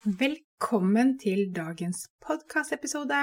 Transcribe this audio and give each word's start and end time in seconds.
Velkommen 0.00 1.18
til 1.20 1.50
dagens 1.52 2.06
podkastepisode. 2.24 3.18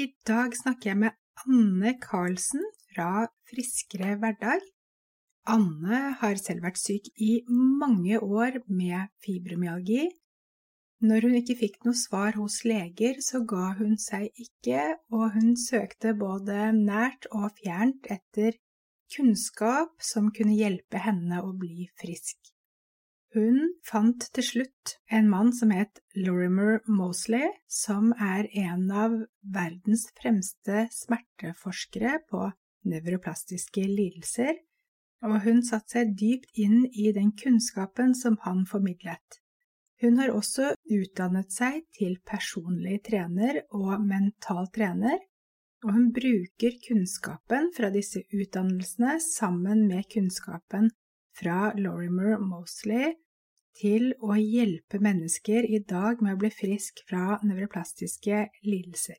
I 0.00 0.06
dag 0.24 0.54
snakker 0.56 0.88
jeg 0.88 0.96
med 0.96 1.16
Anne 1.44 1.90
Karlsen 2.00 2.62
fra 2.88 3.26
Friskere 3.50 4.14
hverdag. 4.22 4.62
Anne 5.44 5.98
har 6.22 6.38
selv 6.40 6.64
vært 6.64 6.80
syk 6.80 7.10
i 7.20 7.42
mange 7.52 8.16
år 8.16 8.56
med 8.64 9.12
fibromyalgi, 9.20 10.06
når 11.04 11.26
hun 11.26 11.34
ikke 11.42 11.58
fikk 11.66 11.76
noe 11.84 12.00
svar 12.00 12.38
hos 12.40 12.56
leger, 12.64 13.20
så 13.20 13.42
ga 13.44 13.74
hun 13.82 13.98
seg 14.00 14.30
ikke, 14.40 14.86
og 15.12 15.34
hun 15.36 15.52
søkte 15.60 16.14
både 16.16 16.70
nært 16.78 17.28
og 17.28 17.50
fjernt 17.60 18.08
etter 18.08 18.56
kunnskap 19.12 19.92
som 20.00 20.32
kunne 20.32 20.56
hjelpe 20.56 21.04
henne 21.10 21.42
å 21.44 21.52
bli 21.52 21.90
frisk. 22.00 22.54
Hun 23.30 23.76
fant 23.86 24.24
til 24.34 24.42
slutt 24.42 24.96
en 25.14 25.28
mann 25.30 25.52
som 25.54 25.70
het 25.70 26.00
Lorimer 26.18 26.80
Mosley, 26.90 27.46
som 27.70 28.10
er 28.18 28.48
en 28.58 28.88
av 28.90 29.12
verdens 29.54 30.08
fremste 30.18 30.88
smerteforskere 30.90 32.16
på 32.26 32.48
nevroplastiske 32.90 33.84
lidelser, 33.86 34.58
og 35.22 35.36
hun 35.44 35.62
satte 35.62 35.94
seg 35.94 36.16
dypt 36.18 36.58
inn 36.58 36.88
i 36.90 37.12
den 37.14 37.30
kunnskapen 37.38 38.16
som 38.18 38.40
han 38.42 38.64
formidlet. 38.66 39.38
Hun 40.02 40.18
har 40.18 40.32
også 40.34 40.72
utdannet 40.90 41.52
seg 41.54 41.84
til 41.94 42.16
personlig 42.26 43.02
trener 43.06 43.60
og 43.76 44.00
mental 44.02 44.66
trener, 44.74 45.20
og 45.84 45.92
hun 45.94 46.08
bruker 46.16 46.80
kunnskapen 46.82 47.70
fra 47.76 47.92
disse 47.94 48.24
utdannelsene 48.34 49.20
sammen 49.22 49.86
med 49.86 50.08
kunnskapen 50.10 50.90
fra 51.40 51.70
Lorimer 51.80 52.36
Mosley 52.42 53.14
til 53.80 54.10
å 54.20 54.36
hjelpe 54.36 55.00
mennesker 55.00 55.64
i 55.64 55.80
dag 55.88 56.20
med 56.20 56.36
å 56.36 56.40
bli 56.42 56.50
frisk 56.52 57.00
fra 57.08 57.38
nevroplastiske 57.46 58.42
lidelser. 58.66 59.16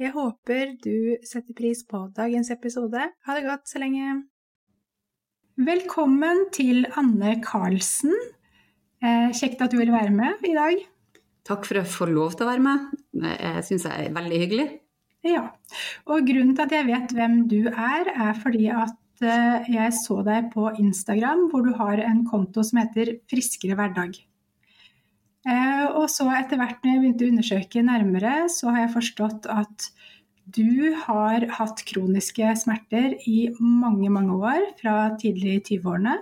Jeg 0.00 0.12
håper 0.16 0.74
du 0.84 1.16
setter 1.24 1.56
pris 1.56 1.82
på 1.88 2.06
dagens 2.16 2.50
episode. 2.52 3.00
Ha 3.00 3.36
det 3.36 3.46
godt 3.48 3.68
så 3.68 3.80
lenge! 3.82 4.22
Velkommen 5.56 6.46
til 6.52 6.84
Anne 7.00 7.38
Karlsen. 7.44 8.12
Eh, 9.00 9.32
kjekt 9.36 9.62
at 9.64 9.72
du 9.72 9.78
vil 9.80 9.92
være 9.92 10.12
med 10.12 10.44
i 10.44 10.52
dag. 10.56 10.82
Takk 11.48 11.64
for 11.64 11.78
at 11.78 11.86
jeg 11.86 11.94
får 11.94 12.12
lov 12.12 12.36
til 12.36 12.44
å 12.44 12.50
være 12.50 12.64
med. 12.64 12.90
Jeg 13.24 13.64
syns 13.68 13.86
det 13.86 13.94
er 13.94 14.12
veldig 14.16 14.42
hyggelig. 14.44 14.68
Ja, 15.26 15.48
og 16.06 16.28
grunnen 16.28 16.54
til 16.54 16.66
at 16.66 16.74
jeg 16.76 16.86
vet 16.86 17.16
hvem 17.16 17.40
du 17.50 17.60
er, 17.72 18.12
er 18.12 18.36
fordi 18.38 18.68
at 18.72 18.94
eh, 19.24 19.68
jeg 19.72 19.94
så 19.96 20.20
deg 20.26 20.50
på 20.52 20.68
Instagram 20.80 21.46
hvor 21.52 21.64
du 21.66 21.72
har 21.78 22.00
en 22.02 22.24
konto 22.28 22.64
som 22.66 22.80
heter 22.82 23.16
Friskere 23.30 23.76
hverdag. 23.78 24.18
Eh, 25.46 25.86
og 25.92 26.08
så 26.10 26.26
etter 26.34 26.58
hvert 26.60 26.82
når 26.82 26.92
jeg 26.92 27.02
begynte 27.02 27.26
å 27.26 27.32
undersøke 27.34 27.84
nærmere, 27.86 28.34
så 28.52 28.72
har 28.72 28.84
jeg 28.84 28.94
forstått 28.96 29.48
at 29.52 29.88
du 30.56 30.94
har 31.06 31.46
hatt 31.56 31.82
kroniske 31.88 32.52
smerter 32.58 33.16
i 33.26 33.48
mange, 33.58 34.10
mange 34.14 34.36
år, 34.36 34.68
fra 34.78 34.96
tidlig 35.18 35.56
i 35.56 35.62
20-årene. 35.72 36.18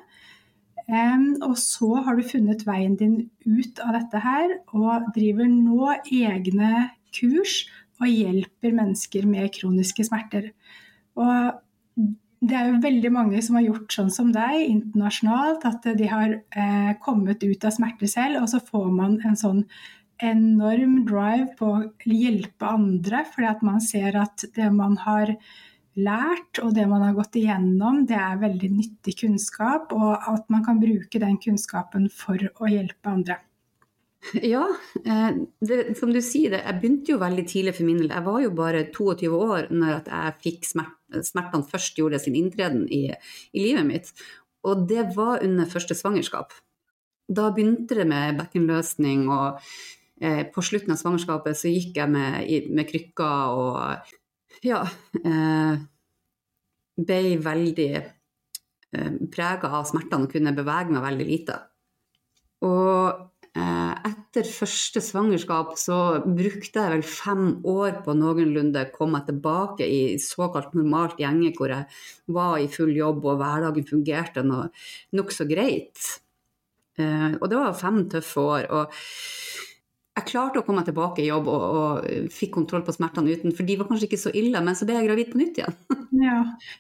Og 1.45 1.57
så 1.61 1.91
har 2.05 2.17
du 2.17 2.25
funnet 2.29 2.65
veien 2.65 2.97
din 3.01 3.19
ut 3.45 3.81
av 3.85 3.93
dette 3.99 4.21
her, 4.25 4.55
og 4.77 5.11
driver 5.17 5.49
nå 5.49 5.93
egne 6.09 6.87
kurs 7.13 7.67
og 8.01 8.09
hjelper 8.09 8.75
mennesker 8.77 9.29
med 9.29 9.53
kroniske 9.55 10.07
smerter. 10.09 10.51
Og 11.21 11.61
det 12.45 12.57
er 12.59 12.71
jo 12.71 12.81
veldig 12.83 13.11
mange 13.15 13.41
som 13.45 13.57
har 13.59 13.65
gjort 13.67 13.95
sånn 13.95 14.11
som 14.13 14.31
deg 14.35 14.67
internasjonalt, 14.67 15.65
at 15.69 15.87
de 15.97 16.09
har 16.11 16.33
eh, 16.37 16.93
kommet 17.05 17.45
ut 17.45 17.65
av 17.65 17.73
smerte 17.73 18.09
selv, 18.11 18.43
og 18.43 18.51
så 18.53 18.61
får 18.65 18.89
man 18.93 19.19
en 19.25 19.39
sånn 19.39 19.63
enorm 20.25 21.01
drive 21.09 21.55
på 21.59 21.71
å 21.75 21.85
hjelpe 22.09 22.69
andre, 22.69 23.25
fordi 23.33 23.49
at 23.51 23.65
man 23.67 23.81
ser 23.83 24.19
at 24.21 24.47
det 24.57 24.69
man 24.75 24.99
har 25.03 25.35
lært, 25.95 26.61
og 26.63 26.75
det 26.77 26.87
man 26.91 27.05
har 27.07 27.17
gått 27.17 27.39
igjennom, 27.39 28.05
det 28.09 28.19
er 28.19 28.43
veldig 28.43 28.71
nyttig 28.75 29.17
kunnskap, 29.23 29.95
og 29.95 30.29
at 30.35 30.49
man 30.53 30.65
kan 30.67 30.81
bruke 30.83 31.23
den 31.23 31.39
kunnskapen 31.43 32.11
for 32.13 32.41
å 32.61 32.71
hjelpe 32.71 33.11
andre. 33.11 33.39
Ja, 34.55 34.65
eh, 35.05 35.31
det, 35.61 35.79
som 35.99 36.13
du 36.13 36.21
sier, 36.25 36.55
det, 36.55 36.63
jeg 36.65 36.81
begynte 36.81 37.15
jo 37.15 37.21
veldig 37.23 37.45
tidlig 37.49 37.75
for 37.77 37.89
min 37.89 38.01
del. 38.01 38.13
Jeg 38.13 38.27
var 38.27 38.41
jo 38.43 38.53
bare 38.57 38.85
22 38.95 39.31
år 39.37 39.69
når 39.75 40.09
jeg 40.09 40.37
fikk 40.45 40.69
smert, 40.69 40.95
smertene 41.27 41.69
først 41.69 41.99
gjorde 42.01 42.21
sin 42.23 42.39
inntreden 42.39 42.87
i, 42.89 43.07
i, 43.13 43.59
livet 43.61 43.87
mitt. 43.89 44.13
Og 44.65 44.87
det 44.89 45.11
var 45.17 45.45
under 45.45 45.69
første 45.71 45.97
svangerskap. 45.97 46.55
Da 47.29 47.51
begynte 47.55 47.97
det 47.99 48.07
med 48.09 48.39
bekkenløsning, 48.41 49.29
og 49.33 49.61
eh, 50.21 50.45
på 50.53 50.65
slutten 50.65 50.95
av 50.95 51.01
svangerskapet 51.01 51.61
så 51.61 51.73
gikk 51.73 52.01
jeg 52.01 52.13
med, 52.13 52.73
med 52.73 52.89
krykker 52.89 53.59
og 53.61 54.65
ja, 54.65 54.81
eh, 55.21 55.85
ble 56.95 57.21
veldig 57.45 57.93
eh, 58.01 59.15
prega 59.33 59.73
av 59.79 59.89
smertene 59.89 60.29
og 60.29 60.33
kunne 60.33 60.57
bevege 60.57 60.93
meg 60.93 61.09
veldig 61.09 61.29
lite. 61.29 61.61
Og 62.65 63.34
etter 63.55 64.49
første 64.51 64.99
svangerskap 64.99 65.77
så 65.79 65.99
brukte 66.27 66.83
jeg 66.83 66.93
vel 66.97 67.05
fem 67.07 67.45
år 67.71 68.01
på 68.03 68.17
noenlunde 68.19 68.83
komme 68.95 69.21
tilbake 69.27 69.87
i 69.87 70.01
såkalt 70.19 70.75
normalt 70.75 71.21
gjenge, 71.23 71.53
hvor 71.55 71.71
jeg 71.71 71.87
var 72.35 72.59
i 72.59 72.67
full 72.73 72.91
jobb 72.97 73.23
og 73.23 73.39
hverdagen 73.39 73.87
fungerte 73.87 74.43
nokså 75.15 75.47
greit. 75.47 76.03
Eh, 76.99 77.39
og 77.39 77.47
det 77.51 77.61
var 77.61 77.79
fem 77.79 78.05
tøffe 78.11 78.43
år. 78.43 78.67
og 78.71 78.93
jeg 80.15 80.29
klarte 80.29 80.61
å 80.61 80.65
komme 80.67 80.85
tilbake 80.87 81.25
i 81.25 81.27
jobb 81.27 81.49
og, 81.51 81.63
og, 81.65 82.05
fikk 82.31 82.53
kontroll 82.55 82.85
på 82.87 82.93
smertene 82.95 83.35
uten, 83.35 83.55
for 83.57 83.67
de 83.67 83.75
var 83.81 83.89
kanskje 83.89 84.07
ikke 84.07 84.21
så 84.23 84.31
ille, 84.37 84.61
men 84.63 84.77
så 84.79 84.87
ble 84.87 84.95
jeg 85.01 85.09
gravid 85.09 85.33
på 85.33 85.41
nytt 85.41 85.59
igjen. 85.59 85.75
ja, 86.27 86.37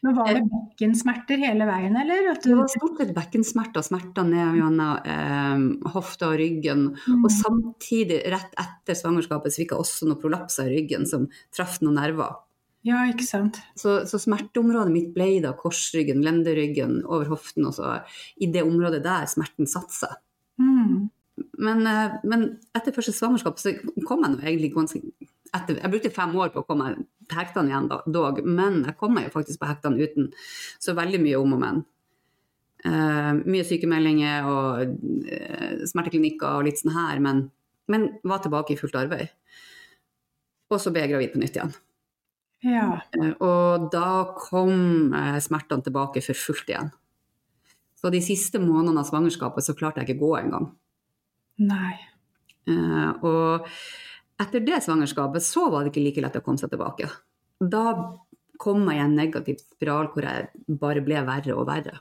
Men 0.07 0.17
var 0.21 0.31
det 0.31 0.45
bekkensmerter 0.53 1.43
hele 1.43 1.67
veien, 1.67 1.99
eller? 1.99 2.29
Du... 2.39 2.47
Det 2.47 2.59
var 2.61 2.71
stort 2.71 3.03
sett 3.03 3.11
bekkensmerter 3.17 3.87
smerter 3.87 4.29
ned 4.29 4.61
gjennom 4.61 5.11
eh, 5.17 5.91
hofta 5.97 6.31
og 6.31 6.39
ryggen. 6.39 6.87
Mm. 6.95 7.25
Og 7.25 7.35
samtidig, 7.35 8.21
rett 8.35 8.55
etter 8.63 8.99
svangerskapet, 9.03 9.51
så 9.51 9.65
fikk 9.65 9.75
jeg 9.75 9.83
også 9.83 10.11
noen 10.11 10.23
prolapser 10.23 10.71
i 10.71 10.79
ryggen 10.79 11.11
som 11.11 11.27
traff 11.55 11.81
noen 11.83 11.99
nerver. 11.99 12.39
Ja, 12.87 13.03
ikke 13.09 13.27
sant. 13.27 13.59
Så, 13.81 14.03
så, 14.07 14.21
smerteområdet 14.21 14.93
mitt 14.93 15.11
ble 15.17 15.41
da 15.43 15.55
korsryggen, 15.59 16.23
lenderyggen, 16.23 17.01
over 17.09 17.33
hoften, 17.33 17.67
og 17.67 17.75
så 17.81 17.97
i 18.37 18.51
det 18.53 18.63
området 18.63 19.03
der 19.03 19.27
smerten 19.33 19.67
satte 19.67 19.97
seg. 20.05 20.19
Mm. 20.61 21.09
Men, 21.37 21.87
eh, 21.87 22.19
men, 22.25 22.45
etter 22.77 22.95
første 22.95 23.15
svangerskap 23.15 23.59
så 23.59 23.73
kom 24.07 24.23
jeg 24.23 24.35
nå 24.35 24.43
egentlig 24.43 24.75
ganske 24.75 25.01
etter, 25.55 25.79
Jeg 25.79 25.91
brukte 25.91 26.11
fem 26.11 26.35
år 26.35 26.51
på 26.51 26.63
å 26.63 26.67
komme 26.67 26.93
til 27.31 27.39
hektene 27.39 27.71
igjen 27.71 27.89
dog, 28.11 28.41
men 28.43 28.81
jeg 28.89 28.97
kom 28.99 29.15
meg 29.15 29.29
jo 29.29 29.35
faktisk 29.37 29.61
på 29.61 29.69
hektene 29.71 30.03
uten 30.03 30.33
så 30.83 30.97
veldig 30.99 31.21
mye 31.23 31.39
om 31.39 31.55
og 31.55 31.61
men. 31.63 31.85
Uh, 32.85 33.39
mye 33.47 33.65
sykemeldinger 33.65 34.45
og 34.51 34.97
uh, 35.31 35.85
smerteklinikker 35.89 36.59
og 36.59 36.67
litt 36.67 36.83
sånn 36.83 36.93
her, 36.93 37.23
men, 37.23 37.47
men, 37.89 38.11
var 38.27 38.43
tilbake 38.45 38.75
i 38.75 38.77
fullt 38.81 38.99
arbeid. 38.99 39.31
Og 40.75 40.83
så 40.83 40.91
ble 40.93 41.07
jeg 41.07 41.15
gravid 41.15 41.33
på 41.33 41.41
nytt 41.41 41.57
igjen. 41.57 41.73
Ja. 42.67 42.89
Uh, 43.15 43.33
og 43.39 43.89
da 43.95 44.11
kom 44.37 45.15
smertene 45.41 45.87
tilbake 45.87 46.21
for 46.27 46.37
fullt 46.37 46.75
igjen. 46.75 46.91
Så 47.95 48.11
de 48.13 48.21
siste 48.27 48.61
månedene 48.61 49.01
av 49.01 49.09
svangerskapet 49.09 49.65
så 49.65 49.79
klarte 49.79 50.03
jeg 50.03 50.11
ikke 50.11 50.27
gå 50.27 50.35
engang. 50.43 50.75
Nei. 51.63 51.95
Uh, 52.69 53.11
og 53.23 53.69
etter 54.41 54.65
det 54.65 54.81
svangerskapet 54.83 55.45
så 55.45 55.69
var 55.71 55.85
det 55.85 55.93
ikke 55.93 56.05
like 56.07 56.25
lett 56.25 56.39
å 56.41 56.45
komme 56.45 56.61
seg 56.61 56.73
tilbake. 56.73 57.11
Da 57.61 57.85
kom 58.61 58.87
jeg 58.89 58.99
i 58.99 59.05
en 59.05 59.17
negativ 59.19 59.61
spiral 59.61 60.11
hvor 60.15 60.27
jeg 60.27 60.77
bare 60.81 61.03
ble 61.05 61.23
verre 61.27 61.55
og 61.55 61.69
verre. 61.69 61.99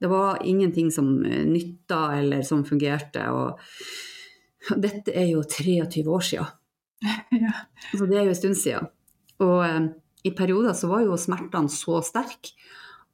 Det 0.00 0.10
var 0.10 0.42
ingenting 0.48 0.90
som 0.90 1.20
nytta 1.22 2.00
eller 2.18 2.42
som 2.46 2.64
fungerte. 2.66 3.28
Og 3.30 4.74
dette 4.82 5.14
er 5.14 5.30
jo 5.30 5.44
23 5.46 6.02
år 6.10 6.26
siden. 6.26 6.50
ja. 7.44 7.54
Så 7.92 8.06
det 8.06 8.18
er 8.18 8.26
jo 8.26 8.34
en 8.34 8.40
stund 8.40 8.58
siden. 8.58 8.90
Og 9.42 9.58
uh, 9.62 9.90
i 10.26 10.34
perioder 10.38 10.74
så 10.78 10.90
var 10.90 11.06
jo 11.06 11.18
smertene 11.18 11.70
så 11.70 12.00
sterke 12.06 12.54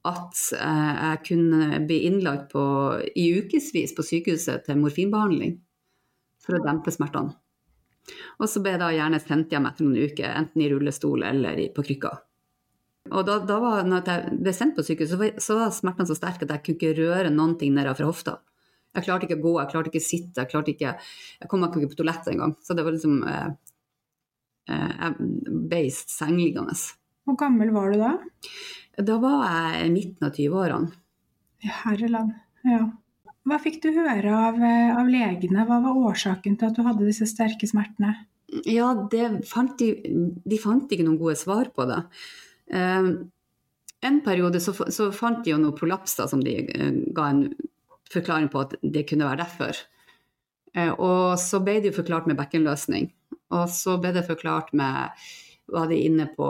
at 0.09 0.45
uh, 0.59 0.93
jeg 1.13 1.25
kunne 1.29 1.81
bli 1.89 2.03
innlagt 2.09 2.49
på, 2.53 2.63
i 3.15 3.29
ukevis 3.39 3.95
på 3.97 4.07
sykehuset 4.07 4.67
til 4.67 4.81
morfinbehandling. 4.81 5.59
for 6.49 6.57
å 6.57 6.65
dempe 6.65 6.89
smertene. 6.89 7.35
Og 8.41 8.49
så 8.49 8.63
ble 8.65 8.73
jeg 8.73 8.81
da 8.81 8.89
gjerne 8.95 9.19
sendt 9.21 9.51
hjem 9.53 9.67
etter 9.69 9.85
noen 9.85 10.09
uker, 10.09 10.31
enten 10.33 10.63
i 10.65 10.69
rullestol 10.73 11.27
eller 11.29 11.61
på 11.77 11.85
krykker. 11.85 12.23
Og 13.09 13.25
da, 13.25 13.39
da 13.45 13.57
var, 13.61 13.87
når 13.89 14.09
jeg 14.09 14.39
ble 14.45 14.53
sendt 14.57 14.77
på 14.77 14.85
sykehus, 14.85 15.13
så 15.45 15.57
var, 15.59 15.73
smertene 15.77 16.09
så 16.09 16.17
sterke 16.17 16.45
at 16.47 16.55
jeg 16.55 16.65
kunne 16.65 16.79
ikke 16.79 16.95
røre 17.03 17.33
noen 17.33 17.57
ting 17.61 17.75
nedover 17.77 18.09
hofta. 18.09 18.39
Jeg 18.97 19.05
klarte 19.07 19.29
ikke 19.29 19.39
å 19.39 19.45
gå, 19.45 19.55
jeg 19.61 19.73
klarte 19.73 19.93
ikke 19.93 20.03
å 20.03 20.07
sitte, 20.07 20.43
jeg 20.43 20.51
klarte 20.51 20.73
ikke 20.73 20.93
Jeg 20.97 21.49
kom 21.51 21.61
meg 21.63 21.77
ikke 21.77 21.93
på 21.93 21.99
toalettet 22.01 22.33
engang. 22.33 22.55
Så 22.65 22.75
det 22.77 22.85
var 22.87 22.97
liksom 22.97 23.21
eh, 23.29 23.51
eh 24.73 24.95
Jeg 24.97 25.29
ble 25.69 25.83
sengeliggende. 25.93 26.77
Hvor 27.29 27.37
gammel 27.39 27.73
var 27.77 27.93
du 27.93 28.01
da? 28.01 28.15
Da 28.99 29.19
var 29.23 29.45
jeg 29.47 29.87
i 29.87 29.93
midten 29.95 30.27
av 30.27 30.35
20-årene. 30.35 30.91
Herreland. 31.83 32.35
Ja. 32.67 32.83
Hva 33.49 33.59
fikk 33.63 33.79
du 33.85 33.93
høre 33.95 34.33
av, 34.35 34.59
eh, 34.61 34.91
av, 34.99 35.09
legene? 35.09 35.65
Hva 35.67 35.79
var 35.85 36.01
årsaken 36.11 36.59
til 36.59 36.69
at 36.69 36.77
du 36.77 36.83
hadde 36.85 37.07
disse 37.07 37.27
sterke 37.31 37.69
smertene? 37.71 38.15
Ja, 38.69 38.91
fant 39.47 39.79
de, 39.81 39.93
de, 40.45 40.59
fant 40.61 40.91
ikke 40.91 41.07
noen 41.07 41.21
gode 41.21 41.37
svar 41.41 41.71
på 41.75 41.87
det. 41.89 42.01
Eh, 42.75 43.11
en 44.09 44.21
periode 44.27 44.61
så, 44.63 44.75
så, 44.75 45.11
fant 45.15 45.45
de 45.45 45.55
jo 45.55 45.61
noen 45.61 45.77
prolapser 45.79 46.29
som 46.31 46.43
de 46.45 46.59
eh, 46.67 46.99
ga 47.15 47.31
en 47.33 47.47
forklaring 48.13 48.51
på 48.53 48.65
at 48.65 48.77
det 48.83 49.07
kunne 49.09 49.29
være 49.29 49.43
derfor. 49.45 49.81
Eh, 50.75 50.93
og 50.93 51.39
så 51.41 51.63
ble 51.65 51.79
det 51.81 51.93
jo 51.93 52.01
forklart 52.01 52.29
med 52.29 52.39
bekkenløsning. 52.39 53.11
Og 53.55 53.71
så 53.73 53.97
ble 54.01 54.13
det 54.17 54.27
forklart 54.29 54.75
med 54.77 55.27
Var 55.69 55.89
de 55.91 55.97
inne 56.01 56.25
på 56.33 56.49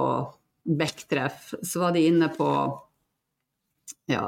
bekktreff? 0.69 1.55
Så 1.65 1.81
var 1.83 1.97
de 1.97 2.05
inne 2.09 2.29
på 2.35 2.49
ja, 4.09 4.27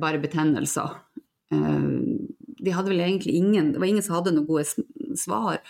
bare 0.00 0.18
betennelser. 0.22 0.98
de 1.50 2.74
hadde 2.74 2.90
vel 2.90 3.00
egentlig 3.00 3.34
ingen 3.38 3.72
Det 3.72 3.78
var 3.78 3.86
ingen 3.86 4.02
som 4.02 4.16
hadde 4.16 4.32
noen 4.34 4.46
gode 4.48 5.16
svar. 5.18 5.60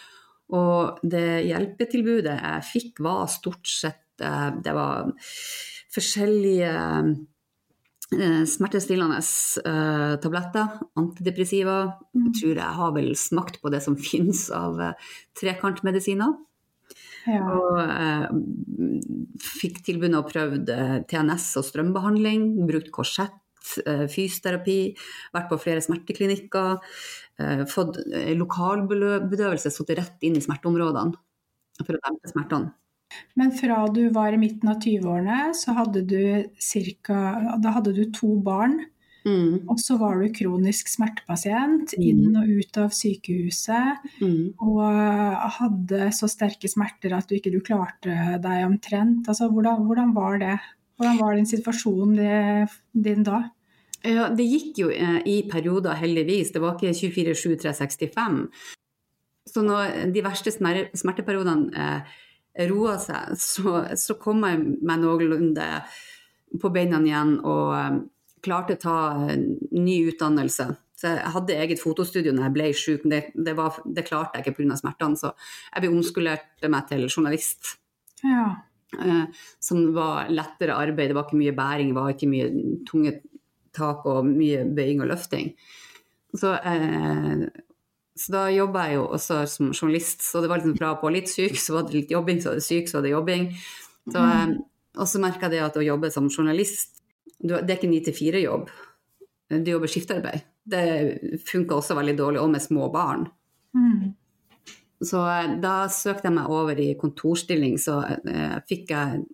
Og 0.55 0.99
det 1.05 1.45
hjelpetilbudet 1.49 2.39
jeg 2.39 2.67
fikk, 2.71 3.03
var 3.05 3.29
stort 3.33 3.69
sett 3.69 4.05
Eh, 4.23 4.51
det 4.63 4.73
var 4.75 5.11
forskjellige 5.95 6.71
eh, 8.15 8.43
smertestillende 8.47 9.19
uh, 9.67 10.15
tabletter, 10.23 10.79
antidepressiva. 10.99 11.79
Jeg 12.15 12.23
mm. 12.29 12.33
tror 12.39 12.61
jeg 12.61 12.79
har 12.79 12.95
vel 12.95 13.15
smakt 13.19 13.61
på 13.63 13.73
det 13.75 13.83
som 13.85 13.97
finnes 14.11 14.47
av 14.55 14.81
uh, 14.81 15.15
trekantmedisiner. 15.41 16.35
Ja. 17.31 17.41
Og 17.57 17.81
eh, 17.81 18.27
fikk 19.45 19.81
tilbud 19.87 20.17
og 20.19 20.29
prøvd 20.31 20.73
TNS 21.11 21.49
og 21.61 21.67
strømbehandling, 21.71 22.47
brukt 22.69 22.93
korsett, 22.95 23.41
fysioterapi, 24.13 24.79
vært 25.33 25.49
på 25.49 25.57
flere 25.63 25.81
smerteklinikker. 25.81 26.83
fått 27.73 27.97
lokalbedøvelse 28.37 29.73
satt 29.73 29.95
rett 29.97 30.27
inn 30.29 30.37
i 30.37 30.43
smerteområdene 30.45 31.17
for 31.81 31.97
å 31.97 32.03
dempe 32.05 32.29
smertene. 32.29 32.75
Men 33.39 33.53
fra 33.55 33.85
du 33.95 34.09
var 34.15 34.35
i 34.35 34.41
midten 34.41 34.71
av 34.71 34.81
20-årene, 34.83 35.55
så 35.57 35.75
hadde 35.79 36.03
du 36.09 36.51
cirka 36.63 37.57
Da 37.63 37.75
hadde 37.77 37.95
du 37.97 38.05
to 38.15 38.35
barn. 38.43 38.81
Mm. 39.25 39.65
Og 39.73 39.79
så 39.81 39.97
var 40.01 40.21
du 40.21 40.29
kronisk 40.37 40.91
smertepasient, 40.93 41.95
mm. 41.97 42.05
inn 42.05 42.37
og 42.37 42.51
ut 42.61 42.79
av 42.83 42.93
sykehuset. 42.93 44.05
Mm. 44.21 44.55
Og 44.61 44.81
hadde 45.59 46.11
så 46.17 46.29
sterke 46.31 46.71
smerter 46.71 47.17
at 47.17 47.29
du 47.29 47.39
ikke 47.39 47.53
du 47.55 47.61
klarte 47.65 48.39
deg 48.45 48.65
omtrent. 48.69 49.29
Altså, 49.29 49.49
hvordan, 49.53 49.85
hvordan, 49.89 50.15
var 50.17 50.41
det? 50.43 50.57
Hvordan 50.99 51.21
var 51.23 51.37
din 51.39 51.49
situasjon 51.51 52.17
din 53.07 53.27
da? 53.27 53.47
Ja, 54.05 54.29
det 54.29 54.45
gikk 54.45 54.83
jo 54.83 54.91
eh, 54.93 55.21
i 55.25 55.39
perioder, 55.49 55.97
heldigvis. 55.97 56.53
Det 56.53 56.61
var 56.61 56.77
ikke 56.77 56.93
24-7-365. 56.93 58.43
Så 59.49 59.63
når 59.65 60.11
de 60.13 60.25
verste 60.25 60.53
smerteperiodene 60.53 61.73
eh, 61.73 62.19
roa 62.69 62.99
seg, 63.01 63.33
så, 63.41 63.81
så 63.97 64.19
kom 64.21 64.45
jeg 64.45 64.61
meg 64.85 65.01
noenlunde 65.01 65.69
på 66.61 66.71
beina 66.71 67.01
igjen 67.03 67.39
og 67.41 67.73
um, 67.75 67.97
klarte 68.45 68.77
å 68.77 68.83
ta 68.83 68.97
ny 69.35 69.97
utdannelse. 70.11 70.69
Så 70.95 71.11
jeg 71.11 71.33
hadde 71.35 71.57
eget 71.65 71.83
fotostudio 71.83 72.33
når 72.33 72.47
jeg 72.47 72.55
ble 72.55 72.69
syk, 72.79 73.03
men 73.05 73.17
det, 73.17 73.23
det, 73.49 73.57
var, 73.59 73.81
det 73.85 74.07
klarte 74.07 74.39
jeg 74.39 74.47
ikke 74.47 74.63
pga. 74.63 74.79
smertene. 74.81 75.21
Så 75.21 75.33
jeg 75.35 75.85
ble 75.85 75.93
omskolert 75.97 76.69
meg 76.71 76.89
til 76.91 77.09
journalist. 77.09 77.75
Ja. 78.25 78.47
Eh, 78.95 79.45
som 79.61 79.85
var 79.97 80.31
lettere 80.33 80.79
arbeid, 80.79 81.11
det 81.11 81.19
var 81.19 81.27
ikke 81.27 81.41
mye 81.43 81.57
bæring, 81.57 81.93
det 81.93 81.99
var 81.99 82.15
ikke 82.15 82.31
mye 82.31 82.49
tunge 82.89 83.19
tak 83.75 84.07
og 84.07 84.29
mye 84.29 84.63
bøying 84.71 85.03
og 85.03 85.11
løfting. 85.11 85.51
Så 86.39 86.55
eh, 86.63 87.49
så 88.15 88.31
da 88.31 88.45
jobba 88.55 88.85
jeg 88.87 89.01
jo 89.01 89.07
også 89.17 89.41
som 89.51 89.73
journalist, 89.75 90.23
så 90.23 90.39
det 90.43 90.47
var 90.51 90.61
liksom 90.61 90.77
fra 90.79 90.93
på 91.01 91.11
litt 91.11 91.31
syk, 91.33 91.57
så 91.59 91.75
var 91.75 91.89
det 91.89 91.97
litt 91.97 92.13
jobbing, 92.15 92.39
så 92.43 92.53
var 92.53 92.61
det 92.61 92.67
syk, 92.67 92.87
så 92.91 93.01
var 93.01 93.07
det 93.07 93.15
jobbing. 93.15 93.49
Så, 94.07 94.19
eh, 94.23 94.55
Og 94.95 95.09
så 95.11 95.19
merka 95.19 95.51
jeg 95.51 95.59
at 95.59 95.75
å 95.75 95.83
jobbe 95.83 96.07
som 96.15 96.29
journalist, 96.31 97.03
det 97.45 97.63
er 97.63 97.79
ikke 97.79 97.93
ni 97.93 98.01
til 98.05 98.17
fire-jobb. 98.17 98.69
Du 99.55 99.71
jobber 99.71 99.91
skiftarbeid. 99.93 100.47
Det 100.65 100.85
funka 101.45 101.77
også 101.77 101.97
veldig 101.99 102.17
dårlig, 102.19 102.41
og 102.41 102.53
med 102.55 102.65
små 102.65 102.89
barn. 102.93 103.27
Mm. 103.77 104.15
Så 105.05 105.21
eh, 105.29 105.57
da 105.61 105.75
søkte 105.93 106.31
jeg 106.31 106.37
meg 106.39 106.53
over 106.53 106.81
i 106.81 106.95
kontorstilling, 107.01 107.77
så 107.81 108.01
eh, 108.07 108.57
fikk 108.69 108.95
jeg 108.95 109.25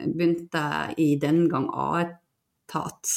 begynte 0.00 0.62
i 1.00 1.14
den 1.20 1.44
gang 1.50 1.66
A-etat 1.74 3.16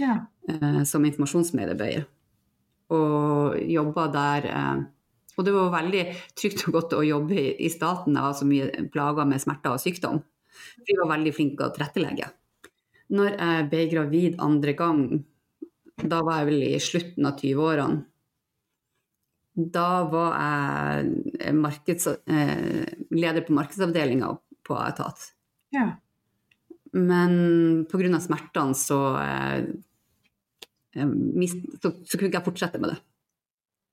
ja. 0.00 0.16
eh, 0.48 0.82
som 0.88 1.04
informasjonsmedarbeider 1.06 2.08
og 2.92 3.60
jobba 3.68 4.08
der. 4.12 4.50
Eh, 4.50 4.82
og 5.38 5.46
det 5.46 5.54
var 5.56 5.72
veldig 5.72 6.04
trygt 6.36 6.66
og 6.68 6.76
godt 6.76 6.98
å 6.98 7.06
jobbe 7.06 7.40
i, 7.52 7.70
staten. 7.72 8.16
Jeg 8.16 8.26
var 8.26 8.36
så 8.36 8.48
mye 8.48 8.86
plaga 8.92 9.24
med 9.28 9.40
smerter 9.40 9.76
og 9.76 9.80
sykdom. 9.80 10.20
Vi 10.84 10.96
var 10.98 11.08
veldig 11.14 11.32
flinke 11.34 11.66
å 11.66 11.72
tilrettelegge. 11.72 12.28
Når 13.12 13.34
jeg 13.36 13.68
ble 13.72 13.84
gravid 13.90 14.40
andre 14.40 14.72
gang, 14.76 15.02
da 16.00 16.22
var 16.24 16.40
jeg 16.40 16.48
vel 16.48 16.64
i 16.70 16.80
slutten 16.80 17.28
av 17.28 17.36
20-årene. 17.40 18.02
Da 19.52 19.88
var 20.08 20.38
jeg 20.40 21.52
markeds, 21.58 22.06
eh, 22.24 22.86
leder 23.12 23.44
på 23.44 23.52
markedsavdelinga 23.52 24.30
på 24.64 24.78
etat. 24.80 25.26
Ja. 25.76 25.90
Men 26.92 27.84
pga. 27.88 28.20
smertene 28.20 28.76
så 28.76 29.00
eh, 29.20 29.64
så, 30.92 31.88
så 32.04 32.18
kunne 32.18 32.28
ikke 32.28 32.38
jeg 32.38 32.48
fortsette 32.48 32.80
med 32.80 32.92
det. 32.92 32.98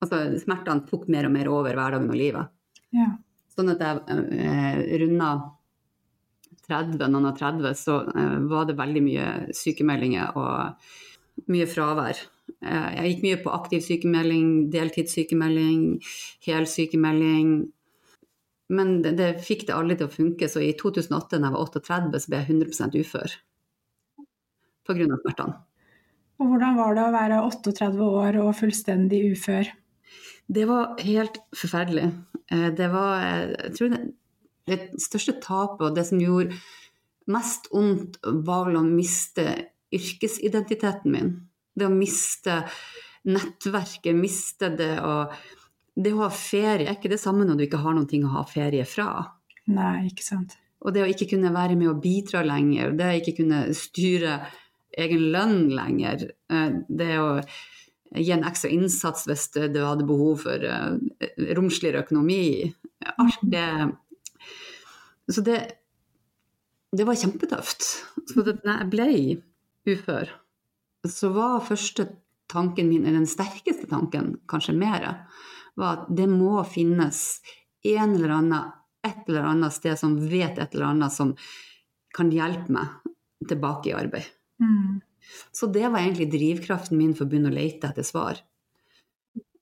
Altså, 0.03 0.19
smertene 0.39 0.87
tok 0.87 1.07
mer 1.11 1.27
og 1.27 1.35
mer 1.35 1.49
over 1.51 1.75
hverdagen 1.75 2.11
og 2.11 2.19
livet. 2.19 2.51
Ja. 2.95 3.13
Sånn 3.51 3.71
at 3.73 3.83
jeg 3.83 4.19
eh, 4.39 4.79
runda 5.01 5.29
30, 6.69 7.05
noen 7.09 7.29
og 7.31 7.37
30, 7.39 7.77
så 7.77 8.01
eh, 8.13 8.35
var 8.49 8.69
det 8.69 8.77
veldig 8.79 9.05
mye 9.05 9.29
sykemeldinger 9.57 10.37
og 10.39 11.49
mye 11.49 11.67
fravær. 11.69 12.21
Eh, 12.61 12.87
jeg 12.97 13.11
gikk 13.13 13.25
mye 13.25 13.41
på 13.43 13.53
aktiv 13.55 13.83
sykemelding, 13.85 14.47
deltidssykemelding, 14.73 15.83
helsykemelding. 16.47 17.51
Men 18.69 18.99
det, 19.03 19.15
det, 19.17 19.29
fikk 19.45 19.65
det 19.67 19.77
aldri 19.77 19.97
til 19.99 20.09
å 20.09 20.13
funke, 20.13 20.49
så 20.51 20.61
i 20.61 20.75
2008, 20.77 21.39
da 21.39 21.49
jeg 21.49 21.55
var 21.55 21.65
38, 21.65 22.21
så 22.21 22.31
ble 22.31 22.41
jeg 22.41 22.59
100% 22.59 22.99
ufør. 23.01 23.35
Pga. 24.89 25.05
smertene. 25.21 25.59
Og 26.39 26.53
hvordan 26.53 26.77
var 26.79 26.95
det 26.95 27.03
å 27.03 27.13
være 27.13 27.41
38 27.49 28.05
år 28.23 28.39
og 28.41 28.55
fullstendig 28.57 29.19
ufør? 29.33 29.69
Det 30.49 30.63
var 30.65 30.95
helt 31.05 31.37
forferdelig. 31.53 32.07
Eh, 32.49 32.69
det 32.73 32.87
var 32.93 33.21
Jeg 33.21 33.73
tror 33.77 33.91
det, 33.93 33.99
det 34.71 35.01
største 35.01 35.37
tapet 35.43 35.87
og 35.89 35.97
det 35.97 36.05
som 36.09 36.21
gjorde 36.21 36.57
mest 37.29 37.69
vondt, 37.73 38.17
var 38.45 38.67
vel 38.67 38.79
å 38.79 38.85
miste 38.85 39.45
yrkesidentiteten 39.95 41.13
min. 41.13 41.33
Det 41.73 41.87
å 41.87 41.93
miste 41.93 42.63
nettverket, 43.29 44.15
miste 44.15 44.73
det 44.75 44.95
å 45.03 45.15
Det 45.99 46.13
å 46.15 46.21
ha 46.21 46.29
ferie 46.31 46.87
er 46.87 46.95
ikke 46.95 47.09
det 47.11 47.19
samme 47.19 47.43
når 47.43 47.57
du 47.57 47.63
ikke 47.65 47.81
har 47.81 47.91
noe 47.97 48.19
å 48.23 48.29
ha 48.37 48.43
ferie 48.47 48.85
fra. 48.87 49.25
Nei, 49.67 50.07
ikke 50.07 50.23
sant. 50.23 50.53
Og 50.79 50.93
det 50.95 51.01
å 51.03 51.09
ikke 51.11 51.27
kunne 51.33 51.51
være 51.51 51.75
med 51.75 51.89
og 51.91 51.99
bidra 51.99 52.39
lenger, 52.45 52.93
det 52.95 53.09
å 53.09 53.17
ikke 53.17 53.33
kunne 53.41 53.57
styre 53.75 54.37
egen 54.95 55.25
lønn 55.33 55.65
lenger. 55.75 56.29
Eh, 56.53 56.69
det 56.87 57.17
å 57.19 57.41
gi 58.15 58.31
en 58.33 58.47
ekstra 58.47 58.71
innsats 58.73 59.27
hvis 59.27 59.49
du 59.57 59.81
hadde 59.83 60.07
behov 60.07 60.45
for 60.45 60.63
eh, 60.65 61.43
romsligere 61.57 62.05
økonomi. 62.05 62.71
Alt 63.17 63.43
det 63.43 63.67
Så 65.29 65.43
det, 65.45 65.59
det 66.95 67.05
var 67.05 67.17
kjempetøft. 67.19 67.85
Så 68.31 68.45
da 68.45 68.55
jeg 68.55 68.89
ble 68.91 69.09
ufør, 69.89 70.31
så 71.07 71.29
var 71.33 71.63
første 71.65 72.07
tanken 72.49 72.89
min, 72.89 73.05
eller 73.05 73.21
den 73.21 73.29
sterkeste 73.29 73.87
tanken, 73.89 74.37
kanskje 74.49 74.75
mer, 74.77 75.05
var 75.79 76.01
at 76.01 76.09
det 76.17 76.25
må 76.31 76.57
finnes 76.67 77.39
en 77.87 78.15
eller 78.17 78.33
annen, 78.39 78.71
et 79.05 79.29
eller 79.29 79.51
annet 79.51 79.73
sted 79.73 79.95
som 79.99 80.17
vet 80.17 80.57
et 80.59 80.73
eller 80.75 80.89
annet 80.89 81.13
som 81.13 81.35
kan 82.15 82.31
hjelpe 82.33 82.73
meg 82.73 83.47
tilbake 83.47 83.91
i 83.91 83.95
arbeid. 83.95 84.27
Mm. 84.59 84.99
Så 85.51 85.69
det 85.71 85.85
var 85.87 86.01
egentlig 86.01 86.31
drivkraften 86.33 86.97
min 86.97 87.13
for 87.15 87.27
å 87.27 87.31
begynne 87.31 87.51
å 87.51 87.55
lete 87.55 87.91
etter 87.91 88.03
svar. 88.03 88.41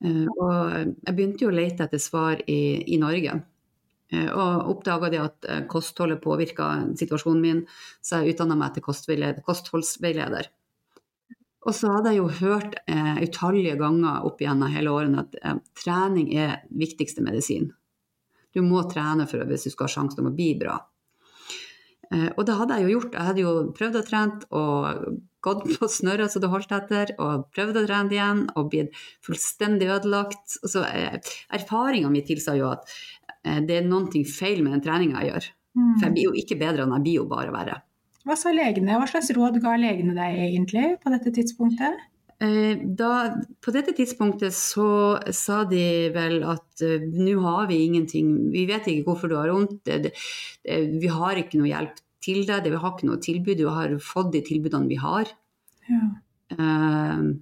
Eh, 0.04 0.26
og 0.26 0.72
jeg 0.72 1.14
begynte 1.14 1.44
jo 1.44 1.52
å 1.52 1.54
lete 1.54 1.86
etter 1.86 2.02
svar 2.02 2.42
i, 2.46 2.60
i 2.94 2.98
Norge. 3.00 3.36
Eh, 4.12 4.28
og 4.32 4.70
oppdaga 4.72 5.10
at 5.20 5.48
eh, 5.48 5.64
kostholdet 5.68 6.22
påvirka 6.24 6.70
situasjonen 6.96 7.42
min, 7.44 7.64
så 8.00 8.22
jeg 8.22 8.36
utdanna 8.36 8.56
meg 8.56 8.76
til 8.76 8.86
kostholdsveileder. 8.86 10.48
Og 11.68 11.74
så 11.76 11.90
hadde 11.92 12.14
jeg 12.14 12.22
jo 12.22 12.28
hørt 12.40 12.78
eh, 12.88 13.18
utallige 13.26 13.76
ganger 13.80 14.24
opp 14.24 14.40
igjennom 14.40 14.72
hele 14.72 14.94
årene 14.94 15.24
at 15.26 15.34
eh, 15.42 15.58
trening 15.76 16.30
er 16.38 16.62
viktigste 16.70 17.24
medisin. 17.24 17.72
Du 18.54 18.62
må 18.64 18.80
trene 18.88 19.26
for 19.28 19.44
hvis 19.44 19.66
du 19.68 19.74
skal 19.74 19.88
ha 19.88 19.94
sjansen 19.98 20.22
til 20.22 20.30
å 20.30 20.36
bli 20.36 20.52
bra. 20.60 20.78
Eh, 22.08 22.30
og 22.30 22.46
det 22.48 22.56
hadde 22.56 22.78
jeg 22.78 22.86
jo 22.86 22.94
gjort. 22.96 23.16
Jeg 23.18 23.28
hadde 23.28 23.44
jo 23.44 23.54
prøvd 23.76 23.98
å 24.00 24.04
trene 24.06 24.48
og 24.56 25.18
gått 25.44 25.66
på 25.78 25.88
snørra 25.92 26.26
så 26.30 26.40
det 26.42 26.50
holdt 26.50 26.72
etter, 26.74 27.12
og 27.22 27.46
prøvd 27.54 27.82
å 27.82 27.84
trene 27.86 28.16
igjen 28.16 28.42
og 28.54 28.70
blitt 28.72 28.96
fullstendig 29.26 29.90
ødelagt. 29.98 30.56
Så 30.62 30.86
eh, 30.88 31.18
erfaringa 31.58 32.10
mi 32.12 32.24
tilsa 32.26 32.56
jo 32.58 32.72
at 32.72 32.88
det 33.68 33.80
er 33.80 33.88
noe 33.88 34.24
feil 34.28 34.64
med 34.64 34.76
den 34.76 34.84
treninga 34.84 35.22
jeg 35.22 35.32
gjør. 35.32 35.48
Mm. 35.78 35.92
For 35.94 36.06
jeg 36.06 36.14
blir 36.16 36.28
jo 36.28 36.36
ikke 36.42 36.58
bedre 36.60 36.84
enn 36.84 36.94
jeg 36.96 37.06
blir 37.06 37.20
jo 37.20 37.28
bare 37.30 37.54
verre. 37.54 37.80
Hva 38.28 38.36
sa 38.36 38.52
legene? 38.52 38.98
Hva 38.98 39.08
slags 39.08 39.30
råd 39.36 39.60
ga 39.64 39.74
legene 39.80 40.14
deg 40.16 40.38
egentlig 40.48 40.86
på 41.02 41.12
dette 41.14 41.32
tidspunktet? 41.38 42.00
Eh, 42.38 42.78
da, 42.98 43.12
på 43.64 43.72
dette 43.74 43.94
tidspunktet 43.96 44.54
så 44.54 44.90
sa 45.34 45.62
de 45.66 45.82
vel 46.14 46.44
at 46.46 46.84
uh, 46.86 47.02
nå 47.02 47.34
har 47.42 47.64
vi 47.66 47.80
ingenting 47.82 48.28
Vi 48.54 48.62
vet 48.68 48.86
ikke 48.86 49.08
hvorfor 49.08 49.32
du 49.32 49.34
har 49.40 49.50
vondt. 49.50 49.80
Det, 49.88 49.96
det, 50.04 50.12
vi 51.02 51.10
har 51.10 51.40
ikke 51.40 51.58
noe 51.58 51.70
hjelp 51.72 51.98
til 52.22 52.44
deg. 52.44 52.62
Det, 52.62 52.74
vi 52.74 52.82
har 52.84 52.94
ikke 52.94 53.10
noe 53.10 53.22
tilbud. 53.24 53.58
Du 53.58 53.66
har 53.74 53.96
fått 54.02 54.30
de 54.36 54.44
tilbudene 54.46 54.90
vi 54.90 55.00
har. 55.02 55.32
Ja. 55.88 56.04
Uh, 56.54 57.34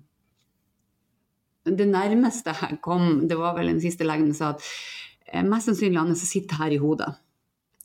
det 1.66 1.88
nærmeste 1.90 2.54
jeg 2.54 2.78
kom, 2.84 3.26
det 3.26 3.36
var 3.38 3.56
vel 3.56 3.72
den 3.72 3.82
siste 3.82 4.06
legen 4.06 4.30
som 4.30 4.38
sa 4.38 4.50
at 4.54 4.68
mest 5.46 5.70
sannsynlig 5.70 6.00
Anne, 6.00 6.16
som 6.18 6.28
sitter 6.28 6.60
her 6.60 6.74
i 6.74 6.80
hodet. 6.80 7.12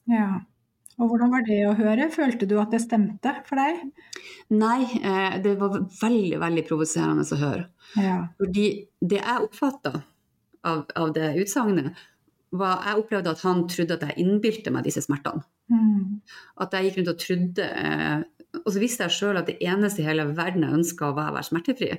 Ja. 0.10 0.42
Og 1.02 1.10
hvordan 1.10 1.32
var 1.34 1.46
det 1.48 1.60
å 1.66 1.76
høre? 1.78 2.10
Følte 2.14 2.48
du 2.50 2.58
at 2.62 2.74
det 2.74 2.82
stemte 2.84 3.34
for 3.48 3.58
deg? 3.58 3.82
Nei, 4.54 4.84
eh, 5.00 5.38
det 5.42 5.56
var 5.60 5.80
veldig, 6.02 6.38
veldig 6.44 6.64
provoserende 6.68 7.26
å 7.26 7.40
høre. 7.42 7.66
Ja. 7.98 8.18
Fordi 8.38 8.68
det 9.00 9.22
jeg 9.22 9.48
oppfatta 9.48 9.96
av, 10.62 10.86
av, 10.94 11.14
det 11.16 11.34
utsagnet, 11.42 12.08
var 12.52 12.82
Jeg 12.84 13.00
opplevde 13.00 13.32
at 13.32 13.42
han 13.48 13.62
trodde 13.72 13.96
at 13.96 14.02
jeg 14.04 14.26
innbilte 14.26 14.74
meg 14.76 14.84
disse 14.84 15.00
smertene. 15.06 15.46
Mm. 15.72 16.20
At 16.60 16.74
jeg 16.76 16.90
gikk 16.90 16.98
rundt 16.98 17.12
og 17.14 17.22
trodde 17.22 17.64
eh, 17.64 18.24
Og 18.60 18.74
så 18.76 18.82
visste 18.82 19.06
jeg 19.06 19.16
sjøl 19.16 19.40
at 19.40 19.48
det 19.48 19.56
eneste 19.64 20.04
i 20.04 20.08
hele 20.10 20.26
verden 20.36 20.66
jeg 20.68 20.82
ønska, 20.82 21.14
var 21.16 21.32
å 21.32 21.38
være 21.38 21.48
smertefri. 21.48 21.94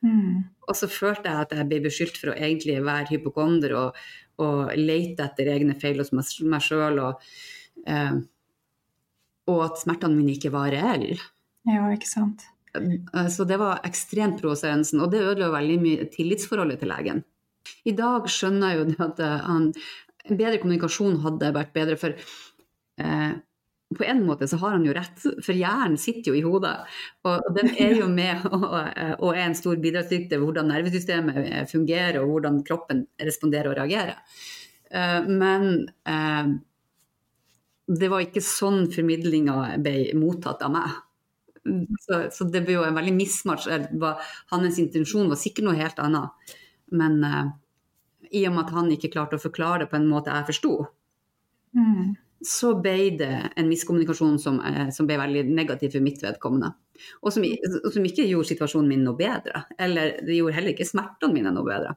Mm. 0.00 0.46
Og 0.64 0.78
så 0.78 0.88
følte 0.88 1.28
jeg 1.28 1.44
at 1.44 1.52
jeg 1.58 1.68
ble 1.68 1.82
beskyldt 1.84 2.16
for 2.16 2.32
å 2.32 2.38
egentlig 2.38 2.78
være 2.86 3.10
hypokonder 3.12 3.74
og, 3.76 4.00
og 4.42 4.74
lete 4.78 5.24
etter 5.26 5.50
egne 5.54 5.76
feil 5.78 6.00
hos 6.02 6.12
meg 6.14 6.62
sjøl. 6.64 7.00
Og, 7.04 7.26
eh, 7.86 8.20
og 9.48 9.64
at 9.64 9.82
smertene 9.82 10.18
mine 10.18 10.36
ikke 10.36 10.52
var 10.54 10.70
reelle. 10.74 11.18
Ja, 11.68 11.88
ikke 11.92 12.08
sant. 12.08 12.46
Eh, 12.74 13.28
så 13.32 13.46
det 13.48 13.58
var 13.60 13.82
ekstremt 13.86 14.40
provoserende, 14.42 15.02
og 15.02 15.12
det 15.12 15.24
ødela 15.24 15.50
veldig 15.54 15.78
mye 15.82 16.08
tillitsforholdet 16.12 16.82
til 16.82 16.92
legen. 16.92 17.24
I 17.88 17.94
dag 17.96 18.28
skjønner 18.32 18.72
jeg 18.72 18.80
jo 18.80 19.08
at 19.08 19.20
eh, 19.24 19.48
han, 19.48 19.72
bedre 20.28 20.60
kommunikasjon 20.62 21.20
hadde 21.24 21.52
vært 21.56 21.74
bedre, 21.76 21.98
for 22.00 22.14
eh, 22.14 23.32
på 23.96 24.04
en 24.04 24.20
måte 24.26 24.48
så 24.48 24.58
har 24.60 24.74
han 24.76 24.84
jo 24.84 24.92
rett, 24.92 25.22
for 25.44 25.56
hjernen 25.56 25.96
sitter 26.00 26.32
jo 26.32 26.36
i 26.36 26.44
hodet. 26.44 26.74
Og, 27.24 27.46
den 27.56 27.70
er 27.80 27.94
jo 27.96 28.08
med 28.12 28.44
og 29.24 29.30
er 29.32 29.44
en 29.46 29.56
stor 29.56 29.80
bidragsyter 29.80 30.34
til 30.34 30.44
hvordan 30.44 30.68
nervesystemet 30.68 31.40
eh, 31.46 31.66
fungerer, 31.70 32.20
og 32.20 32.34
hvordan 32.34 32.62
kroppen 32.68 33.06
responderer 33.22 33.72
og 33.72 33.78
reagerer. 33.80 34.20
Eh, 34.92 35.28
men 35.28 35.88
eh, 36.04 36.52
det 37.88 38.12
var 38.12 38.26
ikke 38.26 38.44
sånn 38.44 38.90
formidlinga 38.92 39.56
ble 39.80 39.96
mottatt 40.20 40.66
av 40.66 40.74
meg. 40.74 40.98
Så, 42.04 42.20
så, 42.32 42.46
det 42.48 42.62
ble 42.64 42.78
jo 42.78 42.84
en 42.84 42.96
veldig 42.96 43.16
mismatch. 43.16 43.68
Hans 44.52 44.78
intensjon 44.80 45.28
var 45.32 45.40
sikkert 45.40 45.68
noe 45.68 45.80
helt 45.80 45.98
annet. 46.00 46.54
Men 46.96 47.18
uh, 47.24 47.50
i 48.32 48.44
og 48.48 48.54
med 48.54 48.62
at 48.66 48.72
han 48.76 48.88
ikke 48.92 49.10
klarte 49.12 49.36
å 49.36 49.42
forklare 49.42 49.84
det 49.84 49.90
på 49.90 49.98
en 49.98 50.08
måte 50.08 50.32
jeg 50.32 50.48
forsto, 50.48 50.72
mm. 51.76 52.06
Så 52.44 52.74
ble 52.78 52.96
det 53.18 53.32
en 53.58 53.68
miskommunikasjon 53.70 54.36
som, 54.42 54.60
uh, 54.62 54.88
som, 54.94 55.08
ble 55.08 55.18
veldig 55.20 55.46
negativ 55.50 55.96
for 55.96 56.04
mitt 56.04 56.22
vedkommende. 56.22 56.72
Og 57.22 57.32
som, 57.34 57.46
som, 57.92 58.04
ikke 58.06 58.26
gjorde 58.28 58.52
situasjonen 58.52 58.90
min 58.90 59.06
noe 59.06 59.18
bedre. 59.18 59.64
Eller 59.78 60.18
det 60.26 60.38
gjorde 60.38 60.58
heller 60.58 60.74
ikke 60.74 60.88
smertene 60.88 61.34
mine 61.34 61.54
noe 61.54 61.66
bedre. 61.66 61.94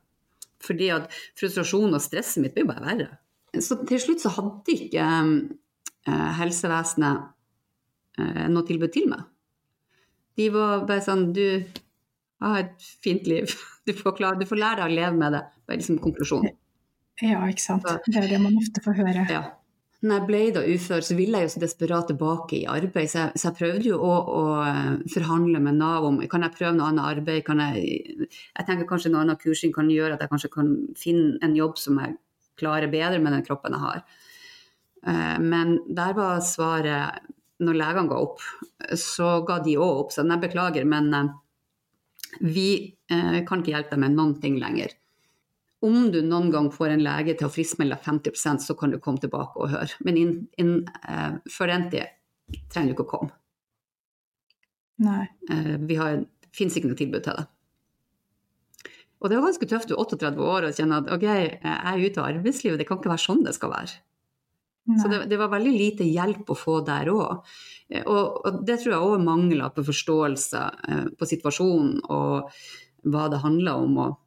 Fordi 0.62 0.92
at 0.94 1.10
frustrasjonen 1.40 1.98
og 1.98 2.04
stresset 2.04 2.44
mitt 2.44 2.56
ble 2.58 2.68
bare 2.70 2.86
verre. 2.86 3.10
Så 3.60 3.82
til 3.88 4.00
slutt 4.00 4.24
så 4.24 4.32
hadde 4.32 4.76
ikke 4.76 5.06
eh, 6.08 6.30
helsevesenet 6.38 7.24
eh, 8.22 8.46
noe 8.54 8.68
tilbud 8.68 8.94
til 8.94 9.10
meg. 9.12 9.26
De 10.40 10.48
var 10.54 10.86
bare 10.88 11.04
sånn 11.04 11.32
Du 11.36 11.44
har 12.42 12.62
et 12.64 12.90
fint 13.04 13.28
liv. 13.30 13.52
Du 13.82 13.96
får, 13.98 14.14
klare, 14.14 14.38
du 14.38 14.46
får 14.46 14.60
lære 14.62 14.78
deg 14.78 14.92
å 14.92 14.94
leve 14.94 15.18
med 15.18 15.34
det. 15.34 15.40
Det 15.66 15.74
er 15.74 15.80
liksom 15.80 15.96
konklusjonen. 16.04 16.52
Ja, 17.26 17.40
ikke 17.50 17.64
sant. 17.64 17.88
Det 18.06 18.20
er 18.22 18.28
det 18.30 18.38
man 18.44 18.60
ofte 18.62 18.84
får 18.86 18.94
høre. 19.00 19.24
Ja. 19.26 19.40
Når 20.02 20.16
jeg 20.16 20.26
ble 20.26 20.40
da 20.56 20.62
ufør, 20.66 21.04
så 21.06 21.14
ville 21.14 21.38
jeg 21.38 21.46
jo 21.46 21.52
så 21.54 21.60
desperat 21.62 22.08
tilbake 22.10 22.56
i 22.58 22.66
arbeid. 22.70 23.10
Så 23.12 23.20
jeg, 23.20 23.38
så 23.38 23.48
jeg 23.52 23.58
prøvde 23.60 23.86
jo 23.92 24.00
å, 24.02 24.14
å, 24.34 24.46
eh, 24.66 25.04
forhandle 25.14 25.62
med 25.62 25.78
Nav 25.78 26.08
om 26.08 26.18
kan 26.32 26.42
jeg 26.42 26.56
prøve 26.56 26.74
noe 26.78 26.88
annet 26.90 27.20
arbeid. 27.20 27.44
Kan 27.46 27.62
jeg, 27.62 28.30
jeg 28.32 28.66
tenker 28.66 28.90
kanskje 28.90 29.12
noe 29.14 29.22
annet 29.22 29.42
kursing 29.44 29.74
kan 29.76 29.92
gjøre 29.94 30.18
at 30.18 30.24
jeg 30.26 30.32
kanskje 30.32 30.50
kan 30.56 30.72
finne 30.98 31.38
en 31.46 31.54
jobb 31.58 31.78
som 31.78 32.00
jeg 32.02 32.18
klarer 32.58 32.90
bedre 32.90 33.22
med 33.22 33.38
den 33.38 33.46
kroppen 33.46 33.78
jeg 33.78 33.84
har. 33.84 34.02
Eh, 35.06 35.38
men 35.54 35.78
der 35.86 36.18
var 36.18 36.42
svaret 36.50 37.30
når 37.62 37.78
legene 37.78 38.10
ga 38.10 38.24
opp, 38.26 38.42
så 38.98 39.36
ga 39.46 39.60
de 39.62 39.78
òg 39.78 40.06
opp. 40.08 40.16
Så 40.16 40.26
jeg 40.26 40.46
beklager, 40.48 40.90
men 40.90 41.14
eh, 41.14 41.30
vi 42.42 42.70
kan 43.12 43.62
ikke 43.62 43.76
hjelpe 43.76 43.94
deg 43.94 44.02
med 44.02 44.18
noen 44.18 44.34
ting 44.42 44.58
lenger. 44.58 44.98
Om 45.82 46.12
du 46.14 46.20
noen 46.22 46.52
gang 46.54 46.68
får 46.74 46.94
en 46.94 47.04
lege 47.06 47.34
til 47.38 47.48
å 47.48 47.54
friskmelde 47.54 47.98
deg 47.98 48.06
50% 48.06 48.66
så 48.66 48.76
kan 48.78 48.94
du 48.94 49.00
komme 49.02 49.22
tilbake 49.22 49.58
og 49.58 49.72
høre. 49.74 49.98
Men 50.06 50.20
inn, 50.20 50.36
inn, 50.62 50.76
uh, 51.08 51.40
før 51.50 51.74
den 51.74 51.88
tid 51.94 52.60
trenger 52.70 52.92
du 52.92 52.96
ikke 52.98 53.08
å 53.08 53.14
komme. 53.16 53.34
Nei. 55.02 55.26
Uh, 55.50 55.80
vi 55.90 55.98
har, 55.98 56.22
finnes 56.54 56.78
ikke 56.78 56.92
noe 56.92 57.00
tilbud 57.00 57.26
til 57.26 57.40
det. 57.40 57.48
Og 59.22 59.30
det 59.30 59.38
var 59.38 59.50
ganske 59.50 59.70
tøft, 59.70 59.90
du 59.90 59.96
er 59.96 60.02
38 60.02 60.46
år 60.46 60.70
og 60.70 60.78
kjenner 60.78 61.02
at 61.02 61.12
ok, 61.14 61.26
jeg 61.30 61.50
er 61.62 62.06
ute 62.06 62.22
av 62.22 62.30
arbeidslivet, 62.30 62.80
det 62.82 62.88
kan 62.90 62.98
ikke 62.98 63.12
være 63.12 63.26
sånn 63.26 63.44
det 63.46 63.54
skal 63.58 63.74
være. 63.74 64.00
Så 64.98 65.08
det, 65.08 65.20
det, 65.30 65.38
var 65.38 65.52
veldig 65.52 65.72
lite 65.72 66.06
hjelp 66.08 66.50
å 66.50 66.58
få 66.58 66.80
der 66.86 67.12
òg. 67.14 67.46
Eh, 67.90 68.02
og, 68.02 68.42
og, 68.42 68.62
det 68.66 68.80
tror 68.82 68.96
jeg 68.96 69.10
òg 69.12 69.24
mangler 69.24 69.70
på 69.76 69.86
forståelse 69.86 70.62
uh, 70.90 71.06
på 71.18 71.28
situasjonen 71.30 72.00
og 72.10 72.50
hva 73.14 73.28
det 73.32 73.44
handler 73.44 73.86
om. 73.86 74.00
Og, 74.02 74.18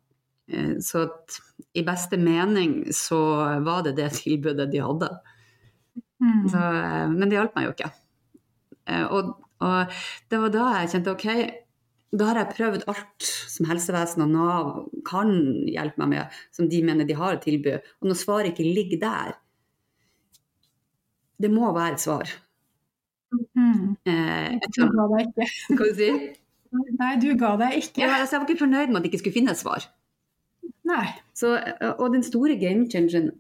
så 0.85 1.07
at, 1.07 1.39
i 1.73 1.83
beste 1.87 2.19
mening 2.21 2.83
så 2.93 3.19
var 3.65 3.87
det 3.87 3.97
det 3.97 4.11
tilbudet 4.23 4.69
de 4.73 4.83
hadde. 4.85 5.11
Mm. 6.25 6.49
Så, 6.49 6.59
eh, 6.59 7.11
men 7.11 7.29
det 7.29 7.39
hjalp 7.39 7.57
meg 7.57 7.69
jo 7.69 7.75
ikke. 7.75 7.91
Eh, 8.91 9.05
og, 9.05 9.35
og, 9.65 10.01
det 10.31 10.41
var 10.43 10.55
da 10.55 10.67
jeg 10.79 10.93
kjente 10.95 11.15
OK, 11.15 11.27
da 12.15 12.29
har 12.31 12.41
jeg 12.41 12.55
prøvd 12.55 12.87
alt 12.91 13.29
som 13.51 13.67
helsevesenet 13.69 14.25
og 14.27 14.35
Nav 14.35 14.69
kan 15.09 15.33
hjelpe 15.67 16.05
meg 16.05 16.13
med, 16.13 16.39
som 16.55 16.69
de 16.71 16.83
mener 16.87 17.09
de 17.09 17.17
har 17.19 17.39
å 17.39 17.43
tilbud. 17.43 17.91
Og 18.03 18.11
når 18.11 18.21
svaret 18.21 18.53
ikke 18.53 18.69
ligger 18.69 19.03
der, 19.03 19.35
det 21.43 21.51
må 21.51 21.73
være 21.75 21.97
et 21.97 22.05
svar. 22.05 22.31
Mm. 23.35 23.97
Eh, 24.07 24.55
du 24.77 24.85
ga 24.95 25.09
deg 25.11 25.27
ikke. 25.27 25.51
Hva 25.75 25.91
du 25.91 25.99
si? 25.99 26.11
Nei, 26.75 27.11
du 27.23 27.29
ga 27.39 27.53
deg 27.59 27.81
ikke. 27.81 28.03
Ja, 28.03 28.15
altså, 28.21 28.37
jeg 28.37 28.43
var 28.43 28.49
ikke 28.49 28.63
fornøyd 28.63 28.93
med 28.93 29.01
at 29.01 29.07
jeg 29.07 29.13
ikke 29.13 29.25
skulle 29.25 29.41
finne 29.41 29.59
svar. 29.59 29.89
Nei. 30.89 31.07
Så, 31.37 31.55
eh, 31.57 31.95
og 31.95 32.13
den 32.15 32.25
store 32.27 32.59
game 32.61 32.89
changeren 32.93 33.33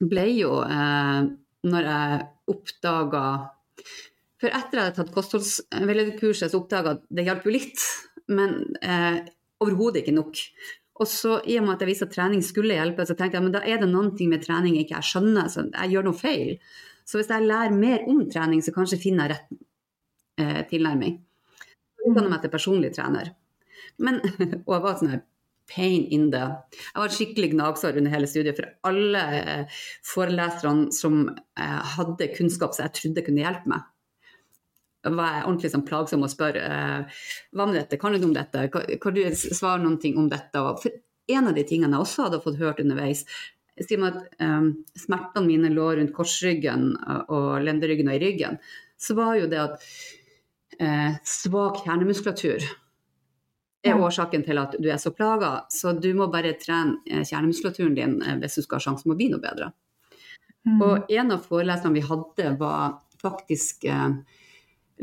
ble 0.00 0.26
jo 0.36 0.60
eh, 0.64 1.28
når 1.66 1.90
jeg 1.90 2.24
oppdaga 2.52 3.26
For 4.36 4.52
etter 4.52 4.60
at 4.60 4.74
jeg 4.76 4.84
hadde 4.84 4.96
tatt 4.98 5.14
kostholdsveilederkurset, 5.14 6.50
så 6.52 6.60
oppdaga 6.60 6.92
jeg 6.92 6.98
at 6.98 7.06
det 7.16 7.24
hjalp 7.24 7.46
jo 7.46 7.54
litt, 7.54 7.84
men 8.28 8.58
eh, 8.84 9.22
overhodet 9.64 10.02
ikke 10.02 10.12
nok. 10.12 10.42
Og 11.00 11.08
så 11.08 11.38
i 11.48 11.56
og 11.56 11.64
med 11.64 11.76
at 11.76 11.84
jeg 11.84 11.90
visste 11.90 12.08
at 12.08 12.12
trening 12.12 12.42
skulle 12.44 12.76
hjelpe, 12.76 13.06
så 13.08 13.16
tenkte 13.16 13.38
jeg 13.38 13.46
men 13.46 13.54
da 13.54 13.62
er 13.64 13.80
det 13.80 13.88
ting 14.18 14.28
med 14.32 14.44
trening 14.44 14.76
jeg 14.76 14.86
ikke 14.86 14.98
jeg 14.98 15.08
skjønner, 15.10 15.48
så 15.52 15.64
jeg 15.68 15.92
gjør 15.92 16.08
noe 16.08 16.20
feil. 16.20 16.52
Så 17.08 17.16
hvis 17.16 17.32
jeg 17.32 17.48
lærer 17.48 17.72
mer 17.72 18.04
om 18.10 18.24
trening, 18.28 18.60
så 18.60 18.74
kanskje 18.76 19.00
finner 19.00 19.28
jeg 19.28 19.36
rett 19.36 19.58
eh, 20.42 20.62
tilnærming. 20.68 21.16
Utdanner 22.06 22.32
meg 22.32 22.44
til 22.44 22.52
personlig 22.52 22.92
trener. 22.96 23.32
Men, 24.02 24.20
og 24.66 24.72
jeg 24.76 24.84
var 24.84 25.00
sånn 25.00 25.16
pain 25.74 26.06
in 26.10 26.30
the. 26.30 26.44
Jeg 26.94 27.02
var 27.02 27.14
skikkelig 27.14 27.50
gnagsår 27.54 27.98
under 27.98 28.14
hele 28.14 28.28
studiet, 28.30 28.58
for 28.58 28.70
alle 28.88 29.24
eh, 29.40 29.82
foreleserne 30.06 30.94
som 30.94 31.24
eh, 31.30 31.80
hadde 31.96 32.30
kunnskap 32.36 32.76
som 32.76 32.86
jeg 32.86 32.96
trodde 33.00 33.26
kunne 33.26 33.42
hjelpe 33.42 33.72
meg, 33.72 33.88
var 35.06 35.34
jeg 35.36 35.42
ordentlig 35.46 35.72
sånn 35.72 35.86
plagsom 35.86 36.24
og 36.26 36.32
spør 36.32 36.60
eh, 36.60 37.18
hva 37.54 37.66
med 37.66 37.78
dette, 37.80 37.98
kan 38.02 38.14
du 38.14 38.20
noe 38.20 38.30
om 38.30 38.38
dette, 38.38 38.68
kan, 38.72 39.18
du 39.18 39.22
svare 39.34 39.92
ting 40.02 40.16
om 40.18 40.30
dette? 40.30 40.64
For 40.82 41.36
en 41.36 41.50
av 41.50 41.58
de 41.58 41.66
tingene 41.66 41.98
jeg 41.98 42.06
også 42.06 42.28
hadde 42.28 42.42
fått 42.44 42.62
hørt 42.62 42.82
underveis, 42.82 43.26
sier 43.76 44.00
meg 44.00 44.14
at 44.16 44.38
smertene 44.96 45.44
mine 45.50 45.68
lå 45.68 45.90
rundt 45.98 46.14
korsryggen 46.16 46.94
og 47.28 47.58
lenderyggen 47.60 48.08
og 48.08 48.16
i 48.16 48.22
ryggen, 48.22 48.56
så 48.96 49.12
var 49.18 49.34
jo 49.36 49.50
det 49.50 49.58
at 49.60 49.82
svak 51.28 51.82
kjernemuskulatur 51.84 52.64
er 53.88 54.02
årsaken 54.02 54.44
til 54.46 54.60
at 54.60 54.76
du 54.80 54.88
er 54.92 55.00
så 55.02 55.12
plaga. 55.14 55.52
Så 55.72 55.94
du 55.98 56.10
må 56.18 56.28
bare 56.32 56.54
trene 56.60 57.00
eh, 57.08 57.24
kjernemuskulaturen 57.26 57.96
din 57.96 58.20
eh, 58.22 58.38
hvis 58.42 58.58
du 58.58 58.66
skal 58.66 58.80
ha 58.80 58.86
sjansen 58.88 59.10
på 59.10 59.16
å 59.16 59.20
bli 59.20 59.30
noe 59.32 59.42
bedre. 59.42 59.72
Mm. 60.66 60.80
Og 60.82 61.12
en 61.14 61.34
av 61.34 61.44
foreleserne 61.46 61.94
vi 61.94 62.04
hadde, 62.06 62.52
var 62.60 62.98
faktisk 63.22 63.86
eh, 63.90 64.16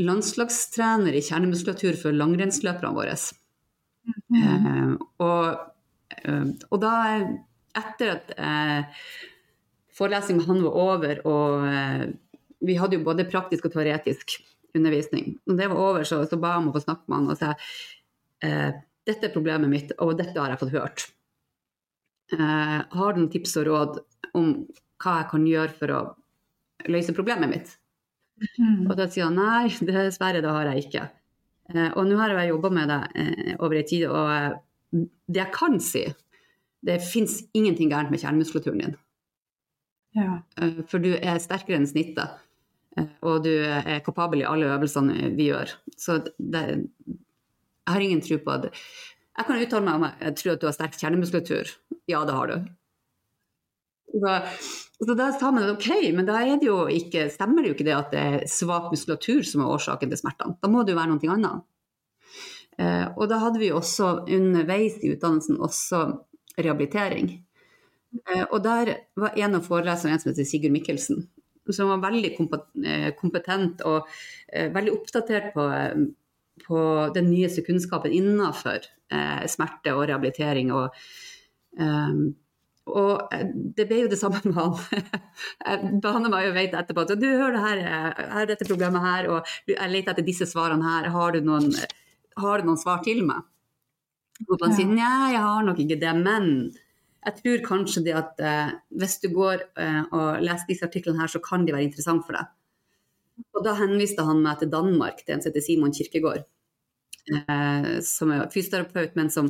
landslagstrener 0.04 1.16
i 1.16 1.24
kjernemuskulatur 1.24 1.98
for 2.00 2.16
langrennsløperne 2.18 2.96
våre. 2.96 3.16
Mm. 4.04 4.42
Eh, 4.42 4.96
og, 5.24 5.70
og, 6.70 6.78
da, 6.84 6.94
etter 7.80 8.16
at 8.18 8.34
eh, 8.38 9.06
forelesningen 9.98 10.42
med 10.42 10.50
han 10.50 10.63
var 10.66 10.80
over, 10.88 11.22
og 11.30 11.68
eh, 11.70 12.08
vi 12.63 12.80
hadde 12.80 13.00
jo 13.00 13.06
både 13.06 13.28
praktisk 13.30 13.68
og 13.70 13.75
teoretisk 13.75 14.40
undervisning, 14.74 15.36
når 15.46 15.60
det 15.60 15.70
var 15.72 15.82
over, 15.82 16.08
så, 16.08 16.24
så 16.25 16.40
ba 16.42 16.56
jeg 16.56 16.63
om 16.63 16.72
å 16.72 16.75
få 16.75 16.84
snakke 16.88 17.06
med 17.08 17.20
han 17.20 17.34
og 17.34 17.40
sa 17.40 17.54
dette 18.44 19.28
er 19.28 19.34
problemet 19.34 19.72
mitt, 19.72 19.94
og 20.04 20.18
dette 20.20 20.36
har 20.36 20.52
jeg 20.52 20.60
fått 20.60 20.74
hørt. 20.76 21.06
har 22.34 23.14
du 23.14 23.20
noen 23.22 23.32
tips 23.32 23.56
og 23.62 23.68
råd 23.68 24.00
om 24.36 24.50
hva 25.04 25.16
jeg 25.20 25.30
kan 25.32 25.48
gjøre 25.48 25.78
for 25.80 25.94
å 25.94 26.02
løse 26.92 27.16
problemet 27.16 27.52
mitt? 27.52 27.74
Mm. 28.58 28.88
Og 28.90 28.96
da 28.98 29.08
sier 29.12 29.30
han 29.30 29.38
nei, 29.38 29.72
dessverre, 29.88 30.42
det 30.44 30.52
har 30.52 30.70
jeg 30.72 30.88
ikke. 30.88 31.08
Eh, 31.72 31.90
og 31.96 32.08
nå 32.08 32.20
har 32.20 32.36
jeg 32.36 32.52
jobba 32.52 32.72
med 32.76 32.92
det 32.92 33.02
eh, 33.22 33.54
over 33.60 33.80
en 33.80 33.90
tid, 33.90 34.06
og 34.10 34.32
eh, 34.34 35.06
det 35.32 35.44
jeg 35.44 35.56
kan 35.56 35.80
si, 35.84 36.04
det 36.84 37.00
fins 37.06 37.40
ingenting 37.56 37.92
gærent 37.94 38.12
med 38.12 38.22
kjernemuskulaturen 38.24 38.84
din. 38.84 38.98
Ja. 40.18 40.42
Eh, 40.60 40.82
for 40.90 41.04
du 41.04 41.14
er 41.16 41.40
sterkere 41.44 41.80
enn 41.80 41.90
snittet, 41.90 42.36
eh, 42.98 43.10
og 43.24 43.46
du 43.48 43.54
er 43.54 44.04
kapabel 44.06 44.44
i 44.44 44.50
alle 44.50 44.72
øvelsene 44.76 45.32
vi 45.38 45.50
gjør. 45.52 45.72
Så 45.98 46.20
det, 46.38 46.66
jeg 47.84 47.96
har 47.96 48.06
ingen 48.06 48.24
tro 48.24 48.40
på 48.44 48.60
det. 48.63 48.72
Jeg 49.34 49.48
kan 49.48 49.66
uttale 49.66 49.86
meg 49.88 49.98
om 49.98 50.08
jeg 50.08 50.38
tror 50.40 50.54
at 50.54 50.62
du 50.62 50.70
har 50.70 50.75
sterk 50.75 50.96
kjernemuskulatur. 51.00 51.74
Ja, 52.10 52.24
det 52.28 52.38
har 52.38 52.52
du. 52.52 52.72
Så, 54.13 54.34
så 55.06 55.16
da 55.18 55.32
sa 55.34 55.50
man 55.52 55.72
ok, 55.72 55.90
men 56.13 56.28
da 56.28 56.38
det 56.62 56.74
ikke, 56.94 57.28
stemmer 57.34 57.63
det 57.63 57.72
jo 57.72 57.78
ikke 57.78 57.88
det 57.88 57.96
at 57.98 58.13
det 58.13 58.24
er 58.24 58.50
svak 58.52 58.92
muskulatur 58.94 59.42
som 59.48 59.63
er 59.63 59.74
årsaken 59.74 60.12
til 60.12 60.22
smertene. 60.22 60.58
Da 60.62 60.70
må 60.70 60.84
det 60.84 60.94
jo 60.94 61.00
være 61.00 61.16
noe 61.16 61.34
annet. 61.34 61.66
Eh, 62.78 63.08
og 63.18 63.28
da 63.30 63.40
hadde 63.42 63.62
vi 63.62 63.74
også 63.74 64.13
underveis 64.34 65.00
i 65.02 65.12
utdannelsen 65.13 65.60
også 65.62 66.04
rehabilitering. 66.58 67.34
Eh, 68.22 68.46
og 68.46 68.60
der 68.66 68.96
var 69.18 69.38
en 69.38 69.58
av 69.58 69.66
foreleserne 69.66 70.16
en 70.16 70.22
som 70.22 70.32
heter 70.32 70.48
Sigurd 70.48 70.74
Mikkelsen, 70.75 71.25
som 71.74 71.90
var 71.94 72.04
veldig 72.06 72.34
eh, 72.38 73.10
kompetent 73.18 73.82
og 73.90 74.10
eh, 74.54 74.70
veldig 74.74 74.94
oppdatert 74.94 75.54
på, 75.58 75.68
eh, 75.74 76.06
på 76.65 76.79
den 77.15 77.29
nyeste 77.32 77.65
kunnskapen 77.65 78.13
innenfor 78.15 78.79
eh, 79.12 79.43
smerte 79.51 79.96
og 79.96 80.08
rehabilitering. 80.10 80.72
og 80.72 80.96
og 82.91 83.32
eh, 83.32 83.46
det 83.77 83.86
ble 83.88 84.03
jo 84.03 84.12
det 84.12 84.20
samme 84.20 84.41
med 84.43 84.58
han. 84.58 84.75
Han 86.17 86.29
meg 86.32 86.48
jo 86.50 86.55
veit 86.55 86.75
etterpå 86.75 87.05
at 87.05 87.15
du 87.20 87.27
hører 87.29 87.55
det 87.55 87.63
her, 87.63 87.82
jeg 87.84 88.29
har 88.36 88.50
dette 88.50 88.67
problemet 88.67 89.05
her, 89.05 89.29
og 89.32 89.53
jeg 89.72 89.91
leter 89.91 90.13
etter 90.13 90.27
disse 90.27 90.48
svarene 90.50 90.86
her. 90.86 91.10
Har 91.13 91.36
du 91.36 91.43
noen, 91.46 91.72
har 92.39 92.60
du 92.60 92.70
noen 92.70 92.82
svar 92.82 93.03
til 93.05 93.24
meg? 93.27 93.46
Og 94.50 94.58
han 94.63 94.74
sier 94.75 94.89
nei, 94.89 95.36
jeg 95.36 95.43
har 95.46 95.63
nok 95.63 95.79
ikke 95.79 96.00
det, 96.01 96.12
men 96.20 96.49
jeg 97.23 97.38
tror 97.39 97.62
kanskje 97.67 98.04
det 98.10 98.15
at 98.19 98.41
eh, 98.43 98.73
hvis 98.99 99.19
du 99.23 99.30
går 99.32 99.62
eh, 99.80 100.02
og 100.10 100.43
leser 100.43 100.67
disse 100.67 100.88
artiklene 100.89 101.21
her, 101.21 101.32
så 101.32 101.39
kan 101.43 101.63
de 101.63 101.76
være 101.76 101.88
interessante 101.88 102.28
for 102.28 102.36
deg. 102.36 102.49
Og 103.54 103.63
da 103.65 103.76
henviste 103.78 104.26
han 104.26 104.41
meg 104.43 104.60
til 104.62 104.72
Danmark, 104.74 105.24
til 105.24 105.36
en 105.36 105.43
som 105.43 105.52
heter 105.52 105.65
Simon 105.65 105.93
Kirkegård. 105.96 106.46
Eh, 107.24 107.89
som 108.04 108.34
er 108.36 108.50
fysioterapeut, 108.52 109.15
men 109.15 109.30
som 109.32 109.50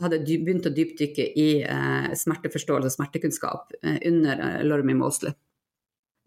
hadde 0.00 0.22
begynt 0.24 0.66
å 0.66 0.72
dypdykke 0.72 1.26
i 1.38 1.48
eh, 1.60 2.12
smerteforståelse 2.16 2.88
og 2.88 2.94
smertekunnskap 2.94 3.74
eh, 3.82 3.98
under 4.08 4.40
eh, 4.40 4.60
Lormy 4.66 4.96
Mosley. 4.98 5.34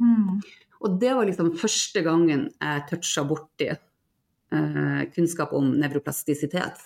Mm. 0.02 0.44
Og 0.86 1.00
det 1.02 1.14
var 1.18 1.28
liksom 1.28 1.56
første 1.58 2.04
gangen 2.06 2.50
jeg 2.54 2.84
toucha 2.92 3.26
borti 3.28 3.72
eh, 3.72 5.02
kunnskap 5.16 5.56
om 5.58 5.74
nevroplastisitet. 5.82 6.84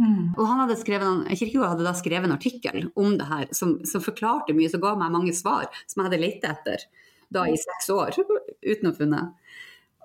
Mm. 0.00 0.32
Og 0.36 0.44
han 0.44 0.62
hadde 0.62 0.78
skrevet, 0.80 1.26
Kirkegård 1.36 1.74
hadde 1.74 1.88
da 1.88 1.96
skrevet 1.96 2.28
en 2.28 2.36
artikkel 2.36 2.90
om 3.00 3.16
det 3.20 3.28
her 3.28 3.48
som, 3.56 3.78
som 3.88 4.04
forklarte 4.04 4.56
mye, 4.56 4.70
som 4.72 4.82
ga 4.82 4.94
meg 4.98 5.12
mange 5.12 5.34
svar 5.36 5.68
som 5.84 6.00
jeg 6.00 6.08
hadde 6.08 6.22
lett 6.22 6.46
etter 6.48 6.86
da 7.30 7.46
i 7.48 7.58
seks 7.58 7.90
år 7.94 8.16
uten 8.18 8.90
å 8.90 8.96
funne. 8.96 9.22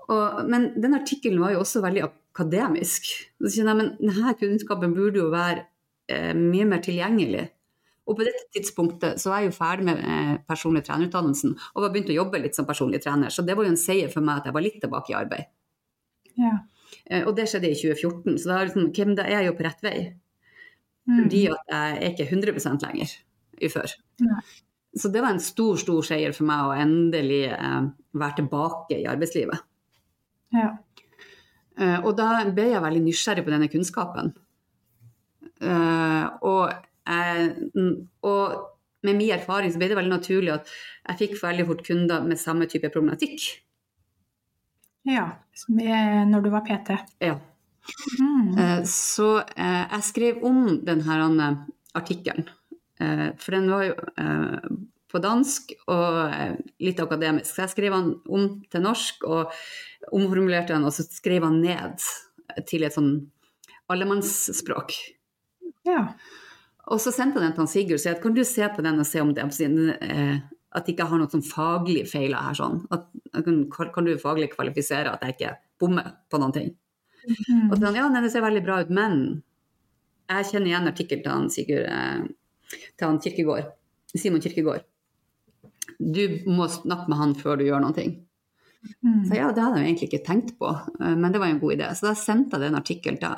Og, 0.05 0.43
men 0.49 0.69
den 0.77 0.97
artikkelen 0.97 1.41
var 1.41 1.55
jo 1.55 1.63
også 1.63 1.81
veldig 1.85 2.03
akademisk. 2.05 3.09
Så 3.41 3.51
kjenner 3.55 3.73
jeg, 3.73 3.79
men 3.81 3.91
denne 4.01 4.35
kunnskapen 4.39 4.93
burde 4.95 5.21
jo 5.23 5.31
være 5.33 5.65
eh, 6.11 6.33
mye 6.37 6.67
mer 6.69 6.83
tilgjengelig. 6.85 7.47
Og 8.05 8.19
på 8.19 8.25
dette 8.27 8.45
tidspunktet 8.53 9.21
så 9.21 9.31
var 9.31 9.41
jeg 9.41 9.49
jo 9.49 9.57
ferdig 9.57 9.87
med 9.87 10.01
eh, 10.05 10.35
personlig 10.45 10.83
trenerutdannelsen 10.85 11.55
og 11.57 11.81
var 11.81 11.93
begynt 11.93 12.11
å 12.13 12.19
jobbe 12.19 12.41
litt 12.43 12.57
som 12.57 12.67
personlig 12.67 13.01
trener, 13.01 13.33
så 13.33 13.41
det 13.45 13.55
var 13.57 13.65
jo 13.65 13.73
en 13.73 13.81
seier 13.81 14.11
for 14.13 14.25
meg 14.25 14.43
at 14.43 14.49
jeg 14.49 14.57
var 14.57 14.65
litt 14.65 14.77
tilbake 14.83 15.13
i 15.13 15.17
arbeid. 15.17 15.49
Ja. 16.37 16.53
Eh, 17.09 17.25
og 17.25 17.33
det 17.39 17.47
skjedde 17.49 17.71
i 17.71 17.79
2014, 17.79 18.37
så 18.43 18.51
da, 18.51 18.59
liksom, 18.67 19.15
da 19.17 19.25
er 19.25 19.39
jeg 19.39 19.49
jo 19.49 19.57
på 19.57 19.65
rett 19.65 19.81
vei. 19.85 19.95
Mm. 21.05 21.17
Fordi 21.17 21.41
at 21.53 21.73
jeg 21.73 21.97
er 21.97 22.13
ikke 22.13 22.29
100 22.29 22.85
lenger 22.85 23.17
i 23.61 23.71
før. 23.73 23.97
Ja. 24.21 24.39
Så 24.95 25.11
det 25.11 25.21
var 25.21 25.35
en 25.35 25.43
stor, 25.43 25.75
stor 25.77 26.05
seier 26.07 26.31
for 26.35 26.47
meg 26.47 26.65
å 26.65 26.75
endelig 26.79 27.43
eh, 27.51 27.81
være 28.15 28.37
tilbake 28.39 28.99
i 29.01 29.07
arbeidslivet. 29.11 29.65
Ja. 30.55 30.69
Eh, 31.75 31.97
og 31.99 32.15
da 32.17 32.29
ble 32.55 32.69
jeg 32.71 32.83
veldig 32.83 33.03
nysgjerrig 33.03 33.43
på 33.45 33.53
denne 33.53 33.69
kunnskapen. 33.71 34.31
Eh, 35.59 36.23
og, 36.47 36.71
og, 38.29 38.55
med 39.05 39.19
min 39.19 39.35
erfaring 39.35 39.69
så 39.69 39.77
ble 39.77 39.91
det 39.91 39.97
veldig 39.99 40.15
naturlig 40.15 40.53
at 40.55 40.71
jeg 41.11 41.19
fikk 41.19 41.35
veldig 41.43 41.67
fort 41.67 41.83
kunder 41.85 42.23
med 42.25 42.41
samme 42.41 42.65
type 42.71 42.89
problematikk. 42.93 43.43
Ja, 45.05 45.27
når 45.69 46.41
du 46.41 46.49
var 46.49 46.63
PT. 46.65 46.95
Ja. 47.21 47.35
Mm. 48.17 48.55
Eh, 48.57 48.79
så 48.89 49.29
jeg 49.45 50.07
skrev 50.07 50.41
om 50.47 50.79
denne 50.87 51.51
artikkelen, 51.95 52.47
for 52.97 53.51
den 53.51 53.65
var 53.67 53.81
jo 53.83 53.95
på 55.11 55.21
dansk 55.23 55.73
og 55.91 56.33
litt 56.83 56.99
akademisk. 56.99 57.49
Så 57.49 57.65
jeg 57.65 57.73
skrev 57.73 57.95
den 57.95 58.09
om 58.27 58.47
til 58.71 58.83
norsk 58.83 59.25
og 59.27 59.53
omformulerte 60.15 60.75
den, 60.75 60.87
og 60.87 60.95
så 60.95 61.05
skrev 61.07 61.45
han 61.47 61.61
ned 61.63 62.03
til 62.69 62.85
et 62.87 62.95
sånn 62.95 63.13
allemannsspråk. 63.91 64.95
Ja. 65.87 66.07
Og 66.91 67.01
så 67.01 67.13
sendte 67.13 67.41
jeg 67.41 67.49
den 67.49 67.55
til 67.57 67.69
Sigurd 67.69 67.97
og 67.97 68.03
sa 68.03 68.13
kan 68.21 68.35
du 68.35 68.43
se 68.45 68.67
på 68.75 68.85
den 68.85 69.01
og 69.01 69.07
se 69.09 69.21
om 69.23 69.33
det 69.33 69.45
eh, 69.45 70.37
at 70.75 70.87
jeg 70.89 70.95
ikke 70.95 71.07
har 71.09 71.21
noe 71.21 71.31
sånn 71.31 71.45
faglig 71.45 72.03
feiler 72.09 72.43
her. 72.45 72.57
sånn. 72.57 72.81
At, 72.93 73.07
kan, 73.33 73.61
kan, 73.71 74.05
du 74.05 74.17
faglig 74.21 74.51
kvalifisere 74.53 75.13
at 75.13 75.23
jeg 75.23 75.37
ikke 75.37 75.53
bommer 75.81 76.11
på 76.29 76.41
noen 76.41 76.55
ting? 76.55 76.73
Mm. 77.25 77.71
Og 77.71 77.77
så 77.79 77.93
ja, 77.95 78.09
det 78.11 78.31
ser 78.33 78.45
veldig 78.45 78.63
bra 78.65 78.81
ut, 78.83 78.91
men 78.93 79.21
jeg 80.29 80.49
kjenner 80.51 80.69
igjen 80.69 80.91
artikkelen 80.91 81.23
til 81.23 81.33
han 81.33 81.47
Sigurd, 81.53 81.87
eh, 81.89 82.27
til 82.71 83.07
han 83.07 83.21
Kirkegård, 83.23 83.73
Simon 84.15 84.43
Kirkegård. 84.43 84.85
Du 85.99 86.23
må 86.49 86.67
snakke 86.71 87.11
med 87.11 87.19
han 87.19 87.35
før 87.37 87.59
du 87.59 87.67
gjør 87.67 87.91
ting. 87.95 88.17
Mm. 89.01 89.25
Så 89.25 89.37
ja, 89.37 89.49
det 89.51 89.63
hadde 89.63 89.79
jeg 89.81 89.87
egentlig 89.87 90.07
ikke 90.11 90.25
tenkt 90.25 90.51
på, 90.59 90.69
eh, 91.01 91.15
men 91.17 91.33
det 91.33 91.41
var 91.41 91.49
en 91.49 91.61
god 91.61 91.73
idé. 91.73 91.89
Så 91.97 92.09
da 92.09 92.13
sendte 92.19 92.57
jeg 92.57 92.67
den 92.67 92.77
artikkelen. 92.77 93.19
Da, 93.21 93.31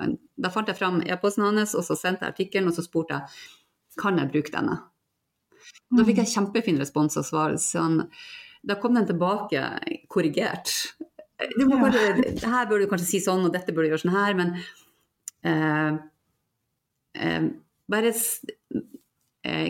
da 0.43 0.51
fant 0.51 0.67
jeg 0.67 0.79
fram 0.79 0.99
e-posten 1.05 1.45
hans, 1.45 1.75
og 1.77 1.85
så 1.87 1.95
sendte 1.99 2.25
jeg 2.25 2.35
artikkelen, 2.35 2.71
og 2.71 2.75
så 2.75 2.83
spurte 2.85 3.15
jeg 3.15 4.01
kan 4.01 4.19
jeg 4.19 4.31
bruke 4.33 4.53
denne. 4.53 4.75
Da 5.97 6.03
fikk 6.07 6.19
jeg 6.21 6.33
kjempefin 6.33 6.81
respons 6.81 7.17
og 7.19 7.25
svar. 7.27 7.55
Sånn, 7.61 8.01
da 8.67 8.77
kom 8.81 8.97
den 8.97 9.07
tilbake 9.09 9.63
korrigert. 10.11 10.73
Bare, 11.37 12.03
det 12.17 12.43
her 12.43 12.67
bør 12.69 12.83
du 12.83 12.89
kanskje 12.91 13.11
si 13.13 13.23
sånn, 13.23 13.47
og 13.47 13.55
dette 13.55 13.73
bør 13.73 13.85
du 13.85 13.91
gjøre 13.91 14.03
sånn 14.03 14.15
her, 14.15 14.37
men 14.37 14.53
eh, 15.47 15.97
eh, 17.21 17.49
bare 17.87 18.13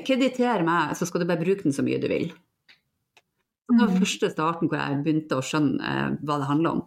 krediter 0.08 0.64
meg, 0.66 0.96
så 0.98 1.06
skal 1.08 1.24
du 1.24 1.30
bare 1.30 1.42
bruke 1.42 1.66
den 1.66 1.76
så 1.76 1.86
mye 1.86 2.00
du 2.02 2.08
vil. 2.12 2.30
Det 3.68 3.76
var 3.82 3.90
mm. 3.92 3.98
første 4.00 4.30
starten 4.32 4.70
hvor 4.72 4.80
jeg 4.80 5.02
begynte 5.04 5.38
å 5.38 5.44
skjønne 5.44 5.90
eh, 5.92 6.14
hva 6.24 6.38
det 6.40 6.48
handler 6.48 6.78
om. 6.78 6.86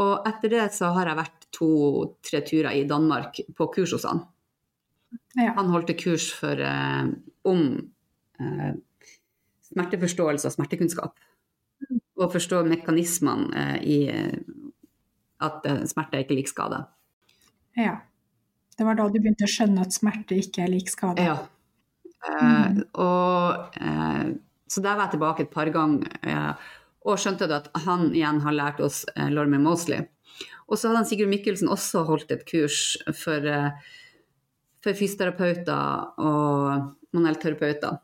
Og 0.00 0.26
etter 0.26 0.50
det 0.56 0.62
så 0.74 0.90
har 0.96 1.10
jeg 1.10 1.20
vært 1.20 1.44
to-tre 1.54 2.40
turer 2.48 2.70
i 2.74 2.86
Danmark 2.88 3.42
på 3.54 3.66
kurs 3.74 3.92
hos 3.94 4.06
han. 4.08 4.24
Ja. 5.36 5.52
Han 5.58 5.70
holdt 5.74 5.92
kurs 6.00 6.30
for, 6.34 6.58
eh, 6.58 7.12
om 7.44 7.62
eh, 8.40 8.72
smerteforståelse 9.68 10.48
og 10.48 10.56
smertekunnskap. 10.56 11.20
Mm. 11.84 12.00
Og 12.24 12.32
forstå 12.32 12.64
mekanismene 12.70 13.52
eh, 13.60 13.78
i 13.84 14.00
eh, 14.08 14.40
at 15.44 15.68
eh, 15.68 15.84
smerte 15.90 16.16
er 16.16 16.24
ikke 16.24 16.40
lik 16.40 16.50
skade. 16.50 16.80
Ja. 17.76 17.98
Det 18.74 18.88
var 18.88 18.96
da 18.98 19.10
du 19.12 19.20
begynte 19.20 19.44
å 19.46 19.52
skjønne 19.52 19.84
at 19.84 19.94
smerte 19.94 20.40
ikke 20.40 20.64
er 20.64 20.72
lik 20.72 20.88
skade? 20.90 21.28
Ja. 21.28 21.42
Eh, 22.24 22.80
og, 23.00 23.76
eh, 23.80 24.32
så 24.66 24.82
der 24.84 24.96
var 24.96 25.06
jeg 25.06 25.16
tilbake 25.16 25.44
et 25.44 25.52
par 25.52 25.70
ganger 25.74 26.08
eh, 26.22 26.70
og 27.04 27.20
skjønte 27.20 27.50
at 27.52 27.68
han 27.84 28.08
igjen 28.14 28.40
har 28.44 28.56
lært 28.56 28.80
oss 28.84 29.04
eh, 29.14 29.28
Lormie 29.32 29.60
Mosley. 29.60 30.06
Og 30.68 30.78
så 30.78 30.88
hadde 30.88 31.02
han 31.02 31.08
Sigurd 31.08 31.30
Mikkelsen 31.30 31.68
også 31.68 32.06
holdt 32.08 32.32
et 32.32 32.46
kurs 32.48 32.96
for, 33.12 33.44
for 34.80 34.96
fysioterapeuter 34.96 36.24
og 36.24 36.94
manuellterapeuter. 37.14 38.00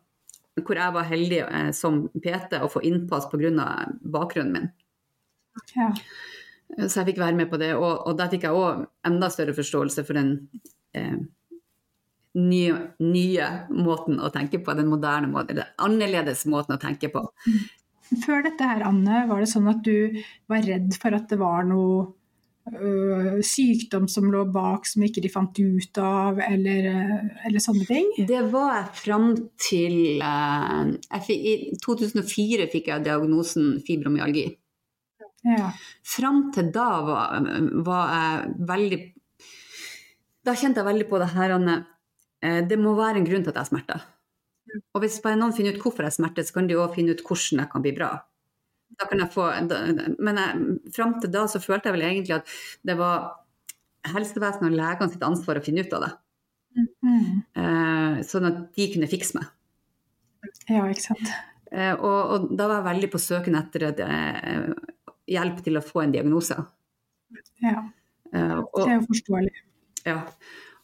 Hvor 0.61 0.76
jeg 0.76 0.94
var 0.94 1.09
heldig 1.09 1.40
eh, 1.46 1.70
som 1.76 2.02
PT 2.20 2.61
å 2.61 2.68
få 2.70 2.83
innpass 2.85 3.30
pga. 3.30 3.66
bakgrunnen 4.02 4.52
min. 4.52 4.68
Ja. 5.76 5.90
Så 6.87 7.00
jeg 7.00 7.11
fikk 7.11 7.22
være 7.22 7.38
med 7.38 7.50
på 7.50 7.59
det, 7.59 7.72
og, 7.74 8.06
og 8.06 8.18
der 8.18 8.30
fikk 8.30 8.44
jeg 8.46 8.54
òg 8.54 8.85
enda 9.06 9.30
større 9.33 9.54
forståelse 9.56 10.04
for 10.06 10.18
den 10.18 10.35
eh, 10.94 11.16
nye, 12.38 12.77
nye 13.03 13.51
måten 13.75 14.21
å 14.23 14.31
tenke 14.35 14.61
på, 14.62 14.75
den 14.79 14.90
moderne 14.90 15.31
måten, 15.31 15.59
den 15.59 15.77
annerledes 15.83 16.47
måten 16.51 16.77
å 16.77 16.81
tenke 16.83 17.11
på. 17.12 17.25
Før 18.25 18.45
dette 18.47 18.66
her, 18.66 18.85
Anne, 18.87 19.25
var 19.31 19.43
det 19.43 19.51
sånn 19.51 19.69
at 19.71 19.83
du 19.87 20.16
var 20.51 20.64
redd 20.66 20.95
for 20.99 21.14
at 21.14 21.31
det 21.31 21.38
var 21.40 21.66
noe 21.66 22.09
øh, 22.71 23.38
sykdom 23.47 24.09
som 24.11 24.31
lå 24.33 24.45
bak 24.51 24.88
som 24.88 25.05
ikke 25.07 25.23
de 25.23 25.31
fant 25.31 25.61
ut 25.62 26.01
av, 26.03 26.40
eller, 26.43 26.88
øh, 26.90 27.45
eller 27.49 27.62
sånne 27.62 27.87
ting? 27.87 28.11
Det 28.27 28.43
var 28.51 28.73
jeg 28.81 28.88
fram 29.05 29.29
til 29.62 30.25
fikk, 31.27 31.38
I 31.38 31.79
2004 31.83 32.66
fikk 32.73 32.90
jeg 32.90 33.07
diagnosen 33.07 33.79
fibromyalgi. 33.87 34.49
Ja. 35.47 35.71
Fram 36.05 36.51
til 36.55 36.69
da 36.75 36.88
var, 37.07 37.47
var 37.87 38.11
jeg 38.12 38.66
veldig 38.69 38.99
Da 40.45 40.53
kjente 40.53 40.83
jeg 40.83 40.88
veldig 40.90 41.07
på 41.09 41.21
det 41.21 41.31
her 41.33 41.55
Anne. 41.55 41.79
Eh, 42.44 42.61
Det 42.68 42.79
må 42.81 42.94
være 42.98 43.20
en 43.20 43.29
grunn 43.29 43.44
til 43.44 43.53
at 43.53 43.59
jeg 43.59 43.64
har 43.64 43.70
smerter. 43.70 44.09
Og 44.94 45.03
hvis 45.03 45.20
bare 45.24 45.38
noen 45.38 45.55
finner 45.57 45.74
ut 45.74 45.83
hvorfor 45.83 46.07
jeg 46.07 46.16
smerter, 46.18 46.46
så 46.46 46.57
kan 46.59 46.68
de 46.70 46.79
òg 46.79 46.94
finne 46.94 47.16
ut 47.16 47.22
hvordan 47.26 47.64
jeg 47.64 47.72
kan 47.72 47.85
bli 47.85 47.94
bra. 47.96 48.11
Kan 49.00 49.22
få, 49.33 49.46
men 50.20 50.38
jeg, 50.38 50.74
fram 50.94 51.14
til 51.22 51.31
da 51.33 51.46
så 51.48 51.61
følte 51.62 51.88
jeg 51.88 51.96
vel 51.96 52.05
egentlig 52.09 52.35
at 52.37 52.50
det 52.87 52.96
var 52.98 53.31
helsevesenet 54.11 54.66
og 54.68 54.76
legene 54.76 55.14
sitt 55.14 55.24
ansvar 55.24 55.61
å 55.61 55.62
finne 55.64 55.87
ut 55.87 55.94
av 55.96 56.05
det. 56.05 56.11
Mm. 57.07 58.18
Sånn 58.26 58.48
at 58.50 58.59
de 58.76 58.88
kunne 58.92 59.09
fikse 59.11 59.38
meg. 59.38 59.48
ja, 60.68 60.85
ikke 60.85 61.07
sant. 61.07 61.33
Eh, 61.70 61.94
og, 61.94 62.18
og 62.35 62.50
da 62.59 62.66
var 62.66 62.81
jeg 62.81 62.88
veldig 62.88 63.11
på 63.12 63.22
søken 63.22 63.59
etter 63.59 63.87
et, 63.90 64.00
hjelp 65.31 65.62
til 65.66 65.79
å 65.79 65.85
få 65.85 66.05
en 66.05 66.14
diagnose. 66.14 66.57
Ja, 67.62 67.85
det 68.31 68.42
er 68.42 68.96
jo 68.96 69.05
forståelig. 69.07 69.55
Ja. 70.07 70.18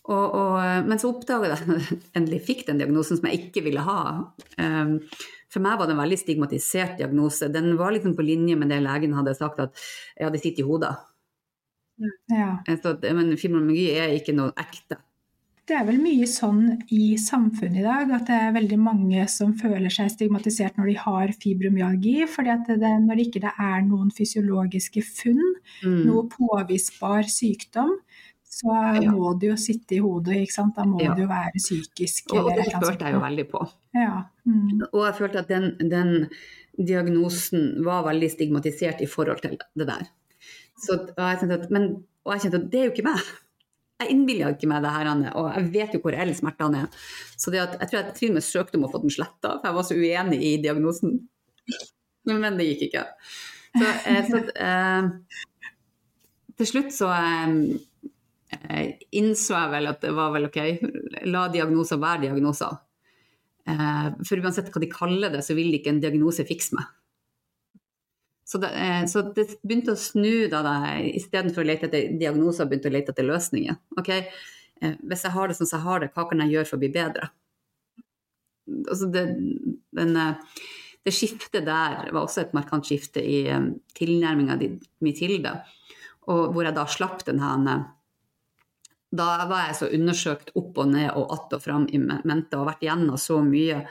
Og, 0.07 0.35
og, 0.38 0.87
men 0.87 1.01
så 1.03 1.11
oppdaga 1.11 1.49
jeg 1.49 1.57
at 1.57 1.71
jeg 1.73 1.99
endelig 2.19 2.45
fikk 2.47 2.66
den 2.69 2.79
diagnosen 2.79 3.19
som 3.19 3.27
jeg 3.27 3.49
ikke 3.49 3.64
ville 3.66 3.83
ha. 3.83 4.03
Um, 4.61 5.01
for 5.51 5.64
meg 5.64 5.81
var 5.81 5.88
det 5.88 5.97
en 5.97 6.03
veldig 6.03 6.19
stigmatisert 6.21 7.01
diagnose. 7.01 7.49
Den 7.51 7.73
var 7.79 7.95
liksom 7.95 8.14
på 8.19 8.27
linje 8.27 8.59
med 8.59 8.71
det 8.71 8.83
legen 8.85 9.16
hadde 9.19 9.35
sagt 9.38 9.62
at 9.62 9.75
jeg 10.14 10.29
hadde 10.29 10.42
sitt 10.42 10.62
i 10.62 10.66
hodet. 10.66 10.95
Ja. 12.31 12.59
Så, 12.83 12.95
men 13.16 13.35
fibromyalgi 13.40 13.90
er 13.97 14.14
ikke 14.19 14.35
noe 14.37 14.53
ekte. 14.61 15.01
Det 15.66 15.75
er 15.75 15.87
vel 15.88 15.97
mye 15.99 16.29
sånn 16.31 16.61
i 16.95 17.16
samfunnet 17.19 17.81
i 17.81 17.87
dag 17.87 18.11
at 18.14 18.29
det 18.29 18.37
er 18.38 18.53
veldig 18.55 18.77
mange 18.79 19.25
som 19.33 19.51
føler 19.59 19.90
seg 19.90 20.12
stigmatisert 20.12 20.77
når 20.79 20.92
de 20.92 20.95
har 21.01 21.33
fibromyalgi, 21.42 22.21
fordi 22.31 22.53
at 22.53 22.71
det, 22.71 22.92
når 23.03 23.23
ikke 23.25 23.42
det 23.42 23.51
er 23.51 23.81
noen 23.88 24.12
fysiologiske 24.14 25.03
funn, 25.03 25.42
Mm. 25.83 26.07
noe 26.07 26.23
påvisbar 26.31 27.27
sykdom, 27.29 27.90
så 28.57 28.73
Ja. 28.73 29.11
må 29.12 29.35
det 29.38 29.51
jo 29.51 29.57
sitte 29.61 29.97
i 29.97 30.01
hodet, 30.01 30.37
ikke 30.47 30.55
sant? 30.55 30.77
Da 30.77 30.85
må 30.88 31.01
Ja. 31.03 31.14
det 31.14 31.27
jo 31.27 31.29
være 31.29 31.53
psykisk. 31.61 32.33
Og, 32.33 32.47
og 32.47 32.53
det 32.57 32.66
et 32.66 32.77
følte 32.81 33.05
jeg 33.05 33.14
jo 33.14 33.21
veldig 33.21 33.47
på. 33.51 33.64
Ja. 33.95 34.23
Mm. 34.47 34.83
Og 34.92 35.01
jeg 35.05 35.14
følte 35.19 35.38
at 35.42 35.49
den, 35.49 35.66
den 35.90 36.29
diagnosen 36.79 37.85
var 37.85 38.05
veldig 38.07 38.31
stigmatisert 38.33 39.01
i 39.05 39.09
forhold 39.11 39.42
til 39.45 39.59
det 39.77 39.87
der. 39.88 40.07
Så, 40.79 40.97
og 41.16 41.21
jeg 41.25 41.38
kjente 41.42 41.59
at, 41.62 41.71
men, 41.73 41.90
og 42.25 42.33
jeg 42.35 42.47
kjente 42.47 42.62
at 42.62 42.71
det 42.73 42.81
er 42.81 42.88
jo 42.88 42.95
ikke 42.95 43.07
meg. 43.11 43.21
Jeg 44.01 44.11
innbiller 44.12 44.53
ikke 44.53 44.69
meg 44.69 44.83
det 44.85 44.90
her, 44.92 45.09
Anne, 45.09 45.31
og 45.40 45.47
jeg 45.57 45.69
vet 45.73 45.95
jo 45.97 46.01
hvor 46.05 46.12
reelle 46.12 46.35
smertene 46.37 46.83
er. 46.85 46.88
Så 47.40 47.51
det 47.53 47.62
at, 47.62 47.77
jeg 47.81 47.88
tror 47.88 48.01
jeg 48.03 48.14
til 48.19 48.29
og 48.33 48.35
med 48.37 48.45
søkte 48.45 48.77
om 48.77 48.85
å 48.85 48.90
få 48.92 49.01
den 49.01 49.12
sletta, 49.14 49.55
for 49.57 49.69
jeg 49.71 49.77
var 49.79 49.87
så 49.88 49.97
uenig 49.97 50.40
i 50.45 50.51
diagnosen. 50.61 51.14
Men 52.29 52.59
det 52.61 52.66
gikk 52.73 52.83
ikke. 52.90 53.05
Så, 53.77 53.87
eh, 54.09 54.29
så 54.29 54.42
eh, 54.66 55.09
til 56.61 56.69
slutt 56.73 56.92
så 56.97 57.09
eh, 57.12 57.55
innså 59.16 59.55
jeg 59.57 59.73
vel 59.73 59.90
at 59.90 60.03
det 60.05 60.12
var 60.16 60.35
vel 60.35 60.49
ok, 60.49 60.59
la 61.29 61.47
diagnoser 61.53 62.01
være 62.03 62.27
diagnoser. 62.27 62.77
Eh, 63.66 64.07
for 64.27 64.42
uansett 64.45 64.71
hva 64.71 64.83
de 64.83 64.90
kaller 64.92 65.33
det, 65.35 65.42
så 65.42 65.57
vil 65.59 65.75
ikke 65.75 65.90
en 65.95 66.03
diagnose 66.03 66.47
fikse 66.47 66.77
meg. 66.79 66.87
Så 68.47 68.61
det, 68.62 68.69
eh, 68.79 69.05
så 69.11 69.25
det 69.35 69.49
begynte 69.66 69.97
å 69.97 69.99
snu 69.99 70.47
da 70.53 70.62
jeg 70.62 71.16
istedenfor 71.19 71.64
å 71.64 71.66
lete 71.66 71.88
etter 71.88 72.12
diagnoser, 72.21 72.69
begynte 72.71 72.92
å 72.92 72.95
lete 72.95 73.11
etter 73.11 73.27
løsninger. 73.27 73.81
Ok, 73.99 74.11
eh, 74.12 74.95
Hvis 75.03 75.25
jeg 75.27 75.35
har 75.35 75.49
det 75.49 75.57
sånn 75.59 75.66
som 75.66 75.81
jeg 75.81 75.87
har 75.88 76.01
det, 76.01 76.12
hva 76.14 76.29
kan 76.29 76.38
jeg 76.45 76.55
gjøre 76.55 76.69
for 76.69 76.77
å 76.77 76.85
bli 76.85 76.92
bedre? 76.95 77.31
Altså 78.87 79.11
det, 79.11 79.25
den, 79.99 80.16
eh, 80.16 80.35
det 81.05 81.14
skiftet 81.14 81.66
der 81.66 82.12
var 82.12 82.23
også 82.23 82.42
et 82.42 82.55
markant 82.55 82.87
skifte 82.87 83.19
i 83.19 83.47
tilnærminga 83.99 84.59
mi 85.01 85.12
til 85.12 85.42
det. 85.42 85.57
Og 86.31 86.53
hvor 86.53 86.66
jeg 86.66 86.75
da 86.75 86.87
slapp 86.87 87.25
den 87.27 87.42
her 87.42 87.66
eh, 87.71 87.85
Da 89.14 89.47
var 89.47 89.69
jeg 89.69 89.79
så 89.79 89.88
undersøkt 89.95 90.53
opp 90.59 90.79
og 90.83 90.90
ned 90.90 91.11
og 91.14 91.33
att 91.33 91.53
og 91.53 91.62
fram 91.62 91.87
i 91.88 91.99
mente 91.99 92.59
og 92.59 92.66
vært 92.66 92.83
igjennom 92.83 93.19
så 93.19 93.40
mye. 93.42 93.85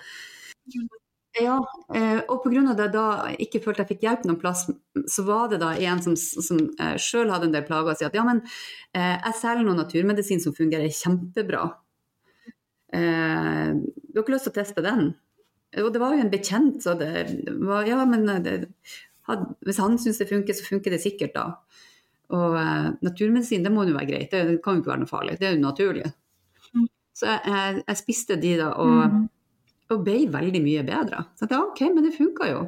Ja, 1.36 1.58
eh, 1.94 2.22
og 2.32 2.44
pga. 2.44 2.74
det 2.76 2.92
da 2.94 3.28
jeg 3.30 3.48
ikke 3.48 3.60
følte 3.66 3.84
jeg 3.84 3.88
fikk 3.88 4.04
hjelp 4.08 4.26
noen 4.26 4.40
plass, 4.40 4.70
så 5.08 5.24
var 5.28 5.50
det 5.50 5.60
da 5.60 5.74
en 5.76 6.02
som, 6.02 6.16
som 6.16 6.62
eh, 6.80 6.96
sjøl 6.96 7.30
hadde 7.30 7.50
en 7.50 7.56
del 7.56 7.66
plager, 7.68 7.92
og 7.92 7.98
sier 7.98 8.08
at 8.08 8.16
ja, 8.16 8.24
men 8.24 8.40
eh, 8.96 9.18
jeg 9.20 9.36
selger 9.42 9.66
noe 9.68 9.76
naturmedisin 9.76 10.40
som 10.40 10.56
fungerer 10.56 10.88
kjempebra. 10.88 11.66
Eh, 12.96 13.76
du 13.76 14.16
har 14.16 14.24
ikke 14.24 14.36
lyst 14.36 14.48
til 14.48 14.56
å 14.56 14.60
teste 14.62 14.86
den? 14.86 15.12
Og 15.84 15.92
det 15.92 16.00
var 16.00 16.16
jo 16.16 16.24
en 16.24 16.32
bekjent, 16.32 16.80
så 16.84 16.96
det 16.96 17.12
var 17.60 17.84
Ja, 17.84 18.00
men 18.08 18.24
det, 18.46 18.56
had, 19.28 19.44
hvis 19.66 19.82
han 19.84 20.00
syns 20.00 20.22
det 20.22 20.30
funker, 20.30 20.56
så 20.56 20.68
funker 20.70 20.96
det 20.96 21.02
sikkert, 21.04 21.36
da. 21.36 21.46
Og 22.34 22.56
eh, 22.58 22.88
naturmedisin, 23.06 23.64
det 23.66 23.72
må 23.74 23.84
jo 23.86 23.94
være 23.98 24.10
greit, 24.10 24.32
det 24.34 24.62
kan 24.66 24.78
jo 24.78 24.82
ikke 24.82 24.94
være 24.94 25.04
noe 25.04 25.10
farlig, 25.12 25.38
det 25.40 25.50
er 25.50 25.54
jo 25.58 25.62
naturlig. 25.62 26.08
Mm. 26.74 26.88
Så 27.16 27.28
jeg, 27.30 27.42
jeg, 27.54 27.84
jeg 27.88 28.02
spiste 28.02 28.40
de 28.42 28.58
da, 28.62 28.72
og 28.82 28.98
Mm. 29.06 29.30
og 29.94 30.02
ble 30.02 30.26
veldig 30.34 30.62
mye 30.64 30.82
bedre. 30.88 31.20
Så 31.38 31.46
jeg 31.46 31.52
tenkte, 31.52 31.66
ok, 31.70 31.82
men 31.94 32.04
det 32.08 32.16
funka 32.16 32.48
jo. 32.50 32.64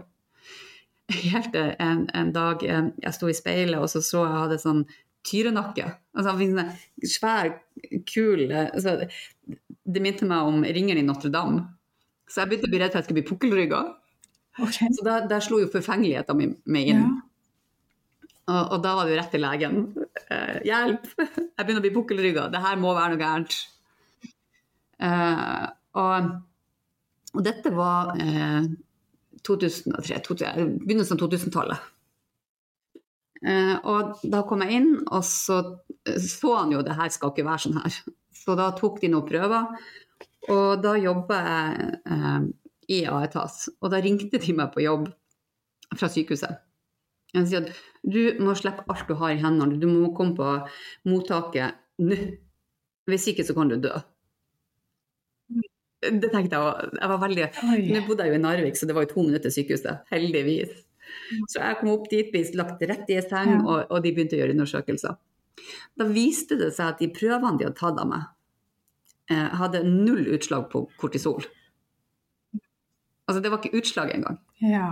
Helt 1.34 1.50
til 1.56 1.72
en, 1.82 2.04
en 2.14 2.32
dag 2.36 2.64
eh, 2.64 2.90
jeg 3.02 3.16
sto 3.16 3.30
i 3.32 3.34
speilet 3.34 3.80
og 3.80 3.90
så 3.90 4.04
så 4.06 4.26
jeg 4.28 4.42
hadde 4.44 4.60
sånn 4.62 4.84
tyrenakke. 5.28 5.88
Altså, 6.14 6.36
han 6.36 6.54
sånn 6.54 7.10
svær, 7.16 7.50
kul 8.08 8.46
eh, 8.52 8.70
altså, 8.70 9.08
Det 9.88 10.04
minte 10.04 10.28
meg 10.30 10.50
om 10.52 10.62
ringeren 10.64 11.02
i 11.02 11.08
Notre-Dame. 11.08 11.64
Så 12.28 12.42
jeg 12.44 12.52
begynte 12.52 12.68
å 12.68 12.74
bli 12.76 12.82
redd 12.84 12.92
for 12.92 13.00
at 13.00 13.06
jeg 13.06 13.08
skulle 13.08 13.22
bli 13.22 13.30
pukkelrygga. 13.32 13.82
Okay. 14.60 14.92
Så 14.94 15.06
der, 15.06 15.28
der 15.32 15.44
slo 15.44 15.62
jo 15.62 15.70
forfengeligheten 15.72 16.38
min 16.38 16.56
meg 16.68 16.92
inn. 16.92 17.04
Ja. 17.06 17.27
Og, 18.48 18.62
og 18.76 18.84
da 18.84 18.94
var 18.96 19.10
jo 19.10 19.18
rett 19.20 19.34
til 19.34 19.44
legen. 19.44 19.80
Eh, 20.32 20.60
hjelp! 20.68 21.08
Jeg 21.20 21.64
begynner 21.66 21.82
å 21.82 21.86
bli 21.86 21.96
pukkelrygga. 21.96 22.48
Det 22.54 22.64
her 22.64 22.80
må 22.80 22.94
være 22.96 23.16
noe 23.16 23.22
gærent. 23.22 23.58
Eh, 25.04 25.66
og, 26.00 26.30
og 27.36 27.44
dette 27.46 27.74
var 27.76 28.14
eh, 28.24 28.70
2003, 29.48 30.22
2000, 30.30 30.74
begynnelsen 30.86 31.18
av 31.18 31.24
2000-tallet. 31.26 31.94
Eh, 33.44 33.76
og 33.86 34.24
da 34.26 34.42
kom 34.48 34.64
jeg 34.66 34.80
inn, 34.80 34.94
og 35.06 35.26
så 35.28 35.62
så 36.16 36.54
han 36.56 36.72
jo 36.72 36.84
det 36.86 36.96
her 36.98 37.12
skal 37.12 37.34
ikke 37.34 37.48
være 37.48 37.66
sånn 37.66 37.82
her. 37.82 37.98
Så 38.36 38.56
da 38.58 38.70
tok 38.78 39.02
de 39.02 39.12
noen 39.12 39.28
prøver, 39.28 39.90
og 40.48 40.84
da 40.84 40.94
jobba 41.00 41.40
jeg 41.44 41.90
eh, 42.16 42.40
i 42.98 43.02
Aetas. 43.12 43.68
Og 43.82 43.92
da 43.92 44.00
ringte 44.04 44.40
de 44.40 44.56
meg 44.56 44.72
på 44.74 44.86
jobb 44.86 45.10
fra 45.98 46.10
sykehuset. 46.12 46.64
Jeg 47.36 47.48
sier 47.50 47.66
at 47.66 47.72
du 48.08 48.22
må 48.44 48.54
slippe 48.56 48.86
alt 48.88 49.08
du 49.10 49.16
har 49.20 49.34
i 49.36 49.42
hendene, 49.42 49.80
du 49.82 49.88
må 49.92 50.14
komme 50.16 50.36
på 50.38 50.52
mottaket 51.12 51.76
nå. 52.00 52.16
Hvis 53.08 53.28
ikke 53.32 53.46
så 53.48 53.56
kan 53.56 53.70
du 53.72 53.78
dø. 53.80 53.94
Det 55.98 56.30
tenkte 56.30 56.54
jeg 56.56 56.62
var, 56.62 56.90
jeg 56.94 57.10
var 57.10 57.22
veldig 57.24 57.46
Oi. 57.72 57.78
Nå 57.96 58.02
bodde 58.06 58.26
jeg 58.28 58.34
jo 58.34 58.38
i 58.38 58.42
Narvik, 58.44 58.76
så 58.78 58.86
det 58.88 58.96
var 58.96 59.08
jo 59.08 59.14
to 59.16 59.24
minutter 59.26 59.50
sykehuset. 59.54 60.04
Heldigvis. 60.12 60.76
Så 61.50 61.62
jeg 61.64 61.78
kom 61.80 61.90
opp 61.96 62.10
dit, 62.12 62.28
ble 62.34 62.44
lagt 62.60 62.84
rett 62.92 63.10
i 63.10 63.18
en 63.18 63.26
seng, 63.26 63.54
Ja. 63.56 63.62
og, 63.64 63.80
og 63.96 64.04
de 64.04 64.12
begynte 64.14 64.38
å 64.38 64.42
gjøre 64.42 64.54
undersøkelser. 64.58 65.16
Da 65.98 66.06
viste 66.12 66.58
det 66.60 66.74
seg 66.76 66.92
at 66.94 67.00
de 67.02 67.08
prøvene 67.16 67.58
de 67.58 67.66
hadde 67.66 67.80
tatt 67.80 67.98
av 68.04 68.10
meg, 68.12 68.28
eh, 69.32 69.48
hadde 69.58 69.82
null 69.88 70.28
utslag 70.38 70.68
på 70.72 70.84
kortisol. 71.02 71.48
Altså, 73.28 73.42
det 73.44 73.50
var 73.52 73.60
ikke 73.64 73.80
utslag 73.82 74.14
engang. 74.14 74.38
Ja. 74.62 74.92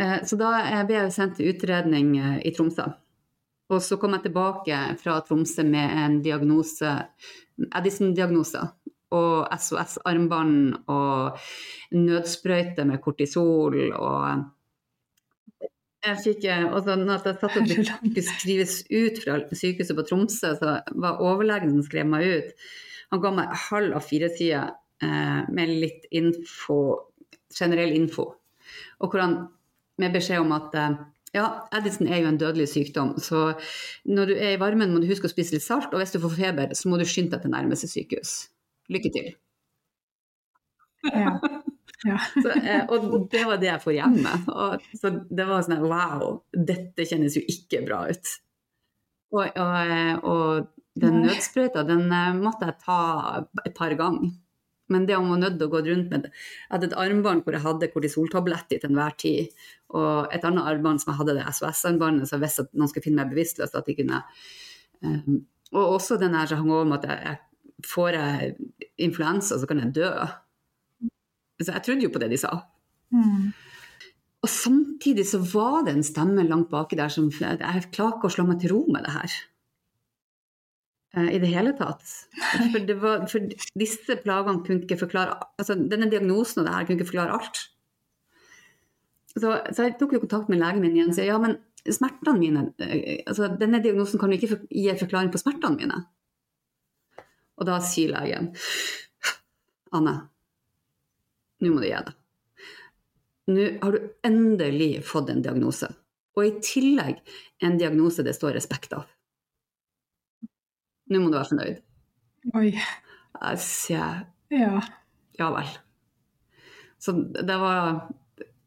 Eh, 0.00 0.24
Så 0.24 0.38
da 0.40 0.54
eh, 0.64 0.82
ble 0.88 0.98
jeg 1.02 1.14
sendt 1.14 1.38
til 1.38 1.52
utredning 1.52 2.14
eh, 2.18 2.36
i 2.48 2.52
Tromsø. 2.56 2.88
Og 3.70 3.82
så 3.84 3.98
kom 4.02 4.16
jeg 4.16 4.26
tilbake 4.26 4.78
fra 4.98 5.20
Tromsø 5.26 5.64
med 5.66 5.96
en 6.04 6.20
diagnose, 6.24 6.94
Edison-diagnose. 7.68 8.62
Og 9.14 9.50
SOS-armbånd 9.58 10.86
og 10.90 11.38
nødsprøyte 11.98 12.86
med 12.86 13.02
kortisol 13.02 13.76
og 13.90 14.48
jeg 16.00 16.16
fikk 16.24 16.44
også 16.48 16.94
når 16.96 17.10
jeg 17.12 17.20
satt 17.42 17.42
og 17.44 17.66
skulle 18.00 18.22
skrives 18.24 18.76
ut 18.88 19.18
fra 19.20 19.34
sykehuset 19.52 19.98
på 19.98 20.04
Tromsø, 20.08 20.54
så 20.56 20.78
var 21.02 21.20
overlegen 21.20 21.74
som 21.74 21.82
skrev 21.84 22.08
meg 22.08 22.24
ut, 22.24 22.70
han 23.12 23.20
ga 23.20 23.32
meg 23.36 23.58
halv 23.66 23.98
av 23.98 24.06
fire 24.06 24.30
sider 24.32 24.70
eh, 25.04 25.40
med 25.52 25.74
litt 25.82 26.06
info, 26.16 26.78
generell 27.52 27.92
info. 27.98 28.30
Og 29.02 29.10
hvor 29.10 29.24
han 29.26 29.36
med 30.00 30.16
beskjed 30.16 30.42
om 30.42 30.54
at 30.56 30.76
eh, 30.78 30.98
ja, 31.36 31.46
Edison 31.78 32.08
er 32.10 32.24
jo 32.24 32.30
en 32.30 32.40
dødelig 32.40 32.70
sykdom, 32.72 33.14
så 33.22 33.52
når 34.08 34.32
du 34.32 34.34
er 34.34 34.56
i 34.56 34.60
varmen 34.60 34.90
må 34.90 35.02
du 35.02 35.06
huske 35.10 35.28
å 35.28 35.32
spise 35.32 35.54
litt 35.54 35.66
salt, 35.66 35.92
og 35.92 36.02
hvis 36.02 36.16
du 36.16 36.18
får 36.22 36.34
feber, 36.38 36.74
så 36.74 36.90
må 36.90 36.98
du 36.98 37.06
skynde 37.06 37.36
deg 37.36 37.44
til 37.44 37.54
nærmeste 37.54 37.90
sykehus. 37.90 38.34
Lykke 38.90 39.12
til. 39.14 39.30
Ja. 41.14 41.36
Ja. 42.04 42.16
så, 42.42 42.50
eh, 42.50 42.84
og 42.88 43.28
det 43.30 43.44
var 43.46 43.60
det 43.60 43.70
jeg 43.70 43.82
får 43.84 43.96
hjemme. 43.98 44.34
Og, 44.50 44.90
så 44.96 45.12
det 45.28 45.46
var 45.48 45.64
sånn 45.66 45.84
wow, 45.84 46.40
dette 46.50 47.06
kjennes 47.08 47.36
jo 47.38 47.44
ikke 47.44 47.84
bra 47.86 48.04
ut. 48.10 48.36
Og, 49.30 49.58
og, 49.62 50.26
og 50.26 51.00
den 51.00 51.20
nødsprøyta, 51.26 51.84
den 51.88 52.08
eh, 52.10 52.30
måtte 52.40 52.70
jeg 52.70 52.80
ta 52.84 53.00
et 53.64 53.76
par 53.76 53.94
ganger. 53.98 54.32
Men 54.90 55.06
det 55.06 55.16
om 55.18 55.30
å 55.30 55.38
nødt 55.38 55.60
å 55.62 55.70
gå 55.70 55.82
rundt 55.86 56.10
med 56.10 56.26
Jeg 56.26 56.72
hadde 56.72 56.88
et 56.90 56.96
armbånd 56.98 57.44
hvor 57.46 57.56
jeg 57.56 57.64
hadde 57.64 57.90
kortisoltablett 57.92 58.74
i 58.74 58.80
til 58.80 58.90
enhver 58.90 59.14
tid. 59.20 59.54
Og 59.94 60.34
et 60.34 60.44
annet 60.46 60.66
armbånd 60.66 61.02
som 61.02 61.12
jeg 61.12 61.20
hadde 61.20 61.36
det 61.38 61.46
SOS-armbåndet, 61.54 62.30
så 62.30 62.40
at 62.40 62.74
noen 62.74 62.90
skulle 62.90 63.06
finne 63.06 63.22
meg 63.22 63.32
bevisstløs, 63.34 63.74
at 63.74 63.86
de 63.86 63.96
kunne 63.98 64.22
um, 65.06 65.40
Og 65.70 65.96
også 65.96 66.18
den 66.18 66.34
her 66.34 66.50
som 66.50 66.64
hang 66.64 66.74
over 66.74 66.90
med 66.90 67.04
at 67.04 67.10
jeg, 67.10 67.20
jeg 67.30 67.86
får 67.86 68.18
jeg 68.18 68.54
influensa, 69.06 69.58
så 69.58 69.70
kan 69.70 69.82
jeg 69.84 69.94
dø. 70.00 70.10
Så 71.60 71.70
jeg 71.70 71.84
trodde 71.86 72.06
jo 72.06 72.12
på 72.12 72.22
det 72.22 72.30
de 72.32 72.40
sa. 72.40 72.56
Mm. 73.14 73.50
Og 74.40 74.48
samtidig 74.48 75.26
så 75.28 75.40
var 75.52 75.84
det 75.84 75.94
en 75.94 76.06
stemme 76.06 76.44
langt 76.48 76.70
baki 76.72 76.96
der 76.96 77.12
som 77.12 77.28
Jeg 77.30 77.60
klarer 77.92 78.16
ikke 78.16 78.30
å 78.30 78.34
slå 78.34 78.46
meg 78.48 78.60
til 78.62 78.72
ro 78.74 78.84
med 78.88 79.04
det 79.04 79.14
her. 79.14 79.38
Uh, 81.16 81.26
I 81.34 81.40
det 81.42 81.50
hele 81.50 81.72
tatt. 81.74 82.06
For, 82.70 82.78
det 82.86 82.96
var, 83.02 83.24
for, 83.30 83.50
disse 83.78 84.16
plagene 84.22 84.62
kunne 84.66 84.84
ikke 84.84 85.00
forklare 85.00 85.40
altså 85.58 85.74
Denne 85.74 86.06
diagnosen 86.10 86.62
og 86.62 86.68
det 86.68 86.74
her 86.76 86.86
kunne 86.86 87.00
ikke 87.00 87.10
forklare 87.10 87.38
alt. 87.38 87.64
Så, 89.30 89.56
så 89.74 89.86
jeg 89.86 89.96
tok 89.98 90.14
jo 90.14 90.22
kontakt 90.22 90.50
med 90.50 90.62
legen 90.62 90.82
min 90.82 90.94
igjen 90.94 91.10
og 91.12 91.18
sa 91.18 91.26
ja, 91.26 91.38
men 91.42 91.58
smertene 91.86 92.38
mine 92.38 92.64
uh, 92.70 92.94
altså 93.26 93.50
Denne 93.58 93.82
diagnosen 93.82 94.22
kan 94.22 94.30
jo 94.30 94.38
ikke 94.38 94.60
gi 94.68 94.86
en 94.92 95.02
forklaring 95.02 95.34
på 95.34 95.42
smertene 95.42 95.82
mine. 95.82 96.00
Og 97.60 97.66
da 97.68 97.82
sier 97.84 98.14
legen 98.14 98.52
Anne, 99.90 100.14
nå 101.60 101.72
må 101.74 101.82
du 101.82 101.88
gi 101.88 101.96
deg. 101.96 102.16
Nå 103.50 103.64
har 103.82 103.96
du 103.96 104.10
endelig 104.26 104.92
fått 105.08 105.32
en 105.32 105.42
diagnose. 105.42 105.88
Og 106.38 106.46
i 106.46 106.52
tillegg 106.62 107.18
en 107.66 107.78
diagnose 107.80 108.22
det 108.22 108.36
står 108.36 108.54
respekt 108.54 108.94
av. 108.94 109.08
Nå 111.10 111.20
må 111.20 111.30
du 111.30 111.38
være 111.38 111.50
fornøyd. 111.50 111.78
Oi. 112.54 112.70
Jeg 112.74 113.62
sier 113.64 114.26
Ja. 114.50 114.80
ja 115.38 115.52
vel. 115.54 115.70
Så 117.00 117.14
det 117.34 117.56
var, 117.60 118.10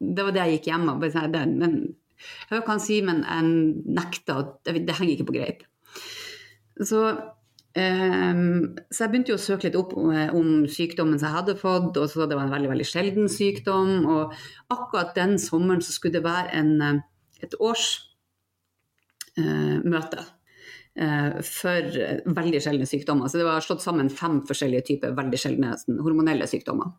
det 0.00 0.24
var 0.24 0.34
det 0.34 0.42
jeg 0.42 0.58
gikk 0.58 0.72
hjem 0.72 0.88
og 0.90 1.00
bare 1.02 1.14
sånn, 1.14 1.54
men 1.60 1.76
Jeg 2.50 2.62
kan 2.64 2.80
si, 2.80 3.02
men 3.04 3.24
jeg 3.26 3.42
nekta. 3.98 4.36
Det, 4.64 4.86
det 4.86 4.94
henger 4.96 5.12
ikke 5.16 5.28
på 5.28 5.36
greip. 5.36 5.64
Så 6.80 7.00
Um, 7.74 8.76
så 8.86 9.02
jeg 9.02 9.10
begynte 9.10 9.32
jo 9.32 9.36
å 9.36 9.42
søke 9.42 9.66
litt 9.66 9.74
opp 9.74 9.96
om, 9.98 10.12
om, 10.38 10.50
sykdommen 10.70 11.18
som 11.18 11.26
jeg 11.26 11.34
hadde 11.40 11.56
fått, 11.58 11.96
og 11.98 12.06
så 12.06 12.22
det 12.30 12.36
var 12.38 12.46
en 12.46 12.52
veldig 12.54 12.70
veldig 12.70 12.86
sjelden 12.86 13.26
sykdom. 13.26 14.06
Og 14.06 14.30
akkurat 14.70 15.10
den 15.16 15.34
sommeren 15.42 15.82
så 15.82 15.90
skulle 15.90 16.14
det 16.14 16.22
være 16.22 16.54
en, 16.54 17.02
et 17.42 17.56
årsmøte 17.58 18.06
uh, 19.42 20.22
uh, 20.22 20.30
for 20.94 21.96
veldig 22.36 22.60
sjeldne 22.62 22.86
sykdommer. 22.86 23.26
Så 23.26 23.40
det 23.40 23.46
var 23.48 23.64
slått 23.64 23.82
sammen 23.82 24.06
fem 24.12 24.36
forskjellige 24.46 24.84
typer 24.92 25.16
veldig 25.16 25.40
sjeldne 25.42 25.72
sånn, 25.80 25.96
hormonelle 26.06 26.46
sykdommer. 26.46 26.92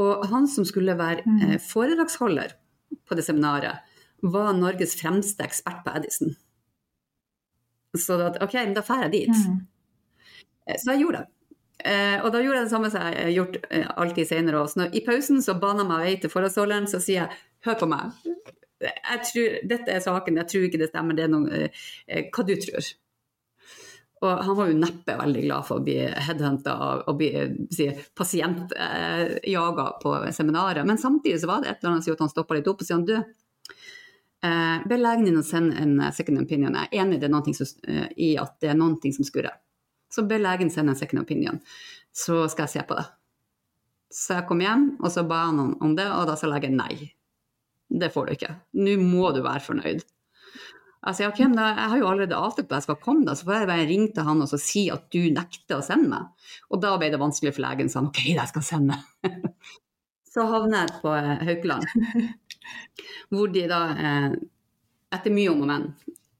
Og 0.00 0.24
han 0.30 0.48
som 0.50 0.64
skulle 0.64 0.96
være 0.96 1.26
uh, 1.28 1.58
foredragsholder 1.60 2.56
på 3.04 3.18
det 3.18 3.26
seminaret, 3.26 3.84
var 4.24 4.56
Norges 4.56 4.96
fremste 4.96 5.44
ekspert 5.44 5.84
på 5.84 5.92
Edison. 5.98 6.32
Så 7.98 8.16
da, 8.18 8.32
ok, 8.42 8.56
da 8.74 8.80
drar 8.80 9.04
jeg 9.04 9.12
dit. 9.12 9.36
Mm. 9.36 9.60
Så 10.72 10.94
jeg 10.94 11.04
gjorde 11.04 11.22
det. 11.22 11.30
Eh, 11.84 12.16
og 12.22 12.30
da 12.32 12.40
gjorde 12.40 12.62
jeg 12.62 12.66
det 12.68 12.72
samme 12.72 12.90
som 12.90 13.02
jeg 13.04 13.16
har 13.18 13.32
gjort 13.34 13.56
eh, 13.68 13.88
alltid 14.00 14.28
senere 14.30 14.62
også. 14.62 14.88
I 14.94 15.02
pausen 15.04 15.42
så 15.44 15.56
baner 15.60 15.84
jeg 15.84 15.90
meg 15.90 16.04
vei 16.04 16.14
til 16.22 16.32
forholdsholderen, 16.32 16.86
så 16.88 17.00
sier 17.02 17.24
jeg 17.24 17.40
hør 17.66 17.78
på 17.82 17.88
meg. 17.90 18.14
Jeg 18.90 19.22
tror, 19.30 19.56
dette 19.70 19.94
er 19.94 20.04
saken, 20.04 20.42
jeg 20.42 20.50
tror 20.50 20.68
ikke 20.68 20.82
det 20.82 20.90
stemmer, 20.90 21.16
det 21.16 21.26
er 21.26 21.32
noe 21.32 21.64
eh, 21.64 21.86
eh 22.08 22.28
Hva 22.34 22.46
du 22.46 22.54
tror? 22.60 22.90
Og 24.24 24.42
han 24.46 24.56
var 24.56 24.70
jo 24.70 24.76
neppe 24.78 25.16
veldig 25.18 25.40
glad 25.44 25.66
for 25.68 25.80
å 25.80 25.84
bli 25.84 25.98
headhunta 26.00 26.74
og 27.10 27.16
bli 27.18 27.28
si, 27.74 27.90
pasientjaga 28.16 29.86
på 30.00 30.12
seminaret. 30.32 30.86
Men 30.88 31.00
samtidig 31.00 31.42
så 31.42 31.50
var 31.50 31.60
det 31.60 31.68
et 31.68 31.82
eller 31.82 31.92
annet 31.92 32.06
som 32.06 32.12
gjorde 32.12 32.22
at 32.22 32.24
han 32.24 32.32
stoppa 32.32 32.56
litt 32.56 32.70
opp 32.70 32.80
og 32.80 32.88
sa 32.88 32.96
du, 33.04 33.18
Eh, 34.44 34.88
Be 34.88 34.96
legen 35.00 35.24
din 35.24 35.40
å 35.40 35.44
sende 35.46 35.78
en 35.80 35.96
eh, 36.00 36.12
second 36.12 36.42
opinion. 36.42 36.74
Jeg 36.76 36.90
er 36.90 37.04
enig 37.04 37.20
det 37.22 37.30
er 37.30 37.52
som, 37.56 37.84
eh, 37.88 38.08
i 38.20 38.34
at 38.40 38.58
det 38.60 38.74
er 38.74 38.76
noe 38.76 39.12
som 39.16 39.24
skurrer. 39.24 39.56
Så 40.12 40.26
be 40.28 40.38
legen 40.38 40.70
sende 40.70 40.92
en 40.92 40.98
second 41.00 41.22
opinion, 41.22 41.60
så 42.12 42.44
skal 42.48 42.68
jeg 42.68 42.74
se 42.74 42.82
på 42.86 42.98
det. 42.98 43.06
Så 44.14 44.36
jeg 44.36 44.46
kom 44.46 44.60
hjem, 44.60 44.84
og 45.00 45.10
så 45.10 45.24
ba 45.26 45.46
han 45.48 45.74
om 45.80 45.94
det, 45.96 46.06
og 46.06 46.28
da 46.28 46.36
sa 46.36 46.46
legen 46.46 46.76
nei. 46.76 47.14
Det 47.88 48.10
får 48.12 48.26
du 48.26 48.34
ikke. 48.34 48.52
Nå 48.80 48.96
må 49.02 49.30
du 49.34 49.42
være 49.44 49.62
fornøyd. 49.64 50.04
Jeg 51.04 51.16
sier 51.18 51.28
ok, 51.28 51.40
men 51.50 51.60
jeg 51.60 51.88
har 51.92 51.98
jo 52.00 52.06
allerede 52.08 52.36
avtalt 52.38 52.70
at 52.70 52.78
jeg 52.78 52.86
skal 52.86 53.00
komme, 53.02 53.26
da, 53.26 53.34
så 53.36 53.44
får 53.44 53.58
jeg 53.58 53.68
bare 53.68 53.88
ringe 53.90 54.08
til 54.16 54.24
han 54.24 54.40
og 54.40 54.54
si 54.56 54.86
at 54.92 55.04
du 55.12 55.20
nekter 55.34 55.76
å 55.76 55.84
sende 55.84 56.08
meg. 56.14 56.48
Og 56.72 56.80
da 56.80 56.94
ble 57.00 57.10
det 57.12 57.20
vanskelig 57.20 57.52
for 57.52 57.64
legen, 57.66 57.90
så 57.92 58.00
han 58.00 58.08
ok, 58.08 58.22
jeg 58.30 58.50
skal 58.50 58.64
sende. 58.64 58.96
så 60.32 60.46
havner 60.48 60.86
jeg 60.86 61.02
på 61.02 61.12
Haukeland. 61.50 62.08
Hvor 63.34 63.52
de 63.52 63.66
da, 63.68 63.82
eh, 63.92 64.38
etter 65.18 65.36
mye 65.36 65.52
om 65.52 65.60
og 65.66 65.70
men, 65.74 65.86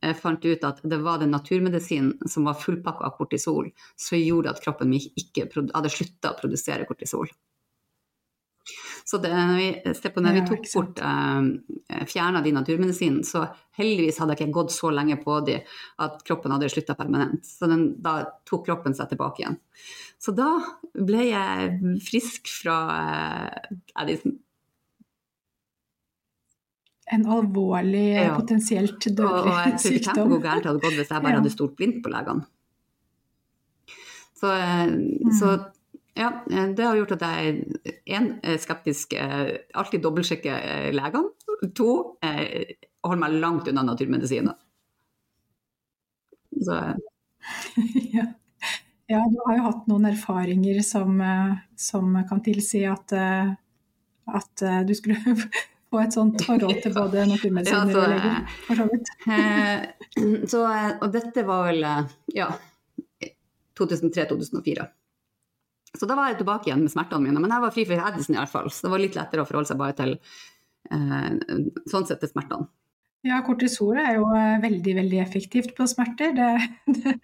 eh, 0.00 0.16
fant 0.16 0.48
ut 0.48 0.64
at 0.70 0.80
det 0.80 1.00
var 1.04 1.20
den 1.20 1.37
naturmedisinen 1.37 2.30
som 2.30 2.48
var 2.48 2.57
fullpakka 2.57 3.04
av 3.11 3.18
kortisol, 3.18 3.68
som 4.00 4.22
gjorde 4.22 4.54
at 4.54 4.64
kroppen 4.64 4.94
min 4.94 5.12
ikke 5.20 5.50
hadde 5.61 5.92
slutta 5.92 6.33
å 6.33 6.40
produsere 6.40 6.88
kortisol. 6.88 7.28
Så 9.04 9.18
det, 9.20 9.30
vi, 9.30 9.66
når 10.16 10.36
vi 10.38 10.42
tok 10.48 10.68
bort 10.72 11.00
eh, 11.04 12.04
fjerna 12.08 12.40
de 12.44 12.54
naturmedisinen, 12.56 13.20
så 13.28 13.42
heldigvis 13.76 14.20
hadde 14.22 14.32
jeg 14.32 14.46
ikke 14.46 14.56
gått 14.62 14.72
så 14.72 14.88
lenge 14.96 15.18
på 15.20 15.36
de 15.44 15.58
at 16.00 16.22
kroppen 16.24 16.54
hadde 16.54 16.70
slutta 16.72 16.96
permanent. 16.96 17.44
Så 17.44 17.68
den, 17.68 17.90
da 18.00 18.22
tok 18.48 18.64
kroppen 18.70 18.96
seg 18.96 19.12
tilbake 19.12 19.44
igjen. 19.44 19.58
Så 20.16 20.32
da 20.32 20.48
ble 20.96 21.28
jeg 21.28 21.98
frisk 22.06 22.48
fra 22.62 22.78
eh, 22.96 23.76
Addison 24.00 24.38
en 27.12 27.26
alvorlig, 27.28 28.14
ja. 28.16 28.32
potensielt 28.38 28.96
dødelig 29.04 29.28
og, 29.28 29.48
og 29.50 29.58
jeg 29.60 29.78
tror 29.80 29.96
ikke 29.98 30.38
gærent 30.40 30.68
hadde 30.70 30.80
gått 30.80 30.98
hvis 30.98 31.10
jeg 31.12 31.24
bare 31.24 31.32
ja. 31.34 31.40
hadde 31.42 31.52
stolt 31.52 31.74
blindt 31.78 32.00
på 32.04 32.12
legene. 32.12 32.46
Så, 34.40 34.50
eh, 34.50 34.86
mm. 34.88 35.34
så, 35.38 35.52
ja, 36.14 36.44
eh, 36.50 36.68
det 36.68 36.85
har 36.87 36.96
gjort 36.96 37.16
at 37.16 37.24
jeg 37.27 37.64
én 38.07 38.31
er 38.42 38.61
skeptisk, 38.62 39.16
eh, 39.18 39.57
alltid 39.74 40.05
dobbeltsjekker 40.05 40.92
legene. 40.94 41.33
To 41.74 41.90
holder 42.22 43.20
meg 43.20 43.37
langt 43.42 43.68
unna 43.70 43.83
naturmedisiner. 43.87 44.57
Så 46.55 46.79
ja. 48.14 48.27
ja. 49.11 49.20
du 49.31 49.38
har 49.46 49.59
jo 49.59 49.66
hatt 49.66 49.87
noen 49.90 50.09
erfaringer 50.12 50.81
som, 50.87 51.18
som 51.77 52.14
kan 52.29 52.42
tilsi 52.44 52.85
at, 52.87 53.12
at 53.12 54.64
du 54.87 54.94
skulle 54.94 55.18
få 55.90 56.03
et 56.05 56.14
sånt 56.14 56.42
forhold 56.46 56.81
til 56.83 56.94
både 56.94 57.27
naturmedisiner 57.29 57.94
ja, 57.94 58.00
og 58.00 58.12
leger, 58.14 58.59
for 58.68 58.81
så 58.81 58.88
vidt. 58.92 59.14
Eh, 59.27 60.46
så, 60.50 60.66
og 61.00 61.09
dette 61.14 61.46
var 61.48 61.70
vel 61.72 61.88
ja, 62.35 62.53
2003-2004. 63.81 64.92
Så 65.94 66.09
da 66.11 66.16
var 66.18 66.30
jeg 66.30 66.40
tilbake 66.40 66.68
igjen 66.68 66.83
med 66.83 66.92
smertene 66.92 67.22
mine, 67.22 67.40
men 67.42 67.52
jeg 67.54 67.62
var 67.62 67.74
fri 67.74 67.85
for 67.87 68.09
Edison 68.09 68.35
i 68.35 68.40
hvert 68.40 68.50
fall. 68.50 68.70
Så 68.72 68.87
det 68.87 68.92
var 68.94 69.02
litt 69.02 69.18
lettere 69.18 69.44
å 69.44 69.48
forholde 69.48 69.70
seg 69.70 69.78
bare 69.78 69.96
til 70.00 70.16
eh, 70.90 71.28
sånn 71.90 72.09
sett 72.09 72.22
til 72.24 72.33
smertene. 72.33 72.66
Ja, 73.24 73.38
kortisol 73.46 73.96
er 74.02 74.18
jo 74.18 74.26
eh, 74.37 74.59
veldig, 74.61 74.94
veldig 74.98 75.20
effektivt 75.22 75.72
på 75.78 75.87
smerter. 75.88 76.35
Det, 76.37 77.14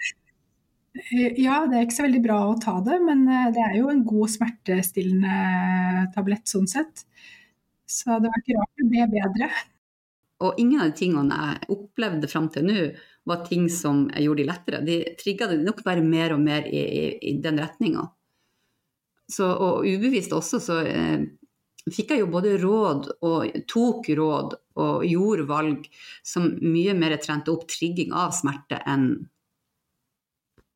det, 0.97 1.27
ja, 1.43 1.59
det 1.69 1.77
er 1.77 1.85
ikke 1.85 1.99
så 1.99 2.07
veldig 2.07 2.23
bra 2.25 2.39
å 2.47 2.57
ta 2.63 2.79
det, 2.87 3.01
men 3.05 3.27
eh, 3.29 3.51
det 3.57 3.67
er 3.67 3.75
jo 3.81 3.91
en 3.93 4.05
god 4.07 4.33
smertestillende 4.33 6.07
tablett 6.15 6.49
sånn 6.49 6.71
sett. 6.71 7.05
Så 7.91 8.17
det 8.23 8.31
var 8.31 8.41
ikke 8.41 8.57
rart 8.57 8.81
det 8.81 8.89
ble 8.95 9.11
bedre. 9.13 9.51
Og 10.47 10.63
ingen 10.63 10.81
av 10.81 10.89
de 10.89 10.97
tingene 11.03 11.37
jeg 11.37 11.75
opplevde 11.75 12.31
fram 12.31 12.47
til 12.55 12.65
nå, 12.71 12.87
var 13.29 13.43
ting 13.45 13.67
som 13.69 14.07
gjorde 14.17 14.41
de 14.41 14.49
lettere. 14.49 14.81
De 14.87 14.97
trigga 15.21 15.51
det 15.51 15.59
nok 15.61 15.83
bare 15.85 16.07
mer 16.07 16.33
og 16.33 16.41
mer 16.41 16.65
i, 16.65 16.81
i, 16.81 17.05
i 17.29 17.35
den 17.45 17.61
retninga. 17.61 18.07
Og 19.39 19.87
ubevisst 19.87 20.33
også 20.35 20.61
så 20.63 20.81
eh, 20.87 21.27
fikk 21.89 22.15
jeg 22.15 22.25
jo 22.25 22.31
både 22.33 22.57
råd 22.61 23.11
og 23.27 23.61
tok 23.71 24.11
råd 24.19 24.57
og 24.81 25.05
gjorde 25.07 25.47
valg 25.49 25.87
som 26.27 26.49
mye 26.63 26.95
mer 26.99 27.17
trente 27.23 27.53
opp 27.53 27.67
trigging 27.71 28.15
av 28.17 28.35
smerte 28.37 28.81
enn 28.89 29.13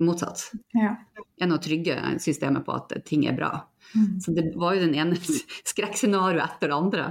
motsatt. 0.05 0.49
Ja. 0.75 0.97
Enn 1.43 1.55
å 1.55 1.61
trygge 1.63 1.97
systemet 2.23 2.67
på 2.67 2.75
at 2.75 2.93
ting 3.07 3.27
er 3.31 3.37
bra. 3.37 3.53
Mm. 3.95 4.19
Så 4.21 4.35
det 4.37 4.51
var 4.59 4.77
jo 4.77 4.87
den 4.87 4.97
ene 4.99 5.19
skrekkscenarioet 5.71 6.45
etter 6.45 6.71
det 6.73 6.79
andre. 6.79 7.07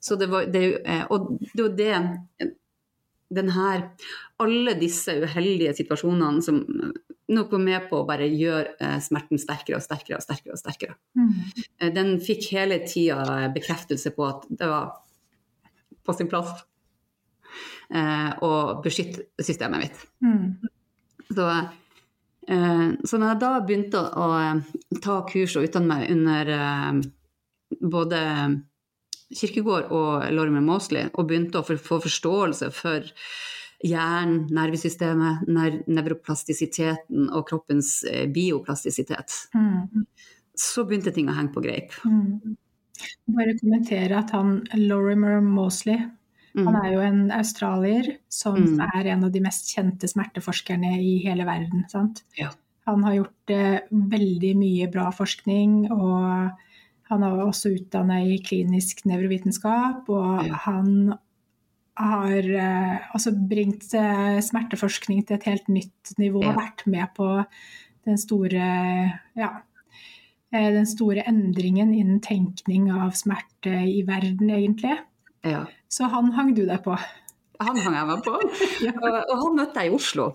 Så 0.00 0.16
det 0.16 0.30
var, 0.32 0.46
det, 0.48 0.64
eh, 0.88 1.04
og 1.12 1.34
det 1.52 1.62
var 1.62 1.74
det 1.76 2.50
den 3.30 3.50
her, 3.54 3.90
Alle 4.40 4.72
disse 4.80 5.12
uheldige 5.20 5.74
situasjonene 5.76 6.40
som 6.42 6.62
nok 7.28 7.50
var 7.52 7.60
med 7.60 7.88
på 7.90 7.98
å 8.00 8.06
bare 8.08 8.24
gjøre 8.24 8.72
eh, 8.80 8.96
smerten 9.04 9.38
sterkere 9.38 9.76
og 9.76 9.84
sterkere 9.84 10.16
og 10.16 10.24
sterkere. 10.24 10.54
og 10.54 10.60
sterkere. 10.62 10.96
Mm. 11.12 11.34
Eh, 11.76 11.90
den 11.92 12.14
fikk 12.24 12.48
hele 12.54 12.80
tida 12.88 13.50
bekreftelse 13.54 14.14
på 14.16 14.24
at 14.26 14.48
det 14.48 14.70
var 14.70 14.94
på 16.04 16.16
sin 16.16 16.30
plass 16.30 16.64
å 17.90 18.50
beskytte 18.84 19.42
systemet 19.42 19.82
mitt. 19.82 20.02
Mm. 20.22 20.68
Så, 21.34 21.46
så 22.46 23.18
når 23.18 23.32
jeg 23.32 23.40
da 23.42 23.48
begynte 23.66 24.02
å 24.14 24.28
ta 25.02 25.16
kurs 25.26 25.56
og 25.58 25.66
utdanne 25.66 25.98
meg 25.98 26.12
under 26.14 26.52
både 27.82 28.20
Kirkegård 29.36 29.92
og 29.94 30.26
Lorimer 30.34 30.64
Mosley 30.64 31.06
og 31.12 31.28
begynte 31.30 31.60
å 31.60 31.66
få 31.66 32.00
forståelse 32.02 32.70
for 32.74 33.06
hjernen, 33.86 34.44
nervesystemet, 34.52 35.46
nevroplastisiteten 35.88 37.30
og 37.30 37.46
kroppens 37.48 38.00
eh, 38.10 38.26
bioplastisitet. 38.30 39.36
Mm. 39.54 40.04
Så 40.58 40.84
begynte 40.88 41.14
ting 41.16 41.30
å 41.30 41.36
henge 41.36 41.54
på 41.54 41.62
greip. 41.64 41.94
Mm. 42.04 42.56
Bare 43.32 43.56
kommentere 43.56 44.18
at 44.18 44.34
han 44.36 44.58
Lorimer 44.76 45.38
Mosley 45.40 45.96
mm. 46.02 46.66
han 46.66 46.80
er 46.82 46.90
jo 46.92 47.04
en 47.06 47.22
australier 47.32 48.10
som 48.28 48.58
mm. 48.58 48.82
er 48.90 49.12
en 49.14 49.24
av 49.28 49.32
de 49.32 49.40
mest 49.44 49.70
kjente 49.72 50.10
smerteforskerne 50.10 50.98
i 51.00 51.14
hele 51.24 51.46
verden. 51.48 51.86
Ja. 52.36 52.50
Han 52.90 53.06
har 53.06 53.20
gjort 53.22 53.54
eh, 53.54 53.78
veldig 53.90 54.52
mye 54.58 54.90
bra 54.92 55.08
forskning. 55.14 55.86
og 55.94 56.50
han 57.10 57.24
er 57.26 57.42
også 57.42 57.72
utdanna 57.74 58.20
i 58.22 58.38
klinisk 58.44 59.02
nevrovitenskap, 59.10 60.08
og 60.08 60.46
ja. 60.46 60.60
han 60.66 61.14
har 62.00 62.46
eh, 62.46 63.08
altså 63.12 63.32
bringt 63.34 63.88
eh, 63.98 64.38
smerteforskning 64.44 65.24
til 65.26 65.36
et 65.36 65.48
helt 65.50 65.66
nytt 65.72 66.14
nivå. 66.20 66.44
Ja. 66.46 66.54
Vært 66.56 66.86
med 66.90 67.10
på 67.16 67.28
den 68.08 68.20
store, 68.20 68.68
ja, 69.36 69.50
eh, 70.54 70.70
den 70.76 70.88
store 70.88 71.26
endringen 71.28 71.92
innen 71.92 72.22
tenkning 72.24 72.88
av 72.94 73.12
smerte 73.18 73.82
i 73.90 74.00
verden, 74.08 74.52
egentlig. 74.54 74.96
Ja. 75.46 75.66
Så 75.90 76.08
han 76.12 76.32
hang 76.36 76.54
du 76.56 76.64
deg 76.68 76.80
på. 76.84 76.96
Han 77.60 77.76
hang 77.84 77.98
jeg 77.98 78.08
meg 78.08 78.24
på. 78.24 78.38
og, 79.04 79.12
og, 79.18 79.36
han 79.42 79.58
møtte 79.58 79.84
jeg 79.84 79.92
i 79.92 79.96
Oslo. 79.98 80.32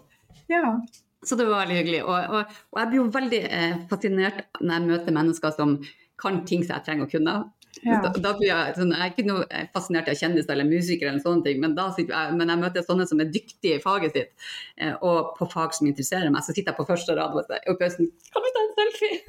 Ja. 0.51 0.77
Så 1.25 1.37
det 1.39 1.47
var 1.49 1.63
veldig 1.63 1.77
hyggelig. 1.79 2.01
Og, 2.05 2.17
og, 2.37 2.57
og 2.73 2.81
jeg 2.81 2.91
blir 2.91 2.99
jo 2.99 3.11
veldig 3.13 3.43
eh, 3.49 3.77
fascinert 3.89 4.43
når 4.59 4.75
jeg 4.75 4.89
møter 4.91 5.15
mennesker 5.15 5.55
som 5.55 5.79
kan 6.21 6.43
ting 6.47 6.63
som 6.63 6.77
jeg 6.77 6.87
trenger 6.87 7.07
å 7.07 7.11
kunne. 7.11 7.35
Ja. 7.83 7.99
Da, 8.01 8.11
da 8.23 8.31
blir 8.37 8.47
jeg, 8.47 8.75
sånn, 8.77 8.93
jeg 8.95 9.03
er 9.03 9.11
ikke 9.11 9.25
noe 9.27 9.61
fascinert 9.75 10.07
av 10.09 10.17
kjendiser 10.17 10.53
eller 10.53 10.67
musikere, 10.67 11.11
eller 11.11 11.23
sånne 11.23 11.43
ting, 11.45 11.59
men, 11.61 11.75
jeg, 11.75 12.35
men 12.37 12.51
jeg 12.51 12.61
møter 12.61 12.85
sånne 12.85 13.07
som 13.09 13.21
er 13.21 13.31
dyktige 13.33 13.79
i 13.79 13.83
faget 13.83 14.15
sitt, 14.15 14.47
eh, 14.79 14.93
og 15.05 15.33
på 15.37 15.47
fag 15.51 15.75
som 15.75 15.89
interesserer 15.89 16.31
meg. 16.31 16.45
Så 16.45 16.55
sitter 16.55 16.71
jeg 16.71 16.79
på 16.79 16.87
første 16.87 17.17
rad 17.17 17.35
og 17.35 17.49
sier 17.49 17.79
pausen 17.81 18.11
Kan 18.31 18.45
vi 18.45 18.53
ta 18.55 18.63
en 18.63 18.73
selfie? 18.79 19.19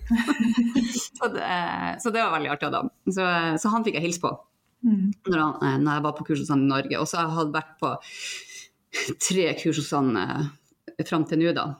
så, 1.18 1.30
det, 1.34 1.50
så, 2.04 2.12
det, 2.12 2.22
var 2.22 2.36
veldig 2.36 2.52
artig 2.54 2.70
av 2.70 2.76
dem. 2.78 2.92
Så, 3.10 3.26
så, 3.62 3.74
han 3.74 3.86
fikk 3.86 3.98
jeg 3.98 4.06
hilse 4.06 4.22
på 4.22 4.32
mm. 4.86 5.04
når, 5.32 5.38
han, 5.42 5.54
eh, 5.58 5.78
når, 5.82 5.92
jeg 5.92 6.06
var 6.08 6.18
på 6.20 6.30
kurs 6.30 6.44
hos 6.44 6.54
han 6.54 6.66
i 6.66 6.70
Norge. 6.70 7.02
Og 7.02 7.10
så 7.10 7.24
har 7.24 7.42
jeg 7.42 7.54
vært 7.58 7.76
på 7.82 7.94
tre 9.26 9.48
kurs 9.58 9.82
hos 9.82 9.94
han 9.96 10.14
eh, 10.22 10.50
fram 11.04 11.26
til 11.28 11.42
nå, 11.42 11.56
da. 11.56 11.72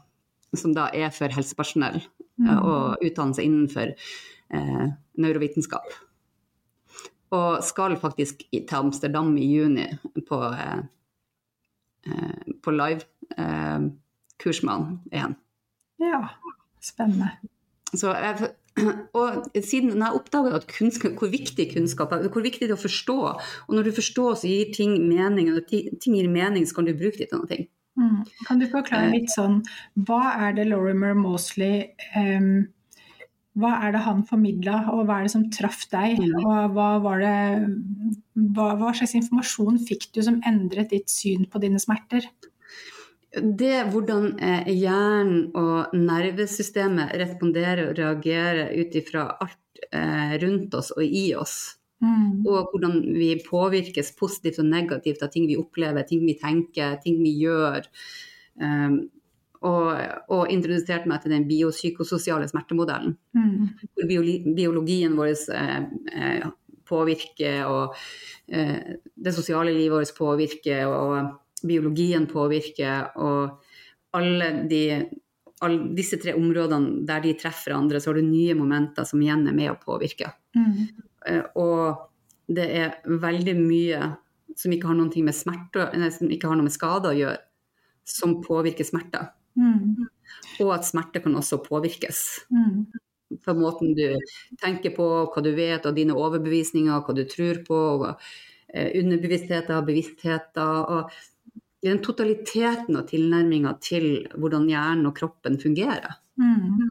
Som 0.57 0.75
da 0.75 0.91
er 0.95 1.11
for 1.13 1.31
helsepersonell, 1.31 2.01
mm. 2.41 2.57
og 2.57 3.05
utdannelse 3.05 3.45
innenfor 3.45 3.93
eh, 4.55 4.87
neurovitenskap. 5.19 5.97
Og 7.37 7.65
skal 7.67 7.97
faktisk 7.99 8.45
til 8.53 8.77
Amsterdam 8.79 9.35
i 9.37 9.49
juni 9.57 9.87
på, 10.29 10.43
eh, 10.53 10.79
eh 12.07 12.55
på 12.63 12.71
live-kurs 12.71 14.59
eh, 14.59 14.65
med 14.65 14.73
han 14.73 15.01
igjen. 15.13 15.37
Ja, 15.99 16.23
spennende. 16.83 17.31
Så 17.95 18.13
jeg, 18.15 18.51
og 19.21 19.47
siden 19.65 20.03
jeg 20.03 20.19
oppdaga 20.19 20.61
hvor 21.17 21.31
viktig 21.31 21.71
kunnskap 21.75 22.13
er, 22.13 22.29
hvor 22.29 22.45
viktig 22.45 22.67
det 22.67 22.75
er 22.75 22.79
å 22.79 22.83
forstå, 22.83 23.19
og 23.69 23.75
når 23.75 23.89
du 23.89 23.93
forstår, 23.97 24.35
så 24.35 24.51
gir 24.51 24.75
ting 24.75 24.99
mening, 25.09 25.51
og 25.51 25.61
når 25.61 25.99
ting 26.03 26.19
gir 26.19 26.29
mening, 26.29 26.67
så 26.67 26.79
kan 26.79 26.89
du 26.89 26.95
bruke 26.95 27.19
det 27.19 27.31
til 27.33 27.43
noe. 27.43 27.67
Mm. 27.97 28.25
Kan 28.45 28.61
du 28.61 28.67
forklare 28.69 29.09
litt 29.15 29.31
sånn, 29.33 29.63
hva 30.07 30.35
er 30.47 30.57
det 30.59 30.67
Lorimer 30.69 31.15
Mosley 31.17 31.87
um, 32.13 32.67
hva 33.57 33.73
er 33.87 33.95
det 33.95 34.03
han 34.05 34.21
formidla, 34.29 34.83
og 34.93 35.07
hva 35.09 35.19
er 35.19 35.27
det 35.27 35.33
som 35.33 35.47
traff 35.53 35.87
deg? 35.93 36.19
Mm. 36.21 36.35
Og 36.43 36.75
hva, 36.77 37.15
det, 37.23 37.37
hva, 38.57 38.75
hva, 38.77 38.93
slags 38.97 39.17
informasjon 39.17 39.81
fikk 39.89 40.11
du 40.17 40.21
som 40.27 40.43
endret 40.49 40.93
ditt 40.93 41.09
syn 41.13 41.47
på 41.49 41.63
dine 41.63 41.81
smerter? 41.81 42.29
Det 43.37 43.79
hvordan 43.93 44.37
eh, 44.41 44.69
hjernen 44.73 45.57
og 45.57 45.97
nervesystemet 45.97 47.17
responderer 47.21 47.91
og 47.91 47.99
reagerer 47.99 48.77
ut 48.77 48.95
ifra 48.97 49.27
alt 49.45 49.83
eh, 49.91 50.37
rundt 50.45 50.77
oss 50.77 50.93
og 50.97 51.05
i 51.05 51.27
oss. 51.37 51.57
Mm. 52.05 52.45
Og 52.45 52.73
hvordan 52.73 53.01
vi 53.17 53.35
påvirkes 53.45 54.13
positivt 54.21 54.61
og 54.61 54.69
negativt 54.69 55.25
av 55.25 55.33
ting 55.33 55.49
vi 55.49 55.57
opplever, 55.61 56.05
ting 56.09 56.25
vi 56.29 56.37
tenker, 56.41 56.99
ting 57.01 57.23
vi 57.25 57.33
gjør. 57.41 57.89
Um, 58.61 59.07
og, 59.67 59.89
og 60.33 60.53
introduserte 60.53 61.11
meg 61.11 61.23
til 61.23 61.35
den 61.35 61.47
biopsykososiale 61.49 62.47
smertemodellen. 62.51 63.17
Mm. 63.37 63.75
Hvor 63.97 64.31
biologien 64.57 65.17
vår 65.19 65.33
eh, 65.33 65.77
eh, 66.15 66.47
påvirker, 66.87 67.67
og 67.67 67.97
eh, 68.47 68.97
det 69.15 69.35
sosiale 69.35 69.75
livet 69.75 69.97
vårt 69.97 70.17
påvirker, 70.17 70.87
og 70.87 71.67
biologien 71.67 72.29
påvirker, 72.31 73.17
og 73.19 73.63
alle, 74.17 74.51
de, 74.71 74.83
alle 75.65 75.95
disse 75.97 76.21
tre 76.23 76.37
områdene 76.37 77.03
der 77.09 77.25
de 77.25 77.35
treffer 77.41 77.77
andre, 77.77 78.01
så 78.01 78.13
har 78.13 78.21
du 78.21 78.29
nye 78.29 78.57
momenter 78.59 79.09
som 79.09 79.23
igjen 79.23 79.47
er 79.51 79.57
med 79.57 79.73
å 79.73 79.81
påvirke. 79.81 80.31
Mm. 80.57 80.77
Eh, 81.27 81.43
og 81.59 82.07
det 82.47 82.69
er 82.79 83.01
veldig 83.05 83.57
mye 83.59 84.13
som 84.57 84.73
ikke 84.73 84.89
har 84.89 84.97
noe 84.97 85.25
med 85.27 85.37
smerte, 85.37 85.91
som 86.15 86.31
ikke 86.33 86.49
har 86.49 86.57
noe 86.57 86.69
med 86.69 86.75
skader 86.75 87.13
å 87.13 87.19
gjøre, 87.19 87.41
som 88.07 88.39
påvirker 88.45 88.87
smerter. 88.87 89.33
Mm. 89.57 90.09
Og 90.63 90.73
at 90.75 90.87
smerte 90.89 91.23
kan 91.25 91.37
også 91.39 91.61
påvirkes. 91.65 92.23
Mm. 92.53 92.87
På 93.43 93.55
måten 93.59 93.95
du 93.97 94.19
tenker 94.63 94.95
på, 94.97 95.07
hva 95.33 95.43
du 95.43 95.51
vet, 95.57 95.87
og 95.87 95.97
dine 95.97 96.17
overbevisninger, 96.17 97.01
hva 97.03 97.17
du 97.17 97.25
tror 97.29 97.63
på. 97.67 97.81
og 97.97 98.11
eh, 98.73 98.93
Underbevisstheter, 99.01 99.81
bevisstheter. 99.87 100.85
og 100.93 101.11
Den 101.85 102.03
totaliteten 102.05 102.99
og 102.99 103.09
tilnærminga 103.11 103.77
til 103.83 104.29
hvordan 104.37 104.69
hjernen 104.71 105.11
og 105.11 105.17
kroppen 105.19 105.59
fungerer. 105.63 106.21
Mm. 106.37 106.89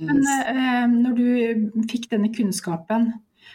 Men 0.00 0.24
eh, 0.26 0.86
når 0.90 1.12
du 1.18 1.84
fikk 1.90 2.10
denne 2.10 2.32
kunnskapen, 2.34 3.12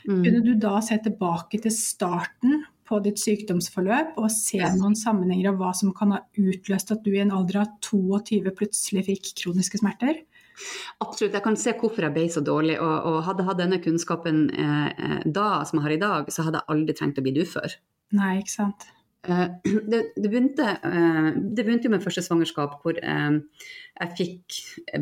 mm. 0.08 0.21
kunne 0.24 0.43
du 0.46 0.54
da 0.60 0.79
se 0.83 0.98
tilbake 1.04 1.60
til 1.63 1.73
starten 1.75 2.63
på 2.86 3.00
ditt 3.06 3.21
sykdomsforløp 3.21 4.19
og 4.21 4.29
se 4.33 4.62
noen 4.77 4.96
sammenhenger 4.98 5.52
av 5.52 5.60
hva 5.62 5.71
som 5.77 5.94
kan 5.96 6.13
ha 6.15 6.21
utløst 6.38 6.94
at 6.94 7.04
du 7.06 7.13
i 7.15 7.21
en 7.23 7.33
alder 7.36 7.63
av 7.63 7.75
22 7.86 8.54
plutselig 8.58 9.06
fikk 9.10 9.31
kroniske 9.42 9.81
smerter? 9.81 10.21
Absolutt, 11.04 11.33
jeg 11.36 11.44
kan 11.44 11.58
se 11.60 11.73
hvorfor 11.75 12.06
jeg 12.06 12.15
ble 12.15 12.25
så 12.31 12.44
dårlig. 12.46 12.77
Og, 12.79 12.96
og 13.10 13.23
hadde 13.27 13.44
jeg 13.44 13.50
hatt 13.50 13.62
denne 13.63 13.81
kunnskapen 13.83 14.46
eh, 14.54 15.17
da 15.25 15.50
som 15.67 15.81
jeg 15.81 15.88
har 15.88 15.96
i 15.98 16.04
dag, 16.06 16.29
så 16.31 16.48
hadde 16.48 16.62
jeg 16.62 16.71
aldri 16.75 16.96
trengt 16.96 17.19
å 17.19 17.25
bli 17.25 17.36
ufør. 17.44 17.75
Nei, 18.15 18.38
ikke 18.40 18.54
sant. 18.54 18.88
Eh, 19.27 19.48
det, 19.92 20.02
det, 20.15 20.29
begynte, 20.29 20.63
eh, 20.83 21.29
det, 21.36 21.63
begynte, 21.63 21.90
jo 21.90 21.94
med 21.96 22.04
første 22.04 22.23
svangerskap 22.25 22.79
hvor 22.83 22.98
eh, 23.02 23.38
jeg 24.00 24.15
fikk 24.19 24.60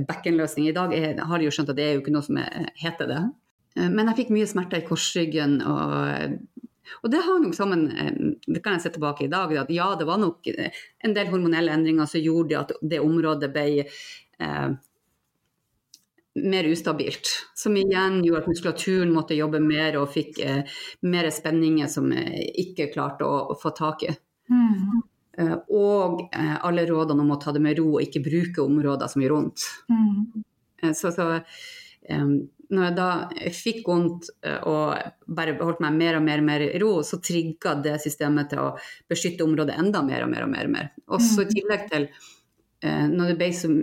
bekkenløsning. 0.09 0.69
I 0.69 0.75
dag 0.75 0.95
jeg 0.95 1.17
har 1.19 1.39
de 1.39 1.49
jo 1.49 1.53
skjønt 1.53 1.73
at 1.73 1.79
det 1.79 1.87
er 1.87 1.97
jo 1.97 2.03
ikke 2.03 2.15
noe 2.15 2.25
som 2.25 2.39
heter 2.79 3.09
det. 3.09 3.23
Men 3.73 4.05
jeg 4.11 4.19
fikk 4.19 4.35
mye 4.35 4.45
smerter 4.45 4.83
i 4.83 4.85
korsryggen 4.85 5.55
og 5.65 6.35
og 7.01 7.11
det 7.11 7.21
hang 7.25 7.43
nok 7.45 7.57
sammen, 7.57 7.85
eh, 7.91 8.15
det 8.47 8.63
kan 8.63 8.77
jeg 8.77 8.85
se 8.85 8.93
tilbake 8.95 9.27
i 9.27 9.31
dag, 9.31 9.53
at 9.57 9.71
ja, 9.73 9.91
det 9.99 10.07
var 10.09 10.21
nok 10.21 10.47
eh, 10.53 10.81
en 11.03 11.15
del 11.15 11.29
hormonelle 11.31 11.75
endringer 11.75 12.09
som 12.09 12.23
gjorde 12.23 12.59
at 12.59 12.73
det 12.81 13.01
området 13.03 13.51
ble 13.53 13.67
eh, 13.85 14.73
mer 16.33 16.63
ustabilt. 16.63 17.29
Som 17.55 17.77
igjen 17.77 18.23
gjorde 18.25 18.43
at 18.43 18.51
muskulaturen 18.51 19.13
måtte 19.13 19.37
jobbe 19.37 19.61
mer 19.63 19.97
og 20.01 20.11
fikk 20.13 20.39
eh, 20.43 20.77
mer 21.05 21.29
spenninger 21.31 21.89
som 21.91 22.11
jeg 22.15 22.49
ikke 22.65 22.91
klarte 22.93 23.27
å, 23.27 23.41
å 23.53 23.57
få 23.59 23.73
tak 23.77 24.07
i. 24.07 24.13
Mm. 24.51 25.03
Eh, 25.37 25.55
og 25.73 26.25
eh, 26.29 26.57
alle 26.65 26.87
rådene 26.89 27.25
om 27.25 27.35
å 27.35 27.39
ta 27.41 27.53
det 27.53 27.61
med 27.63 27.77
ro 27.79 27.95
og 27.95 28.03
ikke 28.05 28.23
bruke 28.25 28.65
områder 28.65 29.11
som 29.11 29.23
gjør 29.23 29.37
vondt. 29.37 29.69
Mm. 29.89 30.43
Eh, 30.83 30.93
så, 30.97 31.13
så 31.15 31.29
eh, 31.37 32.27
når 32.71 32.85
jeg 32.85 32.95
da 32.97 33.07
fikk 33.53 33.87
vondt 33.89 34.29
eh, 34.45 34.59
og 34.69 35.33
bare 35.35 35.55
holdt 35.59 35.81
meg 35.83 35.97
mer 35.97 36.19
og 36.19 36.23
mer, 36.25 36.43
og 36.43 36.47
mer 36.47 36.65
i 36.65 36.79
ro, 36.81 36.93
så 37.05 37.19
trigga 37.23 37.75
det 37.83 37.97
systemet 38.03 38.51
til 38.53 38.63
å 38.63 38.69
beskytte 39.11 39.45
området 39.45 39.75
enda 39.81 40.03
mer 40.05 40.25
og 40.25 40.31
mer 40.31 40.45
og 40.45 40.53
mer. 40.53 40.69
Og 40.69 40.75
mer. 40.77 40.93
Også 41.17 41.45
i 41.45 41.51
tillegg 41.51 41.89
til 41.91 42.07
eh, 42.07 43.05
når 43.11 43.33
det 43.33 43.37
ble 43.41 43.49
så 43.57 43.73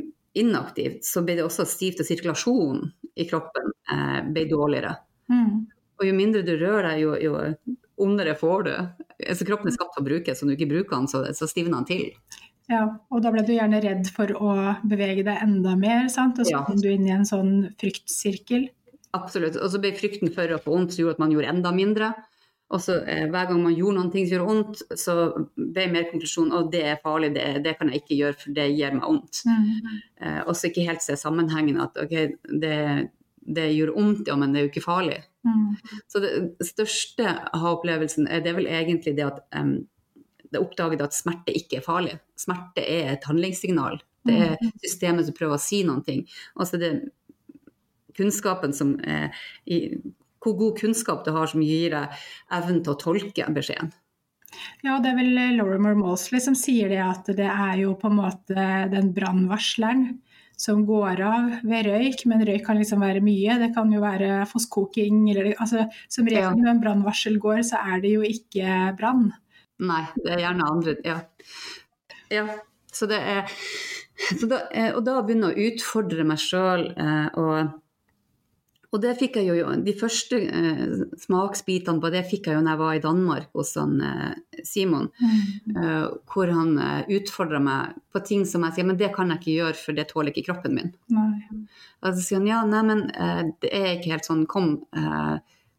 inaktivt, 0.40 1.04
så 1.06 1.24
ble 1.26 1.36
det 1.38 1.44
også 1.46 1.66
stivt, 1.68 2.02
og 2.02 2.08
sirkulasjonen 2.08 2.88
i 3.18 3.26
kroppen 3.30 3.72
eh, 3.92 4.18
ble 4.30 4.46
dårligere. 4.50 4.94
Mm. 5.30 5.66
Og 6.00 6.06
jo 6.08 6.16
mindre 6.16 6.44
du 6.46 6.54
rører 6.56 6.92
deg, 6.92 7.02
jo, 7.04 7.16
jo 7.20 7.78
ondere 8.00 8.36
får 8.38 8.62
du. 8.66 8.72
Altså, 9.26 9.46
kroppen 9.48 9.68
er 9.68 9.76
skapt 9.76 9.96
for 9.96 10.02
å 10.04 10.06
brukes, 10.06 10.38
så 10.38 10.46
når 10.46 10.54
du 10.54 10.60
ikke 10.60 10.72
bruker 10.72 10.96
den, 10.96 11.10
så, 11.10 11.24
så 11.36 11.48
stivner 11.50 11.82
den 11.82 11.90
til. 11.90 12.46
Ja, 12.70 12.84
og 13.10 13.22
da 13.24 13.32
ble 13.34 13.42
du 13.46 13.52
gjerne 13.56 13.80
redd 13.82 14.10
for 14.14 14.30
å 14.38 14.56
bevege 14.86 15.24
deg 15.26 15.42
enda 15.42 15.74
mer, 15.78 16.08
sant? 16.12 16.38
og 16.38 16.46
så 16.46 16.54
Ja. 16.54 16.64
kom 16.64 16.78
du 16.80 16.88
inn 16.90 17.06
i 17.08 17.10
en 17.14 17.26
sånn 17.26 17.74
fryktsirkel. 17.80 18.68
Absolutt. 19.12 19.56
Og 19.56 19.70
så 19.72 19.80
ble 19.82 19.90
frykten 19.92 20.30
for 20.32 20.46
å 20.46 20.60
få 20.62 20.70
vondt 20.76 20.94
som 20.94 21.02
gjorde 21.02 21.18
at 21.18 21.24
man 21.24 21.32
gjorde 21.32 21.50
enda 21.50 21.72
mindre. 21.74 22.14
Og 22.70 22.78
så 22.78 23.00
eh, 23.02 23.26
hver 23.26 23.48
gang 23.50 23.62
man 23.64 23.74
gjorde 23.74 24.12
ting 24.12 24.28
som 24.28 24.36
gjorde 24.36 24.50
vondt, 24.52 24.82
så 24.94 25.14
ble 25.58 25.86
mer 25.90 26.06
konklusjonen 26.12 26.54
at 26.54 26.68
det 26.70 26.82
er 26.86 27.00
farlig, 27.02 27.32
det, 27.34 27.64
det 27.64 27.76
kan 27.78 27.90
jeg 27.90 28.04
ikke 28.04 28.18
gjøre, 28.20 28.38
for 28.38 28.54
det 28.54 28.66
gjør 28.70 28.94
meg 28.94 29.08
vondt. 29.08 29.40
Mm. 29.50 29.96
Eh, 30.22 30.40
og 30.44 30.54
så 30.54 30.70
ikke 30.70 30.86
helt 30.86 31.02
se 31.02 31.16
sammenhengen 31.18 31.80
at 31.82 31.98
ok, 31.98 32.14
det, 32.62 32.76
det 33.42 33.66
gjør 33.74 33.94
vondt, 33.96 34.30
ja, 34.30 34.38
men 34.38 34.54
det 34.54 34.60
er 34.60 34.68
jo 34.68 34.70
ikke 34.70 34.86
farlig. 34.86 35.18
Mm. 35.42 35.74
Så 36.06 36.22
det 36.22 36.32
største 36.68 37.34
ha-opplevelsen 37.50 38.30
er 38.30 38.44
det 38.44 38.54
vel 38.54 38.70
egentlig 38.70 39.16
det 39.18 39.26
at 39.26 39.42
um, 39.58 39.80
det 40.50 40.62
oppdaget 40.62 41.04
at 41.04 41.16
smerte 41.16 41.54
ikke 41.56 41.78
er 41.80 41.86
farlig. 41.86 42.16
Smerte 42.38 42.84
er 42.84 43.14
et 43.14 43.26
handlingssignal. 43.28 44.00
Det 44.26 44.36
er 44.36 44.70
systemet 44.82 45.28
som 45.28 45.36
prøver 45.36 45.56
å 45.56 45.62
si 45.62 45.80
noen 45.86 46.02
ting. 46.04 46.26
Altså 46.58 46.80
det 46.80 46.90
er 46.90 47.00
kunnskapen 48.18 48.74
som 48.76 48.98
eh, 49.00 49.42
i, 49.64 49.80
Hvor 50.40 50.56
god 50.58 50.78
kunnskap 50.80 51.24
du 51.24 51.32
har 51.36 51.48
som 51.48 51.62
gir 51.64 51.94
deg 51.94 52.22
evnen 52.56 52.82
til 52.84 52.94
å 52.94 53.00
tolke 53.00 53.48
beskjeden. 53.54 53.92
Ja, 54.82 54.98
det 54.98 55.12
er 55.12 55.18
vel 55.20 55.38
Lorimer 55.58 55.94
Mosley 55.94 56.42
som 56.42 56.56
sier 56.58 56.90
det 56.90 57.00
at 57.04 57.28
det 57.38 57.46
er 57.46 57.76
jo 57.84 57.94
på 57.98 58.10
en 58.10 58.18
måte 58.18 58.66
den 58.90 59.12
brannvarsleren 59.14 60.18
som 60.60 60.82
går 60.84 61.20
av 61.24 61.52
ved 61.64 61.86
røyk, 61.88 62.24
men 62.28 62.42
røyk 62.44 62.66
kan 62.66 62.76
liksom 62.76 63.00
være 63.00 63.22
mye. 63.24 63.56
Det 63.62 63.70
kan 63.76 63.92
jo 63.94 64.02
være 64.02 64.42
fosskoking 64.50 65.22
eller 65.32 65.54
altså, 65.54 65.86
Som 66.12 66.28
regel 66.28 66.58
når 66.58 66.74
en 66.74 66.82
brannvarsel 66.82 67.38
går, 67.40 67.62
så 67.70 67.80
er 67.80 68.02
det 68.02 68.12
jo 68.16 68.26
ikke 68.26 68.90
brann. 68.98 69.30
Nei, 69.80 70.02
det 70.20 70.34
er 70.34 70.44
gjerne 70.44 70.70
andre 70.70 70.96
Ja. 71.06 71.20
ja 72.30 72.46
så 72.92 73.06
det 73.10 73.20
er 73.22 73.52
så 74.38 74.46
da, 74.50 74.64
eh, 74.76 74.90
Og 74.92 75.04
da 75.06 75.20
begynne 75.24 75.52
å 75.52 75.68
utfordre 75.68 76.26
meg 76.28 76.42
sjøl 76.42 76.90
eh, 76.92 77.28
og 77.40 77.78
og 78.90 78.98
det 79.04 79.12
fikk 79.20 79.36
jeg 79.38 79.60
jo, 79.60 79.68
De 79.86 79.92
første 79.94 80.38
eh, 80.50 80.94
smaksbitene 81.22 82.02
på 82.02 82.10
det 82.10 82.24
fikk 82.26 82.48
jeg 82.50 82.58
jo 82.58 82.62
når 82.64 82.72
jeg 82.72 82.80
var 82.80 82.96
i 82.96 83.02
Danmark 83.04 83.52
hos 83.54 83.74
han, 83.78 84.00
eh, 84.02 84.64
Simon. 84.66 85.10
eh, 85.22 86.08
hvor 86.32 86.50
han 86.50 86.72
eh, 86.78 87.12
utfordra 87.20 87.60
meg 87.62 88.00
på 88.10 88.24
ting 88.26 88.42
som 88.48 88.66
jeg 88.66 88.78
sier 88.78 88.88
men 88.88 88.98
det 88.98 89.12
kan 89.14 89.30
jeg 89.30 89.38
ikke 89.40 89.58
gjøre, 89.60 89.78
for 89.78 89.98
det 89.98 90.08
tåler 90.10 90.34
ikke 90.34 90.48
kroppen 90.48 90.74
min. 90.74 90.90
Nei. 91.14 91.38
Og 92.02 92.16
så 92.16 92.24
sier 92.24 92.40
han 92.40 92.50
ja, 92.50 92.64
nei, 92.66 92.82
men 92.88 93.06
det 93.62 93.70
er 93.70 93.92
ikke 93.92 94.16
helt 94.16 94.26
sånn, 94.26 94.42
kom, 94.50 94.72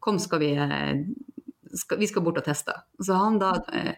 kom 0.00 0.20
skal 0.22 0.40
vi 0.40 0.52
skal, 1.78 1.98
Vi 2.00 2.08
skal 2.10 2.24
bort 2.24 2.40
og 2.40 2.46
teste. 2.46 2.74
Så 3.00 3.16
han 3.18 3.38
da 3.42 3.52
eh, 3.72 3.94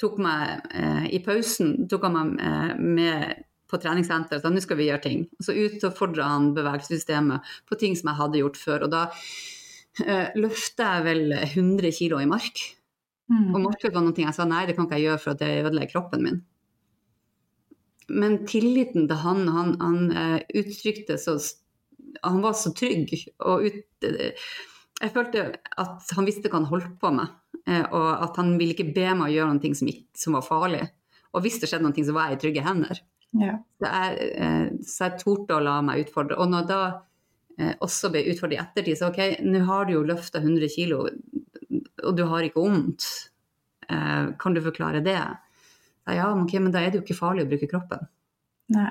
tok 0.00 0.18
meg 0.22 0.68
eh, 0.74 1.08
i 1.16 1.22
pausen 1.24 1.88
tok 1.90 2.06
han 2.08 2.18
meg 2.18 2.44
eh, 2.44 2.76
med 2.80 3.48
på 3.72 3.80
treningssenter 3.80 4.36
og 4.36 4.44
sa 4.44 4.52
nå 4.52 4.60
skal 4.60 4.78
vi 4.78 4.90
gjøre 4.90 5.04
ting. 5.06 5.24
Og 5.38 5.48
så 5.48 5.56
utfordra 5.64 6.28
han 6.34 6.52
bevegelsessystemet 6.56 7.52
på 7.68 7.78
ting 7.80 7.96
som 7.96 8.12
jeg 8.12 8.20
hadde 8.20 8.42
gjort 8.42 8.60
før. 8.60 8.86
Og 8.86 8.92
da 8.92 9.06
eh, 10.04 10.32
løfta 10.36 10.96
jeg 10.98 11.06
vel 11.08 11.36
100 11.38 11.94
kg 11.96 12.20
i 12.20 12.30
mark. 12.30 12.64
Mm. 13.32 13.52
Og 13.54 13.60
markløp 13.64 13.94
var 13.96 14.04
noe 14.04 14.24
jeg 14.26 14.36
sa 14.36 14.44
nei, 14.48 14.66
det 14.68 14.76
kan 14.76 14.88
ikke 14.88 14.98
jeg 15.00 15.08
gjøre 15.08 15.22
for 15.22 15.32
at 15.32 15.40
det 15.40 15.52
ødelegger 15.62 15.94
kroppen 15.94 16.26
min. 16.26 16.42
Men 18.12 18.42
tilliten 18.48 19.06
til 19.08 19.22
han, 19.22 19.46
han, 19.48 19.74
han 19.80 20.00
eh, 20.10 20.38
uttrykte 20.60 21.16
så 21.20 21.38
Han 22.22 22.42
var 22.42 22.52
så 22.52 22.74
trygg. 22.76 23.14
Og 23.40 23.64
ut, 23.64 24.04
eh, 24.04 24.36
jeg 25.02 25.12
følte 25.14 25.44
at 25.82 26.12
han 26.16 26.28
visste 26.28 26.50
hva 26.50 26.60
han 26.60 26.70
holdt 26.70 26.92
på 27.02 27.10
med. 27.14 27.30
eh, 27.66 27.84
og 27.94 28.08
at 28.26 28.38
han 28.40 28.56
ville 28.58 28.74
ikke 28.76 28.92
be 28.94 29.08
meg 29.18 29.30
å 29.30 29.34
gjøre 29.36 29.56
noe 29.58 29.78
som, 29.78 29.90
som 30.18 30.36
var 30.38 30.46
farlig. 30.46 30.82
Og 31.32 31.44
hvis 31.44 31.58
det 31.62 31.70
skjedde 31.70 31.86
noe, 31.88 32.04
så 32.06 32.14
var 32.16 32.30
jeg 32.30 32.38
i 32.38 32.42
trygge 32.42 32.64
hender. 32.66 33.00
Ja. 33.40 33.56
Så 33.80 33.90
jeg, 33.92 34.30
eh, 34.44 34.66
så 34.84 35.08
jeg 35.08 35.20
torde 35.22 35.56
å 35.56 35.64
la 35.64 35.78
meg 35.84 36.04
utfordre. 36.04 36.38
Og 36.42 36.50
når 36.52 36.66
da 36.68 36.80
eh, 37.58 37.74
også 37.84 38.10
ble 38.12 38.26
utfordret 38.32 38.58
i 38.58 38.62
ettertid, 38.62 38.98
så 39.00 39.10
ok, 39.12 39.22
nå 39.46 39.62
har 39.68 39.88
du 39.88 39.94
jo 39.96 40.02
løfta 40.06 40.42
100 40.42 40.72
kilo, 40.74 41.06
og 42.02 42.18
du 42.18 42.24
har 42.28 42.44
ikke 42.46 42.60
vondt. 42.62 43.08
Eh, 43.88 44.32
kan 44.38 44.54
du 44.56 44.62
forklare 44.64 45.00
det? 45.04 45.20
Så, 46.04 46.16
ja, 46.18 46.28
men 46.34 46.46
men 46.50 46.74
da 46.74 46.82
er 46.82 46.90
det 46.90 47.00
jo 47.00 47.06
ikke 47.06 47.20
farlig 47.20 47.46
å 47.46 47.50
bruke 47.52 47.70
kroppen. 47.70 48.06
Nei. 48.74 48.90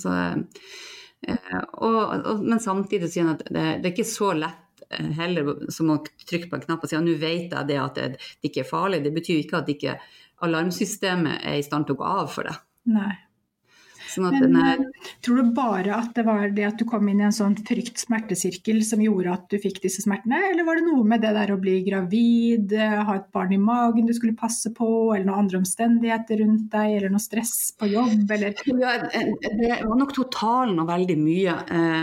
Så, 0.00 0.12
eh, 1.28 1.56
og, 1.76 2.00
og, 2.18 2.42
men 2.42 2.60
samtidig 2.60 3.12
sier 3.12 3.28
han 3.28 3.36
at 3.36 3.46
det, 3.46 3.66
det 3.82 3.90
er 3.90 3.94
ikke 3.94 4.08
så 4.08 4.32
lett 4.34 4.58
heller 5.18 5.70
som 5.72 5.90
å 5.94 5.98
trykke 6.28 6.50
på 6.50 6.58
en 6.58 6.64
knapp 6.66 6.84
og 6.84 6.90
si 6.90 6.98
at 6.98 7.04
nå 7.06 7.16
vet 7.20 7.52
jeg 7.52 7.68
det 7.70 7.80
at 7.80 7.98
det, 7.98 8.08
det 8.40 8.50
ikke 8.50 8.64
er 8.64 8.70
farlig. 8.70 9.02
Det 9.04 9.14
betyr 9.16 9.42
ikke 9.42 9.62
at 9.62 9.72
ikke 9.72 9.98
alarmsystemet 10.42 11.44
er 11.46 11.60
i 11.60 11.66
stand 11.66 11.88
til 11.88 11.96
å 11.96 12.02
gå 12.02 12.14
av 12.20 12.32
for 12.32 12.48
det. 12.48 12.56
Nei. 12.92 13.12
Sånn 14.12 14.26
at 14.28 14.36
Men 14.42 14.56
er, 14.60 14.80
eh, 14.82 15.12
tror 15.24 15.40
du 15.40 15.50
bare 15.56 15.94
at 15.96 16.10
det 16.16 16.24
var 16.26 16.50
det 16.52 16.66
at 16.68 16.80
du 16.80 16.84
kom 16.88 17.06
inn 17.08 17.22
i 17.22 17.26
en 17.28 17.34
sånn 17.34 17.54
frykt-smertesirkel 17.56 18.82
som 18.84 19.00
gjorde 19.00 19.32
at 19.32 19.46
du 19.52 19.56
fikk 19.62 19.80
disse 19.84 20.04
smertene, 20.04 20.40
eller 20.50 20.66
var 20.68 20.78
det 20.78 20.84
noe 20.84 21.06
med 21.08 21.22
det 21.24 21.32
der 21.36 21.54
å 21.54 21.60
bli 21.60 21.78
gravid, 21.86 22.74
eh, 22.76 22.98
ha 23.08 23.16
et 23.16 23.30
barn 23.32 23.54
i 23.56 23.60
magen 23.62 24.08
du 24.08 24.12
skulle 24.16 24.36
passe 24.36 24.72
på, 24.76 24.90
eller 25.14 25.24
noen 25.30 25.46
andre 25.46 25.62
omstendigheter 25.62 26.42
rundt 26.42 26.68
deg, 26.74 26.98
eller 26.98 27.14
noe 27.14 27.24
stress 27.24 27.54
på 27.78 27.88
jobb, 27.94 28.28
eller 28.36 28.54
Ja, 28.82 28.98
det 29.00 29.80
var 29.86 29.96
nok 29.96 30.14
totalen 30.16 30.78
og 30.82 30.88
veldig 30.92 31.18
mye. 31.18 31.56
Eh, 31.72 32.00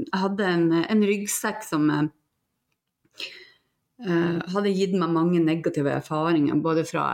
Jeg 0.00 0.22
hadde 0.22 0.46
en, 0.46 0.66
en 0.84 1.02
ryggsekk 1.06 1.64
som 1.66 1.90
eh, 1.90 2.08
hadde 4.00 4.72
gitt 4.72 4.94
meg 4.96 5.12
mange 5.12 5.40
negative 5.44 5.92
erfaringer, 5.92 6.56
både 6.64 6.86
fra, 6.88 7.06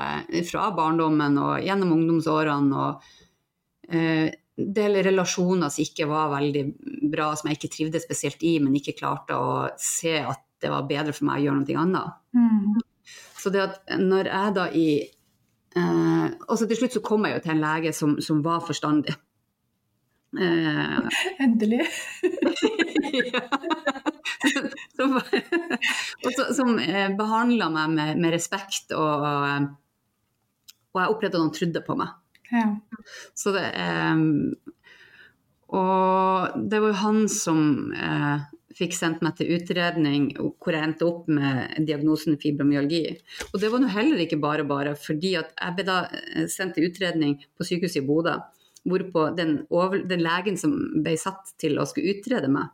fra 0.47 0.69
barndommen 0.77 1.39
og 1.43 1.65
gjennom 1.65 1.95
ungdomsårene. 1.97 2.83
og 2.87 3.95
eh, 3.95 4.29
del 4.57 5.01
relasjoner 5.05 5.69
som 5.73 5.85
ikke 5.85 6.07
var 6.09 6.31
veldig 6.33 6.65
bra, 7.13 7.33
som 7.37 7.51
jeg 7.51 7.59
ikke 7.59 7.73
trivdes 7.75 8.07
spesielt 8.07 8.43
i, 8.47 8.57
men 8.63 8.77
ikke 8.79 8.97
klarte 8.97 9.37
å 9.37 9.67
se 9.81 10.17
at 10.23 10.41
det 10.63 10.73
var 10.73 10.87
bedre 10.89 11.13
for 11.13 11.29
meg 11.29 11.43
å 11.43 11.49
gjøre 11.49 11.61
noe 11.61 11.83
annet. 11.83 12.17
mm, 12.33 12.81
Så 13.37 13.53
det 13.53 13.61
at 13.67 13.99
når 14.01 14.31
jeg 14.33 14.55
da 14.57 14.71
i 14.73 14.89
eh, 15.77 16.27
Og 16.49 16.59
så 16.59 16.67
til 16.67 16.79
slutt 16.79 16.97
så 16.97 17.03
kom 17.05 17.27
jeg 17.27 17.37
jo 17.37 17.43
til 17.45 17.53
en 17.53 17.61
lege 17.61 17.93
som, 17.93 18.17
som 18.21 18.41
var 18.43 18.65
forstandig. 18.65 19.13
Eh, 20.35 20.99
Endelig. 21.39 21.87
ja. 23.33 23.41
som 24.97 25.17
og 25.17 26.31
så, 26.35 26.49
som 26.57 26.79
eh, 26.83 27.09
behandla 27.17 27.71
meg 27.73 27.95
med, 27.95 28.23
med 28.25 28.35
respekt, 28.35 28.93
og, 28.93 29.27
og 30.93 31.01
jeg 31.01 31.15
opplevde 31.15 31.39
at 31.39 31.45
han 31.47 31.55
trodde 31.57 31.85
på 31.87 31.99
meg. 32.01 32.17
Ja. 32.51 32.67
Så 33.35 33.55
det 33.55 33.65
eh, 33.75 34.21
Og 35.75 36.61
det 36.71 36.79
var 36.83 36.93
jo 36.93 37.01
han 37.01 37.25
som 37.33 37.61
eh, 37.95 38.45
fikk 38.77 38.95
sendt 38.97 39.23
meg 39.25 39.37
til 39.39 39.55
utredning 39.57 40.29
hvor 40.37 40.75
jeg 40.75 40.85
endte 40.85 41.09
opp 41.09 41.31
med 41.33 41.79
diagnosen 41.89 42.37
fibromyalgi. 42.41 43.05
Og 43.53 43.61
det 43.63 43.71
var 43.73 43.83
nå 43.83 43.91
heller 43.93 44.21
ikke 44.23 44.41
bare 44.43 44.67
bare, 44.69 44.95
fordi 45.01 45.35
at 45.41 45.55
jeg 45.55 45.79
ble 45.79 45.87
da 45.89 45.99
eh, 46.13 46.47
sendt 46.53 46.77
til 46.77 46.91
utredning 46.91 47.39
på 47.57 47.67
sykehuset 47.67 48.03
i 48.03 48.07
Bodø. 48.07 48.37
Hvorpå 48.87 49.29
den, 49.37 49.61
over, 49.75 50.03
den 50.07 50.23
legen 50.25 50.59
som 50.61 50.75
ble 51.03 51.17
satt 51.21 51.55
til 51.61 51.79
å 51.81 51.87
skulle 51.89 52.15
utrede 52.15 52.51
meg, 52.53 52.71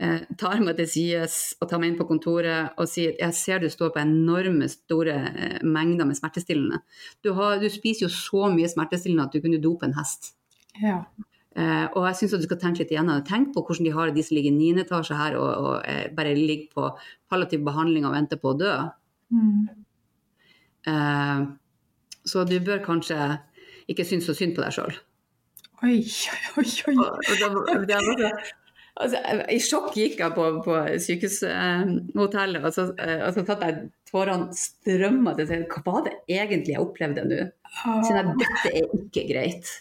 eh, 0.00 0.24
tar 0.40 0.62
meg 0.64 0.80
til 0.80 0.90
sides 0.90 1.38
og 1.60 1.70
tar 1.70 1.82
meg 1.82 1.92
inn 1.92 2.00
på 2.00 2.08
kontoret 2.08 2.74
og 2.76 2.90
sier 2.90 3.14
jeg 3.20 3.38
ser 3.38 3.62
du 3.62 3.68
står 3.72 3.94
på 3.94 4.02
enorme 4.02 4.68
store 4.72 5.16
eh, 5.30 5.62
mengder 5.62 6.08
med 6.08 6.18
smertestillende. 6.18 6.82
Du, 7.22 7.32
har, 7.38 7.60
du 7.62 7.70
spiser 7.72 8.08
jo 8.08 8.12
så 8.12 8.50
mye 8.52 8.70
smertestillende 8.72 9.28
at 9.28 9.36
du 9.36 9.44
kunne 9.44 9.62
dope 9.62 9.88
en 9.88 9.96
hest. 10.00 10.34
ja. 10.82 11.00
Eh, 11.56 11.86
og 11.96 12.04
jeg 12.04 12.16
syns 12.18 12.34
du 12.36 12.44
skal 12.44 12.58
tenke 12.60 12.82
litt 12.82 12.90
igjennom. 12.92 13.22
Tenk 13.24 13.54
på 13.54 13.62
hvordan 13.64 13.86
de 13.86 13.92
har 13.96 14.10
det, 14.10 14.18
de 14.18 14.24
som 14.26 14.36
ligger 14.36 14.52
i 14.52 14.58
9. 14.74 14.82
etasje 14.82 15.16
her 15.16 15.38
og, 15.40 15.48
og 15.48 15.76
eh, 15.88 16.10
bare 16.12 16.34
ligger 16.36 16.66
på 16.74 16.88
palliativ 17.32 17.62
behandling 17.64 18.04
og 18.04 18.12
venter 18.12 18.40
på 18.42 18.52
å 18.52 18.58
dø. 18.60 18.74
Mm. 19.32 19.62
Eh, 20.92 21.46
så 22.28 22.44
du 22.44 22.58
bør 22.60 22.84
kanskje 22.84 23.16
ikke 23.90 24.06
synes 24.06 24.28
så 24.28 24.34
synd 24.36 24.56
på 24.56 24.64
deg 24.64 24.74
sjøl. 24.74 24.94
Oi, 25.84 25.98
oi, 26.56 26.68
oi. 26.88 26.94
Og, 26.96 27.18
og 27.20 27.42
da, 27.42 27.48
da 27.90 27.98
var 28.06 28.22
altså, 29.02 29.20
I 29.52 29.58
sjokk 29.62 29.96
gikk 29.98 30.20
jeg 30.22 30.34
på, 30.36 30.46
på 30.64 30.76
sykehushotellet, 31.04 32.62
og, 32.64 32.72
så, 32.74 32.86
eh, 33.02 33.22
og 33.26 33.36
så 33.36 33.44
satt 33.48 33.64
jeg 33.66 33.88
tårene 34.10 34.56
strømma 34.56 35.36
til 35.36 35.50
seg. 35.50 35.66
Hva 35.72 35.84
var 35.90 36.06
det 36.08 36.14
egentlig 36.32 36.76
jeg 36.76 36.84
opplevde 36.84 37.26
nå? 37.28 37.42
Siden 37.76 38.20
jeg, 38.20 38.38
dette 38.42 38.72
er 38.72 38.96
ikke 39.00 39.26
greit. 39.30 39.72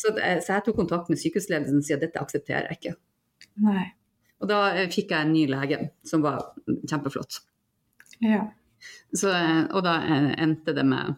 Så, 0.00 0.14
eh, 0.16 0.38
så 0.42 0.56
jeg 0.56 0.66
tok 0.66 0.80
kontakt 0.80 1.12
med 1.12 1.20
sykehusledelsen 1.22 1.82
og 1.82 1.86
sa 1.86 2.00
dette 2.00 2.22
aksepterer 2.22 2.70
jeg 2.70 2.80
ikke. 2.80 2.96
Nei. 3.62 3.86
Og 4.42 4.50
da 4.50 4.64
eh, 4.74 4.88
fikk 4.90 5.14
jeg 5.14 5.28
en 5.28 5.34
ny 5.36 5.46
lege 5.50 5.78
som 6.08 6.24
var 6.24 6.42
kjempeflott. 6.66 7.44
Ja. 8.22 8.48
Så, 9.14 9.30
og 9.30 9.84
da 9.86 10.00
endte 10.42 10.74
det 10.74 10.82
med, 10.88 11.14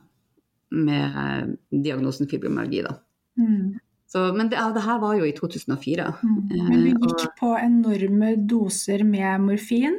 med 0.75 1.57
diagnosen 1.71 2.29
fibromyalgi, 2.31 2.83
da. 2.87 2.97
Mm. 3.39 3.79
Så, 4.11 4.29
men 4.37 4.49
det, 4.49 4.57
ja, 4.61 4.69
det 4.75 4.83
her 4.85 4.99
var 5.03 5.17
jo 5.19 5.25
i 5.27 5.33
2004. 5.35 6.05
Mm. 6.23 6.37
Men 6.51 6.71
du 6.71 6.91
Eh, 6.91 6.93
gikk 6.93 7.07
og- 7.25 7.37
på 7.41 7.55
enorme 7.59 8.35
doser 8.47 9.03
med 9.05 9.41
morfin, 9.41 9.97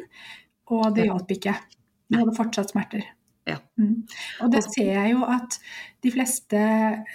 og 0.71 0.95
det 0.95 1.05
hjalp 1.09 1.27
ikke. 1.35 1.55
Du 2.09 2.17
hadde 2.19 2.35
fortsatt 2.37 2.71
smerter. 2.71 3.03
Ja. 3.47 3.57
Mm. 3.77 4.07
Og 4.41 4.51
det 4.51 4.63
ser 4.63 4.87
jeg 4.93 5.11
jo 5.11 5.23
at 5.23 5.59
de 6.01 6.09
fleste 6.11 6.61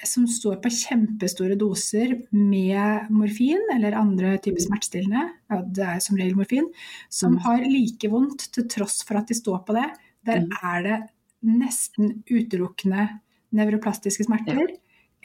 som 0.07 0.27
står 0.31 0.61
på 0.63 0.71
kjempestore 0.71 1.57
doser 1.59 2.13
med 2.31 3.09
morfin 3.11 3.59
eller 3.75 3.97
andre 3.99 4.37
typer 4.39 4.61
smertestillende, 4.63 5.25
ja, 5.51 5.63
det 5.63 5.87
er 5.89 5.99
som 6.01 6.17
regel 6.17 6.37
morfin, 6.37 6.69
som 7.09 7.33
Mm. 7.35 7.39
har 7.41 7.59
like 7.65 8.11
vondt 8.11 8.51
til 8.53 8.69
tross 8.69 9.03
for 9.03 9.17
at 9.17 9.27
de 9.27 9.35
står 9.35 9.65
på 9.67 9.75
det, 9.75 9.91
der 10.25 10.41
Mm. 10.41 10.51
er 10.63 10.83
det 10.83 11.11
nesten 11.43 12.23
utelukkende 12.31 13.09
nevroplastiske 13.57 14.27
smerter. 14.27 14.77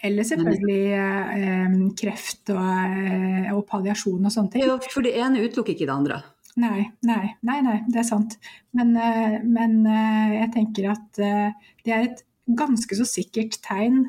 Eller 0.05 0.27
selvfølgelig 0.27 0.81
eh, 0.99 1.75
kreft 1.97 2.51
og, 2.51 2.61
eh, 2.61 3.51
og 3.55 3.63
palliasjon 3.69 4.27
og 4.27 4.33
sånne 4.33 4.53
ting. 4.53 4.65
Ja, 4.67 4.75
for 4.91 5.05
det 5.05 5.15
ene 5.17 5.45
utelukker 5.45 5.73
ikke 5.73 5.87
det 5.87 5.95
andre. 5.95 6.19
Nei, 6.59 6.85
nei, 7.03 7.33
nei, 7.43 7.57
nei, 7.63 7.79
det 7.91 7.99
er 7.99 8.07
sant. 8.07 8.37
Men, 8.75 8.93
eh, 8.95 9.41
men 9.43 9.81
eh, 9.91 10.37
jeg 10.37 10.51
tenker 10.53 10.93
at 10.93 11.19
eh, 11.19 11.71
det 11.83 11.95
er 11.95 12.07
et 12.07 12.23
ganske 12.45 12.95
så 12.95 13.07
sikkert 13.07 13.57
tegn 13.65 14.05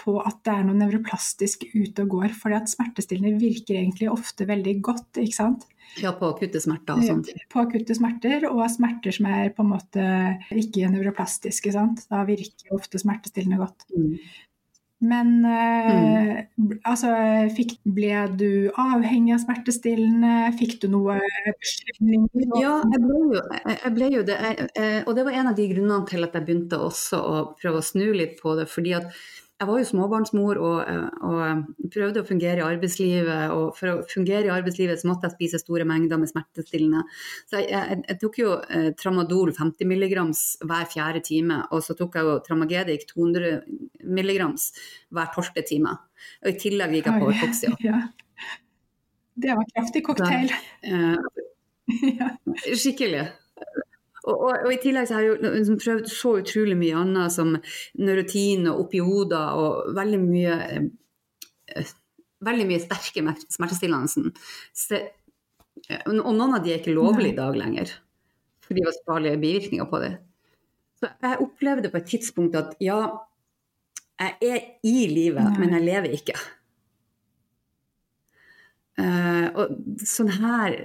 på 0.00 0.18
at 0.20 0.42
det 0.44 0.52
er 0.52 0.66
noe 0.66 0.76
nevroplastisk 0.76 1.64
ute 1.72 2.04
og 2.04 2.18
går. 2.18 2.34
fordi 2.36 2.58
at 2.58 2.72
smertestillende 2.72 3.40
virker 3.40 3.80
egentlig 3.80 4.10
ofte 4.12 4.44
veldig 4.48 4.76
godt, 4.84 5.22
ikke 5.22 5.38
sant. 5.38 5.64
Ja, 6.02 6.12
på 6.16 6.28
akutte 6.28 6.60
smerter 6.60 6.98
og 6.98 7.06
sånt. 7.06 7.30
På 7.52 7.62
akutte 7.64 7.96
smerter, 7.96 8.48
og 8.50 8.64
smerter 8.72 9.14
som 9.16 9.28
er 9.30 9.52
på 9.56 9.64
en 9.64 9.70
måte 9.72 10.08
ikke 10.52 10.90
nevroplastiske. 10.92 11.72
sant? 11.72 12.04
Da 12.12 12.24
virker 12.28 12.74
ofte 12.76 13.00
smertestillende 13.00 13.60
godt. 13.62 13.86
Mm. 13.96 14.18
Men 15.04 15.44
eh, 15.44 16.38
altså, 16.88 17.10
fikk, 17.52 17.74
ble 17.84 18.22
du 18.40 18.50
avhengig 18.80 19.34
av 19.36 19.42
smertestillende? 19.42 20.36
Fikk 20.56 20.78
du 20.80 20.88
noe 20.94 21.18
beskjedninger? 21.60 22.46
Ja, 22.62 22.78
jeg 22.94 23.02
ble 23.04 23.18
jo, 23.20 23.42
jeg, 23.74 23.92
ble 23.98 24.08
jo 24.14 24.22
det. 24.24 24.38
Jeg, 24.40 25.02
og 25.04 25.18
det 25.18 25.26
var 25.28 25.36
en 25.36 25.50
av 25.52 25.58
de 25.58 25.68
grunnene 25.74 26.08
til 26.08 26.24
at 26.24 26.38
jeg 26.38 26.48
begynte 26.48 26.80
også 26.80 27.20
å 27.20 27.42
prøve 27.60 27.82
å 27.82 27.88
snu 27.90 28.06
litt 28.16 28.40
på 28.40 28.56
det. 28.56 28.70
fordi 28.72 28.96
at 28.96 29.12
jeg 29.56 29.68
var 29.70 29.78
jo 29.80 29.86
småbarnsmor 29.88 30.58
og, 30.60 30.80
eh, 30.84 31.04
og 31.24 31.88
prøvde 31.92 32.20
å 32.20 32.26
fungere 32.28 32.60
i 32.60 32.64
arbeidslivet. 32.66 33.54
Og 33.54 33.70
for 33.78 33.88
å 33.88 34.02
fungere 34.10 34.50
i 34.50 34.52
arbeidslivet 34.52 35.00
så 35.00 35.08
måtte 35.08 35.30
jeg 35.30 35.36
spise 35.36 35.60
store 35.62 35.86
mengder 35.88 36.20
med 36.20 36.28
smertestillende. 36.28 37.06
Så 37.48 37.62
jeg, 37.62 37.70
jeg, 37.72 38.02
jeg 38.10 38.18
tok 38.20 38.36
jo 38.42 38.50
eh, 38.60 38.90
Tramadol 39.00 39.54
50 39.56 39.88
mg 39.88 40.12
hver 40.68 40.90
fjerde 40.92 41.24
time. 41.24 41.62
Og 41.72 41.80
så 41.86 41.96
tok 41.96 42.18
jeg 42.20 42.28
jo 42.28 42.36
Tramagedic 42.44 43.08
200 43.14 43.64
mg 44.04 44.36
hver 45.16 45.32
tolvte 45.32 45.64
time. 45.72 45.96
Og 46.44 46.52
i 46.52 46.58
tillegg 46.60 46.98
gikk 46.98 47.10
jeg 47.10 47.24
på 47.24 47.32
Ortoxia. 47.32 47.74
Ja. 47.86 48.04
Det 49.36 49.52
var 49.52 49.66
kraftig 49.68 50.00
cocktail. 50.04 50.52
Eh. 50.84 51.16
Skikkelig. 52.80 53.26
Og, 54.26 54.34
og, 54.34 54.64
og 54.66 54.72
i 54.74 54.80
tillegg 54.82 55.06
så 55.06 55.16
har 55.16 55.24
jeg 55.24 55.34
jo 55.34 55.52
liksom 55.54 55.78
prøvd 55.78 56.08
så 56.10 56.32
utrolig 56.40 56.76
mye 56.78 56.96
annet 56.98 57.34
som 57.34 57.52
neurotin 58.02 58.66
og 58.72 58.86
opioder 58.86 59.60
og 59.60 59.92
veldig 59.96 60.18
mye 60.22 60.56
eh, 60.74 61.92
veldig 62.46 62.66
mye 62.68 62.82
sterke 62.82 63.22
mer- 63.24 63.46
smertestillende. 63.52 64.26
Og 66.06 66.12
noen 66.16 66.56
av 66.56 66.64
de 66.64 66.74
er 66.74 66.80
ikke 66.80 66.96
lovlige 66.96 67.34
i 67.34 67.38
dag 67.38 67.56
lenger, 67.58 67.92
fordi 68.66 68.82
det 68.82 68.88
var 68.88 69.00
farlige 69.12 69.42
bivirkninger 69.44 69.88
på 69.90 70.02
det. 70.02 70.12
Så 70.96 71.10
jeg 71.22 71.40
opplevde 71.44 71.92
på 71.92 72.00
et 72.00 72.10
tidspunkt 72.10 72.56
at 72.56 72.76
ja, 72.80 73.00
jeg 74.16 74.36
er 74.48 74.62
i 74.88 75.06
livet, 75.12 75.44
Nei. 75.44 75.58
men 75.60 75.74
jeg 75.76 75.86
lever 75.86 76.14
ikke. 76.16 76.36
Uh, 78.96 79.48
og 79.60 79.74
sånn 80.08 80.32
her 80.38 80.78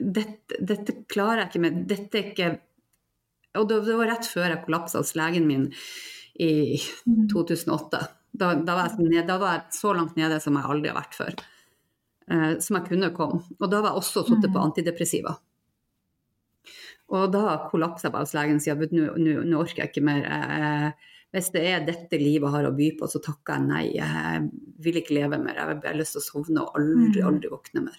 dette, 0.00 0.58
dette 0.64 0.94
klarer 1.10 1.42
jeg 1.44 1.50
ikke 1.50 1.62
med. 1.66 1.80
Dette 1.90 2.18
er 2.18 2.30
ikke 2.32 2.50
Og 3.58 3.66
det, 3.68 3.80
det 3.86 3.96
var 3.98 4.06
rett 4.06 4.26
før 4.30 4.46
jeg 4.52 4.64
kollapsa 4.64 5.00
hos 5.02 5.16
legen 5.18 5.46
min 5.48 5.64
i 6.38 6.78
2008. 7.32 8.00
Da, 8.32 8.52
da, 8.54 8.74
var 8.78 8.92
ned, 9.02 9.24
da 9.26 9.38
var 9.42 9.56
jeg 9.56 9.74
så 9.80 9.90
langt 9.96 10.14
nede 10.16 10.36
som 10.40 10.54
jeg 10.54 10.64
aldri 10.70 10.88
har 10.92 11.00
vært 11.00 11.16
før. 11.18 11.34
Eh, 12.30 12.52
som 12.62 12.76
jeg 12.78 12.86
kunne 12.92 13.10
komme. 13.16 13.40
Og 13.58 13.66
da 13.72 13.80
var 13.82 13.90
jeg 13.90 14.02
også 14.04 14.22
sittet 14.28 14.52
på 14.52 14.58
Mm. 14.60 14.68
antidepressiva. 14.70 15.32
Og 17.10 17.32
da 17.34 17.56
kollapsa 17.72 18.06
jeg 18.06 18.12
bare 18.14 18.22
hos 18.28 18.34
legen 18.38 18.60
og 18.60 18.62
sa 18.62 18.76
at 18.76 18.92
nå 18.94 19.58
orker 19.58 19.82
jeg 19.82 19.90
ikke 19.90 20.04
mer. 20.06 20.22
Eh, 20.30 21.08
hvis 21.34 21.50
det 21.54 21.64
er 21.66 21.84
dette 21.86 22.18
livet 22.22 22.50
har 22.54 22.68
å 22.68 22.76
by 22.76 22.92
på, 23.00 23.08
så 23.10 23.18
takker 23.22 23.58
jeg 23.58 23.66
nei. 23.66 23.84
Jeg 23.98 24.50
vil 24.86 25.00
ikke 25.02 25.16
leve 25.18 25.38
mer. 25.42 25.58
Jeg 25.58 25.82
har 25.82 25.98
lyst 25.98 26.14
til 26.14 26.22
å 26.22 26.28
sovne 26.28 26.62
og 26.62 26.78
aldri, 26.78 27.18
Mm. 27.18 27.26
aldri 27.26 27.50
våkne 27.50 27.82
mer. 27.82 27.98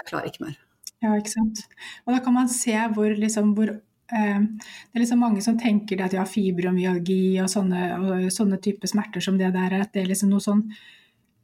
Jeg 0.00 0.06
klarer 0.08 0.26
ikke 0.32 0.46
mer. 0.46 0.56
Ja, 1.04 1.12
ikke 1.14 1.30
sant. 1.30 1.60
Og 2.06 2.14
da 2.16 2.20
kan 2.24 2.34
man 2.34 2.48
se 2.50 2.74
hvor 2.94 3.12
liksom 3.14 3.52
hvor 3.54 3.70
eh, 3.70 4.40
Det 4.40 4.96
er 4.96 5.02
liksom 5.04 5.20
mange 5.22 5.42
som 5.44 5.58
tenker 5.60 5.96
det 6.00 6.08
at 6.08 6.16
ja, 6.18 6.24
fibromyalgi 6.26 7.38
og 7.42 7.50
sånne, 7.52 7.82
og 7.98 8.30
sånne 8.34 8.58
typer 8.64 8.90
smerter 8.90 9.22
som 9.24 9.38
det 9.38 9.52
der, 9.54 9.76
at 9.82 9.92
det 9.94 10.02
er 10.02 10.10
liksom 10.10 10.32
noe 10.32 10.42
sånn 10.42 10.64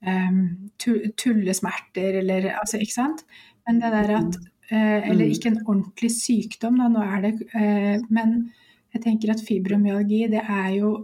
eh, 0.03 0.41
tullesmerter 0.83 2.21
eller 2.23 2.51
altså, 2.59 2.81
Ikke 2.83 2.97
sant? 2.99 3.25
Men 3.69 3.81
det 3.81 3.93
der 3.95 4.15
at 4.19 4.41
eh, 4.71 5.09
Eller 5.11 5.27
Mm. 5.29 5.33
ikke 5.37 5.51
en 5.53 5.63
ordentlig 5.67 6.11
sykdom, 6.11 6.79
da, 6.81 6.89
nå 6.89 7.03
er 7.05 7.21
det 7.23 7.33
eh, 7.55 7.99
Men 8.11 8.39
jeg 8.95 9.03
tenker 9.03 9.31
at 9.35 9.43
fibromyalgi, 9.45 10.27
det 10.31 10.43
er 10.43 10.71
jo 10.81 10.95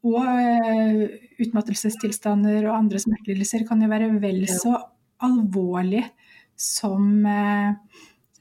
og 0.00 0.16
eh, 0.24 1.00
utmattelsestilstander 1.44 2.64
og 2.70 2.76
andre 2.78 3.00
smertelidelser 3.02 3.66
kan 3.68 3.82
jo 3.84 3.88
være 3.90 4.06
vel 4.22 4.46
så 4.48 4.72
alvorlig 5.20 6.06
som, 6.60 7.06
eh, 7.26 7.72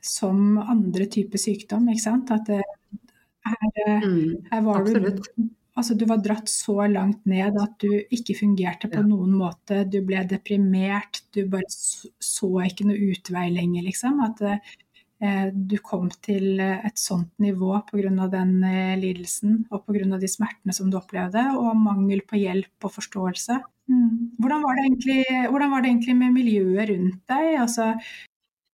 som 0.02 0.58
andre 0.60 1.08
typer 1.12 1.42
sykdom. 1.42 1.88
Ikke 1.94 2.06
sant? 2.06 2.32
At 2.36 2.46
det, 2.52 2.62
her, 3.46 3.72
eh, 3.88 4.02
Mm, 4.06 4.36
her 4.52 4.62
var 4.68 4.82
absolutt. 4.84 5.24
du 5.38 5.50
Altså, 5.80 5.96
du 5.96 6.04
var 6.10 6.18
dratt 6.20 6.50
så 6.52 6.74
langt 6.92 7.22
ned 7.30 7.56
at 7.62 7.78
du 7.80 7.88
ikke 8.12 8.34
fungerte 8.36 8.90
på 8.92 9.00
Ja. 9.00 9.06
noen 9.08 9.32
måte. 9.32 9.86
Du 9.90 10.02
ble 10.04 10.26
deprimert. 10.28 11.22
Du 11.32 11.46
bare 11.48 11.64
så, 11.70 12.50
ikke 12.68 12.84
noe 12.90 12.98
utvei 13.00 13.46
lenger, 13.54 13.84
liksom. 13.86 14.20
At 14.26 14.42
eh, 15.22 15.52
du 15.54 15.78
kom 15.78 16.10
til 16.22 16.60
eh, 16.60 16.82
et 16.86 16.98
sånt 17.00 17.32
nivå 17.40 17.80
pga. 17.88 18.28
den 18.30 18.62
eh, 18.64 18.98
lidelsen 19.00 19.68
og 19.72 19.86
pga. 19.86 20.20
de 20.20 20.28
smertene 20.28 20.74
som 20.76 20.90
du 20.92 20.98
opplevde, 20.98 21.46
og 21.56 21.78
mangel 21.78 22.22
på 22.28 22.36
hjelp 22.44 22.84
og 22.84 22.92
forståelse. 23.00 23.62
Mm. 23.90 24.10
Hvordan, 24.40 24.62
var 24.64 24.78
det 24.78 24.84
egentlig, 24.86 25.22
hvordan 25.50 25.72
var 25.74 25.82
det 25.82 25.90
egentlig 25.90 26.16
med 26.20 26.36
miljøet 26.36 26.90
rundt 26.92 27.22
deg? 27.32 27.48
Altså, 27.64 27.88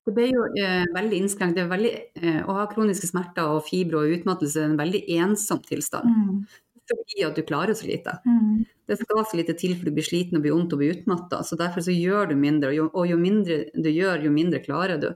Det 0.05 0.13
ble 0.13 0.27
jo 0.29 0.43
eh, 0.61 0.83
veldig 0.93 1.19
innskrenkt. 1.23 1.61
Veldig, 1.71 1.93
eh, 2.21 2.41
å 2.45 2.57
ha 2.59 2.67
kroniske 2.69 3.07
smerter 3.09 3.47
og 3.55 3.63
fibre 3.65 4.03
og 4.03 4.11
utmattelse 4.19 4.61
er 4.61 4.67
en 4.69 4.77
veldig 4.77 5.01
ensom 5.17 5.63
tilstand. 5.65 6.05
mm, 6.05 6.43
Fordi 6.91 7.23
at 7.25 7.39
du 7.39 7.41
klarer 7.41 7.73
så 7.73 7.87
lite. 7.89 8.19
mm, 8.27 8.65
Det 8.85 8.99
skal 8.99 9.25
så 9.25 9.37
lite 9.39 9.57
til 9.57 9.73
for 9.75 9.85
du 9.85 9.91
blir 9.95 10.05
sliten 10.05 10.37
og 10.37 10.43
blir 10.43 10.53
vondt 10.53 10.73
og 10.73 10.79
blir 10.83 10.93
utmatta. 10.93 11.41
Så 11.41 11.57
derfor 11.57 11.81
så 11.81 11.95
gjør 11.95 12.29
du 12.29 12.35
mindre, 12.35 12.69
og 12.69 12.75
jo, 12.75 12.89
og 12.93 13.07
jo 13.09 13.17
mindre 13.17 13.65
du 13.73 13.89
gjør, 13.89 14.21
jo 14.23 14.31
mindre 14.31 14.61
klarer 14.61 15.01
du. 15.01 15.15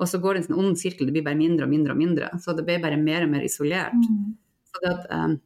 Og 0.00 0.08
så 0.08 0.18
går 0.18 0.34
det 0.34 0.40
en 0.40 0.48
sånn 0.48 0.62
ond 0.64 0.78
sirkel, 0.78 1.06
det 1.06 1.12
blir 1.12 1.26
bare 1.26 1.38
mindre 1.38 1.66
og 1.66 1.70
mindre 1.70 1.92
og 1.92 1.98
mindre. 1.98 2.30
Så 2.40 2.56
det 2.56 2.64
ble 2.64 2.80
bare 2.82 2.96
mer 2.96 3.26
og 3.26 3.30
mer 3.30 3.44
isolert. 3.44 3.92
mm. 3.92 4.32
Så 4.72 4.80
det 4.82 4.90
at, 4.90 5.04
eh, 5.10 5.36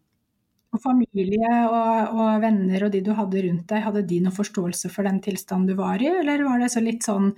Og 0.76 0.82
familie 0.84 1.48
og, 1.64 2.18
og 2.20 2.42
venner 2.42 2.84
og 2.84 2.92
de 2.92 3.00
du 3.04 3.14
hadde 3.16 3.40
rundt 3.46 3.70
deg, 3.70 3.84
hadde 3.86 4.04
de 4.10 4.20
noen 4.20 4.36
forståelse 4.36 4.90
for 4.92 5.08
den 5.08 5.22
tilstanden 5.24 5.70
du 5.70 5.78
var 5.78 6.02
i, 6.04 6.10
eller 6.20 6.44
var 6.44 6.60
det 6.60 6.68
så 6.74 6.82
litt 6.84 7.06
sånn 7.06 7.30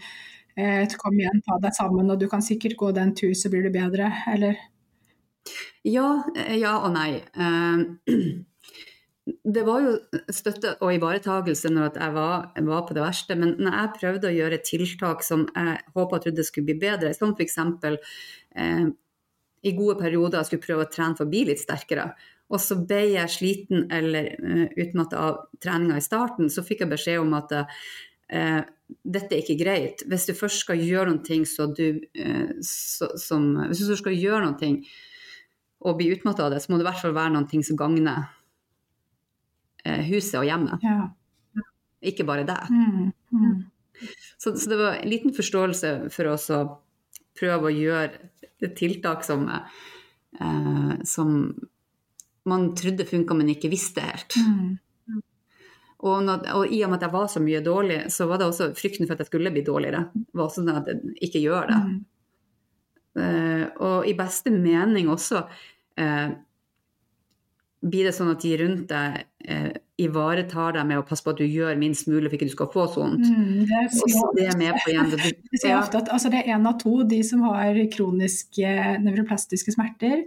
eh, 0.59 0.83
kom 0.99 1.18
igjen, 1.18 1.43
ta 1.47 1.61
deg 1.62 1.76
sammen, 1.76 2.11
og 2.11 2.18
du 2.18 2.26
kan 2.31 2.43
sikkert 2.43 2.78
gå 2.81 2.91
den 2.97 3.14
tur, 3.14 3.33
så 3.39 3.53
blir 3.53 3.66
du 3.66 3.70
bedre, 3.74 4.11
eller? 4.35 4.59
Ja, 5.87 6.24
eh, 6.35 6.57
ja 6.61 6.76
og 6.83 6.95
nei. 6.99 7.11
Eh, 7.35 7.85
Det 9.31 9.62
var 9.62 9.83
jo 9.85 9.91
støtte 10.33 10.72
og 10.83 10.95
ivaretagelse 10.97 11.70
når 11.70 11.99
jeg 12.01 12.14
var, 12.16 12.49
var 12.66 12.81
på 12.89 12.97
det 12.97 13.03
verste, 13.05 13.37
men 13.39 13.53
når 13.62 13.76
jeg 13.76 13.93
prøvde 13.99 14.31
å 14.31 14.35
gjøre 14.35 14.59
tiltak 14.66 15.22
som 15.22 15.45
jeg 15.53 15.76
håpa 15.95 16.18
og 16.18 16.24
trodde 16.24 16.47
skulle 16.47 16.70
bli 16.70 16.78
bedre, 16.81 17.12
som 17.14 17.37
f.eks. 17.37 17.59
Eh, 18.59 18.89
i 19.61 19.74
gode 19.76 19.99
perioder 20.01 20.43
skulle 20.49 20.64
prøve 20.64 20.87
å 20.87 20.91
trene 20.91 21.18
forbi 21.18 21.45
litt 21.51 21.62
sterkere, 21.62 22.09
Og 22.51 22.59
så 22.62 22.76
ble 22.82 23.03
jeg 23.12 23.32
sliten 23.32 23.86
eller 23.94 24.32
uh, 24.42 24.66
utmatta 24.82 25.22
av 25.22 25.40
treninga 25.62 26.01
i 26.01 26.05
starten, 26.05 26.51
så 26.51 26.64
fikk 26.66 26.84
jeg 26.84 26.92
beskjed 26.92 27.22
om 27.22 27.36
at 27.38 27.55
uh, 27.61 28.61
dette 29.07 29.36
er 29.36 29.44
ikke 29.44 29.61
greit. 29.61 30.05
Hvis 30.11 30.26
du 30.28 30.34
først 30.38 30.64
skal 30.64 30.82
gjøre 30.82 31.14
noe 31.14 31.38
så 31.46 31.68
du, 31.70 32.03
uh, 32.18 32.51
så, 32.66 33.12
som, 33.20 33.53
Hvis 33.70 33.86
du 33.86 33.96
skal 33.98 34.18
gjøre 34.18 34.51
noe 34.51 34.74
og 35.80 35.96
bli 35.96 36.11
utmatta 36.12 36.44
av 36.44 36.53
det, 36.53 36.61
så 36.61 36.72
må 36.72 36.76
det 36.76 36.84
i 36.84 36.90
hvert 36.90 37.01
fall 37.01 37.16
være 37.16 37.34
noe 37.38 37.64
som 37.64 37.78
gagner 37.78 38.26
uh, 39.86 40.03
huset 40.11 40.40
og 40.42 40.48
hjemmet. 40.48 40.84
Ja. 40.84 41.09
Ikke 42.01 42.24
bare 42.24 42.46
deg. 42.48 42.68
Mm. 42.72 43.11
Mm. 43.36 43.57
Så, 44.38 44.55
så, 44.57 44.70
det 44.70 44.78
var 44.80 44.94
en 44.96 45.11
liten 45.11 45.34
forståelse 45.36 45.90
for 46.12 46.30
oss 46.32 46.48
å 46.55 46.62
prøve 47.36 47.68
å 47.68 47.74
gjøre 47.74 48.30
et 48.61 48.76
tiltak 48.76 49.24
som, 49.24 49.46
eh, 49.48 50.94
som 51.09 51.34
man 52.49 52.70
trodde 52.78 53.07
funka, 53.09 53.36
men 53.36 53.53
ikke 53.53 53.70
visste 53.72 54.05
helt. 54.05 54.36
Mm. 54.41 54.78
Og, 56.01 56.22
når, 56.24 56.47
og, 56.57 56.70
i 56.72 56.80
og 56.84 56.93
med 56.93 57.01
at 57.01 57.09
jeg 57.09 57.12
var 57.12 57.26
så 57.28 57.43
mye 57.45 57.61
dårlig, 57.64 57.99
så 58.12 58.26
var 58.28 58.41
det 58.41 58.47
også 58.49 58.70
frykten 58.76 59.09
for 59.09 59.14
at 59.14 59.24
jeg 59.24 59.28
skulle 59.28 59.53
bli 59.53 59.64
dårligere. 59.66 60.07
var 60.32 60.47
også 60.47 60.62
sånn 60.62 60.72
at 60.72 60.88
jeg 60.88 61.16
ikke 61.28 61.43
gjør 61.45 61.68
det. 61.72 61.80
Mm. 61.84 61.99
Uh, 63.20 63.64
og 63.82 64.07
i 64.07 64.14
beste 64.16 64.53
mening 64.55 65.09
også 65.11 65.43
uh, 65.43 66.28
blir 67.80 68.07
det 68.07 68.12
sånn 68.14 68.30
at 68.30 68.45
de 68.45 68.53
rundt 68.61 68.84
deg 68.93 69.18
uh, 69.51 69.72
ivaretar 70.01 70.76
deg 70.78 70.86
med 70.88 71.01
å 71.01 71.05
passe 71.05 71.24
på 71.26 71.34
at 71.34 71.41
du 71.43 71.45
gjør 71.45 71.76
minst 71.80 72.09
mulig 72.09 72.30
for 72.30 72.38
ikke 72.38 72.49
du 72.49 72.55
skal 72.55 72.70
få 72.72 72.86
så 72.88 73.03
vondt. 73.03 73.26
Mm, 73.26 73.66
det, 73.68 73.82
det. 73.91 75.32
Det, 75.61 75.74
at 75.74 75.99
altså, 76.09 76.30
det 76.32 76.41
er 76.41 76.55
én 76.55 76.64
av 76.70 76.78
to, 76.80 77.03
de 77.05 77.20
som 77.26 77.43
har 77.51 77.76
kroniske 77.93 78.70
nevroplastiske 79.05 79.74
smerter, 79.74 80.24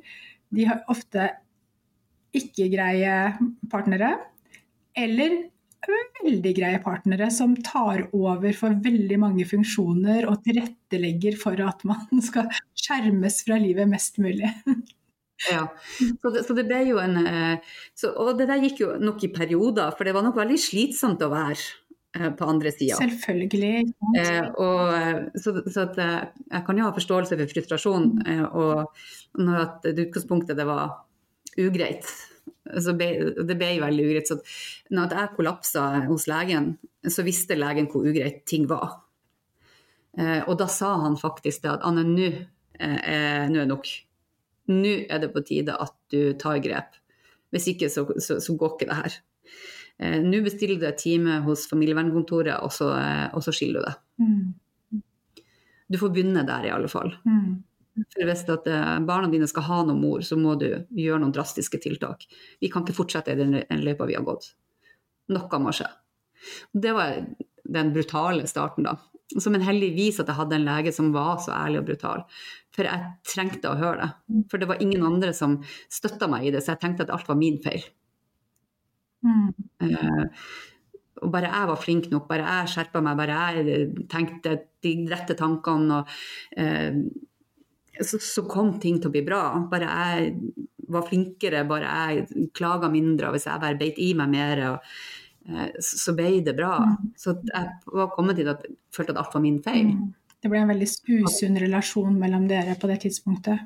de 0.53 0.67
har 0.69 0.83
ofte 0.91 1.31
ikke 2.33 2.69
greie 2.73 3.17
partnere, 3.71 4.15
eller 4.97 5.41
veldig 6.23 6.53
greie 6.55 6.79
partnere 6.83 7.29
som 7.33 7.55
tar 7.65 8.05
over 8.15 8.55
for 8.55 8.75
veldig 8.83 9.19
mange 9.19 9.45
funksjoner 9.47 10.27
og 10.29 10.43
tilrettelegger 10.45 11.37
for 11.39 11.59
at 11.65 11.83
man 11.87 12.21
skal 12.29 12.49
skjermes 12.79 13.43
fra 13.47 13.59
livet 13.61 13.89
mest 13.91 14.19
mulig. 14.23 14.51
Ja, 15.49 15.65
så 16.21 16.31
det, 16.31 16.45
så 16.47 16.55
det 16.55 16.67
ble 16.69 16.83
jo 16.87 16.99
en 17.01 17.17
eh, 17.19 17.71
så, 17.99 18.13
Og 18.21 18.37
det 18.39 18.45
der 18.47 18.61
gikk 18.63 18.77
jo 18.83 18.93
nok 19.01 19.25
i 19.25 19.31
perioder, 19.33 19.91
for 19.97 20.07
det 20.07 20.13
var 20.15 20.23
nok 20.23 20.37
veldig 20.39 20.59
slitsomt 20.61 21.23
å 21.25 21.31
være 21.33 21.57
eh, 22.15 22.29
på 22.37 22.47
andre 22.47 22.71
sida. 22.71 22.99
Selvfølgelig. 23.01 23.89
Eh, 24.21 24.45
og, 24.61 25.33
så, 25.35 25.57
så 25.67 25.87
at, 25.89 25.99
jeg 25.99 26.63
kan 26.69 26.79
jo 26.79 26.85
ha 26.87 26.93
forståelse 26.95 27.35
for 27.35 27.55
frustrasjon, 27.57 28.07
eh, 28.23 28.45
og 28.45 29.41
når 29.41 29.65
at 29.65 29.89
utgangspunktet 29.91 30.61
det 30.61 30.69
var 30.69 31.01
ugreit. 31.61 32.07
Så 32.63 32.95
ble, 32.97 33.09
det 33.43 33.57
ble 33.59 33.73
veldig 33.81 34.07
ugreit. 34.07 34.29
Så 34.29 34.39
når 34.95 35.15
jeg 35.17 35.33
kollapsa 35.37 35.83
hos 36.07 36.27
legen, 36.31 36.73
så 37.03 37.25
visste 37.25 37.59
legen 37.59 37.89
hvor 37.91 38.07
ugreit 38.07 38.43
ting 38.49 38.65
var. 38.69 39.01
Eh, 40.17 40.41
og 40.47 40.57
da 40.61 40.69
sa 40.71 40.93
han 41.03 41.19
faktisk 41.19 41.65
det 41.65 41.73
at 41.73 41.85
Anne, 41.87 42.05
nå 42.07 42.31
er 42.79 43.51
det 43.53 43.67
nok. 43.69 43.89
Nå 44.73 44.95
er 45.11 45.21
det 45.21 45.33
på 45.33 45.43
tide 45.45 45.75
at 45.75 45.95
du 46.13 46.33
tar 46.39 46.61
grep. 46.63 46.97
Hvis 47.53 47.69
ikke, 47.73 47.89
så, 47.91 48.05
så, 48.17 48.39
så 48.41 48.55
går 48.57 48.75
ikke 48.75 48.89
det 48.89 48.99
her. 49.01 49.17
Eh, 50.01 50.19
nå 50.23 50.41
bestiller 50.45 50.79
du 50.81 50.87
et 50.89 50.99
time 50.99 51.39
hos 51.45 51.67
familievernkontoret, 51.69 52.55
og 52.65 52.73
så, 52.73 52.89
eh, 52.97 53.27
og 53.35 53.45
så 53.45 53.53
skiller 53.55 53.83
du 53.83 53.89
det. 53.89 53.95
Mm. 54.23 55.03
Du 55.93 55.99
får 56.01 56.13
begynne 56.15 56.45
der, 56.47 56.65
i 56.65 56.73
alle 56.73 56.89
fall. 56.89 57.13
Mm. 57.27 57.61
For 57.93 58.25
hvis 58.25 58.43
at 58.49 58.67
eh, 58.71 58.99
barna 59.05 59.29
dine 59.29 59.47
skal 59.49 59.67
ha 59.67 59.79
noe 59.85 59.97
mor, 59.97 60.23
så 60.25 60.37
må 60.39 60.55
du 60.57 60.67
gjøre 60.97 61.21
noen 61.21 61.33
drastiske 61.35 61.77
tiltak. 61.83 62.25
Vi 62.61 62.71
kan 62.73 62.85
ikke 62.85 62.97
fortsette 62.97 63.35
i 63.35 63.39
den 63.39 63.59
løypa 63.83 64.07
vi 64.09 64.17
har 64.17 64.25
gått. 64.25 64.53
Noe 65.33 65.59
må 65.61 65.73
skje. 65.75 65.89
Det 66.73 66.93
var 66.95 67.21
den 67.63 67.93
brutale 67.93 68.47
starten, 68.49 68.87
da. 68.89 68.97
en 69.37 69.67
heldig 69.67 69.91
vis 69.95 70.19
at 70.19 70.27
jeg 70.27 70.39
hadde 70.39 70.57
en 70.57 70.67
lege 70.67 70.91
som 70.95 71.13
var 71.13 71.37
så 71.43 71.53
ærlig 71.55 71.83
og 71.83 71.87
brutal. 71.91 72.25
For 72.73 72.89
jeg 72.89 73.13
trengte 73.29 73.71
å 73.71 73.79
høre 73.79 74.01
det. 74.01 74.43
For 74.51 74.61
det 74.61 74.69
var 74.71 74.81
ingen 74.81 75.05
andre 75.05 75.33
som 75.37 75.59
støtta 75.91 76.27
meg 76.31 76.47
i 76.47 76.53
det, 76.55 76.63
så 76.63 76.73
jeg 76.73 76.83
tenkte 76.83 77.07
at 77.07 77.13
alt 77.13 77.29
var 77.29 77.39
min 77.39 77.61
feil. 77.63 77.85
Mm. 79.23 79.53
Uh, 79.79 80.25
og 81.23 81.29
bare 81.31 81.51
jeg 81.53 81.69
var 81.69 81.79
flink 81.79 82.09
nok, 82.11 82.25
bare 82.27 82.49
jeg 82.49 82.73
skjerpa 82.73 83.03
meg, 83.05 83.19
bare 83.21 83.37
jeg 83.55 84.07
tenkte 84.11 84.57
de 84.83 84.95
rette 85.13 85.37
tankene 85.39 86.01
og 86.01 86.17
uh, 86.57 86.97
så, 88.01 88.19
så, 88.19 88.45
kom 88.49 88.77
ting 88.81 88.99
til 89.01 89.11
å 89.11 89.13
bli 89.13 89.23
bra. 89.25 89.41
Bare 89.71 89.89
jeg 89.89 90.31
var 90.93 91.05
flinkere, 91.07 91.63
bare 91.67 91.91
jeg 91.91 92.49
klaga 92.57 92.89
mindre, 92.91 93.29
og 93.29 93.37
hvis 93.37 93.47
jeg 93.49 93.61
bare 93.61 93.79
beit 93.79 93.99
i 94.01 94.11
meg 94.17 94.33
mer, 94.33 94.63
og, 94.71 94.89
uh, 95.51 95.69
så 95.83 96.15
ble 96.17 96.39
det 96.45 96.55
bra. 96.57 96.73
Mm. 96.89 97.13
Så 97.19 97.37
jeg 97.37 97.69
var 97.93 98.11
kommet 98.15 98.39
til 98.41 98.51
at 98.51 98.65
jeg 98.67 98.75
følte 98.95 99.15
at 99.15 99.23
alt 99.23 99.37
var 99.37 99.45
min 99.45 99.61
feil. 99.65 99.93
Mm. 99.93 100.11
Det 100.43 100.51
ble 100.51 100.59
en 100.59 100.73
veldig 100.73 100.89
usunn 101.23 101.61
relasjon 101.61 102.17
mellom 102.19 102.49
dere 102.49 102.75
på 102.79 102.89
det 102.91 102.99
tidspunktet. 103.05 103.63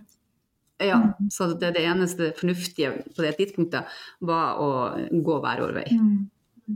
Ja, 0.77 0.99
så 1.33 1.47
det, 1.57 1.71
det, 1.73 1.81
eneste 1.89 2.35
fornuftige 2.37 2.91
på 3.15 3.23
det 3.25 3.31
tidspunktet 3.39 3.95
var 4.21 4.59
å 4.61 4.67
gå 5.09 5.37
hver 5.41 5.63
vår 5.63 5.73
vei. 5.79 5.87
Mm. 5.97 6.75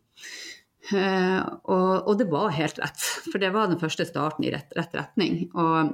Eh, 0.91 1.41
og, 1.69 2.07
og, 2.07 2.15
det 2.17 2.25
var 2.31 2.49
helt 2.55 2.79
rett, 2.81 3.03
for 3.29 3.37
det 3.41 3.51
var 3.53 3.69
den 3.69 3.79
første 3.81 4.07
starten 4.09 4.47
i 4.47 4.53
rett, 4.55 4.73
rett, 4.77 4.95
retning. 4.97 5.43
Og 5.53 5.93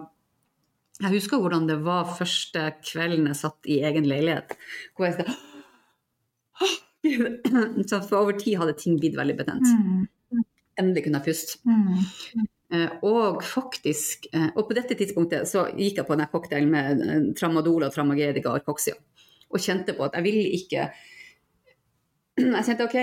jeg 0.97 1.13
husker 1.13 1.41
hvordan 1.41 1.67
det 1.69 1.77
var 1.85 2.09
første 2.17 2.71
kvelden 2.81 3.27
jeg 3.29 3.37
satt 3.37 3.69
i 3.69 3.81
egen 3.85 4.07
leilighet. 4.09 4.55
hvor 4.97 5.05
jeg 5.05 5.27
så 7.87 8.01
For 8.01 8.17
over 8.17 8.37
tid 8.37 8.57
hadde 8.57 8.73
ting 8.79 8.97
blitt 8.99 9.17
veldig 9.17 9.37
betent. 9.37 9.67
Mm. 9.67 10.07
Endelig 10.81 11.03
kunne 11.05 11.21
jeg 11.21 11.27
puste. 11.29 11.59
Mm. 11.69 12.47
Uh, 12.67 12.89
og 13.07 13.43
faktisk, 13.47 14.27
uh, 14.35 14.49
og 14.57 14.65
på 14.67 14.75
dette 14.75 14.97
tidspunktet 14.99 15.47
så 15.47 15.69
gikk 15.77 16.01
jeg 16.01 16.07
på 16.07 16.17
denne 16.17 16.27
cocktailen 16.33 16.73
med 16.73 17.29
tramadol 17.39 17.85
og 17.87 17.93
tramagedica 17.95 18.51
og 18.51 18.59
arcoxia. 18.59 18.97
Og 19.47 19.63
kjente 19.63 19.95
på 19.95 20.03
at 20.03 20.17
jeg 20.17 20.25
ville 20.25 20.49
ikke 20.57 20.89
Jeg 22.37 22.65
kjente 22.67 22.85
OK 22.85 22.97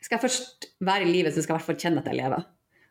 Skal 0.00 0.14
jeg 0.14 0.22
først 0.22 0.68
være 0.80 1.02
i 1.08 1.10
livet, 1.10 1.34
så 1.34 1.42
skal 1.42 1.54
jeg 1.54 1.56
i 1.56 1.58
hvert 1.58 1.66
fall 1.66 1.80
kjenne 1.82 2.00
at 2.04 2.08
jeg 2.12 2.20
lever. 2.20 2.46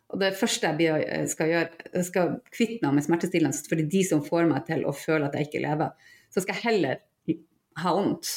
Og 0.09 0.21
det 0.21 0.31
første 0.39 0.71
jeg 0.81 1.27
skal 1.29 1.51
gjøre, 1.51 1.89
jeg 1.93 2.05
skal 2.07 2.31
kvitte 2.49 2.81
meg 2.85 2.97
med 2.97 3.05
smertestillende 3.05 3.69
fordi 3.69 3.85
de 3.91 4.01
som 4.07 4.23
får 4.25 4.47
meg 4.49 4.65
til 4.69 4.87
å 4.89 4.95
føle 4.95 5.29
at 5.29 5.37
jeg 5.37 5.49
ikke 5.49 5.61
lever. 5.67 5.93
Så 6.33 6.41
skal 6.41 6.57
jeg 6.57 6.65
heller 6.65 7.03
ha 7.83 7.93
vondt. 7.93 8.31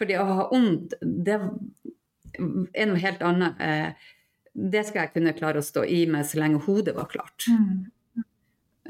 Fordi 0.00 0.16
å 0.16 0.24
ha 0.24 0.48
vondt, 0.48 0.96
det 1.00 1.36
er 1.36 2.88
noe 2.88 3.02
helt 3.02 3.22
annet. 3.26 3.60
Eh, 3.60 4.10
det 4.54 4.86
skal 4.88 5.04
jeg 5.04 5.14
kunne 5.14 5.36
klare 5.36 5.60
å 5.60 5.64
stå 5.64 5.84
i 5.84 6.02
med 6.10 6.26
så 6.26 6.40
lenge 6.40 6.62
hodet 6.64 6.96
var 6.96 7.10
klart. 7.12 7.46
Mm. 7.52 8.24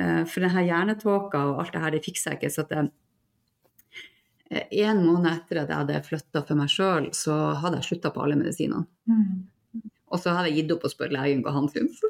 Eh, 0.01 0.23
for 0.31 0.47
denne 0.47 0.65
hjernetåka 0.65 1.43
og 1.51 1.63
alt 1.65 1.75
det 1.75 1.85
her, 1.85 1.95
det 1.97 2.05
fikser 2.07 2.35
jeg 2.35 2.41
ikke. 2.41 2.53
Så 2.55 2.67
det, 2.71 2.85
eh, 4.51 4.67
en 4.87 5.03
måned 5.05 5.33
etter 5.33 5.65
at 5.65 5.73
jeg 5.73 5.83
hadde 5.83 6.03
flytta 6.07 6.45
for 6.47 6.63
meg 6.63 6.71
sjøl, 6.73 7.11
så 7.17 7.37
hadde 7.61 7.81
jeg 7.81 7.91
slutta 7.91 8.15
på 8.15 8.23
alle 8.25 8.39
medisinene. 8.39 8.87
Mm. 9.11 9.50
Og 10.11 10.23
så 10.23 10.35
hadde 10.35 10.51
jeg 10.51 10.63
gitt 10.63 10.75
opp 10.77 10.87
å 10.87 10.93
spørre 10.93 11.17
legen 11.17 11.45
hva 11.45 11.55
han 11.57 11.71
syntes. 11.73 12.03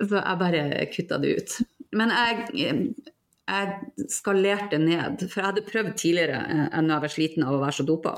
Så 0.00 0.16
jeg 0.16 0.40
bare 0.40 0.64
kutta 0.94 1.18
det 1.22 1.34
ut. 1.36 1.56
Men 1.98 2.14
jeg, 2.14 2.72
jeg 3.50 4.08
skalerte 4.10 4.80
ned, 4.80 5.26
for 5.26 5.42
jeg 5.42 5.50
hadde 5.50 5.68
prøvd 5.68 5.94
tidligere 6.00 6.40
enn 6.48 6.88
når 6.88 6.94
jeg 6.94 7.04
var 7.04 7.14
sliten 7.16 7.46
av 7.46 7.58
å 7.58 7.62
være 7.62 7.80
så 7.80 7.88
dopa 7.88 8.16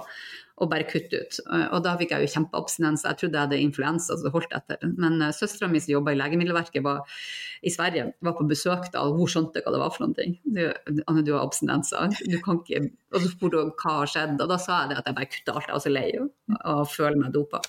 og 0.62 0.70
bare 0.70 0.86
kutte 0.86 1.18
ut. 1.18 1.38
Og 1.74 1.80
da 1.82 1.96
fikk 1.98 2.12
jeg 2.14 2.24
jo 2.24 2.32
kjempeabstinens. 2.36 3.02
Jeg 3.08 3.18
trodde 3.18 3.38
jeg 3.38 3.48
hadde 3.48 3.58
influensa, 3.58 4.16
det 4.22 4.30
holdt 4.34 4.54
etter. 4.54 4.84
Men 5.02 5.18
uh, 5.22 5.32
søstera 5.34 5.66
mi 5.70 5.80
som 5.82 5.96
jobba 5.96 6.14
i 6.14 6.18
Legemiddelverket 6.20 6.84
var, 6.84 7.02
i 7.66 7.72
Sverige, 7.74 8.12
var 8.24 8.36
på 8.38 8.46
besøk 8.46 8.86
da, 8.94 9.02
og 9.02 9.18
hun 9.18 9.30
skjønte 9.30 9.64
hva 9.64 9.74
det 9.74 9.80
var 9.82 9.94
for 9.94 10.06
noe. 10.06 10.28
Du, 10.44 10.62
Anne, 11.08 11.24
du 11.26 11.32
har 11.34 11.42
abstinenser. 11.42 12.14
Og 12.44 13.18
så 13.18 13.32
spurte 13.32 13.64
hun 13.64 13.74
hva 13.80 13.98
har 14.02 14.14
skjedd, 14.14 14.38
og 14.38 14.52
da 14.52 14.60
sa 14.62 14.84
jeg 14.84 14.92
det 14.92 15.00
at 15.00 15.10
jeg 15.10 15.18
bare 15.18 15.32
kutta 15.32 15.56
alt. 15.56 15.68
Jeg 15.68 15.78
var 15.78 15.84
så 15.88 15.94
lei 15.96 16.08
og 16.22 16.86
føler 16.92 17.20
meg 17.24 17.34
dopa. 17.34 17.62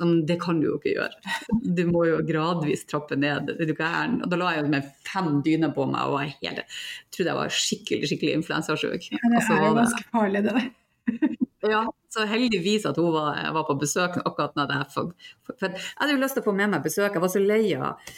Men 0.00 0.22
det 0.28 0.38
kan 0.40 0.60
du 0.60 0.70
jo 0.70 0.78
ikke 0.78 0.94
gjøre. 0.94 1.34
Du 1.76 1.82
må 1.90 2.06
jo 2.08 2.22
gradvis 2.24 2.86
trappe 2.88 3.18
ned. 3.20 3.52
Og 3.52 4.26
da 4.32 4.38
la 4.40 4.54
jeg 4.56 4.70
med 4.72 4.88
fem 5.06 5.40
dyner 5.44 5.74
på 5.76 5.84
meg 5.90 6.08
og 6.08 6.22
jeg 6.24 6.36
helt, 6.40 6.80
trodde 7.12 7.34
jeg 7.34 7.40
var 7.40 7.54
skikkelig 7.60 8.10
skikkelig 8.10 8.38
influensasjuk. 8.40 9.10
Ja, 9.12 9.20
det 9.34 9.44
er 9.44 9.66
jo 9.66 9.76
ganske 9.76 10.06
farlig, 10.08 10.44
det 10.48 10.56
der. 10.56 11.36
Ja, 11.68 11.84
så 12.08 12.24
heldigvis 12.24 12.86
at 12.88 12.96
hun 12.96 13.12
var, 13.12 13.38
var 13.52 13.66
på 13.68 13.76
besøk 13.80 14.16
akkurat 14.24 14.56
når 14.56 14.68
det 14.70 14.78
her. 14.80 14.90
For, 14.94 15.12
for, 15.52 15.68
jeg 15.68 15.96
hadde 15.98 16.16
jo 16.16 16.20
lyst 16.22 16.38
til 16.38 16.44
å 16.44 16.48
få 16.48 16.56
med 16.56 16.72
meg 16.72 16.84
besøk, 16.84 17.12
jeg 17.12 17.22
var 17.22 17.32
så 17.32 17.42
lei 17.42 17.62
av 17.76 18.14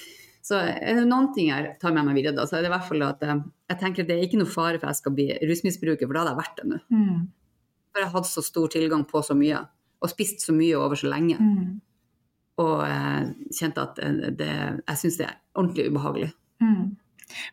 Så 0.47 0.59
er 0.63 1.01
det 1.01 1.09
noen 1.11 1.33
ting 1.35 1.51
jeg 1.51 1.75
tar 1.83 1.95
med 1.95 2.07
meg 2.07 2.21
videre, 2.21 2.37
da, 2.39 2.47
så 2.47 2.59
er 2.59 2.65
det 2.65 2.71
i 2.71 2.75
hvert 2.75 2.89
fall 2.89 3.05
at 3.07 3.23
eh, 3.27 3.45
jeg 3.73 3.81
tenker 3.83 4.05
at 4.05 4.11
det 4.11 4.17
er 4.17 4.25
ikke 4.27 4.41
noe 4.41 4.51
fare 4.51 4.79
for 4.79 4.89
at 4.89 4.95
jeg 4.95 5.03
skal 5.03 5.17
bli 5.19 5.29
rusmisbruker, 5.51 6.07
for 6.07 6.15
da 6.15 6.23
hadde 6.23 6.35
jeg 6.35 6.43
vært 6.43 6.59
det 6.61 6.69
nå. 6.71 6.81
Mm. 6.95 7.21
For 7.93 8.05
jeg 8.05 8.15
hadde 8.15 8.31
så 8.31 8.45
stor 8.47 8.73
tilgang 8.73 9.05
på 9.09 9.23
så 9.27 9.37
mye, 9.39 9.61
og 10.03 10.11
spist 10.11 10.45
så 10.45 10.55
mye 10.57 10.79
over 10.79 10.99
så 10.99 11.11
lenge. 11.13 11.39
Mm. 11.39 11.79
Og 12.63 12.83
eh, 12.85 13.31
kjente 13.55 13.87
at 13.87 14.01
det, 14.39 14.51
jeg 14.51 15.01
syns 15.01 15.21
det 15.21 15.29
er 15.31 15.39
ordentlig 15.55 15.89
ubehagelig. 15.93 16.33
Mm. 16.63 16.91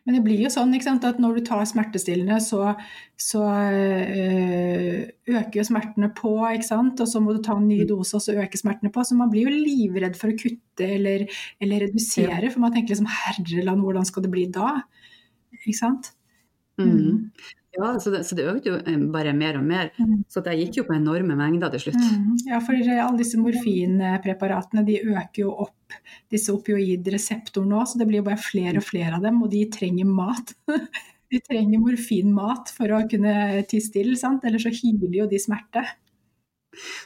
Men 0.04 0.16
det 0.16 0.22
blir 0.24 0.42
jo 0.44 0.50
sånn 0.52 0.74
sant, 0.84 1.06
at 1.08 1.20
når 1.22 1.38
du 1.38 1.42
tar 1.46 1.62
smertestillende, 1.68 2.36
så, 2.44 2.74
så 3.16 3.42
øh, 3.46 4.98
øker 5.30 5.66
smertene 5.66 6.10
på, 6.16 6.34
og 6.44 6.66
så 7.08 7.22
må 7.22 7.36
du 7.36 7.42
ta 7.44 7.56
en 7.56 7.68
ny 7.68 7.82
dose, 7.88 8.16
og 8.18 8.24
så 8.24 8.36
øker 8.36 8.60
smertene 8.60 8.92
på. 8.92 9.04
Så 9.06 9.16
man 9.18 9.32
blir 9.32 9.48
jo 9.48 9.56
livredd 9.56 10.18
for 10.20 10.32
å 10.32 10.38
kutte 10.38 10.88
eller, 10.98 11.26
eller 11.62 11.86
redusere, 11.86 12.42
ja. 12.44 12.52
for 12.52 12.62
man 12.64 12.74
tenker 12.76 12.94
liksom 12.94 13.10
herreland, 13.10 13.84
hvordan 13.84 14.08
skal 14.08 14.26
det 14.26 14.34
bli 14.34 14.46
da? 14.52 14.74
Ikke 15.60 15.76
sant? 15.76 16.12
Mm. 16.80 17.30
Ja, 17.76 17.92
så 18.02 18.10
det, 18.10 18.24
så 18.26 18.34
det, 18.34 18.48
økte 18.50 18.72
jo 18.72 18.78
eh, 18.80 19.02
bare 19.14 19.32
mer 19.36 19.60
og 19.60 19.66
mer. 19.66 19.92
Mm. 20.00 20.24
Så 20.30 20.42
jeg 20.48 20.64
gikk 20.64 20.80
jo 20.80 20.86
på 20.88 20.96
enorme 20.96 21.36
mengder 21.38 21.70
til 21.74 21.84
slutt. 21.86 22.00
Mm. 22.02 22.32
Ja, 22.48 22.58
for 22.64 22.74
alle 22.74 23.20
disse 23.20 23.38
morfinpreparatene 23.38 24.82
de 24.88 24.98
øker 25.06 25.44
jo 25.44 25.54
opp 25.66 25.94
disse 26.32 26.54
opioidreseptorene 26.54 27.70
nå, 27.70 27.84
så 27.86 28.00
det 28.00 28.08
blir 28.10 28.22
jo 28.22 28.26
bare 28.26 28.42
flere 28.42 28.82
og 28.82 28.86
flere 28.86 29.18
av 29.18 29.26
dem, 29.26 29.38
og 29.44 29.52
de 29.54 29.64
trenger 29.72 30.10
mat. 30.10 30.54
De 31.30 31.38
trenger 31.46 31.78
morfinmat 31.78 32.72
for 32.74 32.90
å 32.90 33.04
kunne 33.06 33.32
tie 33.70 33.82
stille, 33.84 34.16
sant? 34.18 34.42
ellers 34.42 34.64
så 34.66 34.72
hyler 34.74 35.12
jo 35.14 35.26
de 35.30 35.38
smerte. 35.38 35.84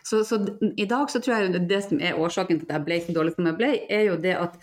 Så, 0.01 0.23
så, 0.25 0.39
i 0.81 0.87
dag 0.89 1.11
så 1.13 1.21
tror 1.21 1.43
jeg 1.43 1.67
det 1.69 1.81
som 1.85 2.01
er 2.01 2.17
årsaken 2.17 2.63
til 2.63 2.69
at 2.71 2.73
jeg 2.79 2.87
ble 2.87 2.99
så 3.05 3.17
dårlig 3.17 3.35
som 3.35 3.51
jeg 3.51 3.59
ble, 3.59 3.71
er 3.93 4.07
jo 4.09 4.17
det 4.21 4.33
at 4.41 4.57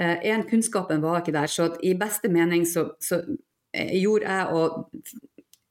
eh, 0.00 0.24
en, 0.32 0.46
kunnskapen 0.48 1.04
var 1.04 1.20
ikke 1.20 1.36
der. 1.36 1.52
Så 1.52 1.68
i 1.84 1.92
beste 2.00 2.32
mening 2.32 2.64
så, 2.68 2.86
så 2.96 3.20
eh, 3.76 3.92
gjorde 4.00 4.38
jeg 4.38 4.56
og 4.56 4.88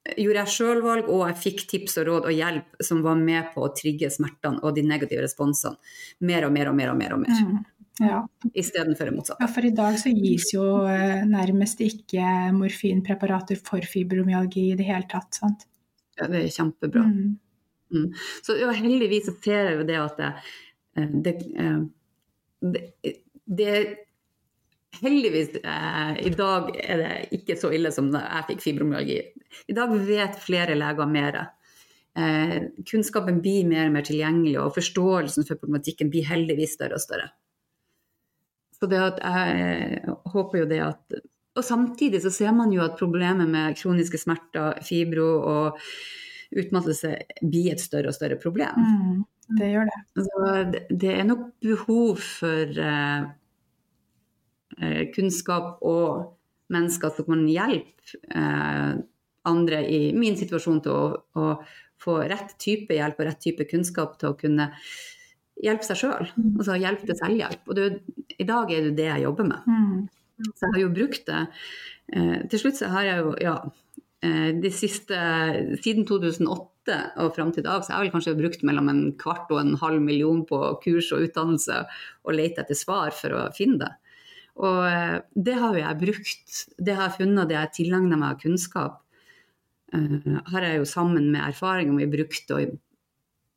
gjorde 0.04 0.42
jeg 0.42 0.52
sjøl 0.52 0.82
valg, 0.84 1.10
og 1.12 1.28
jeg 1.30 1.40
fikk 1.40 1.62
tips 1.72 2.00
og 2.02 2.08
råd 2.10 2.26
og 2.28 2.36
hjelp 2.36 2.82
som 2.84 3.04
var 3.06 3.20
med 3.20 3.54
på 3.54 3.64
å 3.64 3.72
trigge 3.76 4.10
smertene 4.12 4.60
og 4.64 4.76
de 4.76 4.84
negative 4.88 5.24
responsene 5.24 5.80
mer 6.28 6.48
og 6.48 6.52
mer 6.56 6.72
og 6.72 6.76
mer 6.80 6.92
og 6.92 7.00
mer. 7.00 7.16
og 7.16 7.24
mer. 7.24 7.38
Mm. 7.40 7.62
Ja. 8.02 8.24
Istedenfor 8.58 9.06
det 9.06 9.14
motsatte. 9.16 9.46
Ja, 9.46 9.50
for 9.54 9.66
i 9.66 9.72
dag 9.76 10.00
så 10.02 10.10
gis 10.10 10.50
jo 10.56 10.66
eh, 10.90 11.22
nærmest 11.30 11.82
ikke 11.86 12.26
morfinpreparater 12.56 13.60
for 13.62 13.86
fibromyalgi 13.86 14.72
i 14.72 14.78
det 14.80 14.88
hele 14.88 15.06
tatt, 15.10 15.30
sant? 15.38 15.68
Ja, 16.18 16.28
det 16.30 16.42
er 16.42 16.56
kjempebra. 16.56 17.06
Mm. 17.06 17.36
Mm. 17.94 18.08
Så 18.46 18.58
ja, 18.58 18.72
heldigvis 18.74 19.30
ser 19.44 19.70
jeg 19.70 19.78
jo 19.78 19.86
det 19.88 20.00
at 20.02 20.18
det, 20.20 20.32
eh, 20.98 21.14
det, 21.28 21.36
eh, 21.62 21.84
det, 22.74 22.84
det 23.46 23.76
Heldigvis 25.02 25.56
eh, 25.64 26.28
i 26.28 26.32
dag 26.38 26.70
er 26.78 27.02
det 27.02 27.14
ikke 27.40 27.58
så 27.58 27.72
ille 27.74 27.90
som 27.94 28.12
da 28.14 28.22
jeg 28.28 28.48
fikk 28.52 28.64
fibromyalgi. 28.68 29.20
I 29.70 29.76
dag 29.76 29.94
vet 30.06 30.38
flere 30.42 30.78
leger 30.78 31.10
mer. 31.10 31.40
Eh, 32.14 32.58
kunnskapen 32.86 33.42
blir 33.42 33.66
mer 33.70 33.90
og 33.90 33.96
mer 33.96 34.06
tilgjengelig, 34.06 34.58
og 34.62 34.76
forståelsen 34.78 35.48
for 35.48 35.62
problematikken 35.62 36.14
blir 36.14 36.28
heldigvis 36.30 36.78
større 36.78 37.00
og 37.00 37.06
større. 37.06 37.32
Så 38.78 38.90
det 38.92 39.02
at 39.02 39.22
jeg 39.24 40.16
håper 40.34 40.64
jo 40.64 40.70
det 40.70 40.82
at 40.84 41.22
Og 41.54 41.62
samtidig 41.62 42.24
så 42.24 42.32
ser 42.34 42.50
man 42.52 42.72
jo 42.74 42.82
at 42.82 42.96
problemet 42.98 43.46
med 43.46 43.76
kroniske 43.78 44.18
smerter, 44.18 44.80
fibro 44.82 45.28
og 45.38 45.84
utmattelse 46.50 47.12
blir 47.44 47.76
et 47.76 47.82
større 47.82 48.10
og 48.10 48.16
større 48.18 48.40
problem. 48.42 48.74
Mm, 48.74 49.20
det 49.60 49.70
gjør 49.70 49.86
det. 49.92 50.00
Så 50.26 50.56
det 50.90 51.12
er 51.14 51.28
nok 51.30 51.44
behov 51.62 52.18
for 52.18 52.74
eh, 52.74 53.28
Eh, 53.28 53.43
kunnskap 55.16 55.84
og 55.86 56.34
mennesker 56.74 57.14
som 57.16 57.28
kan 57.28 57.48
hjelpe 57.50 58.20
eh, 58.36 58.94
andre 59.50 59.82
i 59.92 60.02
min 60.16 60.38
situasjon 60.40 60.84
til 60.84 60.94
å, 60.96 61.08
å, 61.40 61.50
få 62.04 62.18
rett 62.28 62.58
type 62.60 62.96
hjelp 62.96 63.20
og 63.22 63.28
rett 63.30 63.40
type 63.40 63.64
kunnskap 63.70 64.18
til 64.20 64.34
å 64.34 64.36
kunne 64.36 64.66
hjelpe 65.64 65.88
seg 65.88 66.02
sjøl. 66.02 66.26
Mm. 66.36 66.50
Altså 66.58 66.76
hjelp 66.82 67.06
til 67.08 67.16
selvhjelp. 67.16 67.62
Og 67.70 67.78
det, 67.78 67.86
i 68.36 68.48
dag 68.48 68.74
er 68.76 68.90
det 68.90 68.98
det 68.98 69.06
jeg 69.08 69.24
jobber 69.24 69.48
med. 69.48 69.70
Mm. 69.70 70.50
Så 70.50 70.66
jeg 70.66 70.74
har 70.74 70.82
jo 70.82 70.92
brukt 70.98 71.24
det. 71.30 71.46
Eh, 72.12 72.36
til 72.52 72.60
slutt 72.60 72.82
så 72.82 72.92
har 72.92 73.08
jeg 73.08 73.24
jo, 73.24 73.32
ja 73.44 73.58
de 74.24 74.70
siste, 74.72 75.18
Siden 75.84 76.06
2008 76.08 76.94
og 77.20 77.34
fram 77.36 77.50
til 77.52 77.60
i 77.60 77.66
dag, 77.66 77.82
så 77.84 77.92
har 77.92 78.00
jeg 78.00 78.08
vel 78.08 78.14
kanskje 78.14 78.36
brukt 78.38 78.62
mellom 78.64 78.88
en 78.88 79.02
kvart 79.20 79.52
og 79.52 79.60
en 79.60 79.74
halv 79.82 80.00
million 80.04 80.46
på 80.48 80.60
kurs 80.84 81.10
og 81.12 81.26
utdannelse 81.26 81.82
og 82.24 82.36
lete 82.38 82.64
etter 82.64 82.78
svar 82.80 83.12
for 83.16 83.36
å 83.36 83.42
finne 83.56 83.82
det. 83.84 83.92
Og 84.62 84.86
eh, 84.86 85.18
det 85.34 85.56
har 85.58 85.74
jo 85.74 85.82
jeg 85.82 86.00
brukt. 86.02 86.60
Det 86.78 86.96
har 86.96 87.10
jeg 87.10 87.18
funnet, 87.24 87.50
det 87.50 87.58
jeg 87.58 87.74
tilegner 87.80 88.20
meg 88.20 88.36
av 88.36 88.42
kunnskap, 88.44 89.00
uh, 89.96 90.40
har 90.52 90.68
jeg 90.68 90.82
jo 90.82 90.90
sammen 90.90 91.32
med 91.34 91.42
erfaringer 91.42 91.98
vi 91.98 92.10
brukt 92.12 92.54
og 92.54 92.76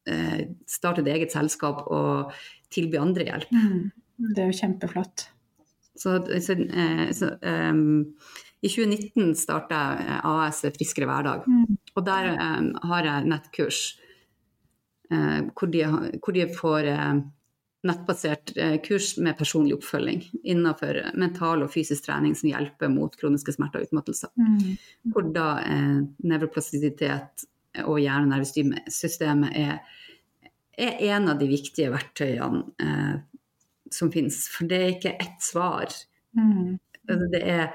uh, 0.08 0.40
startet 0.68 1.10
eget 1.12 1.36
selskap 1.36 1.84
og 1.92 2.32
tilby 2.72 3.00
andre 3.00 3.28
hjelp. 3.28 3.52
Mm. 3.52 3.84
Det 4.32 4.42
er 4.42 4.50
jo 4.50 4.60
kjempeflott. 4.62 5.28
Så, 5.96 6.16
så, 6.44 6.56
uh, 6.56 7.06
så 7.16 7.30
um, 7.44 8.16
i 8.64 8.72
2019 8.72 9.36
starta 9.36 9.84
jeg 10.00 10.18
AS 10.32 10.64
Friskere 10.78 11.08
hverdag. 11.10 11.44
Mm. 11.44 11.76
Og 11.96 12.08
der 12.08 12.32
um, 12.40 12.72
har 12.88 13.12
jeg 13.12 13.30
nettkurs 13.34 13.86
hvor 15.06 15.68
de, 15.70 15.84
hvor, 16.18 16.34
de, 16.34 16.48
får 16.50 16.88
nettbasert 17.86 18.52
eh, 18.56 18.76
kurs 18.84 19.14
med 19.22 19.36
personlig 19.38 19.76
oppfølging 19.76 20.22
innenfor 20.42 20.98
mental 21.18 21.64
og 21.64 21.72
fysisk 21.72 22.08
trening 22.08 22.34
som 22.38 22.50
hjelper 22.50 22.90
mot 22.92 23.14
kroniske 23.18 23.54
smerter 23.56 23.82
og 23.82 23.90
utmattelser. 23.90 24.32
Mm. 24.38 24.74
Hvor 25.12 25.28
da 25.34 25.50
eh, 25.64 26.00
nevroplastisitet 26.26 27.46
og 27.84 28.00
hjernenervesystemet 28.00 29.56
er, 29.60 29.78
er, 30.78 30.98
en 31.12 31.30
av 31.32 31.40
de 31.40 31.48
viktige 31.50 31.92
verktøyene 31.92 32.64
eh, 32.82 33.14
som 33.92 34.10
finnes. 34.12 34.42
For 34.52 34.68
det 34.68 34.82
er 34.82 34.94
ikke 34.96 35.16
ett 35.22 35.40
svar. 35.44 35.92
Mm. 36.36 36.76
Altså, 37.06 37.30
det 37.32 37.42
er 37.46 37.70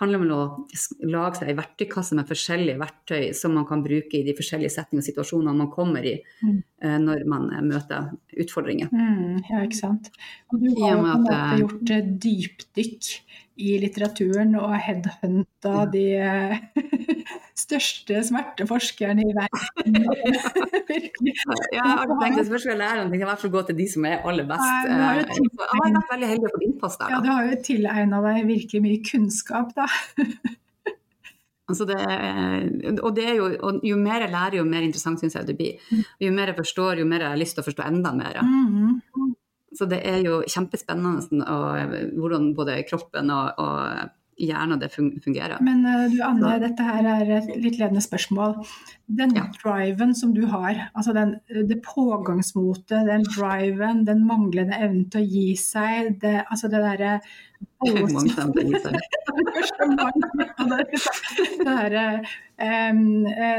handler 0.00 0.22
om 0.22 0.32
å 0.34 0.40
lage 1.06 1.38
seg 1.38 1.50
ei 1.50 1.56
verktøykasse 1.58 2.16
med 2.18 2.26
forskjellige 2.28 2.80
verktøy 2.80 3.28
som 3.36 3.54
man 3.54 3.66
kan 3.68 3.82
bruke 3.84 4.18
i 4.18 4.24
de 4.26 4.34
forskjellige 4.36 4.74
setningene 4.74 5.04
og 5.04 5.08
situasjonene 5.08 5.54
man 5.60 5.70
kommer 5.72 6.06
i 6.08 6.16
mm. 6.18 6.56
uh, 6.84 6.96
når 7.04 7.24
man 7.30 7.46
uh, 7.52 7.60
møter 7.62 8.10
utfordringer. 8.44 8.90
Mm, 8.90 9.44
ja, 9.50 9.62
ikke 9.62 9.78
sant. 9.78 10.10
Og 10.50 10.64
du 10.64 10.70
har 10.80 10.96
jo 10.96 11.00
på 11.00 11.06
en 11.06 11.22
måte 11.22 11.40
gjort 11.62 11.94
uh, 11.94 12.12
dypdykk 12.26 13.12
i 13.54 13.76
litteraturen 13.78 14.56
og 14.58 14.72
headhunta 14.82 15.84
de 15.92 16.06
største 17.64 18.22
smerteforskerne 18.30 19.24
i 19.24 19.36
verden. 19.36 20.00
Ja, 20.94 21.54
jeg 21.72 21.82
har 21.82 22.10
tenkt 22.20 22.40
at 22.40 22.48
først 22.48 22.64
skal 22.64 22.74
jeg 22.74 22.80
lære 22.80 23.04
noe, 23.08 23.16
i 23.18 23.26
hvert 23.26 23.40
fall 23.40 23.52
gå 23.52 23.62
til 23.68 23.76
de 23.78 23.86
som 23.90 24.04
er 24.08 24.26
aller 24.28 24.46
best. 24.48 24.64
Har 24.64 25.20
jeg 25.20 25.26
har 25.26 25.94
vært 25.94 26.12
veldig 26.12 26.28
heldig 26.30 26.48
å 26.48 26.52
få 26.52 26.60
innpass 26.66 26.98
der. 27.00 27.06
Da. 27.06 27.14
Ja, 27.14 27.22
du 27.24 27.30
har 27.30 27.48
jo 27.48 27.56
tilegna 27.66 28.20
deg 28.24 28.50
virkelig 28.50 28.82
mye 28.84 29.00
kunnskap, 29.08 29.72
da. 29.78 29.88
Altså 31.64 31.86
det, 31.88 31.96
og, 33.00 33.14
det 33.16 33.30
jo, 33.38 33.46
og, 33.64 33.78
jo 33.88 33.96
mer 33.96 34.26
jeg 34.26 34.32
lærer, 34.34 34.58
jo 34.58 34.66
mer 34.68 34.84
interessant 34.84 35.20
syns 35.20 35.36
jeg 35.38 35.46
det 35.48 35.54
blir. 35.56 35.78
Mm. 35.88 36.02
Jo 36.26 36.32
mer 36.36 36.50
jeg 36.52 36.58
forstår, 36.58 37.00
jo 37.00 37.06
mer 37.08 37.24
jeg 37.24 37.32
har 37.32 37.40
lyst 37.40 37.56
til 37.56 37.64
å 37.64 37.68
forstå 37.70 37.86
enda 37.88 38.12
mer. 38.12 38.40
Mm. 38.44 38.98
Så 39.74 39.88
det 39.90 40.02
er 40.06 40.20
jo 40.24 40.42
kjempespennende 40.46 41.46
og, 41.50 41.94
hvordan 42.18 42.52
både 42.54 42.82
kroppen 42.88 43.32
og, 43.34 43.58
og 43.58 44.12
hjernen 44.40 44.80
det 44.80 44.88
fungerer. 44.94 45.58
Men 45.64 45.86
uh, 45.86 46.10
du 46.10 46.22
Anne, 46.24 46.58
dette 46.62 46.82
her 46.86 47.04
er 47.06 47.30
et 47.38 47.48
litt 47.54 47.78
ledende 47.78 48.02
spørsmål. 48.04 48.54
Den 49.06 49.34
ja. 49.36 49.42
driven 49.60 50.14
som 50.16 50.34
du 50.34 50.46
har, 50.50 50.74
altså 50.94 51.12
den, 51.16 51.36
det 51.68 51.82
pågangsmotet, 51.86 53.06
den 53.08 53.24
driven, 53.34 54.06
den 54.08 54.26
manglende 54.26 54.76
evnen 54.78 55.10
til 55.12 55.20
å 55.22 55.28
gi 55.28 55.56
seg, 55.60 56.18
det, 56.22 56.38
altså 56.48 56.68
det 56.72 56.80
derre 56.84 57.12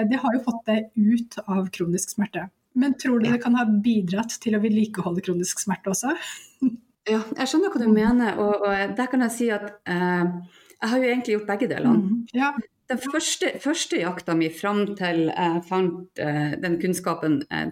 det 0.10 0.18
har 0.22 0.32
jo 0.36 0.42
fått 0.46 0.64
deg 0.70 0.80
ut 0.96 1.32
av 1.46 1.70
kronisk 1.74 2.10
smerte. 2.16 2.42
Men 2.76 2.98
tror 3.00 3.22
du 3.22 3.30
det 3.30 3.40
kan 3.44 3.56
ha 3.56 3.66
bidratt 3.66 4.36
til 4.44 4.58
å 4.58 4.62
vedlikeholde 4.64 5.24
kronisk 5.26 5.62
smerte 5.64 5.94
også? 5.94 6.14
ja, 7.14 7.22
jeg 7.24 7.50
skjønner 7.52 7.74
hva 7.74 7.82
du 7.82 7.90
mener, 7.92 8.40
og, 8.42 8.66
og 8.68 8.96
der 8.98 9.12
kan 9.12 9.26
jeg 9.28 9.36
si 9.36 9.50
at 9.56 9.68
eh, 9.88 10.32
jeg 10.76 10.92
har 10.92 11.02
jo 11.02 11.12
egentlig 11.12 11.38
gjort 11.38 11.52
begge 11.54 11.70
delene. 11.72 12.02
Mm, 12.02 12.24
ja. 12.36 12.54
Den 12.86 13.00
første, 13.02 13.50
første, 13.58 13.98
jakta 13.98 14.36
mi 14.38 14.52
fram 14.54 14.84
til 14.98 15.24
jeg 15.32 15.62
fant 15.66 16.20
eh, 16.22 16.52
den 16.62 16.76
kunnskapen 16.78 17.40
eh, 17.50 17.72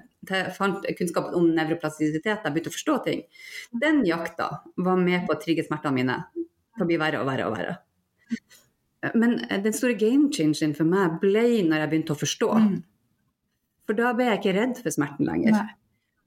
fant 0.56 0.88
kunnskapen 0.97 1.36
om 1.38 1.51
nevroplastisitet, 1.54 2.41
jeg 2.41 2.56
begynte 2.56 2.72
å 2.72 2.74
forstå 2.74 2.95
ting, 3.06 3.22
den 3.84 4.01
jakta 4.08 4.49
var 4.88 4.97
med 4.97 5.28
på 5.28 5.36
å 5.36 5.41
trigge 5.41 5.68
smertene 5.68 5.99
mine 5.99 6.18
til 6.34 6.86
å 6.86 6.89
bli 6.89 6.97
verre 6.97 7.22
og 7.22 7.30
verre 7.30 7.49
og 7.49 7.58
verre. 7.58 7.76
Men 9.14 9.36
uh, 9.51 9.60
den 9.62 9.76
store 9.76 9.97
game 9.99 10.32
changeren 10.34 10.74
for 10.78 10.88
meg 10.88 11.20
ble 11.22 11.45
når 11.68 11.84
jeg 11.84 11.91
begynte 11.91 12.16
å 12.16 12.22
forstå. 12.24 12.49
Mm. 12.64 12.76
For 13.88 13.98
da 13.98 14.14
ble 14.16 14.30
jeg 14.30 14.42
ikke 14.42 14.56
redd 14.58 14.82
for 14.84 14.96
smerten 14.96 15.28
lenger. 15.28 15.58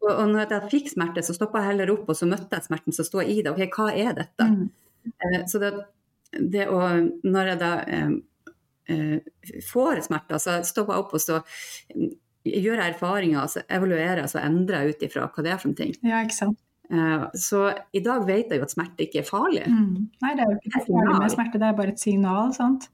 Og, 0.05 0.11
og, 0.13 0.25
når 0.31 0.53
jeg 0.53 0.73
fikk 0.73 0.93
smerte, 0.93 1.25
så 1.25 1.35
stoppa 1.37 1.63
jeg 1.63 1.73
heller 1.73 1.93
opp, 1.95 2.11
og 2.13 2.19
så 2.19 2.29
møtte 2.29 2.59
jeg 2.59 2.69
smerten 2.69 2.95
som 2.95 3.09
står 3.09 3.31
i 3.33 3.39
det. 3.41 3.53
Ok, 3.53 3.79
hva 3.79 3.89
er 3.95 4.13
dette? 4.19 4.49
Mm. 4.53 4.67
så 5.51 5.61
det, 5.63 5.73
det 6.35 6.67
å 6.69 6.81
Når 7.23 7.53
jeg 7.53 7.59
da 7.63 7.73
eh, 7.87 8.15
eh 8.93 9.63
får 9.67 10.05
smerter, 10.07 10.39
så 10.43 10.61
stopper 10.67 10.95
jeg 10.95 11.05
opp 11.05 11.17
og 11.17 11.23
så 11.23 11.41
mm, 11.95 12.13
gjør 12.47 12.83
jeg 12.83 12.95
erfaringer, 12.95 13.49
så 13.51 13.65
evaluerer 13.67 14.23
jeg, 14.23 14.33
så 14.35 14.43
endrer 14.45 14.85
jeg 14.85 14.95
ut 14.95 15.05
ifra 15.09 15.27
hva 15.27 15.45
det 15.45 15.53
er 15.53 15.61
for 15.63 15.73
en 15.73 15.79
ting. 15.81 15.95
Ja, 16.07 16.23
ikke 16.23 16.39
sant. 16.39 16.61
Eh, 16.91 17.25
så 17.35 17.63
i 17.93 18.03
dag 18.05 18.27
vet 18.29 18.53
jeg 18.53 18.61
jo 18.61 18.67
at 18.67 18.75
smerte 18.75 19.07
ikke 19.07 19.23
er 19.25 19.27
farlig. 19.27 19.65
Mm. 19.67 20.07
Nei, 20.23 20.35
det 20.39 20.45
er 20.45 20.53
jo 20.53 20.59
ikke 20.61 20.85
farlig 20.85 21.17
med 21.19 21.33
smerte, 21.35 21.63
det 21.63 21.71
er 21.71 21.81
bare 21.81 21.95
et 21.95 22.03
signal, 22.03 22.53
sant? 22.55 22.91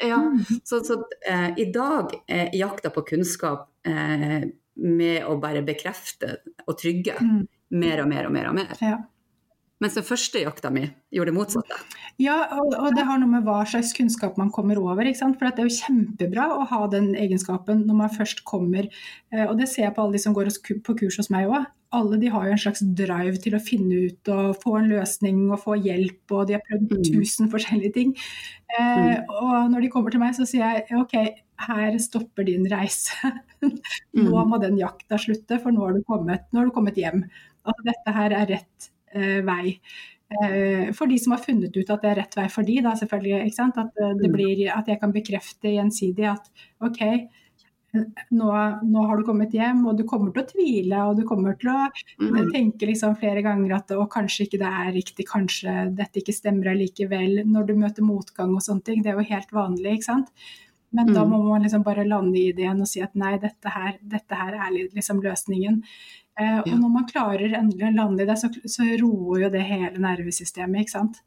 Ja, 0.00 0.18
så, 0.64 0.80
så 0.84 1.00
eh, 1.26 1.50
i 1.60 1.66
dag 1.72 2.12
er 2.28 2.50
jakta 2.56 2.90
på 2.94 3.04
kunnskap 3.06 3.68
eh, 3.86 4.44
med 4.74 5.26
å 5.30 5.36
bare 5.42 5.62
bekrefte 5.62 6.38
og 6.66 6.78
trygge 6.80 7.14
Mm. 7.20 7.44
mer 7.78 8.00
og 8.02 8.08
mer 8.10 8.26
og 8.26 8.32
mer 8.34 8.48
og 8.50 8.54
mer. 8.58 8.72
Ja. 8.82 8.96
Mens 9.84 9.98
den 9.98 10.06
første 10.06 10.40
jakta 10.40 10.70
mi 10.72 10.86
gjorde 11.12 11.28
det 11.28 11.36
motsatte. 11.36 11.76
Ja, 12.22 12.38
og, 12.56 12.72
og 12.78 12.94
det 12.96 13.04
har 13.04 13.18
noe 13.20 13.28
med 13.28 13.44
hva 13.44 13.58
slags 13.68 13.90
kunnskap 13.96 14.38
man 14.40 14.48
kommer 14.54 14.78
over. 14.80 15.04
ikke 15.04 15.18
sant? 15.20 15.36
For 15.36 15.50
det 15.50 15.60
er 15.60 15.68
jo 15.68 15.76
kjempebra 15.82 16.46
å 16.56 16.62
ha 16.70 16.78
den 16.88 17.10
egenskapen 17.18 17.82
når 17.84 17.98
man 17.98 18.12
først 18.14 18.44
kommer. 18.48 18.88
eh, 19.34 19.44
Og 19.44 19.58
det 19.60 19.66
ser 19.68 19.88
jeg 19.88 19.94
på 19.96 20.04
alle 20.06 20.16
de 20.16 20.22
som 20.22 20.32
går 20.36 20.48
på 20.86 20.94
kurs 21.02 21.18
hos 21.20 21.28
meg 21.34 21.50
òg. 21.50 21.66
Alle 21.94 22.16
de 22.22 22.30
har 22.32 22.46
jo 22.48 22.54
en 22.56 22.62
slags 22.64 22.80
drive 22.98 23.36
til 23.44 23.54
å 23.54 23.60
finne 23.62 23.98
ut 24.08 24.30
og 24.32 24.56
få 24.62 24.78
en 24.80 24.88
løsning 24.90 25.44
og 25.52 25.60
få 25.66 25.76
hjelp, 25.78 26.22
og 26.34 26.46
de 26.48 26.56
har 26.56 26.64
prøvd 26.70 26.94
Mm. 26.96 27.04
tusen 27.10 27.50
forskjellige 27.52 27.92
ting. 27.94 28.14
Eh, 28.78 29.20
og 29.28 29.70
når 29.70 29.82
de 29.84 29.90
kommer 29.92 30.10
til 30.10 30.20
meg, 30.24 30.34
så 30.34 30.46
sier 30.48 30.80
jeg 30.88 30.98
ok, 30.98 31.14
her 31.68 31.98
stopper 32.02 32.44
din 32.48 32.64
reise. 32.70 33.12
nå 34.14 34.32
Mm. 34.32 34.48
må 34.50 34.58
den 34.62 34.78
jakta 34.80 35.18
slutte, 35.18 35.60
for 35.62 35.70
nå 35.74 35.84
har 35.86 35.92
du 35.98 36.02
kommet, 36.08 36.46
nå 36.52 36.58
har 36.62 36.66
du 36.66 36.74
kommet 36.74 36.96
hjem. 36.98 37.26
At 37.66 37.78
dette 37.86 38.12
her 38.12 38.30
er 38.32 38.46
rett 38.46 38.90
vei. 39.14 39.78
Eh, 40.34 40.92
for 40.96 41.06
de 41.06 41.18
som 41.20 41.32
har 41.36 41.42
funnet 41.44 41.76
ut 41.76 41.90
at 41.90 42.02
det 42.02 42.10
er 42.10 42.16
rett 42.22 42.34
vei 42.36 42.48
for 42.50 42.62
de, 42.66 42.80
da 42.82 42.94
selvfølgelig. 42.98 43.44
Ikke 43.46 43.54
sant? 43.60 43.76
At, 43.78 43.92
eh, 44.00 44.14
det 44.18 44.30
Mm. 44.30 44.32
blir, 44.32 44.64
at 44.76 44.86
jeg 44.88 45.00
kan 45.00 45.12
bekrefte 45.12 45.68
gjensidig 45.70 46.24
at 46.32 46.50
OK, 46.80 47.02
eh, 47.02 48.04
nå, 48.32 48.48
nå 48.82 49.06
har 49.06 49.16
du 49.16 49.22
kommet 49.24 49.52
hjem, 49.52 49.86
og 49.86 49.96
du 49.98 50.04
kommer 50.04 50.32
til 50.34 50.42
å 50.42 50.48
tvile, 50.50 50.98
og 51.08 51.16
du 51.20 51.24
kommer 51.24 51.54
til 51.60 51.70
å 51.70 51.90
Mm. 52.20 52.50
tenke 52.52 52.86
liksom 52.88 53.16
flere 53.16 53.42
ganger 53.42 53.76
at 53.76 53.88
å, 53.88 54.08
kanskje 54.08 54.46
ikke 54.48 54.58
det 54.58 54.72
er 54.72 54.92
riktig, 54.92 55.26
kanskje 55.26 55.94
dette 55.94 56.18
ikke 56.22 56.34
stemmer 56.34 56.72
allikevel. 56.74 57.44
Når 57.46 57.66
du 57.66 57.74
møter 57.74 58.02
motgang 58.02 58.54
og 58.54 58.62
sånne 58.62 58.84
ting. 58.84 59.02
Det 59.02 59.12
er 59.12 59.18
jo 59.22 59.28
helt 59.34 59.50
vanlig, 59.52 59.92
ikke 59.98 60.04
sant. 60.04 60.30
Men 60.94 61.10
da 61.12 61.24
Mm. 61.24 61.30
må 61.30 61.38
man 61.48 61.62
liksom 61.66 61.82
bare 61.82 62.04
lande 62.06 62.38
i 62.38 62.52
det 62.54 62.68
og 62.70 62.86
si 62.86 63.00
at 63.02 63.14
nei, 63.18 63.32
dette 63.42 63.68
her, 63.74 63.96
dette 64.02 64.34
her 64.38 64.54
er 64.54 64.70
liksom 64.94 65.20
løsningen. 65.22 65.80
Eh, 66.38 66.58
og 66.60 66.66
Ja. 66.68 66.74
når 66.76 66.90
man 66.92 67.06
klarer 67.10 67.52
endelig 67.54 67.88
å 67.88 67.94
lande 67.96 68.22
i 68.22 68.26
det, 68.26 68.36
så, 68.38 68.48
så 68.64 68.86
roer 69.00 69.42
jo 69.44 69.50
det 69.50 69.62
hele 69.66 69.98
nervesystemet, 69.98 70.80
ikke 70.86 70.90
sant. 70.98 71.20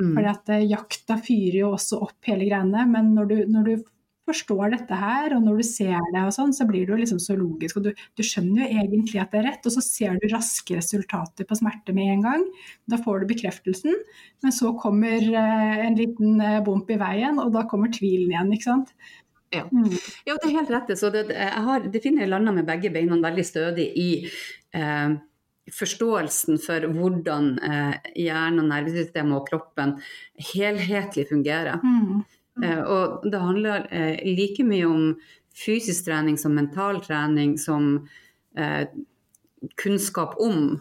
Mm. 0.00 0.14
Fordi 0.14 0.28
at 0.30 0.48
eh, 0.54 0.66
jakta 0.70 1.16
fyrer 1.20 1.58
jo 1.60 1.72
også 1.74 2.00
opp 2.02 2.24
hele 2.30 2.46
greiene, 2.48 2.86
men 2.88 3.14
når 3.14 3.28
du, 3.28 3.36
når 3.46 3.64
du 3.64 3.84
forstår 4.30 4.74
dette 4.74 4.96
her, 4.96 5.34
og 5.36 5.44
når 5.44 5.60
du 5.60 5.66
ser 5.66 6.00
det 6.14 6.24
og 6.24 6.34
sånn, 6.34 6.54
så 6.56 6.66
blir 6.68 6.88
jo 6.88 6.98
liksom 6.98 7.20
så 7.22 7.36
logisk. 7.38 7.78
Og 7.80 7.88
du, 7.88 8.04
du 8.16 8.24
skjønner 8.26 8.64
jo 8.64 8.82
egentlig 8.84 9.22
at 9.22 9.34
det 9.34 9.42
er 9.42 9.48
rett, 9.50 9.68
og 9.68 9.76
så 9.76 9.84
ser 9.84 10.18
du 10.18 10.28
raske 10.32 10.78
resultater 10.78 11.48
på 11.48 11.58
smerte 11.58 11.94
med 11.96 12.14
en 12.16 12.26
gang. 12.26 12.44
Da 12.90 13.00
får 13.02 13.22
du 13.22 13.30
bekreftelsen, 13.34 13.96
men 14.44 14.56
så 14.56 14.74
kommer 14.80 15.18
eh, 15.20 15.86
en 15.86 15.98
liten 15.98 16.40
eh, 16.44 16.60
bump 16.66 16.90
i 16.90 17.00
veien, 17.00 17.40
og 17.42 17.52
da 17.56 17.66
kommer 17.70 17.92
tvilen 17.94 18.32
igjen, 18.32 18.54
ikke 18.56 18.70
sant. 18.70 18.94
Ja. 19.50 19.66
Mm. 19.72 19.90
Ja, 20.26 20.36
det 20.36 20.46
er 20.46 20.56
helt 20.60 20.70
rett. 20.70 20.92
Så 20.98 21.10
det, 21.14 21.26
jeg 21.34 21.64
har 21.66 21.88
definitivt 21.90 22.30
landa 22.30 22.54
med 22.54 22.68
begge 22.68 22.92
beina 22.94 23.18
veldig 23.18 23.46
stødig 23.46 23.88
i 23.98 24.10
eh, 24.78 25.16
forståelsen 25.74 26.60
for 26.62 26.86
hvordan 26.94 27.54
eh, 27.66 28.10
hjernen 28.18 28.70
nervesystemet 28.70 29.38
og 29.38 29.48
kroppen 29.50 29.96
helhetlig 30.52 31.26
fungerer. 31.30 31.82
Mm. 31.82 32.22
Eh, 32.64 32.82
og 32.82 33.28
det 33.30 33.40
handler 33.40 33.86
eh, 33.90 34.20
like 34.36 34.64
mye 34.66 34.88
om 34.88 35.06
fysisk 35.56 36.06
trening 36.06 36.38
som 36.38 36.54
mental 36.54 37.00
trening, 37.04 37.56
som 37.58 38.08
eh, 38.56 38.84
kunnskap 39.80 40.36
om 40.40 40.80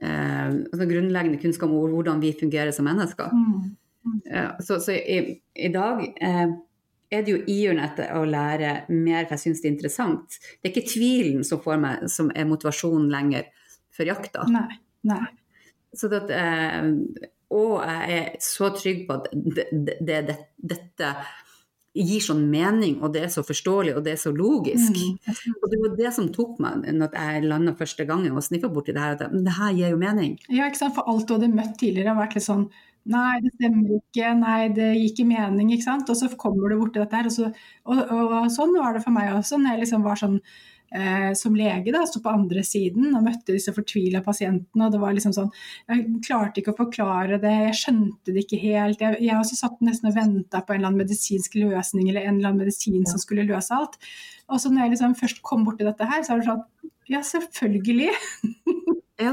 eh, 0.00 0.48
altså 0.48 0.86
grunnleggende 0.90 1.40
kunnskap 1.42 1.70
om 1.70 1.90
hvordan 1.94 2.22
vi 2.22 2.34
fungerer 2.40 2.72
som 2.72 2.88
mennesker. 2.88 3.32
Mm. 3.32 3.72
Ja, 4.28 4.50
så, 4.60 4.80
så 4.84 4.92
i, 4.92 5.40
i 5.56 5.68
dag 5.72 6.02
eh, 6.04 6.48
er 7.14 7.22
det 7.24 7.32
jo 7.32 7.40
iuren 7.48 7.80
etter 7.84 8.12
å 8.16 8.24
lære 8.28 8.74
mer, 8.92 9.24
for 9.24 9.36
jeg 9.36 9.44
syns 9.46 9.62
det 9.62 9.70
er 9.70 9.74
interessant. 9.74 10.38
Det 10.60 10.68
er 10.68 10.74
ikke 10.74 10.92
tvilen 10.92 11.46
som 11.46 11.62
får 11.64 11.80
meg, 11.80 12.08
som 12.12 12.30
er 12.34 12.48
motivasjonen 12.48 13.08
lenger 13.12 13.48
for 13.94 14.08
jakta. 14.08 14.44
Nei. 14.52 14.68
Nei. 15.08 15.24
Så 15.94 16.08
det, 16.10 16.24
eh, 16.34 16.90
og 17.54 17.80
jeg 17.86 18.18
er 18.18 18.28
så 18.42 18.70
trygg 18.74 19.06
på 19.08 19.18
at 19.20 19.30
det, 19.32 19.66
det, 19.70 19.96
det, 20.02 20.20
det, 20.28 20.38
dette 20.74 21.14
gir 21.94 22.22
sånn 22.22 22.42
mening, 22.50 22.96
og 23.06 23.12
det 23.14 23.20
er 23.22 23.30
så 23.30 23.44
forståelig, 23.46 23.92
og 23.94 24.02
det 24.06 24.16
er 24.16 24.18
så 24.18 24.32
logisk. 24.34 24.96
Mm. 24.96 25.52
Og 25.54 25.68
det 25.70 25.78
var 25.82 25.92
det 26.00 26.10
som 26.16 26.30
tok 26.34 26.56
meg 26.62 26.88
når 26.90 27.14
jeg 27.14 27.44
landa 27.46 27.76
første 27.78 28.06
gangen 28.08 28.34
og 28.34 28.42
sniffa 28.42 28.70
borti 28.72 28.94
det 28.96 29.04
her, 29.04 29.14
at 29.14 29.30
det 29.30 29.54
her 29.60 29.76
gir 29.76 29.94
jo 29.94 30.00
mening. 30.00 30.34
Ja, 30.48 30.66
ikke 30.66 30.82
sant? 30.82 30.96
For 30.98 31.06
alt 31.10 31.28
du 31.28 31.36
hadde 31.36 31.52
møtt 31.54 31.78
tidligere 31.78 32.10
har 32.10 32.20
vært 32.24 32.36
litt 32.38 32.48
sånn 32.48 32.66
Nei, 33.04 33.34
det 33.44 33.50
stemmer 33.52 33.98
ikke. 33.98 34.28
Nei, 34.38 34.60
det 34.72 34.86
gir 34.94 35.10
ikke 35.10 35.26
mening. 35.28 35.74
ikke 35.74 35.84
sant? 35.84 36.08
Og 36.08 36.16
så 36.16 36.30
kommer 36.40 36.72
du 36.72 36.78
borti 36.80 37.02
dette 37.02 37.18
her. 37.18 37.26
Og, 37.28 37.34
så, 37.34 37.50
og, 37.84 37.98
og, 38.00 38.22
og 38.38 38.46
sånn 38.54 38.72
var 38.80 38.96
det 38.96 39.02
for 39.04 39.12
meg 39.12 39.28
også, 39.34 39.58
når 39.60 39.74
jeg 39.74 39.82
liksom 39.82 40.06
var 40.06 40.16
sånn 40.22 40.38
som 41.34 41.56
lege, 41.58 41.90
da, 41.90 42.04
sto 42.06 42.20
på 42.22 42.30
andre 42.30 42.62
siden 42.66 43.16
og 43.16 43.24
møtte 43.26 43.54
disse 43.56 43.72
fortvila 43.74 44.20
pasientene. 44.22 44.86
og 44.86 44.92
det 44.94 45.00
var 45.02 45.16
liksom 45.16 45.32
sånn, 45.34 45.50
Jeg 45.88 46.04
klarte 46.26 46.60
ikke 46.60 46.74
å 46.74 46.78
forklare 46.84 47.40
det, 47.42 47.54
jeg 47.68 47.78
skjønte 47.80 48.34
det 48.34 48.44
ikke 48.44 48.60
helt. 48.62 49.02
Jeg, 49.02 49.18
jeg 49.26 49.38
også 49.38 49.58
satt 49.58 49.82
nesten 49.82 50.12
og 50.12 50.16
venta 50.18 50.62
på 50.62 50.74
en 50.74 50.78
eller 50.78 50.92
annen 50.92 51.02
medisinsk 51.02 51.58
løsning 51.58 52.08
eller 52.08 52.28
en 52.28 52.38
eller 52.38 52.52
annen 52.52 52.62
medisin 52.62 53.02
som 53.10 53.18
skulle 53.18 53.46
løse 53.48 53.74
alt. 53.74 53.98
Og 54.48 54.60
så 54.60 54.70
når 54.70 54.86
jeg 54.86 54.94
liksom 54.94 55.18
først 55.18 55.42
kom 55.42 55.64
borti 55.66 55.86
dette 55.86 56.06
her, 56.08 56.22
så 56.22 56.36
er 56.36 56.42
det 56.42 56.50
sånn 56.52 56.92
Ja, 57.10 57.20
selvfølgelig. 57.20 58.12
Ja, 59.22 59.30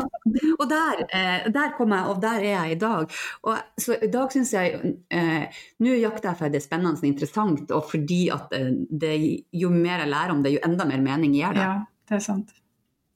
og 0.61 0.67
der, 0.69 0.99
eh, 1.09 1.47
der 1.49 1.71
kom 1.73 1.93
jeg, 1.95 2.05
og 2.05 2.19
der 2.21 2.37
er 2.37 2.49
jeg 2.51 2.71
i 2.75 2.79
dag. 2.81 3.13
Og, 3.49 3.61
så 3.81 3.95
i 3.97 4.09
dag 4.13 4.29
syns 4.33 4.51
jeg 4.53 4.95
eh, 5.09 5.61
Nå 5.81 5.95
jakter 5.97 6.29
jeg 6.29 6.37
for 6.37 6.53
det 6.53 6.61
spennende 6.61 7.01
og 7.01 7.07
interessant, 7.07 7.71
og 7.73 7.87
fordi 7.89 8.27
at 8.33 8.53
eh, 8.53 8.69
det, 8.89 9.13
jo 9.57 9.71
mer 9.73 10.03
jeg 10.03 10.11
lærer 10.13 10.33
om 10.35 10.43
det, 10.43 10.53
jo 10.53 10.65
enda 10.67 10.85
mer 10.85 11.01
mening 11.01 11.33
gir 11.33 11.57
det. 11.57 11.65
Ja, 11.65 11.79
det 12.09 12.19
er 12.19 12.25
sant. 12.27 12.53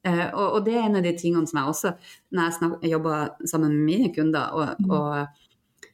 Eh, 0.05 0.25
og, 0.31 0.57
og 0.57 0.65
det 0.65 0.73
er 0.73 0.87
en 0.87 0.97
av 0.99 1.05
de 1.05 1.13
tingene 1.17 1.49
som 1.49 1.59
jeg 1.61 1.73
også, 1.73 1.91
når 2.33 2.47
jeg 2.47 2.55
snak, 2.57 2.87
jobber 2.95 3.49
sammen 3.51 3.75
med 3.75 3.85
mine 3.91 4.13
kunder, 4.15 4.49
og, 4.53 4.81
Mm. 4.81 4.91
og, 4.91 5.91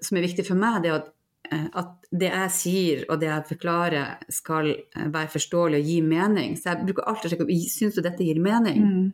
som 0.00 0.16
er 0.16 0.24
viktig 0.24 0.46
for 0.46 0.56
meg, 0.60 0.82
det 0.82 0.90
er 0.90 0.98
at, 0.98 1.08
eh, 1.52 1.66
at 1.80 1.96
det 2.10 2.28
jeg 2.28 2.52
sier 2.56 3.02
og 3.08 3.20
det 3.20 3.28
jeg 3.28 3.48
forklarer, 3.54 4.20
skal 4.28 4.74
være 4.96 5.32
forståelig 5.32 5.80
og 5.80 5.88
gi 5.92 5.98
mening. 6.04 6.56
Så 6.58 6.72
jeg 6.74 6.86
bruker 6.88 7.08
alltid 7.08 7.28
å 7.28 7.32
sjekke 7.34 7.48
om 7.48 7.64
syns 7.72 7.96
du 7.96 8.02
dette 8.04 8.26
gir 8.26 8.40
mening. 8.42 8.84
Mm. 8.84 9.08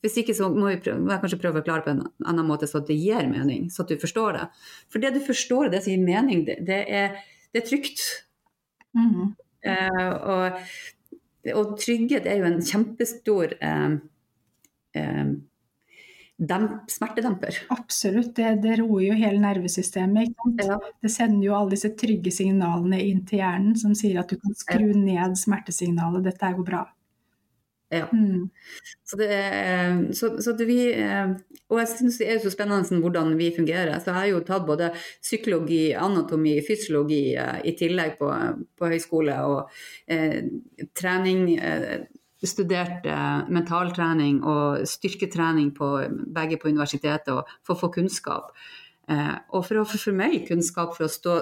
Hvis 0.00 0.16
ikke 0.22 0.34
så 0.36 0.48
må, 0.52 0.70
vi 0.70 0.78
prøve, 0.80 1.02
må 1.04 1.12
jeg 1.12 1.22
kanskje 1.24 1.40
prøve 1.42 1.60
å 1.60 1.66
klare 1.66 1.84
på 1.84 1.92
en 1.92 2.04
annen 2.24 2.46
måte 2.48 2.68
så 2.68 2.80
at 2.80 2.88
det 2.88 2.96
gir 2.96 3.26
mening, 3.28 3.68
så 3.72 3.84
at 3.84 3.92
du 3.92 4.00
forstår 4.00 4.38
det. 4.38 4.46
For 4.92 5.02
det 5.02 5.12
du 5.16 5.20
forstår, 5.24 5.68
det 5.72 5.82
som 5.84 5.92
gir 5.92 6.06
mening, 6.06 6.46
det, 6.46 6.56
det, 6.68 6.80
er, 6.88 7.20
det 7.52 7.60
er 7.60 7.68
trygt. 7.68 8.06
Mm. 8.96 9.34
Uh, 9.60 10.14
og, 10.32 10.62
og 11.52 11.76
trygghet 11.82 12.24
er 12.24 12.40
jo 12.40 12.48
en 12.48 12.62
kjempestor 12.64 13.52
uh, 13.60 13.98
uh, 14.96 15.34
demp, 16.40 16.78
smertedemper. 16.90 17.58
Absolutt, 17.76 18.32
det, 18.38 18.54
det 18.64 18.78
roer 18.80 19.10
jo 19.10 19.18
hele 19.20 19.42
nervesystemet. 19.42 20.32
Ja. 20.64 20.78
Det 21.04 21.12
sender 21.12 21.44
jo 21.44 21.58
alle 21.58 21.76
disse 21.76 21.92
trygge 22.00 22.32
signalene 22.34 23.02
inn 23.04 23.20
til 23.28 23.42
hjernen 23.42 23.76
som 23.78 23.92
sier 23.98 24.22
at 24.22 24.32
du 24.32 24.40
kan 24.40 24.56
skru 24.56 24.94
ned 24.96 25.36
smertesignalet, 25.38 26.24
dette 26.30 26.54
går 26.56 26.68
bra. 26.72 26.86
Ja. 27.90 28.06
Mm. 28.12 28.46
Så 29.04 29.18
det 29.18 29.28
er, 29.34 29.96
så, 30.14 30.36
så 30.42 30.54
det 30.54 30.66
vi, 30.68 30.78
eh, 30.94 31.32
og 31.70 31.80
jeg 31.80 31.90
syns 31.90 32.20
det 32.20 32.28
er 32.30 32.38
så 32.42 32.52
spennende 32.54 33.00
hvordan 33.02 33.34
vi 33.38 33.50
fungerer. 33.56 33.96
Så 33.98 34.12
jeg 34.12 34.18
har 34.18 34.28
jo 34.30 34.44
tatt 34.46 34.68
både 34.68 34.92
psykologi, 35.18 35.90
anatomi, 35.98 36.54
fysiologi 36.66 37.34
eh, 37.34 37.58
i 37.66 37.74
tillegg 37.78 38.14
på, 38.20 38.30
på 38.78 38.92
høyskole, 38.94 39.36
og 39.50 39.74
eh, 40.06 40.40
trening. 40.94 41.46
Eh, 41.58 42.08
studert 42.40 43.04
eh, 43.04 43.48
mentaltrening 43.52 44.38
og 44.48 44.86
styrketrening 44.88 45.74
på, 45.76 45.90
begge 46.32 46.56
på 46.56 46.70
universitetet 46.72 47.34
og 47.34 47.50
for 47.66 47.74
å 47.74 47.80
få 47.82 47.90
kunnskap. 47.98 48.54
Eh, 49.10 49.34
og 49.52 49.66
for 49.66 49.82
å 49.82 49.84
få 49.88 50.00
formell 50.00 50.38
kunnskap 50.48 50.94
for 50.96 51.04
å 51.04 51.12
stå 51.12 51.36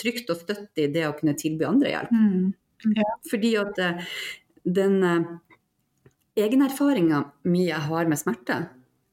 trygt 0.00 0.30
og 0.32 0.40
støtte 0.40 0.86
i 0.86 0.88
det 0.94 1.04
å 1.08 1.14
kunne 1.18 1.36
tilby 1.36 1.68
andre 1.68 1.92
hjelp. 1.92 2.16
Mm. 2.16 3.04
Fordi 3.28 3.52
at 3.60 3.80
eh, 3.84 4.10
den 4.64 4.98
eh, 5.04 5.30
egenerfaringa 6.38 7.24
mi 7.50 7.66
jeg 7.68 7.80
har 7.88 8.10
med 8.10 8.20
smerte, 8.20 8.60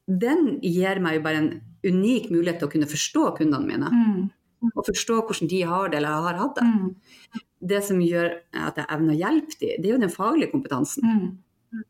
den 0.08 0.58
gir 0.64 1.00
meg 1.04 1.18
jo 1.18 1.24
bare 1.26 1.42
en 1.42 1.50
unik 1.84 2.30
mulighet 2.32 2.62
til 2.62 2.68
å 2.68 2.72
kunne 2.72 2.90
forstå 2.90 3.24
kundene 3.38 3.68
mine. 3.68 3.90
Mm. 3.92 4.70
Og 4.72 4.86
forstå 4.86 5.20
hvordan 5.20 5.50
de 5.50 5.60
har 5.70 5.90
det 5.92 6.00
eller 6.00 6.24
har 6.24 6.40
hatt 6.40 6.56
det. 6.58 6.64
Mm. 6.66 7.42
Det 7.70 7.82
som 7.84 8.00
gjør 8.02 8.32
at 8.66 8.78
jeg 8.80 8.90
evner 8.94 9.14
å 9.14 9.18
hjelpe 9.18 9.58
dem, 9.60 9.82
det 9.82 9.90
er 9.90 9.94
jo 9.94 10.00
den 10.02 10.14
faglige 10.14 10.52
kompetansen. 10.54 11.04
Mm. 11.04 11.84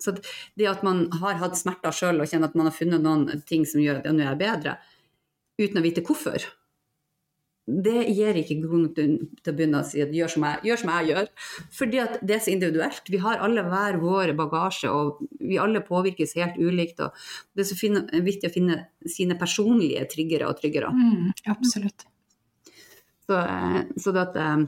Så 0.00 0.14
det 0.14 0.68
at 0.68 0.82
man 0.84 1.06
har 1.20 1.38
hatt 1.40 1.56
smerter 1.58 1.94
sjøl 1.94 2.20
og 2.20 2.28
kjenner 2.28 2.50
at 2.50 2.58
man 2.58 2.68
har 2.68 2.76
funnet 2.76 3.04
noen 3.04 3.44
ting 3.48 3.64
som 3.68 3.82
gjør 3.82 4.00
at 4.00 4.06
det 4.06 4.14
nå 4.14 4.24
er 4.24 4.30
jeg 4.32 4.42
bedre, 4.42 4.76
uten 5.60 5.80
å 5.80 5.84
vite 5.84 6.04
hvorfor, 6.04 6.44
det 7.64 8.02
gir 8.12 8.36
ikke 8.36 8.58
grunn 8.60 8.88
til 8.92 9.14
å 9.48 9.54
begynne 9.56 9.80
å 9.80 9.86
si 9.88 10.02
at 10.04 10.12
gjør 10.12 10.32
som 10.34 10.44
jeg, 10.44 10.60
gjør 10.68 10.80
som 10.82 10.90
jeg 10.92 11.08
gjør. 11.10 11.30
Fordi 11.72 12.00
at 12.02 12.18
det 12.20 12.36
er 12.36 12.42
så 12.44 12.52
individuelt. 12.52 13.08
Vi 13.08 13.20
har 13.24 13.40
alle 13.44 13.64
hver 13.64 13.98
vår 14.02 14.34
bagasje, 14.36 14.90
og 14.92 15.22
vi 15.40 15.56
alle 15.60 15.80
påvirkes 15.84 16.36
helt 16.36 16.58
ulikt. 16.60 17.00
og 17.00 17.16
Det 17.56 17.64
er 17.64 17.70
så 17.70 17.78
finne, 17.78 18.04
viktig 18.12 18.50
å 18.50 18.54
finne 18.54 18.80
sine 19.08 19.38
personlige 19.40 20.04
triggere 20.12 20.50
og 20.50 20.60
tryggere. 20.60 20.92
Mm, 20.92 21.32
absolutt. 21.54 22.04
Så, 23.24 23.40
eh, 23.40 23.80
så 23.96 24.12
det 24.12 24.26
at 24.26 24.36
eh, 24.36 24.66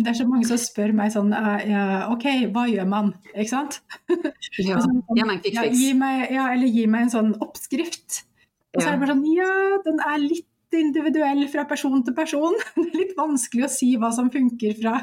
Det 0.00 0.08
er 0.08 0.16
så 0.16 0.24
mange 0.24 0.48
som 0.48 0.56
spør 0.56 0.94
meg 0.96 1.12
sånn 1.12 1.34
eh, 1.36 2.08
OK, 2.08 2.24
hva 2.54 2.64
gjør 2.70 2.88
man? 2.88 3.12
Ikke 3.34 3.50
sant? 3.52 3.82
ja, 4.56 4.80
sånn, 4.80 5.02
ja, 5.12 5.28
men, 5.28 5.44
ja, 5.44 5.66
gi 5.68 5.92
meg, 5.92 6.30
ja, 6.32 6.48
eller 6.54 6.72
gi 6.72 6.86
meg 6.88 7.10
en 7.10 7.16
sånn 7.18 7.34
oppskrift. 7.44 8.22
Og 8.70 8.80
så 8.80 8.86
er 8.86 8.94
det 8.94 9.02
bare 9.02 9.12
sånn 9.12 9.26
Ja, 9.28 9.52
den 9.84 10.00
er 10.06 10.22
litt 10.24 10.48
individuell 10.78 11.48
fra 11.50 11.64
person 11.68 12.02
til 12.06 12.14
person. 12.14 12.54
Det 12.76 12.84
er 12.86 12.98
litt 13.00 13.16
vanskelig 13.18 13.64
å 13.66 13.70
si 13.72 13.88
hva 13.98 14.12
som 14.14 14.30
funker 14.30 14.76
fra, 14.78 14.94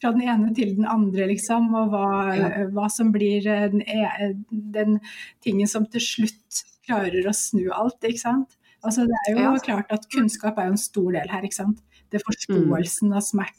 fra 0.00 0.12
den 0.14 0.22
ene 0.24 0.54
til 0.56 0.76
den 0.76 0.86
andre, 0.88 1.26
liksom. 1.32 1.68
Og 1.76 1.90
hva, 1.92 2.06
Ja. 2.38 2.48
hva 2.72 2.88
som 2.90 3.12
blir 3.12 3.46
eh, 3.46 3.68
den, 3.68 3.82
e- 3.82 4.34
den 4.78 5.00
tingen 5.44 5.68
som 5.68 5.84
til 5.86 6.00
slutt 6.00 6.62
klarer 6.88 7.26
å 7.28 7.34
snu 7.36 7.68
alt, 7.74 8.00
ikke 8.02 8.22
sant. 8.22 8.56
Altså, 8.82 9.04
det 9.04 9.18
er 9.28 9.36
jo 9.42 9.52
Ja. 9.52 9.58
klart 9.60 9.92
at 9.92 10.06
kunnskap 10.08 10.56
er 10.58 10.70
jo 10.70 10.72
en 10.72 10.80
stor 10.80 11.12
del 11.12 11.28
her, 11.28 11.42
ikke 11.44 11.58
sant. 11.58 11.82
Det 12.10 12.18
er 12.20 12.26
forståelsen 12.26 13.12
av 13.14 13.22
smerte, 13.24 13.56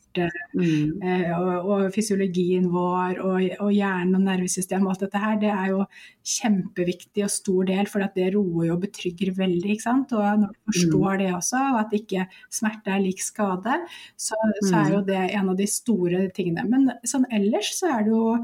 Mm. 0.52 1.00
eh, 1.08 1.30
og, 1.40 1.70
og 1.72 1.94
fysiologien 1.96 2.66
vår 2.68 3.22
og, 3.24 3.46
og 3.64 3.70
hjernen 3.72 4.18
og 4.18 4.26
nervesystemet 4.26 4.84
og 4.84 4.92
alt 4.92 5.06
dette 5.06 5.22
her, 5.24 5.38
det 5.40 5.52
er 5.54 5.70
jo 5.72 5.86
kjempeviktig 6.28 7.24
og 7.24 7.32
stor 7.32 7.70
del, 7.70 7.88
for 7.88 8.04
det 8.16 8.26
roer 8.36 8.66
jo 8.68 8.74
og 8.76 8.82
betrygger 8.84 9.32
veldig. 9.38 9.72
ikke 9.72 9.86
sant? 9.86 10.12
Og 10.12 10.42
når 10.42 10.52
du 10.52 10.74
forstår 10.74 11.22
det 11.22 11.30
også, 11.38 11.62
og 11.72 11.80
at 11.86 11.96
ikke 11.96 12.26
smerte 12.52 12.92
er 12.92 13.06
lik 13.06 13.24
skade, 13.24 13.78
så, 14.20 14.36
så 14.68 14.82
er 14.82 14.92
jo 14.98 15.02
det 15.08 15.22
en 15.32 15.54
av 15.54 15.56
de 15.62 15.70
store 15.72 16.26
tingene. 16.36 16.68
Men 16.68 16.92
sånn 17.08 17.30
ellers 17.32 17.72
så 17.80 17.94
er 17.96 18.04
det 18.04 18.12
jo 18.12 18.36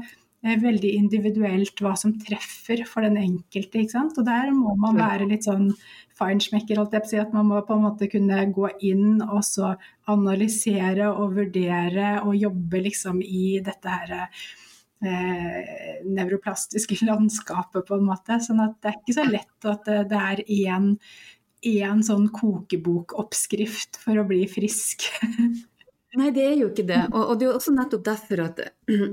veldig 0.42 0.90
individuelt 0.94 1.80
hva 1.82 1.94
som 1.98 2.12
treffer 2.20 2.84
for 2.86 3.02
den 3.02 3.18
enkelte. 3.18 3.80
ikke 3.80 3.94
sant? 3.96 4.18
Og 4.18 4.26
der 4.26 4.52
må 4.54 4.76
man 4.78 4.98
være 4.98 5.26
litt 5.30 5.48
sånn 5.48 5.72
feinschmecker, 6.18 6.78
holdt 6.78 6.94
jeg 6.94 7.04
på 7.04 7.08
å 7.08 7.12
si. 7.12 7.20
At 7.22 7.34
man 7.34 7.48
må 7.50 7.62
på 7.66 7.74
en 7.74 7.84
måte 7.88 8.10
kunne 8.10 8.44
gå 8.54 8.70
inn 8.86 9.22
og 9.24 9.42
så 9.46 9.74
analysere 10.10 11.10
og 11.10 11.34
vurdere 11.38 12.18
og 12.22 12.38
jobbe 12.38 12.84
liksom 12.86 13.22
i 13.22 13.58
dette 13.66 13.96
her 13.96 14.14
eh, 14.18 15.98
nevroplastiske 16.06 17.00
landskapet, 17.10 17.82
på 17.88 17.98
en 17.98 18.06
måte. 18.06 18.38
Sånn 18.44 18.62
at 18.64 18.78
det 18.78 18.92
er 18.92 19.00
ikke 19.02 19.18
så 19.18 19.26
lett 19.26 19.72
at 19.74 19.90
det, 19.90 20.04
det 20.12 20.22
er 20.30 20.46
én 20.46 20.94
én 21.66 22.04
sånn 22.06 22.28
kokebokoppskrift 22.30 23.98
for 24.04 24.20
å 24.20 24.26
bli 24.28 24.44
frisk. 24.50 25.08
Nei, 26.18 26.30
det 26.34 26.44
er 26.44 26.56
jo 26.58 26.70
ikke 26.72 26.86
det. 26.88 27.02
Og, 27.12 27.20
og 27.22 27.36
det 27.38 27.46
er 27.46 27.56
også 27.56 27.72
nettopp 27.76 28.06
derfor 28.08 28.40
at, 28.48 28.62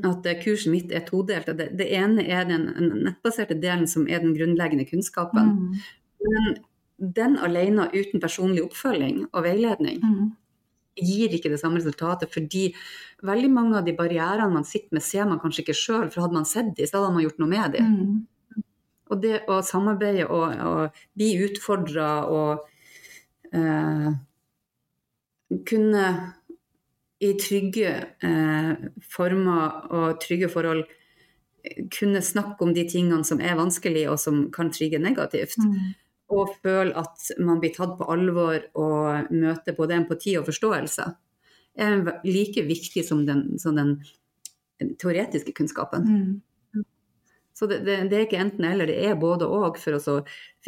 at 0.10 0.30
kurset 0.42 0.72
mitt 0.74 0.94
er 0.96 1.04
todelt. 1.06 1.52
Det, 1.60 1.68
det 1.78 1.90
ene 1.94 2.24
er 2.26 2.48
den 2.50 2.70
nettbaserte 3.06 3.58
delen 3.62 3.86
som 3.90 4.08
er 4.10 4.24
den 4.24 4.34
grunnleggende 4.38 4.88
kunnskapen. 4.90 5.52
Mm. 5.52 5.84
Men 6.26 6.58
den 6.98 7.38
alene 7.44 7.90
uten 7.94 8.24
personlig 8.24 8.64
oppfølging 8.66 9.26
og 9.32 9.44
veiledning 9.46 10.02
Mm. 10.06 10.32
gir 10.96 11.34
ikke 11.36 11.50
det 11.52 11.60
samme 11.60 11.82
resultatet, 11.82 12.32
fordi 12.32 12.70
veldig 13.24 13.50
mange 13.52 13.78
av 13.78 13.86
de 13.86 13.94
barrierene 13.94 14.54
man 14.54 14.64
sitter 14.64 14.96
med, 14.96 15.04
ser 15.04 15.26
man 15.28 15.42
kanskje 15.42 15.66
ikke 15.66 15.76
sjøl, 15.76 16.06
for 16.10 16.24
hadde 16.24 16.38
man 16.38 16.48
sett 16.48 16.72
de, 16.78 16.88
så 16.88 17.02
hadde 17.02 17.14
man 17.18 17.26
gjort 17.26 17.42
noe 17.42 17.52
med 17.52 17.76
de. 17.76 17.82
Mm. 17.84 18.64
Og 19.12 19.22
det 19.22 19.42
å 19.52 19.60
samarbeide 19.62 20.30
og, 20.32 20.56
og 20.56 21.02
bli 21.14 21.34
utfordra 21.46 22.08
og 22.32 22.64
eh, 23.52 24.08
kunne 25.68 26.06
i 27.24 27.32
trygge 27.40 27.92
eh, 28.28 28.72
former 29.12 29.92
og 29.96 30.22
trygge 30.24 30.50
forhold 30.52 30.84
eh, 30.84 31.86
kunne 31.94 32.24
snakke 32.24 32.66
om 32.66 32.74
de 32.76 32.84
tingene 32.90 33.24
som 33.28 33.40
er 33.40 33.58
vanskelig 33.60 34.08
og 34.12 34.20
som 34.22 34.48
kan 34.56 34.72
trigge 34.74 35.00
negativt. 35.00 35.58
Mm. 35.62 35.94
Og 36.36 36.56
føle 36.64 36.96
at 36.98 37.30
man 37.40 37.62
blir 37.62 37.76
tatt 37.76 37.96
på 38.00 38.10
alvor 38.12 38.58
og 38.82 39.32
møter 39.32 39.78
både 39.78 40.00
empati 40.02 40.36
og 40.40 40.48
forståelse. 40.50 41.06
er 41.76 42.22
like 42.26 42.62
viktig 42.66 43.06
som 43.06 43.26
den, 43.26 43.60
som 43.60 43.76
den 43.76 44.00
teoretiske 45.00 45.54
kunnskapen. 45.54 46.04
Mm. 46.04 46.84
Så 47.56 47.68
det, 47.68 47.86
det, 47.86 48.10
det 48.12 48.18
er 48.18 48.26
ikke 48.26 48.40
enten 48.42 48.66
eller, 48.68 48.90
det 48.90 48.98
er 49.08 49.16
både 49.16 49.48
og. 49.48 49.78
For 49.80 49.96
oss 49.96 50.10
å, 50.12 50.18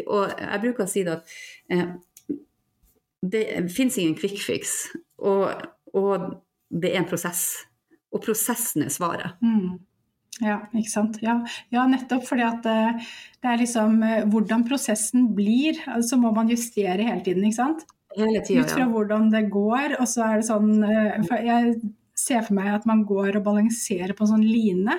og 0.05 0.29
jeg 0.31 0.61
bruker 0.63 0.85
å 0.85 0.87
si 0.87 1.03
det 1.03 1.17
at 1.17 1.33
eh, 1.73 1.89
det 3.27 3.43
fins 3.73 3.97
ingen 3.97 4.15
quick 4.15 4.39
fix, 4.39 4.85
og, 5.17 5.49
og 5.95 6.31
det 6.69 6.93
er 6.93 7.01
en 7.01 7.09
prosess. 7.09 7.43
Og 8.13 8.23
prosessen 8.23 8.85
er 8.87 8.93
svaret. 8.93 9.37
Mm. 9.43 9.77
Ja, 10.43 10.59
ikke 10.77 10.91
sant. 10.91 11.19
Ja, 11.23 11.39
ja 11.73 11.85
nettopp 11.89 12.27
fordi 12.27 12.43
at 12.45 12.65
eh, 12.69 13.05
det 13.41 13.51
er 13.51 13.61
liksom 13.61 14.01
eh, 14.05 14.25
hvordan 14.29 14.65
prosessen 14.67 15.31
blir, 15.37 15.79
så 16.05 16.19
må 16.21 16.33
man 16.35 16.51
justere 16.51 17.07
hele 17.07 17.23
tiden, 17.25 17.47
ikke 17.47 17.61
sant. 17.61 17.87
Hele 18.17 18.41
tiden, 18.41 18.61
ja. 18.61 18.65
Ut 18.65 18.75
fra 18.75 18.89
hvordan 18.91 19.31
det 19.33 19.47
går, 19.53 19.97
og 20.01 20.09
så 20.09 20.27
er 20.27 20.39
det 20.39 20.47
sånn 20.47 20.69
for 21.27 21.45
Jeg 21.45 21.73
ser 22.17 22.41
for 22.41 22.55
meg 22.57 22.71
at 22.73 22.85
man 22.89 23.03
går 23.05 23.35
og 23.37 23.43
balanserer 23.45 24.15
på 24.17 24.23
en 24.25 24.31
sånn 24.31 24.45
line, 24.45 24.95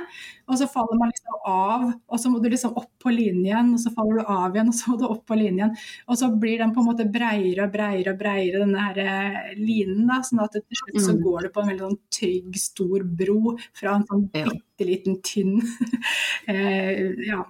og 0.49 0.55
så 0.61 0.69
faller 0.71 0.97
man 1.01 1.11
liksom 1.11 1.41
av, 1.51 1.87
og 2.09 2.21
så 2.23 2.31
må 2.31 2.39
du 2.41 2.47
liksom 2.53 2.77
opp 2.79 2.93
på 3.03 3.11
linjen 3.12 3.73
og 3.75 3.81
så 3.83 3.91
faller 3.97 4.21
du 4.21 4.31
av 4.31 4.55
igjen, 4.55 4.71
og 4.71 4.77
så 4.79 4.93
må 4.93 4.99
du 5.01 5.07
opp 5.09 5.25
på 5.29 5.37
linjen. 5.41 5.75
Og 6.09 6.19
så 6.21 6.29
blir 6.41 6.62
den 6.62 6.73
på 6.77 6.81
en 6.85 6.89
måte 6.93 7.09
breiere 7.12 7.66
og 7.66 7.73
breiere 7.75 8.14
og 8.14 8.21
breiere, 8.23 8.62
denne 8.62 8.85
her 8.87 9.01
eh, 9.03 9.51
linen, 9.59 10.07
da, 10.09 10.21
sånn 10.25 10.45
at 10.47 10.55
til 10.57 10.81
slutt 10.83 11.03
så 11.05 11.16
Mm. 11.19 11.23
går 11.27 11.43
du 11.43 11.49
på 11.57 11.61
en 11.64 11.69
veldig 11.73 11.85
sånn 11.89 11.99
trygg, 12.19 12.57
stor 12.62 13.05
bro 13.19 13.57
fra 13.75 13.97
en 13.99 14.07
sånn 14.07 14.25
Ja. 14.39 14.47
bitte 14.47 14.87
liten, 14.89 15.19
tynn 15.27 15.59
eh, 16.49 17.12
ja. 17.27 17.43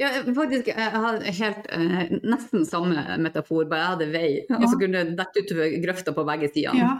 Ja, 0.00 0.08
faktisk, 0.34 0.70
jeg 0.72 0.90
har 0.94 1.18
helt 1.20 1.66
eh, 1.76 2.14
nesten 2.24 2.64
samme 2.66 3.02
metafor, 3.20 3.66
bare 3.68 3.82
jeg 3.82 3.90
hadde 3.92 4.06
vei. 4.14 4.30
Og 4.56 4.64
så 4.70 4.78
kunne 4.80 5.02
det 5.04 5.18
dette 5.18 5.42
utover 5.44 5.74
grøfta 5.82 6.14
på 6.16 6.24
begge 6.24 6.48
sider. 6.54 6.78
Ja, 6.78 6.94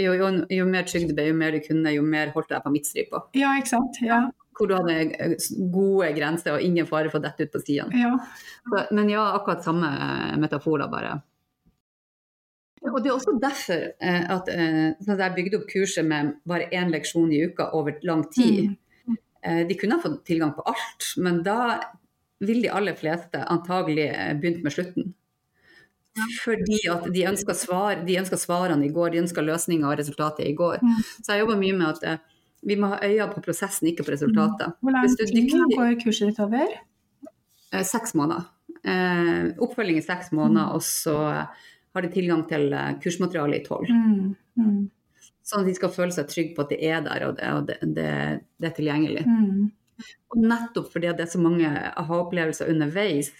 jo, 0.00 0.16
jo, 0.16 0.32
jo 0.52 0.66
mer 0.68 0.88
du 0.88 1.12
ble, 1.12 1.28
jo 1.30 1.36
mer 1.36 1.56
du 1.56 1.60
kunne, 1.64 1.92
jo 1.94 2.02
mer 2.06 2.32
holdt 2.34 2.50
deg 2.54 2.64
på 2.64 2.74
midtstripa. 2.74 3.22
ja, 3.36 3.54
ikke 3.60 3.74
sant. 3.74 4.00
Ja, 4.04 4.24
Hvor 4.56 4.70
du 4.70 4.76
hadde 4.78 4.98
eh, 5.12 5.36
gode 5.72 6.10
grenser 6.16 6.56
og 6.56 6.64
ingen 6.64 6.88
fare 6.88 7.12
for 7.12 7.20
å 7.20 7.26
dette 7.26 7.46
ut 7.46 7.54
på 7.54 7.62
sidene. 7.64 8.04
ja. 8.06 8.12
Men 8.90 9.10
ja, 9.12 9.28
akkurat 9.36 9.64
samme 9.64 9.88
metaforer 9.88 10.40
metafor 10.42 10.78
da, 10.82 10.90
bare. 10.90 11.16
Og 12.86 13.02
det 13.02 13.10
er 13.10 13.16
også 13.16 13.36
derfor 13.42 13.84
eh, 13.98 14.24
at 14.30 14.48
eh, 14.52 14.82
sånn 15.02 15.22
jeg 15.22 15.34
bygde 15.36 15.60
opp 15.60 15.68
kurset 15.70 16.06
med 16.06 16.36
bare 16.46 16.68
én 16.74 16.92
leksjon 16.92 17.32
i 17.34 17.42
uka 17.48 17.70
over 17.78 17.96
lang 18.06 18.26
tid. 18.32 18.76
Mm. 19.06 19.16
Eh, 19.42 19.62
de 19.66 19.78
kunne 19.78 19.98
ha 19.98 20.02
fått 20.02 20.24
tilgang 20.28 20.52
på 20.54 20.64
alt, 20.70 21.12
men 21.22 21.42
da 21.46 21.78
vil 22.44 22.62
de 22.62 22.72
aller 22.72 22.96
fleste 22.98 23.42
antagelig 23.52 24.08
eh, 24.12 24.34
begynt 24.38 24.62
med 24.66 24.74
slutten. 24.74 25.14
Fordi 26.42 26.80
at 26.92 27.06
de 27.12 27.26
ønska 27.28 27.54
svar, 27.56 28.00
svarene 28.40 28.86
i 28.86 28.92
går, 28.92 29.12
de 29.12 29.22
ønska 29.24 29.44
løsninger 29.44 29.88
og 29.88 29.98
resultatet 29.98 30.46
i 30.46 30.54
går. 30.56 30.80
Mm. 30.82 30.98
Så 31.22 31.32
jeg 31.32 31.44
jobber 31.44 31.60
mye 31.60 31.76
med 31.76 31.86
at 31.92 32.04
eh, 32.08 32.18
vi 32.66 32.76
må 32.80 32.90
ha 32.94 33.00
øya 33.04 33.28
på 33.32 33.42
prosessen, 33.44 33.88
ikke 33.90 34.06
på 34.06 34.14
resultatet. 34.14 34.76
Hvor 34.80 34.94
lang 34.96 35.06
tid 35.08 35.76
går 35.76 35.96
kurset 36.02 36.32
ditt 36.32 36.42
over? 36.42 36.74
Eh, 37.72 37.84
Seks 37.84 38.14
måneder. 38.18 38.48
Eh, 38.86 39.52
oppfølging 39.62 39.98
i 40.00 40.04
seks 40.04 40.32
måneder, 40.32 40.74
og 40.74 40.82
så 40.82 41.16
har 41.16 42.04
de 42.04 42.12
tilgang 42.12 42.44
til 42.48 42.74
kursmateriale 43.02 43.60
i 43.60 43.64
tolv. 43.64 43.88
Mm, 43.88 44.34
mm, 44.60 44.84
Sånn 45.46 45.62
at 45.62 45.68
de 45.70 45.74
skal 45.78 45.92
føle 45.94 46.14
seg 46.14 46.26
trygge 46.30 46.56
på 46.56 46.64
at 46.64 46.72
det 46.74 46.78
er 46.84 47.02
der, 47.06 47.24
og 47.28 47.36
det, 47.38 47.50
og 47.54 47.66
det, 47.68 47.76
det, 47.96 48.12
det 48.60 48.70
er 48.70 48.78
tilgjengelig. 48.78 49.26
mm. 49.26 49.66
Og 50.34 50.42
nettopp 50.44 50.90
fordi 50.92 51.08
det 51.16 51.24
er 51.24 51.30
så 51.32 51.40
mange 51.40 51.68
aha-opplevelser 51.70 52.68
underveis. 52.68 53.30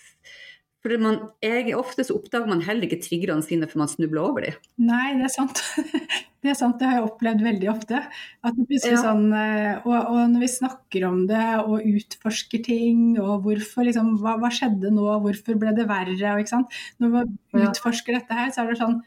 Fordi 0.86 0.96
man, 1.02 1.16
jeg, 1.42 1.72
Ofte 1.74 2.04
så 2.06 2.14
oppdager 2.14 2.46
man 2.46 2.60
heller 2.62 2.86
ikke 2.86 3.00
triggerne 3.02 3.42
sine 3.42 3.66
før 3.66 3.80
man 3.82 3.90
snubler 3.90 4.22
over 4.22 4.44
dem. 4.46 4.58
Nei, 4.86 5.16
det 5.18 5.26
er 5.26 5.34
sant. 5.34 5.62
Det 6.46 6.52
er 6.52 6.58
sant, 6.60 6.76
det 6.78 6.86
har 6.86 7.00
jeg 7.00 7.06
opplevd 7.08 7.40
veldig 7.42 7.68
ofte. 7.72 7.98
At 8.46 8.54
det 8.54 8.66
plutselig 8.68 8.92
Ja. 8.94 9.00
sånn, 9.02 9.24
eh, 9.34 9.80
og, 9.80 9.96
og 9.96 10.18
når 10.30 10.44
vi 10.44 10.48
snakker 10.52 11.06
om 11.08 11.24
det 11.26 11.40
og 11.64 11.82
utforsker 11.90 12.62
ting, 12.62 13.00
og 13.18 13.42
hvorfor 13.48 13.82
liksom, 13.88 14.12
hva, 14.22 14.36
hva 14.38 14.50
skjedde 14.54 14.92
nå, 14.94 15.08
hvorfor 15.24 15.58
ble 15.58 15.72
det 15.74 15.88
verre, 15.90 16.14
ikke 16.14 16.52
sant. 16.52 16.76
Når 17.02 17.16
Ja. 17.24 17.64
utforsker 17.72 18.14
dette 18.20 18.38
her, 18.38 18.52
så 18.54 18.62
er 18.62 18.70
det 18.70 18.78
sånn, 18.78 19.00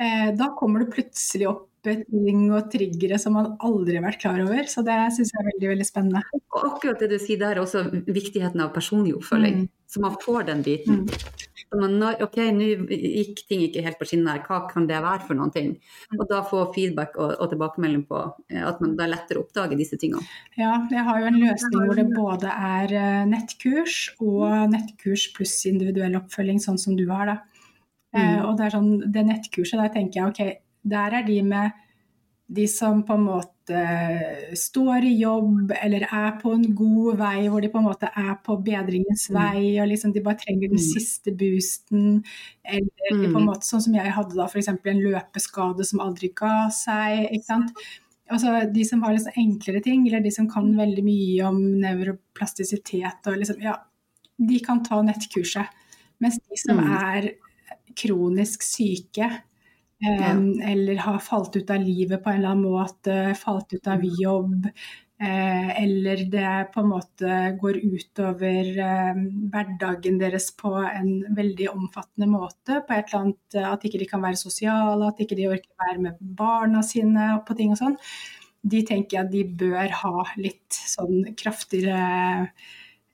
eh, 0.00 0.30
da 0.38 0.48
kommer 0.56 0.86
det 0.86 0.94
plutselig 0.96 1.50
opp 1.50 1.66
ting 1.84 2.48
og 2.56 2.70
triggere 2.72 3.18
som 3.20 3.36
man 3.36 3.52
aldri 3.60 3.98
har 3.98 4.06
vært 4.08 4.22
klar 4.24 4.40
over. 4.46 4.64
Så 4.70 4.80
det 4.86 4.96
syns 5.12 5.30
jeg 5.34 5.42
er 5.44 5.50
veldig, 5.52 5.68
veldig 5.74 5.86
spennende. 5.92 6.22
Og 6.56 6.64
akkurat 6.72 6.98
det 7.04 7.10
du 7.12 7.18
sier 7.20 7.38
der, 7.38 7.58
er 7.58 7.62
også 7.66 7.84
viktigheten 8.08 8.64
av 8.64 8.72
personlig 8.72 9.12
oppfølging. 9.18 9.66
Mm. 9.66 9.68
Så 9.88 10.00
man 10.04 10.16
får 10.20 10.42
den 10.50 10.62
biten. 10.62 10.94
Mm. 10.94 11.06
Så 11.70 11.78
man, 11.80 12.02
ok, 12.22 12.36
nå 12.52 12.66
gikk 12.92 13.40
ting 13.48 13.62
ikke 13.64 13.82
helt 13.84 13.98
på 14.00 14.06
skinner, 14.08 14.40
hva 14.44 14.60
kan 14.68 14.86
det 14.88 15.00
være 15.04 15.24
for 15.24 15.38
noen 15.38 15.52
ting? 15.52 15.70
Og 16.16 16.26
da 16.28 16.42
få 16.46 16.66
feedback 16.74 17.16
og, 17.16 17.34
og 17.40 17.50
tilbakemelding 17.52 18.04
på 18.08 18.20
eh, 18.52 18.62
at 18.68 18.82
man 18.84 18.94
da 18.98 19.08
lettere 19.08 19.40
oppdager 19.42 19.80
disse 19.80 19.96
tingene. 20.00 20.24
Ja, 20.60 20.74
jeg 20.92 21.04
har 21.08 21.20
jo 21.22 21.30
en 21.30 21.40
løsning 21.40 21.88
hvor 21.88 21.96
det 21.96 22.06
både 22.12 22.52
er 22.52 22.94
eh, 23.00 23.24
nettkurs 23.32 23.98
og 24.20 24.74
nettkurs 24.74 25.28
pluss 25.36 25.56
individuell 25.70 26.20
oppfølging, 26.20 26.60
sånn 26.62 26.80
som 26.80 26.96
du 26.98 27.06
har. 27.08 27.32
da. 27.32 27.64
Eh, 28.16 28.40
og 28.44 28.56
det 28.60 28.68
er 28.68 28.76
sånn, 28.76 28.94
det 29.12 29.26
nettkurset, 29.28 29.80
der 29.80 29.92
tenker 29.96 30.20
jeg 30.20 30.32
ok, 30.32 30.64
der 30.88 31.20
er 31.20 31.28
de 31.28 31.42
med 31.44 31.84
de 32.50 32.64
som 32.68 33.02
på 33.04 33.12
en 33.12 33.24
måte 33.26 33.80
står 34.56 35.04
i 35.04 35.10
jobb 35.20 35.72
eller 35.82 36.06
er 36.08 36.30
på 36.40 36.54
en 36.54 36.64
god 36.74 37.18
vei, 37.20 37.42
hvor 37.48 37.60
de 37.60 37.68
på 37.68 37.78
en 37.82 37.84
måte 37.84 38.08
er 38.16 38.34
på 38.44 38.56
bedringens 38.64 39.28
Mm. 39.28 39.36
vei, 39.36 39.80
og 39.82 39.88
liksom 39.90 40.12
de 40.14 40.20
bare 40.24 40.38
trenger 40.40 40.68
den 40.68 40.78
Mm. 40.78 40.88
siste 40.94 41.30
boosten. 41.36 42.24
Eller 42.64 42.88
de 43.10 43.28
på 43.32 43.36
en 43.36 43.44
Mm. 43.44 43.50
måte 43.52 43.64
sånn 43.68 43.82
som 43.82 43.92
jeg 43.94 44.10
hadde 44.12 44.34
da, 44.34 44.46
f.eks. 44.46 44.68
en 44.68 44.78
løpeskade 45.04 45.84
som 45.84 46.00
aldri 46.00 46.32
ga 46.34 46.68
seg. 46.70 47.28
ikke 47.32 47.44
sant? 47.44 47.70
Altså 48.30 48.72
De 48.72 48.84
som 48.84 49.02
har 49.02 49.12
liksom 49.14 49.32
enklere 49.36 49.82
ting, 49.82 50.06
eller 50.06 50.20
de 50.20 50.30
som 50.30 50.48
kan 50.48 50.74
veldig 50.74 51.04
mye 51.04 51.42
om 51.46 51.80
nevroplastisitet, 51.80 53.26
og 53.26 53.36
liksom, 53.36 53.60
ja, 53.62 53.76
de 54.38 54.58
kan 54.60 54.82
ta 54.82 55.02
nettkurset. 55.02 55.66
Mens 56.20 56.38
de 56.38 56.56
som 56.56 56.78
Mm. 56.78 56.90
er 57.02 57.30
kronisk 57.94 58.62
syke, 58.62 59.42
Ja. 59.98 60.32
Um, 60.32 60.60
eller 60.62 60.96
har 61.02 61.18
falt 61.18 61.56
ut 61.56 61.70
av 61.70 61.82
livet 61.82 62.22
på 62.22 62.30
en 62.30 62.38
eller 62.38 62.54
annen 62.54 62.70
måte, 62.70 63.34
falt 63.34 63.72
ut 63.74 63.86
av 63.90 64.04
jobb, 64.04 64.68
eh, 65.20 65.82
eller 65.82 66.22
det 66.30 66.52
på 66.74 66.84
en 66.84 66.92
måte 66.92 67.38
går 67.60 67.80
utover 67.82 68.70
eh, 68.84 69.18
hverdagen 69.50 70.20
deres 70.20 70.52
på 70.56 70.70
en 70.84 71.10
veldig 71.34 71.66
omfattende 71.72 72.30
måte. 72.30 72.78
På 72.86 72.94
et 72.94 73.10
eller 73.10 73.24
annet, 73.24 73.58
eh, 73.58 73.66
At 73.72 73.84
ikke 73.84 73.98
de 73.98 74.06
kan 74.12 74.22
være 74.22 74.38
sosiale, 74.38 75.08
at 75.08 75.18
ikke 75.24 75.38
de 75.40 75.50
orker 75.50 75.88
være 75.88 75.98
med 76.06 76.22
barna 76.42 76.82
sine 76.86 77.32
og 77.34 77.44
på 77.48 77.58
ting 77.58 77.74
og 77.74 77.82
sånn. 77.82 77.98
De 78.62 78.84
tenker 78.86 79.18
jeg 79.18 79.32
de 79.34 79.44
bør 79.66 79.90
ha 80.04 80.24
litt 80.38 80.78
sånn 80.94 81.34
kraftigere 81.38 82.52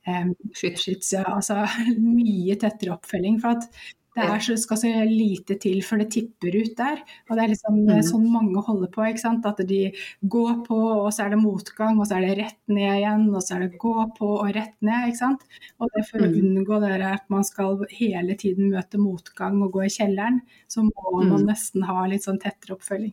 eh, 0.06 0.32
skyts, 0.52 1.14
ja, 1.16 1.24
altså 1.32 1.64
mye 2.20 2.60
tettere 2.60 2.92
oppfølging. 2.98 3.40
For 3.40 3.56
at 3.56 3.68
det 4.14 4.24
er 4.24 4.38
så, 4.38 4.56
skal 4.56 4.76
så 4.78 4.90
lite 5.10 5.56
til 5.60 5.80
før 5.82 5.98
det 6.04 6.10
tipper 6.14 6.54
ut 6.60 6.76
der. 6.78 7.02
Og 7.28 7.36
det 7.36 7.44
er 7.44 7.48
liksom 7.54 7.80
Mm. 7.84 8.02
sånn 8.02 8.26
mange 8.30 8.62
holder 8.62 8.88
på. 8.94 9.02
ikke 9.08 9.20
sant? 9.20 9.44
At 9.46 9.58
de 9.66 9.92
går 10.28 10.64
på, 10.66 10.78
og 11.04 11.12
så 11.12 11.24
er 11.26 11.30
det 11.30 11.38
motgang, 11.42 11.98
og 11.98 12.06
så 12.06 12.16
er 12.16 12.26
det 12.28 12.38
rett 12.38 12.58
ned 12.68 12.94
igjen, 13.00 13.34
og 13.34 13.42
så 13.42 13.56
er 13.56 13.60
det 13.68 13.78
gå 13.78 13.94
på 14.18 14.28
og 14.40 14.54
rett 14.54 14.74
ned. 14.80 15.08
ikke 15.08 15.18
sant? 15.18 15.42
Og 15.80 15.90
det 15.96 16.06
for 16.06 16.18
å 16.18 16.30
Mm. 16.30 16.40
unngå 16.64 16.80
det 16.80 17.02
at 17.02 17.28
man 17.30 17.42
skal 17.44 17.84
hele 17.90 18.34
tiden 18.36 18.70
møte 18.70 18.98
motgang 18.98 19.62
og 19.62 19.72
gå 19.72 19.84
i 19.84 19.88
kjelleren, 19.88 20.40
så 20.68 20.82
må 20.82 21.26
man 21.26 21.42
Mm. 21.42 21.46
nesten 21.48 21.82
ha 21.84 22.06
litt 22.06 22.22
sånn 22.22 22.38
tettere 22.40 22.76
oppfølging. 22.78 23.12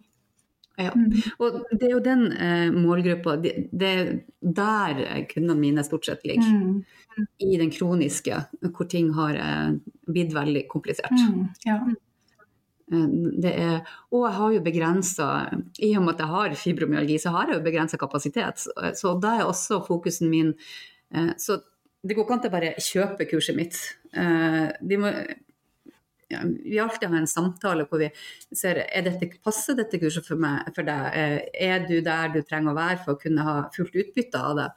Ja. 0.79 0.91
Mm. 0.95 1.11
Og 1.43 1.57
det 1.71 1.87
er 1.87 1.93
jo 1.93 2.03
den 2.03 2.27
eh, 2.31 2.69
målgruppa, 2.73 3.35
det, 3.41 3.53
er 3.87 4.13
der 4.41 5.01
kundene 5.29 5.59
mine 5.59 5.83
stort 5.85 6.07
sett 6.07 6.23
ligger. 6.27 6.47
Mm. 6.47 7.25
I 7.43 7.57
den 7.59 7.73
kroniske, 7.73 8.37
hvor 8.71 8.87
ting 8.89 9.11
har 9.17 9.35
eh, 9.35 9.73
blitt 10.07 10.31
veldig 10.35 10.63
komplisert. 10.71 11.11
Mm. 11.11 11.49
Ja. 11.67 11.81
Eh, 12.91 13.09
Det 13.41 13.51
er, 13.55 13.91
og 14.11 14.25
jeg 14.27 14.37
har 14.37 14.53
jo 14.55 14.63
begrensa 14.63 15.27
I 15.79 15.93
og 15.97 16.03
med 16.05 16.15
at 16.15 16.23
jeg 16.23 16.31
har 16.35 16.55
fibromyalgi, 16.63 17.19
så 17.19 17.35
har 17.35 17.47
jeg 17.47 17.59
jo 17.59 17.67
begrensa 17.67 17.97
kapasitet. 17.97 18.65
Så, 18.65 18.71
så 18.95 19.13
da 19.19 19.37
er 19.39 19.45
også 19.47 19.83
fokusen 19.85 20.29
min 20.31 20.55
eh, 21.13 21.31
Så 21.37 21.61
det 22.01 22.15
går 22.17 22.25
ikke 22.25 22.33
an 22.33 22.45
å 22.47 22.51
bare 22.51 22.73
kjøpe 22.81 23.27
kurset 23.29 23.55
mitt. 23.55 23.77
Eh, 24.17 24.71
de 24.81 24.97
må, 24.97 25.11
ja, 26.31 26.41
vi 26.45 26.79
alltid 26.81 27.09
har 27.09 27.19
en 27.21 27.29
samtale 27.29 27.85
hvor 27.89 28.01
vi 28.01 28.09
ser 28.55 28.83
er 28.85 29.05
dette, 29.05 29.29
passer 29.43 29.77
dette 29.77 29.99
kurset 30.01 30.27
for, 30.27 30.39
meg, 30.41 30.69
for 30.75 30.87
deg. 30.87 31.07
Eh, 31.17 31.37
Er 31.71 31.85
du 31.87 31.97
der 32.05 32.31
du 32.33 32.41
trenger 32.41 32.73
å 32.73 32.79
være 32.79 33.01
for 33.03 33.15
å 33.15 33.21
kunne 33.21 33.45
ha 33.47 33.55
fullt 33.75 33.97
utbytte 34.03 34.41
av 34.41 34.57
det? 34.59 34.69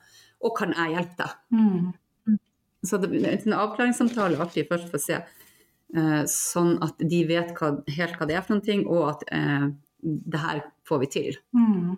Og 0.45 0.57
kan 0.59 0.75
jeg 0.77 0.97
hjelpe 0.97 1.23
deg? 1.23 1.39
Mm. 1.55 2.39
Så 2.85 3.01
det, 3.01 3.11
en 3.31 3.57
avklaringssamtale 3.57 4.37
er 4.37 4.45
alltid 4.45 4.69
først 4.69 4.91
for 4.93 5.01
å 5.01 5.05
se, 5.05 5.21
eh, 5.97 6.23
sånn 6.29 6.77
at 6.85 7.01
de 7.01 7.23
vet 7.29 7.55
hva, 7.57 7.71
helt 7.97 8.19
hva 8.19 8.29
det 8.29 8.37
er 8.37 8.45
for 8.45 8.61
noe, 8.61 8.85
og 8.85 9.07
at 9.15 9.25
eh, 9.33 9.69
det 10.05 10.43
her 10.43 10.65
får 10.89 11.05
vi 11.05 11.13
til. 11.15 11.39
Mm. 11.57 11.95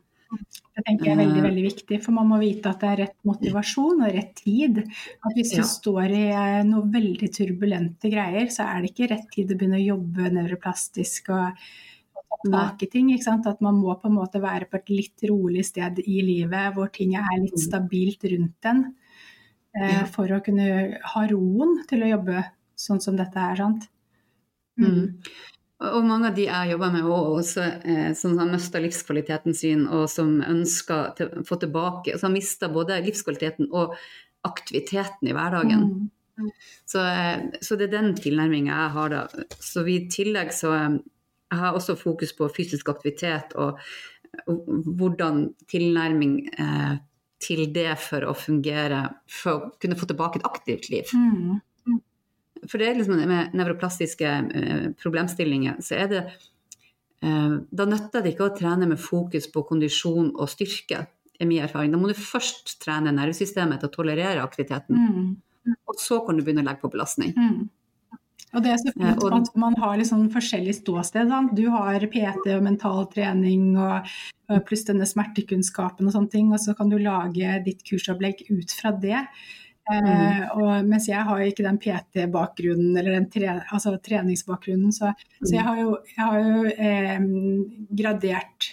Det 0.76 0.84
tenker 0.84 1.06
jeg 1.06 1.14
er 1.14 1.20
veldig, 1.22 1.38
Eh. 1.40 1.46
veldig 1.48 1.64
viktig, 1.70 2.02
for 2.02 2.12
man 2.12 2.26
må 2.28 2.38
vite 2.40 2.66
at 2.68 2.80
det 2.80 2.88
er 2.90 2.96
rett 3.06 3.16
motivasjon 3.24 4.02
og 4.04 4.12
rett 4.14 4.34
tid. 4.36 4.78
At 5.24 5.34
hvis 5.36 5.52
du 5.54 5.62
Ja. 5.62 5.62
står 5.62 6.10
i 6.10 6.24
eh, 6.32 6.62
noe 6.64 6.82
veldig 6.90 7.30
turbulente 7.32 8.10
greier, 8.10 8.46
så 8.50 8.66
er 8.66 8.82
det 8.82 8.90
ikke 8.94 9.10
rett 9.10 9.30
tid 9.32 9.50
å 9.50 9.56
begynne 9.56 9.78
å 9.80 9.86
jobbe 9.96 10.30
nevroplastisk 10.32 11.30
og, 11.30 11.56
ta 12.52 12.76
ting. 12.78 13.08
Ikke 13.10 13.22
sant? 13.24 13.46
At 13.46 13.60
man 13.60 13.74
må 13.80 13.94
på 14.00 14.06
en 14.06 14.14
måte 14.16 14.40
være 14.40 14.68
på 14.70 14.74
et 14.76 14.88
litt 14.90 15.22
rolig 15.30 15.64
sted 15.64 15.98
i 16.06 16.20
livet, 16.22 16.74
hvor 16.74 16.92
ting 16.92 17.14
er 17.16 17.40
litt 17.40 17.58
stabilt 17.58 18.22
rundt 18.22 18.64
en. 18.64 18.94
Eh, 19.74 19.92
Ja. 19.92 20.04
For 20.06 20.26
å 20.28 20.42
kunne 20.44 20.98
ha 21.02 21.26
roen 21.26 21.86
til 21.86 22.00
å 22.02 22.10
jobbe 22.18 22.44
sånn 22.76 23.00
som 23.00 23.16
dette 23.16 23.36
er. 23.36 23.56
sant? 23.56 23.88
Mm. 24.78 25.18
Og 25.84 26.04
mange 26.08 26.30
av 26.30 26.36
de 26.36 26.46
jeg 26.46 26.70
jobber 26.72 26.92
med, 26.94 27.04
og 27.04 27.40
også, 27.42 27.64
eh, 27.84 28.12
som 28.16 28.38
har 28.40 28.48
mista 28.48 28.80
livskvaliteten 28.80 29.54
sin, 29.54 29.84
og 29.92 30.06
som 30.08 30.38
ønsker 30.40 31.10
til, 31.18 31.28
å 31.28 31.44
få 31.44 31.58
tilbake 31.60 32.16
Som 32.16 32.30
har 32.30 32.38
mista 32.38 32.70
både 32.72 33.02
livskvaliteten 33.04 33.68
og 33.72 33.96
aktiviteten 34.46 35.28
i 35.28 35.34
hverdagen. 35.36 35.82
Mm. 36.38 36.50
Så, 36.84 37.00
eh, 37.00 37.60
så 37.60 37.76
det 37.76 37.88
er 37.88 37.96
den 37.98 38.14
tilnærminga 38.16 38.72
jeg 38.72 38.94
har 38.96 39.12
da. 39.12 39.26
Så 39.60 39.84
vi 39.84 40.00
i 40.00 40.08
tillegg 40.08 40.52
så 40.54 40.72
eh, 40.76 40.98
jeg 41.50 41.60
har 41.60 41.76
også 41.78 41.96
fokus 41.98 42.32
på 42.36 42.48
fysisk 42.56 42.88
aktivitet 42.90 43.54
og, 43.54 43.78
og 44.50 44.66
hvordan 44.98 45.44
tilnærming 45.70 46.38
eh, 46.58 46.96
til 47.42 47.66
det 47.74 47.92
for 48.00 48.26
å 48.26 48.34
fungere, 48.36 49.04
for 49.30 49.52
å 49.52 49.70
kunne 49.80 49.98
få 49.98 50.08
tilbake 50.10 50.40
et 50.40 50.48
aktivt 50.48 50.88
liv. 50.90 51.12
Mm. 51.14 51.60
For 52.70 52.78
det 52.82 52.88
er 52.90 52.98
liksom 52.98 53.20
med 53.28 53.54
nevroplastiske 53.56 54.32
eh, 54.60 54.86
problemstillinger, 55.02 55.80
så 55.84 55.98
er 56.02 56.08
det 56.12 56.22
eh, 57.22 57.56
Da 57.70 57.86
nytter 57.88 58.22
det 58.24 58.34
ikke 58.34 58.50
å 58.50 58.56
trene 58.56 58.88
med 58.90 59.00
fokus 59.00 59.48
på 59.52 59.64
kondisjon 59.68 60.32
og 60.34 60.48
styrke, 60.52 61.06
er 61.40 61.46
min 61.48 61.62
erfaring. 61.64 61.92
Da 61.92 61.98
må 62.00 62.08
du 62.08 62.16
først 62.18 62.78
trene 62.82 63.12
nervesystemet 63.12 63.80
til 63.82 63.90
å 63.90 63.96
tolerere 63.98 64.42
aktiviteten, 64.44 64.96
Mm. 64.96 65.76
og 65.88 65.96
så 65.98 66.20
kan 66.26 66.36
du 66.36 66.42
begynne 66.44 66.62
å 66.62 66.68
legge 66.68 66.80
på 66.80 66.92
belastning. 66.92 67.34
Mm. 67.36 67.68
Og 68.54 68.62
det 68.62 68.70
er 68.72 68.76
så 68.80 68.92
fint 68.94 69.22
og- 69.22 69.34
at 69.34 69.56
man 69.56 69.74
har 69.76 69.96
liksom 69.98 70.30
forskjellig 70.32 70.74
ståsted. 70.80 71.28
Sant? 71.28 71.54
Du 71.54 71.68
har 71.68 71.98
PT 72.00 72.54
og 72.56 72.62
mental 72.62 73.06
trening 73.06 73.76
og, 73.76 74.06
og 74.48 74.64
pluss 74.64 74.84
denne 74.84 75.04
smertekunnskapen 75.04 76.06
og 76.06 76.12
sånne 76.14 76.30
ting, 76.30 76.52
og 76.52 76.58
så 76.58 76.74
kan 76.76 76.88
du 76.88 76.96
lage 76.98 77.64
ditt 77.64 77.82
kursopplegg 77.84 78.46
ut 78.48 78.70
fra 78.70 78.92
det. 78.92 79.26
Eh, 79.86 80.40
og, 80.56 80.86
mens 80.88 81.06
jeg 81.06 81.22
har 81.28 81.42
ikke 81.46 81.66
den 81.66 81.78
PT-bakgrunnen 81.82 82.96
eller 82.96 83.20
den 83.20 83.28
tre, 83.30 83.52
altså 83.70 83.94
treningsbakgrunnen, 84.02 84.90
så, 84.94 85.12
så 85.42 85.52
jeg 85.54 85.66
har 85.66 85.78
jo, 85.78 85.94
jeg 86.16 86.24
har 86.24 86.40
jo 86.42 86.74
eh, 86.74 87.28
gradert 88.00 88.72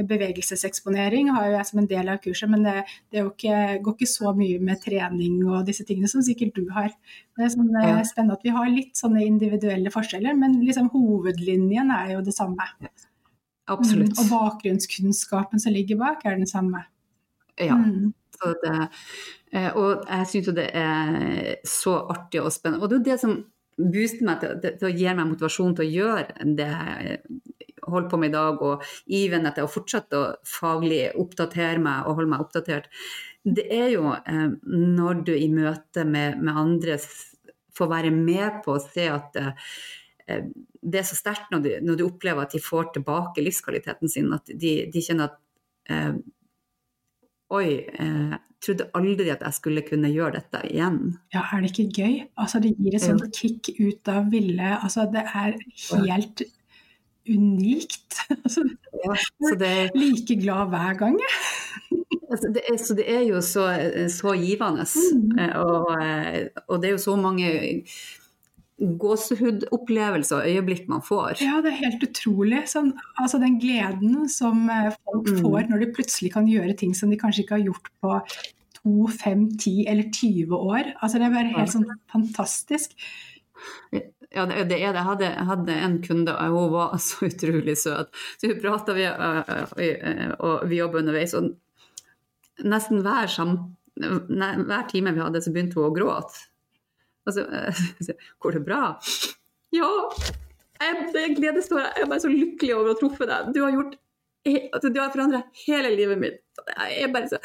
bevegelseseksponering 0.00 1.28
har 1.36 1.48
jo 1.48 1.56
jeg 1.58 1.68
som 1.68 1.80
en 1.82 1.88
del 1.90 2.08
av 2.08 2.20
kurset, 2.24 2.48
men 2.50 2.64
det, 2.64 2.76
det 3.12 3.24
ikke, 3.26 3.56
går 3.84 3.96
ikke 3.96 4.08
så 4.08 4.32
mye 4.36 4.60
med 4.64 4.80
trening 4.80 5.42
og 5.44 5.66
disse 5.68 5.84
tingene 5.88 6.08
som 6.08 6.24
sikkert 6.24 6.56
du 6.56 6.64
har. 6.72 6.90
Det 7.36 7.46
er 7.46 7.52
sånn, 7.52 7.68
eh, 7.76 7.88
Ja. 7.90 7.98
spennende 8.08 8.38
at 8.38 8.46
vi 8.46 8.54
har 8.56 8.70
litt 8.72 8.96
sånne 8.96 9.24
individuelle 9.26 9.92
forskjeller, 9.92 10.34
men 10.38 10.60
liksom 10.64 10.88
hovedlinjen 10.94 11.92
er 11.92 12.14
jo 12.14 12.22
det 12.22 12.34
samme. 12.34 12.70
Absolutt. 13.68 14.16
Mm, 14.16 14.18
og 14.18 14.30
bakgrunnskunnskapen 14.32 15.60
som 15.60 15.72
ligger 15.72 15.96
bak, 16.00 16.24
er 16.24 16.36
den 16.36 16.46
samme. 16.46 16.86
Ja. 17.58 17.76
Mm. 17.76 18.14
Så 18.32 18.54
det, 18.64 18.88
og 19.52 20.06
jeg 20.08 20.28
syns 20.30 20.46
jo 20.48 20.54
det 20.56 20.68
er 20.72 21.58
så 21.68 21.98
artig 22.08 22.40
og 22.40 22.52
spennende. 22.54 22.82
Og 22.82 22.88
det 22.88 22.96
er 22.96 23.00
jo 23.02 23.08
det 23.10 23.18
som 23.20 23.34
booster 23.76 24.24
meg 24.24 24.40
til, 24.40 24.60
til, 24.62 24.78
til 24.80 24.88
å 24.88 24.94
gi 24.96 25.12
meg 25.16 25.28
motivasjon 25.28 25.74
til 25.76 25.84
å 25.84 25.92
gjøre 25.96 26.46
det 26.56 26.68
jeg 26.68 27.18
holder 27.82 28.08
på 28.08 28.20
med 28.20 28.30
i 28.30 28.36
dag, 28.36 28.62
og 28.62 28.84
even 29.10 29.48
etter 29.48 29.66
å 29.66 29.70
fortsette 29.70 30.18
å 30.18 30.32
faglig 30.46 31.04
oppdatere 31.18 31.82
meg 31.82 32.06
og 32.06 32.18
holde 32.18 32.32
meg 32.32 32.44
oppdatert. 32.44 32.88
Det 33.42 33.64
er 33.74 33.88
jo 33.96 34.12
eh, 34.14 34.48
når 34.70 35.24
du 35.26 35.32
i 35.34 35.48
møte 35.50 36.04
med, 36.06 36.38
med 36.42 36.58
andre 36.58 36.98
får 37.74 37.90
være 37.90 38.12
med 38.14 38.60
på 38.64 38.76
å 38.76 38.82
se 38.84 39.08
at 39.10 39.38
eh, 39.40 40.46
det 40.82 41.00
er 41.00 41.08
så 41.08 41.18
sterkt 41.18 41.50
når, 41.50 41.80
når 41.82 41.98
du 41.98 42.06
opplever 42.06 42.44
at 42.44 42.54
de 42.54 42.62
får 42.62 42.92
tilbake 42.94 43.42
livskvaliteten 43.42 44.10
sin, 44.10 44.30
at 44.34 44.46
de, 44.52 44.76
de 44.92 45.02
kjenner 45.02 45.32
at 45.32 45.40
eh, 45.90 46.14
Oi, 47.52 47.68
eh, 48.00 48.34
trodde 48.62 48.86
aldri 48.96 49.28
at 49.32 49.42
jeg 49.44 49.56
skulle 49.58 49.82
kunne 49.84 50.10
gjøre 50.12 50.38
dette 50.38 50.62
igjen. 50.70 50.98
Ja, 51.34 51.42
er 51.52 51.62
det 51.64 51.72
ikke 51.72 52.02
gøy? 52.02 52.14
Altså, 52.38 52.60
det 52.62 52.74
gir 52.78 52.96
et 52.96 53.04
sånt 53.04 53.26
kick 53.36 53.72
ut 53.80 54.08
av 54.12 54.30
ville 54.32 54.76
Altså, 54.78 55.08
det 55.12 55.24
er 55.26 55.58
helt 56.06 56.44
unikt. 57.28 58.08
Altså, 58.44 58.62
Så 59.42 59.56
det, 59.58 59.90
like 59.98 60.36
glad 60.40 60.70
hver 60.72 60.94
gang, 60.96 61.18
jeg. 61.20 62.00
altså 62.30 62.48
det, 62.54 62.62
er, 62.70 62.76
så 62.78 62.94
det 62.96 63.04
er 63.10 63.24
jo 63.26 63.40
så, 63.44 63.64
så 64.08 64.32
givende. 64.38 64.86
Mm. 64.86 65.38
Eh, 65.38 65.56
Og, 65.60 65.90
eh, 66.00 66.46
og 66.68 66.80
det 66.80 66.88
er 66.88 66.94
jo 66.94 67.02
så 67.02 67.16
mange 67.16 67.50
gåsehudopplevelser 68.82 70.40
og 70.40 70.48
øyeblikk 70.48 70.88
man 70.90 71.02
får. 71.06 71.40
Ja, 71.44 71.60
det 71.62 71.72
er 71.72 71.80
helt 71.84 72.02
utrolig. 72.06 72.64
Sånn, 72.70 72.92
altså 73.20 73.38
den 73.42 73.58
gleden 73.62 74.28
som 74.32 74.68
eh, 74.70 74.90
folk 75.04 75.28
Mm. 75.32 75.40
får 75.44 75.68
når 75.70 75.78
de 75.84 75.92
plutselig 75.94 76.32
kan 76.34 76.46
gjøre 76.50 76.76
ting 76.78 76.94
som 76.94 77.10
de 77.10 77.16
kanskje 77.20 77.44
ikke 77.44 77.58
har 77.58 77.66
gjort 77.68 77.90
på 78.02 78.16
to, 78.82 79.06
fem, 79.08 79.44
ti 79.58 79.84
eller 79.88 80.10
20 80.10 80.56
år. 80.58 80.92
Altså 81.02 81.18
det 81.18 81.28
er 81.28 81.36
bare 81.36 81.52
helt 81.54 81.70
sånn 81.70 81.86
fantastisk. 82.10 82.96
Ja, 84.32 84.46
det, 84.48 84.56
er 84.58 84.64
det. 84.64 84.78
Jeg 84.80 84.94
hadde, 84.96 85.28
hadde 85.46 85.74
en 85.76 85.98
kunde, 86.02 86.32
og 86.34 86.56
hun 86.56 86.72
var 86.72 86.96
så 86.98 87.26
utrolig 87.28 87.76
søt. 87.78 88.08
Så 88.40 88.48
hun 88.50 88.60
prata, 88.62 88.94
vi, 88.96 89.04
øh, 89.06 89.42
øh, 89.78 90.32
og 90.40 90.64
vi 90.70 90.80
jobba 90.80 90.98
underveis. 90.98 91.34
Og 91.38 91.52
nesten 92.64 93.02
hver, 93.04 93.28
sam, 93.30 93.76
hver 93.94 94.88
time 94.90 95.12
vi 95.14 95.20
hadde, 95.22 95.42
så 95.44 95.52
begynte 95.52 95.78
hun 95.78 95.90
å 95.90 95.94
gråte. 95.94 96.48
Og 97.26 97.36
så 97.36 97.46
øh, 97.46 97.82
så, 98.06 98.16
Går 98.42 98.58
det 98.58 98.64
bra? 98.66 98.82
Ja! 99.72 99.90
Jeg, 100.82 101.08
er 101.14 101.34
gledestårer. 101.36 101.92
Jeg 101.94 102.04
er 102.04 102.10
bare 102.10 102.24
så 102.24 102.30
lykkelig 102.32 102.74
over 102.74 102.90
å 102.90 102.94
ha 102.94 102.98
truffet 102.98 103.30
deg. 103.30 103.52
Du 103.54 103.60
har 103.62 103.74
gjort 103.76 103.96
altså, 104.74 104.90
Du 104.90 104.98
har 104.98 105.12
forandra 105.14 105.44
hele 105.62 105.92
livet 105.94 106.18
mitt. 106.18 106.40
Jeg 106.72 107.06
er 107.06 107.12
bare 107.14 107.30
så 107.30 107.38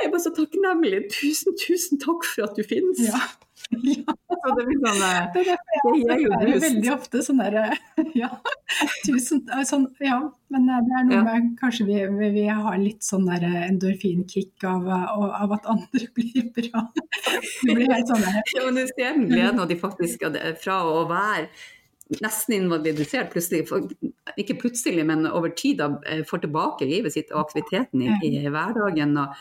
jeg 0.00 0.08
er 0.08 0.12
bare 0.14 0.24
så 0.24 0.32
takknemlig. 0.36 1.04
Tusen, 1.12 1.56
tusen 1.60 2.00
takk 2.00 2.24
for 2.24 2.48
at 2.48 2.56
du 2.56 2.64
finnes. 2.66 3.00
Ja. 3.04 3.20
ja. 3.84 4.14
Det 4.40 4.76
sånn, 4.80 5.02
eh, 5.04 5.26
Det 5.34 5.42
er 5.42 5.48
derfor 5.50 5.94
Det 5.94 6.00
jeg, 6.00 6.00
gir 6.00 6.10
jeg 6.10 6.22
jo 6.22 6.30
hører 6.32 6.62
veldig 6.64 6.92
ofte 6.94 7.20
sånn 7.26 7.42
derre 7.42 7.64
Ja, 8.22 8.30
tusen 9.04 9.42
eh, 9.52 9.64
sånn, 9.68 9.84
Ja, 10.02 10.20
men 10.54 10.64
eh, 10.64 10.80
det 10.86 10.94
er 10.96 11.04
noe 11.08 11.18
Ja. 11.18 11.24
med 11.26 11.50
Kanskje 11.60 11.86
vi, 11.90 11.98
vi, 12.38 12.46
har 12.48 12.78
litt 12.80 13.04
sånn 13.04 13.28
der 13.28 13.44
endorfinkick 13.66 14.64
av, 14.66 14.88
av, 14.88 15.52
at 15.58 15.68
andre 15.70 16.08
blir 16.16 16.48
bra. 16.56 16.86
Det 16.96 17.76
blir 17.76 17.92
helt 17.92 18.08
sånn 18.08 18.24
der 18.24 18.40
Ja, 18.56 18.64
men 18.64 18.80
du 18.80 18.86
ser 18.88 19.12
den 19.18 19.28
gleden 19.28 19.60
de 19.70 19.78
faktisk 19.84 20.24
fra 20.64 20.80
å 20.88 21.04
være 21.10 21.50
nesten 22.18 22.56
invalidisert 22.56 23.30
plutselig, 23.30 23.66
ikke 24.40 24.56
plutselig, 24.58 25.04
men 25.06 25.28
over 25.30 25.52
tid 25.54 25.78
da, 25.78 25.92
eh, 26.06 26.24
får 26.26 26.42
tilbake 26.44 26.88
livet 26.88 27.14
sitt 27.14 27.30
og 27.30 27.44
aktiviteten 27.44 28.02
i, 28.02 28.10
i 28.26 28.50
hverdagen. 28.50 29.14
Og 29.20 29.36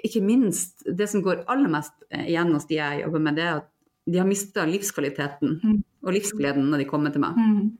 ikke 0.00 0.22
minst 0.24 0.84
det 0.86 1.08
som 1.10 1.22
går 1.24 1.44
aller 1.52 1.70
mest 1.72 1.94
eh, 2.10 2.28
igjen 2.30 2.52
hos 2.54 2.66
de 2.70 2.78
jeg 2.78 3.02
jobber 3.04 3.24
med, 3.26 3.36
det 3.38 3.44
er 3.44 3.60
at 3.60 3.68
de 4.08 4.18
har 4.18 4.26
mista 4.26 4.64
livskvaliteten 4.66 5.60
Mm. 5.62 5.82
og 6.02 6.14
livsgleden 6.16 6.70
når 6.70 6.82
de 6.82 6.88
kommer 6.90 7.12
til 7.14 7.22
meg. 7.22 7.36
Mm. 7.38 7.76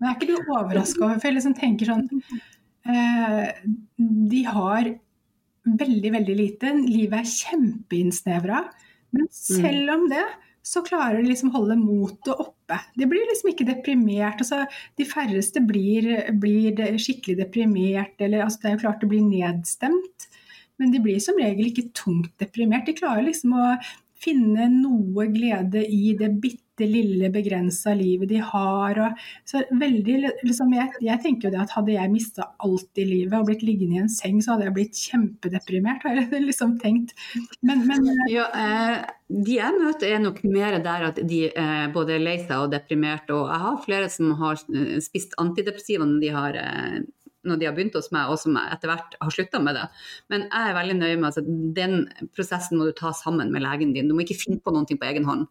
Men 0.00 0.08
er 0.08 0.14
ikke 0.16 0.30
du 0.30 0.52
overraska 0.54 1.04
over 1.04 1.18
For 1.20 1.28
jeg 1.28 1.36
liksom 1.36 1.56
tenker 1.58 1.90
sånn 1.90 2.06
eh, 2.88 3.50
De 4.32 4.42
har 4.48 4.88
veldig, 5.66 6.12
veldig 6.14 6.36
lite. 6.38 6.72
Livet 6.86 7.20
er 7.20 7.32
kjempeinnsnevra. 7.34 8.62
Men 9.16 9.28
selv 9.34 9.92
om 9.96 10.06
det, 10.08 10.24
så 10.66 10.82
klarer 10.86 11.20
de 11.20 11.28
liksom 11.28 11.52
holde 11.54 11.76
motet 11.78 12.32
oppe. 12.32 12.78
De 12.98 13.06
blir 13.10 13.26
liksom 13.28 13.50
ikke 13.52 13.66
deprimert. 13.68 14.40
Altså, 14.42 14.64
de 14.98 15.06
færreste 15.08 15.60
blir, 15.66 16.08
blir 16.40 16.80
skikkelig 17.02 17.36
deprimert, 17.42 18.16
eller 18.22 18.46
altså, 18.46 18.62
det 18.62 18.70
er 18.70 18.76
jo 18.76 18.82
klart 18.86 19.04
det 19.04 19.10
blir 19.12 19.26
nedstemt. 19.26 20.28
Men 20.80 20.92
de 20.92 21.02
blir 21.04 21.20
som 21.22 21.38
regel 21.40 21.70
ikke 21.70 21.90
tungt 21.96 22.34
deprimert. 22.42 22.88
De 22.88 22.96
klarer 22.96 23.24
liksom 23.28 23.54
å 23.56 23.76
finne 24.22 24.70
noe 24.72 25.28
glede 25.32 25.82
i 25.84 26.14
det 26.18 26.30
bitte 26.40 26.86
lille 26.88 27.30
begrensa 27.32 27.94
livet 27.96 28.28
de 28.28 28.40
har. 28.44 28.98
Så 29.48 29.62
veldig, 29.80 30.16
liksom, 30.44 30.72
jeg, 30.76 30.92
jeg 31.04 31.22
tenker 31.22 31.48
jo 31.48 31.52
det 31.54 31.62
at 31.62 31.74
hadde 31.76 31.94
jeg 31.94 32.12
mista 32.12 32.50
alt 32.64 33.00
i 33.00 33.06
livet 33.08 33.36
og 33.38 33.48
blitt 33.48 33.64
liggende 33.64 33.96
i 33.98 34.02
en 34.04 34.12
seng, 34.12 34.42
så 34.44 34.54
hadde 34.54 34.68
jeg 34.68 34.76
blitt 34.76 35.00
kjempedeprimert, 35.00 36.04
har 36.04 36.20
jeg 36.20 36.42
liksom 36.50 36.76
tenkt. 36.82 37.14
Men, 37.64 37.86
men 37.88 38.08
Ja, 38.32 38.48
eh, 38.52 39.06
de 39.28 39.58
jeg 39.58 39.80
møter 39.80 40.12
er 40.12 40.24
nok 40.24 40.42
mer 40.46 40.78
der 40.84 41.08
at 41.10 41.20
de 41.28 41.46
eh, 41.50 41.86
både 41.94 42.16
er 42.16 42.24
lei 42.24 42.38
seg 42.42 42.56
og 42.58 42.72
deprimert. 42.74 43.30
Og 43.32 43.48
jeg 43.52 43.64
har 43.66 43.84
flere 43.84 44.10
som 44.12 44.36
har 44.40 44.60
eh, 44.72 44.96
spist 45.04 45.36
antidepressiva 45.42 46.08
når 46.08 46.24
de 46.24 46.34
har, 46.36 46.60
eh, 46.60 46.98
når 47.46 47.60
de 47.60 47.68
har 47.68 47.74
begynt 47.76 47.94
hos 47.98 48.10
meg, 48.14 48.30
og 48.32 48.38
som 48.42 48.56
etter 48.60 48.90
hvert 48.90 49.16
har 49.22 49.34
slutta 49.34 49.60
med 49.62 49.78
det. 49.78 49.84
Men 50.32 50.46
jeg 50.48 50.70
er 50.72 50.76
veldig 50.76 50.96
nøye 50.98 51.18
med 51.22 51.38
at 51.38 51.50
den 51.76 51.94
prosessen 52.36 52.78
må 52.80 52.88
du 52.88 52.94
ta 52.98 53.12
sammen 53.16 53.52
med 53.54 53.64
legen 53.64 53.94
din. 53.94 54.08
Du 54.10 54.16
må 54.18 54.26
ikke 54.26 54.38
finne 54.40 54.60
på 54.62 54.74
noe 54.74 54.86
på 54.90 55.08
egen 55.10 55.28
hånd. 55.28 55.46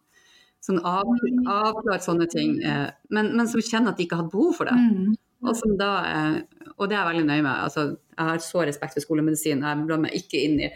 Sånn 0.66 0.80
av, 0.82 1.06
avklare 1.46 2.02
sånne 2.02 2.26
ting. 2.32 2.56
Eh, 2.64 2.88
men, 3.14 3.32
men 3.38 3.48
som 3.48 3.62
kjenner 3.62 3.92
at 3.92 4.00
de 4.00 4.06
ikke 4.06 4.16
har 4.18 4.24
hatt 4.26 4.32
behov 4.32 4.56
for 4.58 4.68
det. 4.70 4.74
mm, 4.76 5.14
Og, 5.46 5.60
da, 5.78 5.90
eh, 6.10 6.70
og 6.76 6.88
det 6.88 6.96
er 6.96 7.02
jeg 7.02 7.10
veldig 7.12 7.26
nøye 7.28 7.44
med. 7.44 7.52
Altså, 7.68 7.84
jeg 8.16 8.30
har 8.30 8.40
så 8.42 8.64
respekt 8.66 8.96
for 8.96 9.04
skolemedisin. 9.04 9.62
Jeg 9.62 9.84
blander 9.84 10.08
meg 10.08 10.16
ikke 10.18 10.42
inn 10.42 10.60
i 10.66 10.72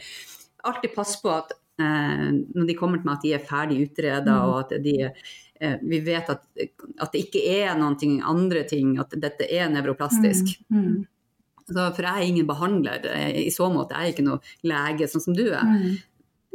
Alltid 0.68 0.92
pass 0.92 1.14
på 1.22 1.30
at 1.32 1.54
eh, 1.80 2.26
når 2.52 2.66
de 2.68 2.74
kommer 2.76 3.00
til 3.00 3.08
meg, 3.08 3.16
at 3.16 3.22
de 3.24 3.30
er 3.32 3.46
ferdig 3.48 3.78
utreda, 3.86 4.34
Mm. 4.36 4.50
og 4.50 4.58
at 4.60 4.74
de, 4.84 4.92
eh, 5.08 5.30
vi 5.82 6.00
vet 6.04 6.30
at, 6.32 6.44
at 6.56 7.12
det 7.12 7.24
ikke 7.26 7.42
er 7.60 7.74
noen 7.78 7.96
ting, 8.00 8.18
andre 8.24 8.64
ting, 8.68 8.94
at 9.02 9.12
dette 9.20 9.48
er 9.52 9.68
nevroplastisk. 9.72 10.54
mm, 10.72 11.02
Så, 11.70 11.74
for 11.94 12.02
jeg 12.02 12.10
er 12.10 12.28
ingen 12.30 12.48
behandler 12.48 13.04
eh, 13.12 13.42
i 13.44 13.50
så 13.54 13.68
måte. 13.72 13.94
Jeg 13.94 14.08
er 14.08 14.14
ikke 14.14 14.26
noe 14.26 14.40
lege, 14.66 15.08
sånn 15.10 15.26
som 15.28 15.36
du 15.36 15.46
er. 15.50 15.64
mm, 15.64 15.96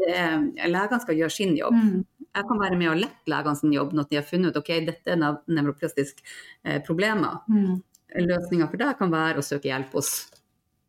er 0.06 0.70
legene 0.70 1.02
skal 1.02 1.20
gjøre 1.22 1.34
sin 1.34 1.56
jobb. 1.58 1.78
mm, 1.78 2.06
Jeg 2.36 2.48
kan 2.50 2.60
være 2.60 2.78
med 2.78 2.92
og 2.92 3.00
lette 3.00 3.32
legene 3.32 3.56
sin 3.62 3.76
jobb 3.76 3.94
når 3.96 4.10
de 4.10 4.20
har 4.20 4.26
funnet 4.28 4.52
ut 4.52 4.60
ok, 4.60 4.72
dette 4.90 5.14
er 5.14 5.22
nevroplastiske 5.22 6.26
eh, 6.66 6.82
problemer. 6.86 7.44
mm. 7.50 7.76
Løsninga 8.16 8.70
for 8.72 8.80
deg 8.80 8.98
kan 9.00 9.12
være 9.12 9.42
å 9.42 9.44
søke 9.44 9.68
hjelp 9.68 9.96
hos 9.98 10.10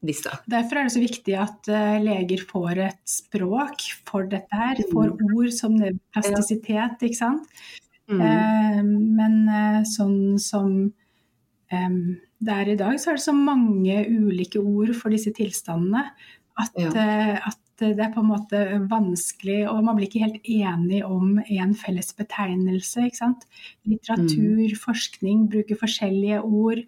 disse. 0.06 0.30
Derfor 0.46 0.78
er 0.78 0.86
det 0.86 0.94
så 0.94 1.02
viktig 1.02 1.34
at 1.40 1.70
uh, 1.72 1.96
leger 2.02 2.44
får 2.46 2.82
et 2.84 3.00
språk 3.08 3.82
for 4.06 4.28
dette 4.30 4.60
her. 4.60 4.78
Får 4.92 5.16
ord 5.26 5.50
som 5.56 5.74
nevroplastisitet, 5.74 7.02
ikke 7.08 7.18
sant. 7.18 7.48
Mm. 8.08 8.20
Eh, 8.22 8.82
men 8.86 9.36
eh, 9.50 9.82
sånn 9.88 10.38
som 10.38 10.72
eh, 11.72 12.00
det 12.38 12.52
er 12.54 12.72
i 12.72 12.78
dag, 12.78 12.98
så 13.00 13.10
er 13.10 13.18
det 13.18 13.24
så 13.26 13.34
mange 13.36 14.00
ulike 14.06 14.60
ord 14.62 14.92
for 14.94 15.10
disse 15.14 15.32
tilstandene 15.34 16.04
at, 16.56 16.72
Ja. 16.78 16.90
eh, 16.94 17.40
at 17.48 17.58
det 17.78 17.98
er 18.00 18.12
på 18.14 18.22
en 18.22 18.30
måte 18.30 18.60
vanskelig, 18.88 19.66
og 19.68 19.82
man 19.84 19.96
blir 19.98 20.06
ikke 20.08 20.22
helt 20.24 20.46
enig 20.48 21.02
om 21.04 21.38
en 21.44 21.74
felles 21.76 22.08
betegnelse. 22.16 23.04
ikke 23.04 23.18
sant? 23.18 23.44
Litteratur, 23.84 24.72
forskning 24.80 25.42
bruker 25.52 25.76
forskjellige 25.76 26.40
ord. 26.42 26.80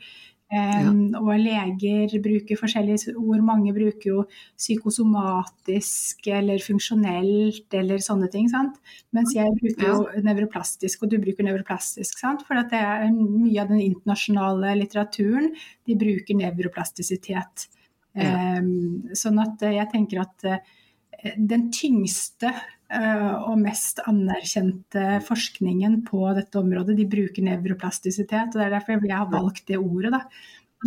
Ja. 0.49 0.89
Og 1.21 1.35
leger 1.43 2.15
bruker 2.25 2.57
forskjellige 2.57 3.13
ord. 3.21 3.43
Mange 3.45 3.75
bruker 3.77 4.09
jo 4.09 4.23
psykosomatisk 4.57 6.25
eller 6.33 6.63
funksjonelt 6.65 7.77
eller 7.77 8.01
sånne 8.01 8.31
ting. 8.33 8.49
sant? 8.49 8.79
Mens 9.13 9.35
jeg 9.37 9.53
bruker 9.61 9.91
jo 9.91 10.23
nevroplastisk, 10.25 11.05
og 11.05 11.13
du 11.13 11.19
bruker 11.21 11.45
nevroplastisk. 11.45 12.17
sant? 12.19 12.47
For 12.49 12.57
det 12.57 12.81
er 12.81 13.11
mye 13.13 13.61
av 13.61 13.69
den 13.75 13.85
internasjonale 13.91 14.73
litteraturen, 14.81 15.53
de 15.85 15.99
bruker 16.01 16.41
nevroplastisitet. 16.41 17.69
Ja. 18.17 18.59
Um, 18.59 19.13
sånn 19.15 19.37
at 19.39 19.61
eh, 19.63 19.77
jeg 19.77 19.93
tenker 19.93 20.25
at 20.25 20.47
eh, 20.49 21.35
den 21.37 21.69
tyngste 21.75 22.51
og 22.89 23.59
mest 23.61 23.99
anerkjente 24.09 25.19
forskningen 25.27 25.99
på 26.07 26.23
dette 26.33 26.57
området, 26.57 26.95
de 26.97 27.05
bruker 27.11 27.45
nevroplastisitet. 27.45 28.55
og 28.55 28.57
Det 28.57 28.65
er 28.65 28.73
derfor 28.73 28.97
jeg 28.97 29.13
har 29.13 29.29
valgt 29.29 29.67
det 29.69 29.77
ordet. 29.77 30.15
da. 30.15 30.23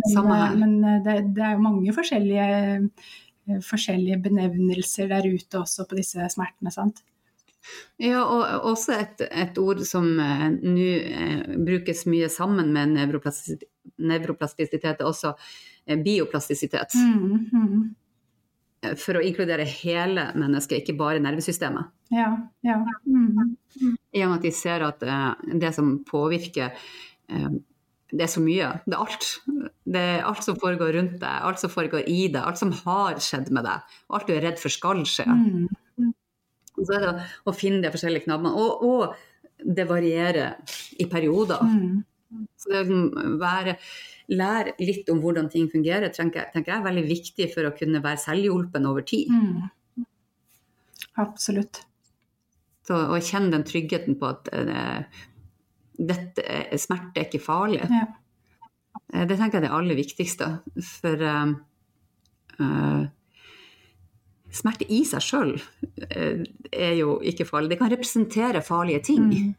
Men, 0.00 0.32
eh, 0.32 0.54
men 0.56 0.84
eh, 0.84 1.00
det, 1.04 1.16
det 1.36 1.44
er 1.44 1.56
jo 1.56 1.64
mange 1.66 1.94
forskjellige, 1.94 2.46
eh, 3.48 3.58
forskjellige 3.66 4.20
benevnelser 4.24 5.10
der 5.12 5.26
ute 5.28 5.60
også 5.60 5.86
på 5.88 5.98
disse 5.98 6.28
smertene. 6.32 6.72
sant? 6.72 7.02
Ja, 8.02 8.24
og 8.24 8.72
også 8.72 8.96
et, 8.98 9.20
et 9.30 9.58
ord 9.62 9.84
som 9.86 10.08
eh, 10.18 10.48
nå 10.50 10.88
eh, 10.98 11.42
brukes 11.66 12.06
mye 12.10 12.30
sammen 12.32 12.72
med 12.74 12.96
nevroplastisitet, 12.96 13.68
nevroplastisitet 14.02 15.02
er 15.02 15.06
også 15.06 15.34
eh, 15.86 16.00
bioplastisitet. 16.02 16.96
Mm, 16.96 17.50
mm. 17.52 17.84
For 18.98 19.14
å 19.14 19.22
inkludere 19.22 19.66
hele 19.68 20.30
mennesket, 20.34 20.82
ikke 20.82 20.98
bare 20.98 21.22
nervesystemet. 21.22 21.92
Ja, 22.10 22.32
ja. 22.66 22.80
Mm. 23.06 23.52
I 24.10 24.24
og 24.24 24.32
med 24.32 24.40
at 24.40 24.46
de 24.46 24.50
ser 24.56 24.82
at 24.84 25.04
eh, 25.06 25.52
det 25.62 25.70
som 25.76 25.94
påvirker 26.08 26.72
eh, 27.30 27.52
det 28.12 28.26
er 28.26 28.32
så 28.32 28.42
mye. 28.44 28.68
Det 28.84 28.96
er 28.96 29.00
alt. 29.00 29.28
Det 29.94 30.02
er 30.16 30.26
alt 30.28 30.44
som 30.44 30.58
foregår 30.60 30.92
rundt 30.98 31.14
deg, 31.22 31.36
alt 31.48 31.62
som 31.62 31.72
foregår 31.72 32.04
i 32.10 32.26
deg, 32.26 32.42
alt 32.42 32.60
som 32.60 32.74
har 32.82 33.22
skjedd 33.24 33.48
med 33.54 33.64
deg, 33.64 33.94
og 34.10 34.18
alt 34.18 34.28
du 34.28 34.34
er 34.34 34.44
redd 34.44 34.60
for 34.60 34.74
skal 34.74 35.00
skje. 35.08 35.24
Mm. 35.30 36.10
Og 36.76 36.88
så 36.88 36.96
er 36.96 37.06
det 37.06 37.12
å 37.48 37.54
finne 37.56 37.80
de 37.84 37.92
forskjellige 37.92 38.26
knabbene. 38.26 38.52
Og, 38.52 38.84
og 38.84 39.62
det 39.62 39.86
varierer 39.88 40.58
i 41.00 41.06
perioder. 41.08 41.62
Mm. 41.64 42.02
Så 42.56 42.70
det 42.72 42.82
å 42.88 43.38
være, 43.40 43.76
lære 44.32 44.74
litt 44.80 45.08
om 45.12 45.20
hvordan 45.20 45.50
ting 45.52 45.68
fungerer, 45.72 46.08
tenker, 46.14 46.40
jeg- 46.44 46.52
tenker 46.54 46.72
jeg 46.72 46.80
er 46.80 46.86
veldig 46.90 47.04
viktig 47.08 47.48
for 47.54 47.68
å 47.68 47.76
kunne 47.76 48.02
være 48.02 48.20
selvhjulpen 48.22 48.86
over 48.88 49.02
tid. 49.02 49.28
Mm. 49.30 50.06
Absolutt. 51.18 51.82
Så 52.86 52.96
og 52.96 53.20
kjenne 53.22 53.50
den 53.52 53.64
tryggheten 53.68 54.16
på 54.18 54.30
at 54.32 54.48
uh, 54.54 55.02
dette, 55.98 56.42
er- 56.46 56.78
smerte 56.80 57.20
er 57.20 57.28
ikke 57.28 57.42
farlig. 57.44 57.82
Ja. 57.90 58.06
Eh, 59.12 59.26
Det 59.26 59.36
tenker 59.38 59.60
jeg 59.60 59.64
er 59.64 59.68
det 59.68 59.74
aller 59.76 59.98
viktigste. 59.98 60.48
For 60.82 61.22
uh, 61.22 61.52
uh, 62.60 63.04
smerte 64.52 64.88
i 64.92 65.02
seg 65.08 65.20
sjøl 65.24 65.52
er 66.10 66.94
jo 66.98 67.18
ikke 67.24 67.46
farlig. 67.48 67.70
Det 67.72 67.78
kan 67.80 67.92
representere 67.92 68.62
farlige 68.64 69.04
ting. 69.12 69.28
Mm. 69.30 69.54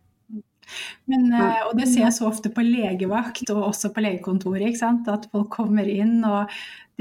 Men, 1.11 1.27
eh, 1.33 1.65
og 1.67 1.75
det 1.79 1.89
ser 1.91 2.07
jeg 2.07 2.15
så 2.17 2.29
ofte 2.29 2.51
på 2.53 2.65
legevakt 2.65 3.49
og 3.53 3.69
også 3.71 3.93
på 3.93 4.05
legekontoret. 4.05 4.81
At 4.83 5.27
folk 5.31 5.51
kommer 5.53 5.87
inn 5.89 6.21
og 6.27 6.51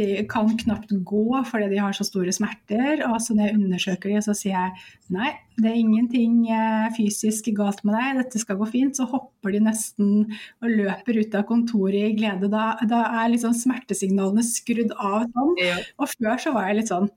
de 0.00 0.22
kan 0.24 0.48
knapt 0.56 0.92
gå 1.04 1.40
fordi 1.44 1.68
de 1.74 1.80
har 1.82 1.92
så 1.96 2.06
store 2.06 2.32
smerter. 2.32 3.02
Og 3.10 3.18
så 3.20 3.36
når 3.36 3.48
jeg 3.50 3.58
undersøker 3.60 4.12
de, 4.12 4.22
så 4.24 4.34
sier 4.36 4.56
jeg 4.56 4.84
nei, 5.12 5.32
det 5.60 5.68
er 5.68 5.80
ingenting 5.80 6.38
eh, 6.48 6.88
fysisk 6.96 7.50
galt 7.56 7.82
med 7.84 7.98
deg, 7.98 8.22
dette 8.22 8.40
skal 8.40 8.58
gå 8.60 8.68
fint. 8.72 8.96
Så 8.96 9.08
hopper 9.10 9.52
de 9.54 9.62
nesten 9.66 10.12
og 10.62 10.68
løper 10.70 11.20
ut 11.20 11.36
av 11.38 11.46
kontoret 11.48 12.12
i 12.12 12.16
glede. 12.16 12.50
Da, 12.52 12.72
da 12.88 13.04
er 13.22 13.34
liksom 13.34 13.56
smertesignalene 13.56 14.44
skrudd 14.46 14.94
av 14.96 15.26
sånn. 15.28 15.58
Og 16.00 16.14
før 16.16 16.40
så 16.40 16.54
var 16.56 16.70
jeg 16.70 16.80
litt 16.80 16.94
sånn 16.94 17.12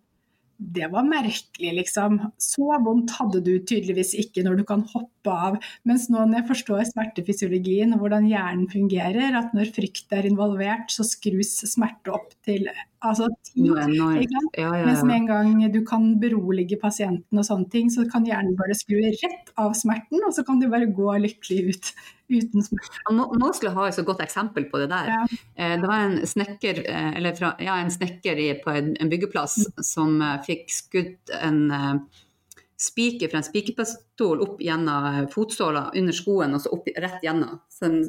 det 0.57 0.87
var 0.91 1.05
merkelig, 1.07 1.71
liksom. 1.79 2.19
Så 2.41 2.67
vondt 2.85 3.13
hadde 3.17 3.41
du 3.43 3.53
tydeligvis 3.59 4.13
ikke 4.21 4.45
når 4.45 4.59
du 4.59 4.63
kan 4.67 4.85
hoppe 4.93 5.31
av. 5.31 5.57
Mens 5.87 6.07
nå 6.11 6.21
når 6.23 6.41
jeg 6.41 6.49
forstår 6.51 6.83
smertefysiologien 6.91 7.95
og 7.95 8.03
hvordan 8.03 8.29
hjernen 8.29 8.69
fungerer, 8.71 9.35
at 9.35 9.55
når 9.57 9.73
frykt 9.75 10.15
er 10.15 10.29
involvert, 10.29 10.91
så 10.93 11.05
skrus 11.07 11.57
smerte 11.67 12.13
opp 12.15 12.31
til 12.47 12.69
altså 13.09 13.29
ti. 13.45 13.65
Ja, 13.67 13.85
ja, 13.87 14.09
ja, 14.57 14.85
Mens 14.87 15.03
med 15.05 15.15
en 15.15 15.29
gang 15.29 15.53
du 15.73 15.81
kan 15.87 16.07
berolige 16.21 16.79
pasienten 16.81 17.39
og 17.39 17.47
sånne 17.47 17.69
ting, 17.71 17.91
så 17.93 18.05
kan 18.09 18.25
hjernen 18.27 18.57
bare 18.59 18.75
skru 18.77 18.97
rett 19.03 19.53
av 19.61 19.75
smerten, 19.77 20.23
og 20.25 20.33
så 20.35 20.45
kan 20.47 20.61
du 20.61 20.67
bare 20.71 20.89
gå 20.91 21.15
lykkelig 21.25 21.61
ut 21.69 21.91
uten 22.37 22.65
smerte. 22.65 23.01
Jeg 23.05 23.75
ha 23.75 23.87
et 23.87 23.97
så 23.97 24.05
godt 24.07 24.23
eksempel 24.25 24.67
på 24.71 24.81
det 24.81 24.89
der. 24.93 25.13
Eh, 25.55 25.75
det 25.81 25.89
var 25.89 26.05
en 26.07 26.19
snekker, 26.27 26.83
eh, 26.89 27.31
fra, 27.37 27.55
en 27.77 27.91
snekker 27.93 28.43
på 28.63 28.75
en 28.75 29.11
byggeplass 29.11 29.59
mm. 29.67 29.83
som 29.85 30.21
eh, 30.21 30.39
fikk 30.45 30.71
skutt 30.73 31.35
en 31.41 31.61
spiker 32.75 33.31
fra 33.31 33.39
en 33.39 33.45
spikerpistol 33.45 34.41
opp 34.43 34.59
gjennom 34.59 35.29
fotsåla 35.31 35.87
under 35.95 36.15
skoen 36.15 36.57
og 36.57 36.63
så 36.63 36.73
opp 36.75 36.89
rett 36.91 37.23
gjennom. 37.23 37.61
Så 37.71 37.87
den 37.87 38.03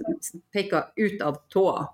peka 0.55 0.89
ut 0.97 1.23
av 1.23 1.45
tåa. 1.53 1.87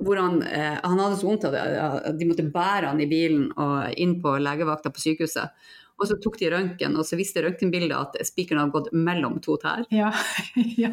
Hvor 0.00 0.20
han, 0.20 0.42
eh, 0.46 0.76
han, 0.82 1.00
hadde 1.00 1.18
så 1.20 1.28
vondt 1.28 1.46
at 1.50 2.12
de 2.18 2.28
måtte 2.28 2.46
bære 2.54 2.92
han 2.92 3.02
i 3.02 3.08
bilen 3.10 3.48
og 3.52 3.96
inn 4.00 4.18
på 4.22 4.36
legevakta 4.42 4.92
på 4.94 5.02
sykehuset. 5.02 5.66
Og 5.94 6.08
så 6.10 6.16
tok 6.18 6.40
de 6.40 6.50
røntgen, 6.50 6.96
og 6.98 7.06
så 7.06 7.18
viste 7.18 7.42
røntgenbildet 7.44 7.94
at 7.94 8.26
spikeren 8.26 8.64
hadde 8.64 8.74
gått 8.74 8.90
mellom 8.96 9.38
to 9.44 9.58
tær. 9.62 9.84
Ja, 9.94 10.10
ja. 10.84 10.90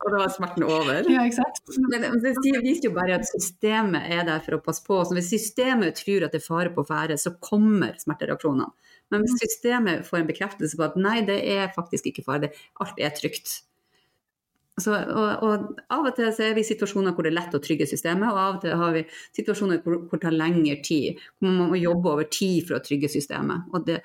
Og 0.00 0.14
da 0.14 0.22
var 0.22 0.30
smerten 0.32 0.64
over. 0.64 1.04
Ja, 1.12 1.26
ikke 1.28 1.42
sant? 1.42 1.58
Men 1.92 2.22
det 2.24 2.62
viser 2.64 2.86
jo 2.88 2.94
bare 2.96 3.18
at 3.18 3.28
systemet 3.28 4.08
er 4.08 4.24
der 4.26 4.40
for 4.44 4.56
å 4.56 4.62
passe 4.64 4.82
på. 4.86 4.96
Så 5.04 5.16
hvis 5.16 5.28
systemet 5.34 6.00
tror 6.00 6.24
at 6.24 6.32
det 6.32 6.40
er 6.40 6.46
fare 6.46 6.72
på 6.72 6.86
ferde, 6.88 7.18
så 7.20 7.34
kommer 7.44 7.98
smertereaksjonene. 8.00 8.70
Men 9.12 9.26
hvis 9.26 9.36
systemet 9.42 10.06
får 10.08 10.22
en 10.22 10.30
bekreftelse 10.30 10.78
på 10.78 10.86
at 10.86 10.96
nei, 10.96 11.18
det 11.28 11.40
er 11.52 11.74
faktisk 11.74 12.08
ikke 12.08 12.24
fare, 12.24 12.52
alt 12.80 13.02
er 13.02 13.12
trygt, 13.16 13.58
så, 14.80 14.94
og, 14.94 15.44
og, 15.44 15.80
Av 15.92 16.06
og 16.08 16.16
til 16.16 16.30
så 16.34 16.44
er 16.46 16.56
vi 16.56 16.64
i 16.64 16.68
situasjoner 16.68 17.14
hvor 17.14 17.26
det 17.26 17.32
er 17.32 17.38
lett 17.38 17.56
å 17.56 17.60
trygge 17.62 17.88
systemet, 17.90 18.30
og 18.30 18.40
av 18.40 18.58
og 18.58 18.60
til 18.64 18.76
har 18.80 18.92
vi 18.96 19.04
situasjoner 19.36 19.80
hvor, 19.84 19.98
hvor 20.08 20.20
det 20.20 20.26
tar 20.26 20.36
lengre 20.36 20.76
tid. 20.84 21.20
Hvor 21.38 21.50
man 21.50 21.72
må 21.72 21.80
jobbe 21.80 22.12
over 22.14 22.28
tid 22.32 22.68
for 22.68 22.78
å 22.78 22.84
trygge 22.84 23.10
systemet. 23.12 23.66
Og 23.74 23.84
det, 23.88 24.00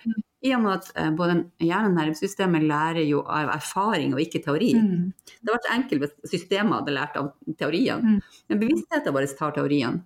I 0.45 0.55
og 0.57 0.65
med 0.65 0.73
at 0.73 0.89
eh, 0.99 1.11
både 1.15 1.37
hjerne- 1.63 1.91
og 1.91 1.99
nervesystemet 1.99 2.67
lærer 2.67 3.05
jo 3.05 3.23
av 3.23 3.53
erfaring 3.55 4.15
og 4.15 4.23
ikke 4.25 4.43
teori. 4.45 4.73
Mm. 4.79 5.05
Det 5.27 5.37
hadde 5.39 5.57
vært 5.57 5.71
enkelt 5.77 6.05
hvis 6.05 6.35
systemet 6.35 6.79
hadde 6.79 6.97
lært 6.97 7.19
av 7.21 7.31
teorien. 7.59 8.03
Mm. 8.03 8.41
Men 8.51 8.63
bevisstheten 8.65 9.15
vår 9.15 9.29
tar 9.37 9.55
teorien. 9.55 10.01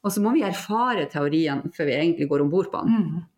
Og 0.00 0.14
så 0.14 0.22
må 0.24 0.32
vi 0.32 0.46
erfare 0.46 1.04
teorien 1.12 1.66
før 1.76 1.90
vi 1.90 1.98
egentlig 1.98 2.28
går 2.30 2.46
om 2.46 2.52
bord 2.52 2.70
på 2.72 2.82
den. 2.86 3.04
Mm. 3.04 3.28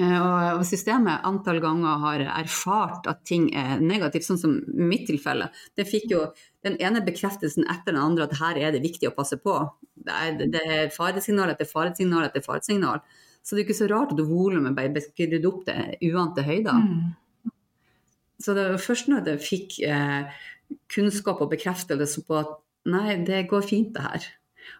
Eh, 0.00 0.20
og 0.56 0.62
systemet 0.64 1.26
antall 1.28 1.58
ganger 1.60 2.00
har 2.04 2.22
erfart 2.38 3.08
at 3.10 3.24
ting 3.28 3.50
er 3.56 3.82
negativt, 3.84 4.24
sånn 4.24 4.40
som 4.40 4.56
mitt 4.72 5.06
tilfelle. 5.10 5.50
Det 5.76 5.84
fikk 5.88 6.12
jo 6.14 6.22
den 6.64 6.78
ene 6.80 7.02
bekreftelsen 7.04 7.66
etter 7.68 7.92
den 7.92 8.00
andre 8.00 8.28
at 8.28 8.38
her 8.40 8.60
er 8.60 8.72
det 8.72 8.84
viktig 8.84 9.10
å 9.10 9.16
passe 9.16 9.36
på. 9.42 9.56
Det 10.00 10.14
er, 10.14 10.38
det 10.54 10.62
er 10.64 10.94
faresignal 10.94 11.52
etter 11.52 11.68
faresignal 11.68 12.28
etter 12.28 12.44
faresignal. 12.44 13.02
Så 13.44 13.56
det 13.56 13.62
er 13.62 13.68
ikke 13.68 13.80
så 13.80 13.90
rart 13.90 14.14
at 14.14 14.22
volumet 14.24 14.76
ble 14.76 15.02
skrudd 15.04 15.48
opp 15.48 15.66
til 15.68 16.14
uante 16.14 16.44
høyder. 16.44 16.80
Mm. 16.80 17.52
Så 18.40 18.56
det 18.56 18.66
var 18.70 18.80
først 18.80 19.10
når 19.12 19.34
jeg 19.34 19.44
fikk 19.44 19.78
eh, 19.84 20.40
kunnskap 20.92 21.42
og 21.44 21.52
bekreftelse 21.52 22.24
på 22.24 22.38
at 22.40 22.56
nei, 22.88 23.18
det 23.26 23.44
går 23.50 23.66
fint 23.68 23.92
det 23.96 24.04
her. 24.06 24.30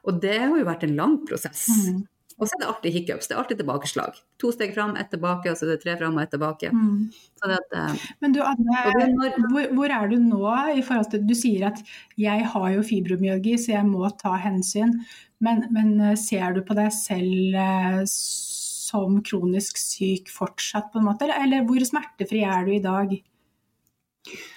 Og 0.09 0.21
det 0.23 0.39
har 0.39 0.57
jo 0.57 0.69
vært 0.69 0.87
en 0.87 0.97
lang 0.97 1.19
prosess. 1.29 1.67
Mm. 1.69 2.01
Og 2.41 2.49
så 2.49 2.57
er 2.57 2.63
det 2.63 2.69
alltid 2.71 2.95
hiccups. 2.95 3.29
Det 3.29 3.35
er 3.35 3.41
alltid 3.43 3.59
tilbakeslag. 3.61 4.19
To 4.41 4.51
steg 4.55 4.73
fram, 4.73 4.95
ett 4.97 5.11
tilbake, 5.13 5.51
og 5.53 5.59
så 5.59 5.67
er 5.67 5.75
det 5.75 5.83
tre 5.83 5.97
fram 6.01 6.17
og 6.17 6.23
ett 6.23 6.31
tilbake. 6.33 6.71
Mm. 6.73 7.11
At, 7.45 7.75
uh, 7.77 8.07
Men 8.25 8.37
du 8.37 8.41
Anne, 8.45 8.85
når, 9.13 9.37
hvor, 9.53 9.67
hvor, 9.77 9.93
er 9.93 10.09
du 10.09 10.17
nå 10.25 10.55
i 10.73 10.85
forhold 10.85 11.11
til 11.13 11.27
Du 11.29 11.35
sier 11.37 11.67
at 11.69 11.83
jeg 12.21 12.47
har 12.55 12.69
jo 12.73 12.85
fibromyalgi, 12.87 13.59
så 13.61 13.75
jeg 13.75 13.89
må 13.91 14.09
ta 14.21 14.39
hensyn. 14.41 14.97
Men, 15.45 15.67
men 15.73 15.93
eh, 16.05 16.17
ser 16.21 16.53
du 16.57 16.61
på 16.65 16.77
deg 16.77 16.91
selv 16.93 17.57
uh, 17.57 18.01
som 18.09 19.21
kronisk 19.25 19.79
syk 19.81 20.33
fortsatt, 20.33 20.91
på 20.93 21.01
en 21.01 21.09
måte? 21.11 21.29
Eller, 21.29 21.45
eller 21.45 21.69
hvor 21.69 21.85
smertefri 21.89 22.43
er 22.49 22.65
du 22.65 22.73
i 22.77 22.83
dag? 22.85 23.15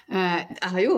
Uh, 0.08 0.40
jeg 0.40 0.72
har 0.72 0.82
jo 0.84 0.98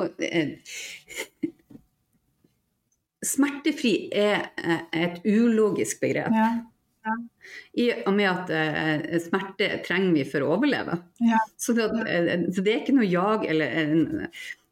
Smertefri 3.26 3.94
er 4.14 4.52
et 4.94 5.24
ulogisk 5.26 5.98
begrep. 6.04 6.30
Ja. 6.30 6.50
I 7.78 7.92
og 8.06 8.14
med 8.16 8.30
at 8.30 8.52
uh, 8.52 9.20
smerte 9.22 9.68
trenger 9.86 10.14
vi 10.16 10.24
for 10.30 10.42
å 10.46 10.54
overleve. 10.56 10.94
Ja. 11.24 11.40
Så, 11.60 11.74
det, 11.78 11.86
uh, 11.92 12.48
så, 12.50 12.62
det, 12.62 12.72
er 12.72 12.82
ikke 12.82 12.98
noe 12.98 13.10
jag 13.10 13.46
eller 13.52 13.68
en, 13.84 14.00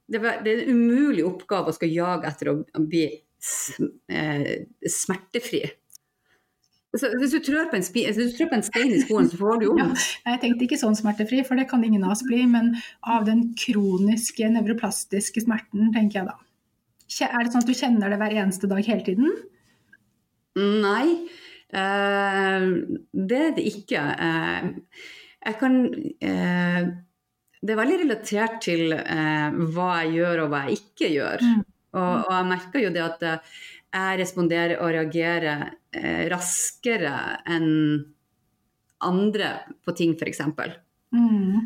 det, 0.10 0.18
det, 0.18 0.50
er 0.50 0.64
en 0.64 0.74
umulig 0.74 1.24
oppgave 1.28 1.72
å 1.72 1.78
skal 1.78 1.94
jage 1.94 2.30
etter 2.32 2.46
å, 2.54 2.56
bli 2.82 3.06
smertefri. 3.44 5.64
Så 6.94 7.10
hvis 7.18 7.34
du 7.34 7.40
trør 7.42 7.72
på 7.72 7.80
en, 7.80 7.84
en 7.84 8.66
stein 8.66 8.92
i 8.94 9.02
skoen, 9.02 9.30
så 9.30 9.40
får 9.40 9.60
du 9.60 9.64
jo 9.68 9.78
vondt. 9.78 10.04
Ja, 10.24 10.36
jeg 10.36 10.42
tenkte 10.44 10.66
ikke 10.68 10.82
sånn 10.82 10.98
smertefri, 10.98 11.40
for 11.48 11.60
det 11.60 11.70
kan 11.72 11.86
ingen 11.86 12.06
av 12.06 12.12
oss 12.16 12.26
bli. 12.28 12.42
Men 12.50 12.66
av 13.02 13.22
den 13.30 13.42
kroniske 13.60 14.46
nevroplastiske 14.54 15.40
smerten, 15.46 15.82
tenker 15.96 16.16
jeg 16.22 16.30
da. 16.30 16.38
Er 17.30 17.42
det 17.44 17.52
sånn 17.54 17.66
at 17.66 17.70
du 17.70 17.78
kjenner 17.78 18.14
det 18.14 18.20
hver 18.22 18.38
eneste 18.44 18.70
dag 18.70 18.82
hele 18.86 19.06
tiden? 19.06 19.34
Nei. 20.58 21.08
Eh, 21.74 22.66
det 23.30 23.40
er 23.48 23.56
det 23.58 23.66
ikke. 23.70 24.02
Eh, 24.28 24.70
jeg 25.44 25.60
kan 25.60 25.78
eh, 25.90 26.82
Det 27.64 27.72
er 27.72 27.80
veldig 27.80 28.00
relatert 28.04 28.58
til 28.64 28.92
hva 28.92 29.92
jeg 30.04 30.18
gjør 30.18 30.44
og 30.44 30.50
hva 30.52 30.66
jeg 30.68 30.82
ikke 30.82 31.12
gjør. 31.14 31.46
Mm. 31.48 31.62
Og, 31.94 32.26
jeg 32.28 32.50
merker 32.50 32.84
jo 32.84 32.90
det 32.92 33.04
at 33.06 33.24
jeg 33.24 34.20
responderer 34.20 34.82
og 34.82 34.92
reagerer 34.92 35.70
raskere 36.34 37.14
enn 37.48 37.70
andre 39.06 39.54
på 39.86 39.94
ting, 39.96 40.18
f.eks. 40.18 40.42
Mm. 41.14 41.62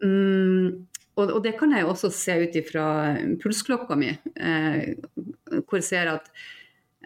Mm, 0.00 0.86
og, 1.18 1.24
og, 1.26 1.40
det 1.44 1.58
kan 1.60 1.74
jeg 1.76 1.84
også 1.84 2.08
se 2.14 2.38
ut 2.46 2.56
ifra 2.62 2.86
pulsklokka 3.42 3.98
mi, 4.00 4.14
hvor 4.38 5.80
jeg 5.82 5.88
ser 5.90 6.12
at 6.14 6.32
Eh, 6.32 6.57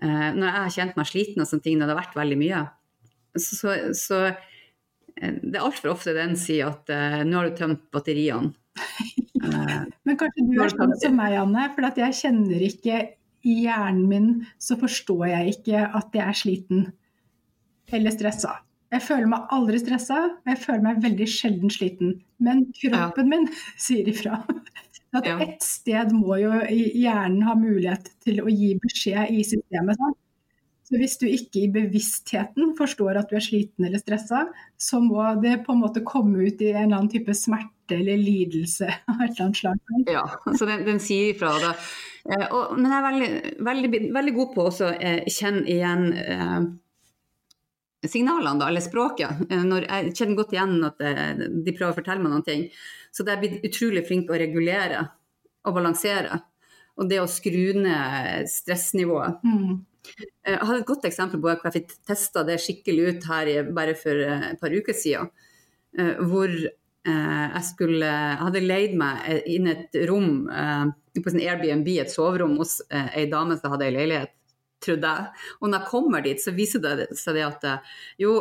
når 0.02 0.46
jeg 0.46 0.56
har 0.56 0.72
kjent 0.74 0.96
meg 0.98 1.06
sliten 1.08 1.44
og 1.44 1.46
sånne 1.46 1.64
ting, 1.64 1.76
når 1.78 1.88
det 1.88 1.94
har 1.94 2.00
vært 2.00 2.16
veldig 2.18 2.38
mye, 2.40 2.62
så, 3.38 3.58
så 3.58 3.74
så 3.94 4.18
det 5.20 5.54
er 5.54 5.62
altfor 5.62 5.92
ofte 5.92 6.14
den 6.16 6.34
sier 6.40 6.72
at 6.72 6.90
uh, 6.92 7.20
nå 7.26 7.38
har 7.38 7.50
du 7.50 7.58
tømt 7.58 7.82
batteriene. 7.94 8.52
Uh, 9.42 9.84
Men 10.06 10.18
kanskje 10.20 10.46
du 10.48 10.56
er 10.62 10.72
sånn 10.72 10.94
som 11.00 11.18
meg, 11.18 11.36
Anne. 11.38 11.68
For 11.76 11.86
at 11.88 12.00
jeg 12.00 12.18
kjenner 12.22 12.64
ikke 12.66 13.02
i 13.42 13.56
hjernen 13.64 14.04
min 14.08 14.28
så 14.62 14.78
forstår 14.80 15.26
jeg 15.32 15.56
ikke 15.56 15.86
at 15.98 16.14
jeg 16.16 16.24
er 16.24 16.38
sliten 16.38 16.84
eller 17.92 18.14
stressa. 18.14 18.60
Jeg 18.92 19.04
føler 19.04 19.28
meg 19.28 19.52
aldri 19.52 19.78
stressa, 19.80 20.18
jeg 20.48 20.60
føler 20.60 20.82
meg 20.84 21.00
veldig 21.04 21.26
sjelden 21.28 21.72
sliten. 21.72 22.16
Men 22.44 22.66
kroppen 22.76 23.28
ja. 23.28 23.30
min 23.30 23.46
sier 23.86 24.08
ifra. 24.08 24.42
At 25.12 25.28
ja. 25.28 25.36
ett 25.44 25.62
sted 25.64 26.12
må 26.16 26.38
jo 26.40 26.52
hjernen 26.72 27.42
ha 27.44 27.54
mulighet 27.58 28.08
til 28.24 28.40
å 28.40 28.48
gi 28.48 28.72
beskjed 28.80 29.32
i 29.34 29.42
systemet. 29.44 30.00
Sånn. 30.00 30.14
Så 30.92 30.98
hvis 31.00 31.14
du 31.20 31.24
ikke 31.24 31.62
i 31.62 31.70
bevisstheten 31.72 32.74
forstår 32.76 33.16
at 33.16 33.30
du 33.30 33.38
er 33.38 33.44
sliten 33.44 33.86
eller 33.88 34.00
stressa, 34.02 34.42
så 34.76 34.98
må 35.00 35.24
det 35.40 35.62
på 35.66 35.72
en 35.72 35.80
måte 35.80 36.02
komme 36.04 36.42
ut 36.44 36.60
i 36.60 36.72
en 36.72 36.82
eller 36.82 36.98
annen 36.98 37.12
type 37.12 37.32
smerte 37.36 37.96
eller 37.96 38.20
lidelse 38.20 38.90
av 39.10 39.22
et 39.22 39.30
eller 39.30 39.46
annet 39.46 39.60
slag. 39.62 39.80
Ja, 40.10 40.26
så 40.52 40.68
den, 40.68 40.84
den 40.88 41.00
sier 41.00 41.32
ifra 41.32 41.54
da. 41.62 41.72
Eh, 42.28 42.44
og, 42.44 42.76
men 42.76 42.90
jeg 42.90 42.98
er 42.98 43.06
veldig, 43.08 43.30
veldig, 43.70 44.02
veldig 44.18 44.34
god 44.36 44.52
på 44.56 44.66
å 44.68 44.90
eh, 44.92 45.24
kjenne 45.32 45.64
igjen 45.72 46.04
eh, 46.20 46.58
signalene, 48.08 48.58
da, 48.60 48.68
eller 48.70 48.84
språket. 48.84 49.44
Eh, 49.50 49.64
når 49.66 49.86
jeg 49.88 50.14
kjenner 50.18 50.38
godt 50.40 50.56
igjen 50.56 50.74
at 50.88 51.04
eh, 51.06 51.22
de 51.38 51.74
prøver 51.74 51.92
å 51.92 51.98
fortelle 51.98 52.24
meg 52.24 52.34
noen 52.34 52.46
ting. 52.46 52.66
Så 53.12 53.26
det 53.26 53.34
er 53.34 53.42
blitt 53.42 53.68
utrolig 53.68 54.04
flink 54.08 54.30
å 54.30 54.40
regulere 54.40 55.06
og 55.68 55.76
balansere. 55.76 56.40
Og 57.00 57.08
det 57.08 57.22
å 57.22 57.30
skru 57.30 57.72
ned 57.78 58.48
stressnivået. 58.50 59.42
Mm. 59.46 59.80
Jeg 60.42 60.58
hadde 60.58 60.80
et 60.80 60.88
godt 60.88 61.06
eksempel 61.06 61.38
på 61.38 61.46
hvor 61.46 61.68
jeg 61.68 61.76
fikk 61.76 61.92
testa 62.10 62.42
det 62.46 62.58
skikkelig 62.60 63.04
ut 63.06 63.26
her 63.30 63.50
bare 63.74 63.94
for 63.98 64.18
et 64.18 64.58
par 64.60 64.74
uker 64.74 64.96
siden. 64.96 65.30
Hvor 65.92 66.50
eh, 66.50 67.46
jeg 67.54 67.64
skulle 67.68 68.08
Jeg 68.08 68.40
hadde 68.40 68.64
leid 68.64 68.96
meg 68.98 69.46
inn 69.50 69.70
et 69.70 69.98
rom 70.08 70.48
eh, 70.50 70.90
på 71.20 71.32
sin 71.32 71.42
Airbnb, 71.44 71.88
et 72.00 72.12
soverom 72.12 72.56
hos 72.60 72.80
eh, 72.88 73.10
ei 73.20 73.26
dame 73.30 73.58
som 73.58 73.74
hadde 73.74 73.88
ei 73.88 73.96
leilighet, 73.96 74.32
trodde 74.84 75.14
jeg. 75.14 75.46
Og 75.60 75.70
når 75.70 75.78
jeg 75.80 75.90
kommer 75.92 76.24
dit, 76.26 76.42
så 76.42 76.54
viser 76.56 76.82
det 76.84 77.08
seg 77.18 77.38
det 77.38 77.46
at 77.46 77.66
jo, 78.20 78.34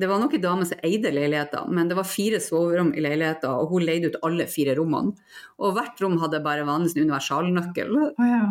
det 0.00 0.08
var 0.08 0.20
nok 0.22 0.34
ei 0.36 0.40
dame 0.40 0.64
som 0.68 0.78
eide 0.86 1.10
leiligheten, 1.12 1.72
men 1.76 1.90
det 1.90 1.96
var 1.98 2.06
fire 2.08 2.38
soverom 2.40 2.92
i 2.94 3.02
leiligheten, 3.04 3.50
og 3.50 3.72
hun 3.74 3.84
leide 3.84 4.12
ut 4.12 4.20
alle 4.26 4.46
fire 4.48 4.76
rommene. 4.78 5.12
Og 5.60 5.74
hvert 5.76 5.98
rom 6.00 6.14
hadde 6.22 6.40
bare 6.44 6.64
vanligvis 6.68 6.96
en 6.96 7.08
universalnøkkel. 7.08 7.90
Oh, 7.98 8.28
ja. 8.30 8.44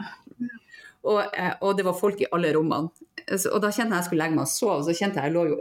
Og, 1.08 1.22
eh, 1.32 1.54
og 1.64 1.78
det 1.80 1.86
var 1.88 1.96
folk 1.98 2.20
i 2.22 2.28
alle 2.36 2.52
rommene. 2.54 2.92
Så, 3.32 3.54
og 3.54 3.64
da 3.64 3.72
kjente 3.72 3.94
jeg 3.96 4.02
jeg 4.02 4.10
skulle 4.10 4.24
legge 4.26 4.36
meg 4.36 4.46
og 4.46 4.52
sove, 4.52 4.84
så 4.86 4.96
kjente 4.98 5.22
jeg 5.22 5.30
jeg 5.32 5.36
lå 5.38 5.46
jo 5.54 5.58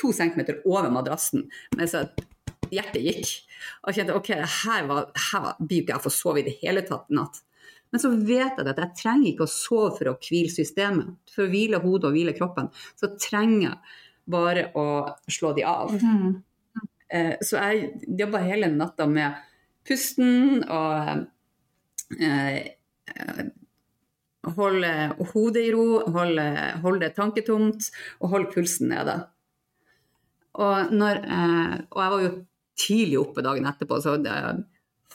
to 0.00 0.10
centimeter 0.12 0.60
over 0.66 0.90
madrassen 0.92 1.44
mens 1.78 1.94
jeg- 1.94 2.28
hjertet 2.74 3.04
gikk. 3.06 3.32
Og 3.86 3.94
kjente 3.96 4.14
ok, 4.16 4.30
her, 4.34 4.86
var, 4.90 5.10
her 5.30 5.40
var, 5.40 5.56
blir 5.60 5.82
ikke 5.82 5.94
jeg 5.96 6.04
få 6.04 6.12
sove 6.12 6.42
i 6.42 6.46
det 6.48 6.58
hele 6.60 6.82
tatt 6.86 7.08
i 7.10 7.16
natt. 7.16 7.40
Men 7.94 8.02
så 8.02 8.10
vet 8.10 8.56
jeg 8.58 8.66
at 8.66 8.78
jeg 8.82 8.98
trenger 8.98 9.28
ikke 9.30 9.46
å 9.46 9.52
sove 9.52 9.92
for 9.94 10.10
å 10.10 10.16
hvile 10.18 10.50
systemet. 10.50 11.12
For 11.30 11.44
å 11.44 11.50
hvile 11.52 11.78
hodet 11.78 12.08
og 12.08 12.16
hvile 12.16 12.34
kroppen, 12.34 12.72
så 12.98 13.12
trenger 13.14 13.68
jeg 13.68 14.00
bare 14.34 14.64
å 14.74 14.86
slå 15.30 15.52
de 15.54 15.62
av. 15.68 15.94
Mm. 15.94 16.32
Eh, 17.14 17.36
Så 17.38 17.60
jeg 17.60 17.92
jobba 18.18 18.42
hele 18.42 18.72
natta 18.74 19.06
med 19.06 19.38
pusten 19.86 20.64
og 20.64 21.22
eh, 22.18 22.74
eh, 23.14 23.42
holde 24.58 24.92
hodet 25.30 25.62
i 25.62 25.72
ro, 25.76 25.86
holde, 26.18 26.50
holde 26.82 27.06
det 27.06 27.14
tanketomt 27.14 27.92
og 28.18 28.34
holde 28.34 28.50
pulsen 28.56 28.90
nede. 28.90 29.20
Og, 30.58 30.90
når, 30.90 31.22
eh, 31.22 31.76
og 31.94 32.02
jeg 32.02 32.14
var 32.16 32.26
jo 32.26 32.36
tidlig 32.74 33.22
oppe 33.22 33.46
dagen 33.46 33.70
etterpå, 33.70 34.02
så 34.02 34.18
det, 34.18 34.34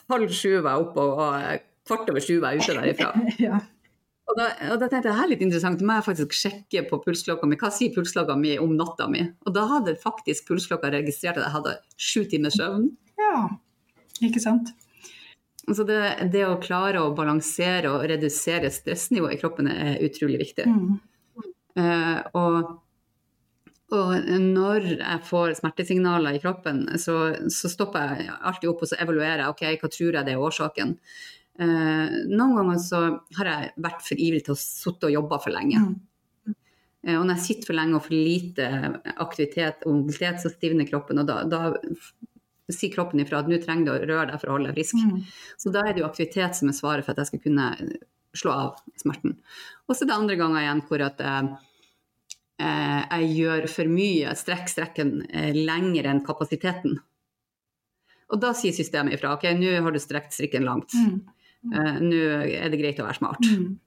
halv 0.10 0.32
sju 0.32 0.62
var 0.64 0.78
jeg 0.78 0.88
oppe, 0.88 1.04
og, 1.04 1.20
og 1.28 1.68
kvart 1.90 2.10
over 2.14 2.24
sju 2.24 2.40
var 2.40 2.56
jeg 2.56 2.64
ute 2.64 2.80
derifra. 2.80 3.12
ja. 3.48 3.60
Og 4.30 4.38
da, 4.38 4.52
og 4.70 4.78
da 4.78 4.88
tenkte 4.90 5.10
jeg 5.10 5.18
her 5.18 5.26
er 5.26 5.32
litt 5.32 5.42
interessant, 5.42 5.82
må 5.82 5.96
jeg 5.98 6.06
faktisk 6.06 6.36
sjekke 6.38 6.84
på 6.90 7.00
pulsklokka 7.02 7.50
mi. 7.50 7.58
Hva 7.58 7.72
sier 7.74 7.94
pulsklokka 7.96 8.36
mi 8.38 8.54
om 8.62 8.76
natta 8.78 9.08
mi? 9.10 9.24
Og 9.50 9.56
da 9.56 9.66
hadde 9.72 9.98
faktisk 9.98 10.52
pulsklokka 10.52 10.92
registrert 10.94 11.40
at 11.42 11.48
jeg 11.48 11.56
hadde 11.56 11.80
sju 11.98 12.22
timers 12.30 12.60
søvn. 12.60 12.92
ja. 13.22 13.48
Ikke 14.20 14.42
sant? 14.44 14.74
Så 15.70 15.86
det, 15.86 16.02
det 16.34 16.44
å 16.48 16.60
klare 16.62 17.02
å 17.04 17.14
balansere 17.16 17.92
og 17.94 18.06
redusere 18.10 18.72
stressnivået 18.74 19.38
i 19.38 19.40
kroppen 19.42 19.70
er 19.70 20.00
utrolig 20.06 20.40
viktig. 20.42 20.66
Mm. 20.66 20.96
Uh, 21.80 22.18
og, 22.36 22.72
og 23.94 24.30
når 24.42 24.88
jeg 24.96 25.26
får 25.30 25.60
smertesignaler 25.60 26.38
i 26.38 26.42
kroppen, 26.42 26.88
så, 27.02 27.20
så 27.54 27.72
stopper 27.72 28.16
jeg 28.18 28.34
alltid 28.40 28.72
opp 28.72 28.86
og 28.86 28.92
så 28.92 29.00
evaluerer 29.04 29.46
jeg. 29.46 29.54
Ok, 29.54 29.66
hva 29.84 29.92
tror 29.94 30.20
jeg 30.20 30.28
det 30.28 30.36
er 30.36 30.48
årsaken? 30.50 30.96
Eh, 31.60 32.20
noen 32.30 32.56
ganger 32.56 32.80
så 32.80 33.02
har 33.36 33.52
jeg 33.52 33.72
vært 33.84 34.06
for 34.06 34.22
ivrig 34.28 34.46
til 34.46 34.56
å 34.56 34.62
sitte 34.62 35.10
og 35.10 35.16
jobbe 35.18 35.40
for 35.44 35.56
lenge. 35.56 35.82
Mm. 35.84 36.56
Eh, 37.04 37.16
og 37.18 37.26
når 37.26 37.36
jeg 37.36 37.46
sitter 37.48 37.72
for 37.72 37.80
lenge 37.80 37.98
og 38.00 38.06
for 38.06 38.16
lite 38.16 38.70
aktivitet 39.16 39.86
og 39.86 39.98
mobilitet, 40.02 40.40
så 40.44 40.52
stivner 40.54 40.88
kroppen. 40.88 41.20
Og 41.20 41.28
da, 41.28 41.42
da 41.50 41.74
sier 42.72 42.94
kroppen 42.94 43.20
ifra 43.24 43.42
at 43.42 43.50
nå 43.50 43.60
trenger 43.64 43.90
du 43.90 43.92
å 43.94 43.98
røre 44.06 44.30
deg 44.32 44.42
for 44.42 44.52
å 44.52 44.56
holde 44.58 44.72
deg 44.72 44.80
frisk. 44.80 45.02
Mm. 45.04 45.26
Så 45.60 45.74
da 45.74 45.84
er 45.84 45.96
det 45.96 46.04
jo 46.04 46.08
aktivitet 46.08 46.56
som 46.60 46.72
er 46.72 46.78
svaret 46.78 47.08
for 47.08 47.16
at 47.16 47.24
jeg 47.24 47.32
skal 47.34 47.44
kunne 47.48 47.72
slå 48.38 48.54
av 48.54 48.80
smerten. 49.00 49.36
Og 49.88 49.96
så 49.96 50.06
er 50.06 50.12
det 50.12 50.20
andre 50.20 50.38
ganger 50.40 50.64
igjen 50.64 50.84
hvor 50.88 51.04
at 51.04 51.24
eh, 51.26 51.50
eh, 52.62 53.02
jeg 53.04 53.32
gjør 53.40 53.68
for 53.74 53.92
mye, 53.92 54.36
strekk 54.38 54.72
strekken 54.72 55.14
eh, 55.28 55.52
lenger 55.58 56.12
enn 56.12 56.24
kapasiteten. 56.26 57.00
Og 58.30 58.42
da 58.44 58.54
sier 58.54 58.76
systemet 58.76 59.18
ifra 59.18 59.34
ok, 59.34 59.48
nå 59.58 59.80
har 59.82 59.96
du 59.96 60.00
strekt 60.02 60.36
strikken 60.38 60.68
langt. 60.68 60.94
Mm. 60.94 61.24
Eh, 61.68 61.96
nå 62.02 62.20
er 62.48 62.70
det 62.72 62.80
greit 62.80 63.00
å 63.02 63.08
være 63.08 63.20
smart. 63.20 63.44
Mm. 63.50 63.78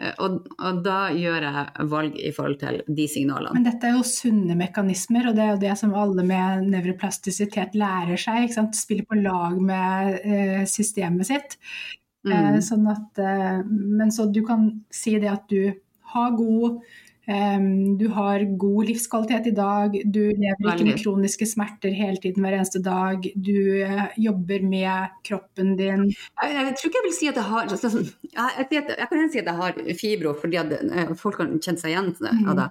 Eh, 0.00 0.14
og, 0.24 0.46
og 0.58 0.80
da 0.84 1.10
gjør 1.12 1.44
jeg 1.46 1.86
valg 1.92 2.16
i 2.16 2.32
forhold 2.32 2.58
til 2.62 2.80
de 2.88 3.06
signalene. 3.10 3.52
Men 3.58 3.66
dette 3.68 3.86
er 3.90 3.98
jo 3.98 4.06
sunne 4.08 4.56
mekanismer, 4.58 5.28
og 5.28 5.36
det 5.36 5.44
er 5.44 5.52
jo 5.54 5.62
det 5.66 5.76
som 5.78 5.94
alle 5.94 6.24
med 6.26 6.66
nevroplastisitet 6.72 7.76
lærer 7.78 8.16
seg. 8.20 8.46
Ikke 8.46 8.58
sant? 8.58 8.78
Spiller 8.78 9.06
på 9.08 9.20
lag 9.20 9.60
med 9.60 10.18
eh, 10.24 10.62
systemet 10.70 11.30
sitt. 11.30 11.58
Eh, 11.60 11.96
Mm. 12.30 12.58
sånn 12.60 12.84
at, 12.92 13.16
eh, 13.16 13.62
men 13.64 14.10
så 14.12 14.26
du 14.28 14.42
kan 14.44 14.66
si 14.92 15.14
det 15.18 15.30
at 15.32 15.46
du 15.48 15.72
har 16.12 16.34
god 16.36 16.82
eh, 17.30 17.60
du 18.00 18.06
har 18.16 18.42
god 18.60 18.88
livskvalitet 18.90 19.46
i 19.50 19.54
dag, 19.56 19.94
du 20.04 20.20
lever 20.30 20.66
ikke 20.74 20.86
med 20.88 20.98
kroniske 21.02 21.46
smerter 21.46 21.94
hele 21.94 22.18
tiden 22.22 22.42
hver 22.44 22.56
eneste 22.58 22.82
dag. 22.84 23.24
Du 23.36 23.54
uh, 23.86 24.08
jobber 24.18 24.64
med 24.66 25.14
kroppen 25.26 25.76
din. 25.78 26.08
Jeg, 26.10 26.56
jeg 26.58 26.74
tror 26.80 26.90
ikke 26.90 27.00
jeg 27.02 27.06
vil 27.08 27.16
si 27.20 27.30
at 27.30 27.38
jeg 27.40 27.48
har 27.52 27.62
altså, 27.70 27.90
sånn- 27.94 28.10
jeg, 28.26 28.50
jeg, 28.58 28.66
sier 28.72 28.92
jeg 28.98 29.08
kan 29.12 29.30
si 29.32 29.42
at 29.44 29.50
jeg 29.52 29.58
har 29.62 29.80
fibro, 30.02 30.34
fordi 30.42 30.60
at 30.60 30.74
eh, 30.80 31.14
folk 31.20 31.38
kan 31.40 31.56
kjenne 31.62 31.80
seg 31.80 31.94
igjen 31.94 32.12
Mm. 32.20 32.48
av 32.50 32.56
det. 32.58 32.68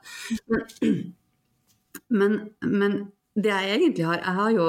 Men, 2.10 2.38
men 2.66 2.96
det 3.36 3.52
jeg 3.54 3.76
egentlig 3.80 4.06
har 4.08 4.18
Jeg 4.22 4.36
har 4.40 4.52
jo 4.56 4.66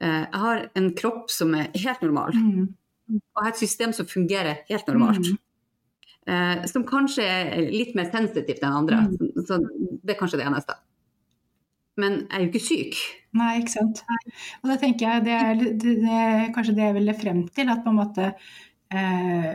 eh, 0.00 0.24
jeg 0.30 0.40
har 0.44 0.62
en 0.78 0.90
kropp 0.96 1.30
som 1.30 1.54
er 1.58 1.70
helt 1.76 2.02
normal, 2.06 2.32
Mm. 2.36 2.68
og 3.10 3.20
jeg 3.20 3.44
har 3.44 3.48
et 3.50 3.58
system 3.58 3.92
som 3.92 4.06
fungerer 4.06 4.60
helt 4.70 4.86
normalt. 4.88 5.26
Mm. 5.26 5.38
Eh, 6.28 6.66
som 6.68 6.84
kanskje 6.86 7.24
er 7.24 7.70
litt 7.72 7.94
mer 7.96 8.10
sensitivt 8.12 8.62
enn 8.62 8.76
andre. 8.82 9.04
Mm. 9.08 9.44
Så 9.46 9.58
det 10.04 10.14
er 10.14 10.18
kanskje 10.20 10.42
det 10.42 10.48
eneste. 10.50 10.76
Men 12.00 12.20
jeg 12.22 12.36
er 12.36 12.44
jo 12.44 12.50
ikke 12.50 12.64
syk. 12.64 13.00
Nei, 13.36 13.50
ikke 13.60 13.72
sant. 13.72 14.02
Og 14.60 14.70
da 14.70 14.76
tenker 14.80 15.06
jeg 15.06 15.24
det 15.26 15.34
er, 15.36 15.50
det, 15.60 15.96
det, 16.04 16.20
kanskje 16.54 16.76
det 16.76 16.86
jeg 16.86 16.96
ville 16.96 17.16
frem 17.18 17.42
til, 17.56 17.72
at 17.72 17.82
på 17.84 17.92
en 17.92 18.00
måte 18.02 18.30
eh, 18.92 19.50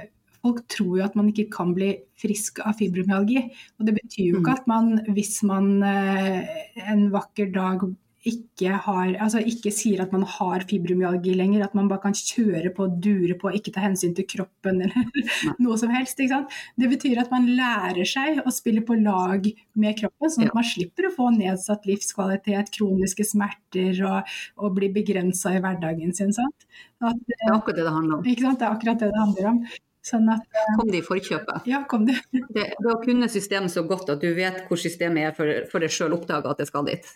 Folk 0.45 0.59
tror 0.69 0.99
jo 0.99 1.01
at 1.01 1.15
man 1.17 1.31
ikke 1.31 1.47
kan 1.49 1.71
bli 1.73 1.87
frisk 2.21 2.59
av 2.61 2.75
fibromyalgi. 2.77 3.41
Og 3.79 3.87
det 3.87 3.95
betyr 3.95 4.27
jo 4.27 4.41
ikke 4.43 4.51
Mm. 4.53 4.59
at 4.59 4.67
man, 4.69 4.91
hvis 5.15 5.39
man 5.41 5.81
eh, 5.81 6.51
en 6.85 7.07
vakker 7.09 7.49
dag 7.49 7.81
ikke, 8.25 8.71
har, 8.85 9.11
altså 9.21 9.39
ikke 9.45 9.71
sier 9.73 10.01
at 10.01 10.11
man 10.15 10.23
har 10.27 10.63
fibromyalgi 10.69 11.35
lenger, 11.37 11.63
at 11.67 11.75
man 11.77 11.87
bare 11.91 12.01
kan 12.07 12.15
kjøre 12.17 12.71
på, 12.75 12.87
dure 13.03 13.37
på, 13.41 13.51
ikke 13.53 13.73
ta 13.75 13.83
hensyn 13.85 14.15
til 14.17 14.25
kroppen 14.31 14.81
eller 14.85 15.23
noe 15.63 15.77
som 15.77 15.93
helst. 15.93 16.17
Det 16.17 16.89
betyr 16.91 17.21
at 17.21 17.31
man 17.33 17.45
lærer 17.57 18.01
seg 18.09 18.41
å 18.41 18.53
spille 18.53 18.81
på 18.87 18.97
lag 18.97 19.45
med 19.77 19.99
kroppen, 20.01 20.29
sånn 20.33 20.47
at 20.47 20.51
Ja. 20.53 20.57
man 20.57 20.67
slipper 20.67 21.09
å 21.09 21.15
få 21.15 21.29
nedsatt 21.37 21.85
livskvalitet, 21.89 22.73
kroniske 22.75 23.25
smerter 23.29 24.01
og, 24.09 24.35
og 24.57 24.75
bli 24.79 24.89
begrensa 24.95 25.53
i 25.55 25.61
hverdagen 25.63 26.13
sin. 26.17 26.33
At, 26.35 27.19
Det 27.27 27.37
er 27.45 27.53
akkurat 27.53 27.77
det 27.77 27.85
det 27.85 27.93
handler 27.93 28.17
om. 28.19 28.25
ikke 28.25 28.47
sant? 28.47 28.59
Det 28.61 28.65
er 28.67 28.73
akkurat 28.79 28.99
det 29.03 29.11
det 29.13 29.21
handler 29.21 29.51
om. 29.53 29.61
Sånn 30.05 30.27
at 30.29 30.43
Kom 30.77 30.89
det 30.93 30.99
i 30.99 31.05
forkjøpet. 31.05 31.65
Ja, 31.69 31.79
kom 31.89 32.03
det. 32.05 32.19
Det, 32.33 32.65
det 32.77 32.91
å 32.91 32.99
kunne 33.01 33.25
systemet 33.31 33.73
så 33.73 33.81
godt 33.89 34.11
at 34.13 34.21
du 34.21 34.27
vet 34.37 34.65
hvor 34.69 34.77
systemet 34.77 35.31
er 35.31 35.37
for, 35.37 35.49
for 35.71 35.81
deg 35.81 35.93
sjøl 35.93 36.13
oppdaga 36.17 36.51
at 36.53 36.61
det 36.61 36.67
skal 36.69 36.85
dit. 36.85 37.07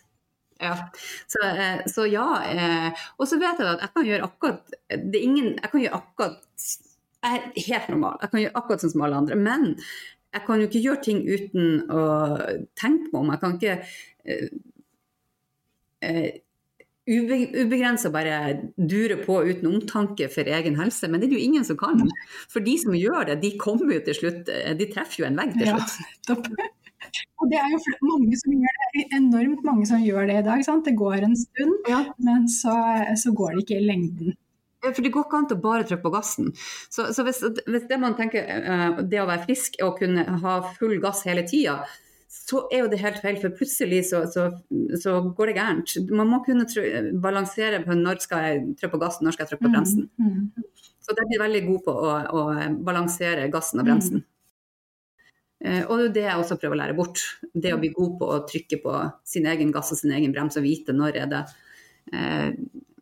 Ja. 0.60 0.74
Så, 1.28 1.40
eh, 1.48 1.82
så 1.88 2.06
ja. 2.12 2.28
Eh, 2.52 3.04
og 3.18 3.28
så 3.32 3.40
vet 3.40 3.60
jeg 3.62 3.68
at 3.72 3.84
jeg 3.86 3.94
kan 3.96 4.08
gjøre 4.10 4.28
akkurat 4.28 4.74
det 4.90 5.16
er 5.20 5.24
ingen, 5.24 5.54
Jeg 5.56 5.72
kan 5.72 5.82
gjøre 5.86 6.00
akkurat 6.02 6.66
Jeg 7.24 7.40
er 7.40 7.64
helt 7.68 7.90
normal. 7.94 8.18
Jeg 8.22 8.32
kan 8.34 8.42
gjøre 8.44 8.56
akkurat 8.60 8.84
sånn 8.84 8.94
som 8.96 9.02
alle 9.08 9.22
andre. 9.22 9.36
Men 9.40 9.66
jeg 10.34 10.44
kan 10.46 10.60
jo 10.62 10.68
ikke 10.70 10.84
gjøre 10.84 11.04
ting 11.04 11.24
uten 11.28 11.82
å 11.92 12.04
tenke 12.80 13.10
meg 13.12 13.18
om. 13.22 13.32
Jeg 13.34 13.42
kan 13.42 13.56
ikke 13.58 13.78
eh, 14.30 14.46
eh, 16.06 16.30
ubegrensa 17.10 18.12
bare 18.14 18.36
dure 18.78 19.18
på 19.24 19.40
uten 19.50 19.66
omtanke 19.72 20.28
for 20.30 20.46
egen 20.46 20.76
helse, 20.78 21.08
men 21.10 21.20
det 21.20 21.28
er 21.28 21.32
det 21.34 21.40
jo 21.40 21.48
ingen 21.48 21.66
som 21.66 21.80
kan. 21.80 22.04
For 22.52 22.62
de 22.62 22.76
som 22.78 22.94
gjør 22.94 23.32
det, 23.32 23.40
de 23.42 23.56
kommer 23.58 23.96
jo 23.96 24.04
til 24.06 24.18
slutt 24.20 24.52
De 24.80 24.90
treffer 24.94 25.24
jo 25.24 25.30
en 25.32 25.40
vegg 25.40 25.56
til 25.58 25.72
Ja, 25.72 25.80
slutt. 25.82 26.06
nettopp. 26.30 26.52
Og 27.40 27.50
det 27.52 27.60
er 27.60 27.72
jo 27.72 27.80
mange 28.10 28.38
som 28.42 28.54
gjør 28.56 28.82
det, 28.96 29.06
enormt 29.16 29.64
mange 29.68 29.88
som 29.90 30.04
gjør 30.04 30.28
det 30.30 30.42
i 30.42 30.46
dag. 30.50 30.64
Sant? 30.68 30.86
Det 30.86 30.98
går 31.00 31.24
en 31.30 31.38
stund, 31.40 31.78
Ja. 31.90 32.04
men 32.20 32.48
så, 32.52 32.76
så 33.20 33.34
går 33.36 33.56
det 33.56 33.66
ikke 33.66 33.80
i 33.80 33.88
lengden. 33.88 34.36
Ja, 34.84 34.94
For 34.96 35.04
det 35.04 35.12
går 35.12 35.26
ikke 35.28 35.40
an 35.42 35.48
å 35.52 35.58
bare 35.60 35.88
trykke 35.88 36.06
på 36.06 36.12
gassen. 36.14 36.54
Så, 36.92 37.10
så 37.16 37.24
hvis, 37.28 37.42
hvis 37.68 37.88
det 37.90 37.98
man 38.00 38.16
tenker 38.20 38.46
eh, 38.48 39.02
det 39.12 39.20
å 39.20 39.28
være 39.28 39.44
frisk 39.48 39.76
å 39.84 39.92
kunne 39.98 40.24
ha 40.44 40.60
full 40.78 41.00
gass 41.04 41.26
hele 41.28 41.44
tida, 41.48 41.82
så 42.30 42.62
er 42.72 42.84
jo 42.84 42.90
det 42.92 43.02
helt 43.02 43.20
feil. 43.24 43.40
For 43.42 43.56
plutselig 43.58 44.06
så, 44.12 44.24
så, 44.32 44.48
så 45.04 45.18
går 45.36 45.52
det 45.52 45.58
gærent. 45.60 45.96
Man 46.16 46.32
må 46.32 46.40
kunne 46.46 46.68
try 46.70 47.12
balansere 47.22 47.82
på 47.84 47.98
når 47.98 48.24
skal 48.24 48.46
jeg 48.48 48.62
trykke 48.80 48.94
på 48.96 49.02
gassen, 49.04 49.28
når 49.28 49.36
skal 49.36 49.46
jeg 49.46 49.54
trykke 49.54 49.66
på 49.68 49.74
bremsen. 49.76 50.08
Mm, 50.22 50.34
mm. 50.56 50.90
Så 51.04 51.16
der 51.18 51.28
blir 51.28 51.42
veldig 51.42 51.64
god 51.68 51.86
på 51.88 51.96
å, 52.06 52.12
å 52.40 52.44
balansere 52.86 53.50
gassen 53.52 53.82
og 53.82 53.90
bremsen. 53.90 54.22
Eh, 54.24 54.39
og 55.60 56.06
det 56.16 56.24
er 56.24 56.30
jeg 56.30 56.42
også 56.42 56.56
prøver 56.60 56.78
å 56.78 56.80
lære 56.80 56.96
bort. 56.96 57.22
Det 57.52 57.74
å 57.76 57.80
bli 57.82 57.92
god 57.96 58.14
på 58.20 58.28
å 58.32 58.44
trykke 58.48 58.80
på 58.84 58.94
sin 59.28 59.48
egen 59.52 59.74
gass 59.76 59.92
og 59.92 60.00
sin 60.00 60.14
egen 60.16 60.32
brems 60.36 60.60
og 60.60 60.64
vite 60.64 60.96
når 60.96 61.20
er 61.24 61.34
det, 61.34 61.42
eh, 62.14 62.54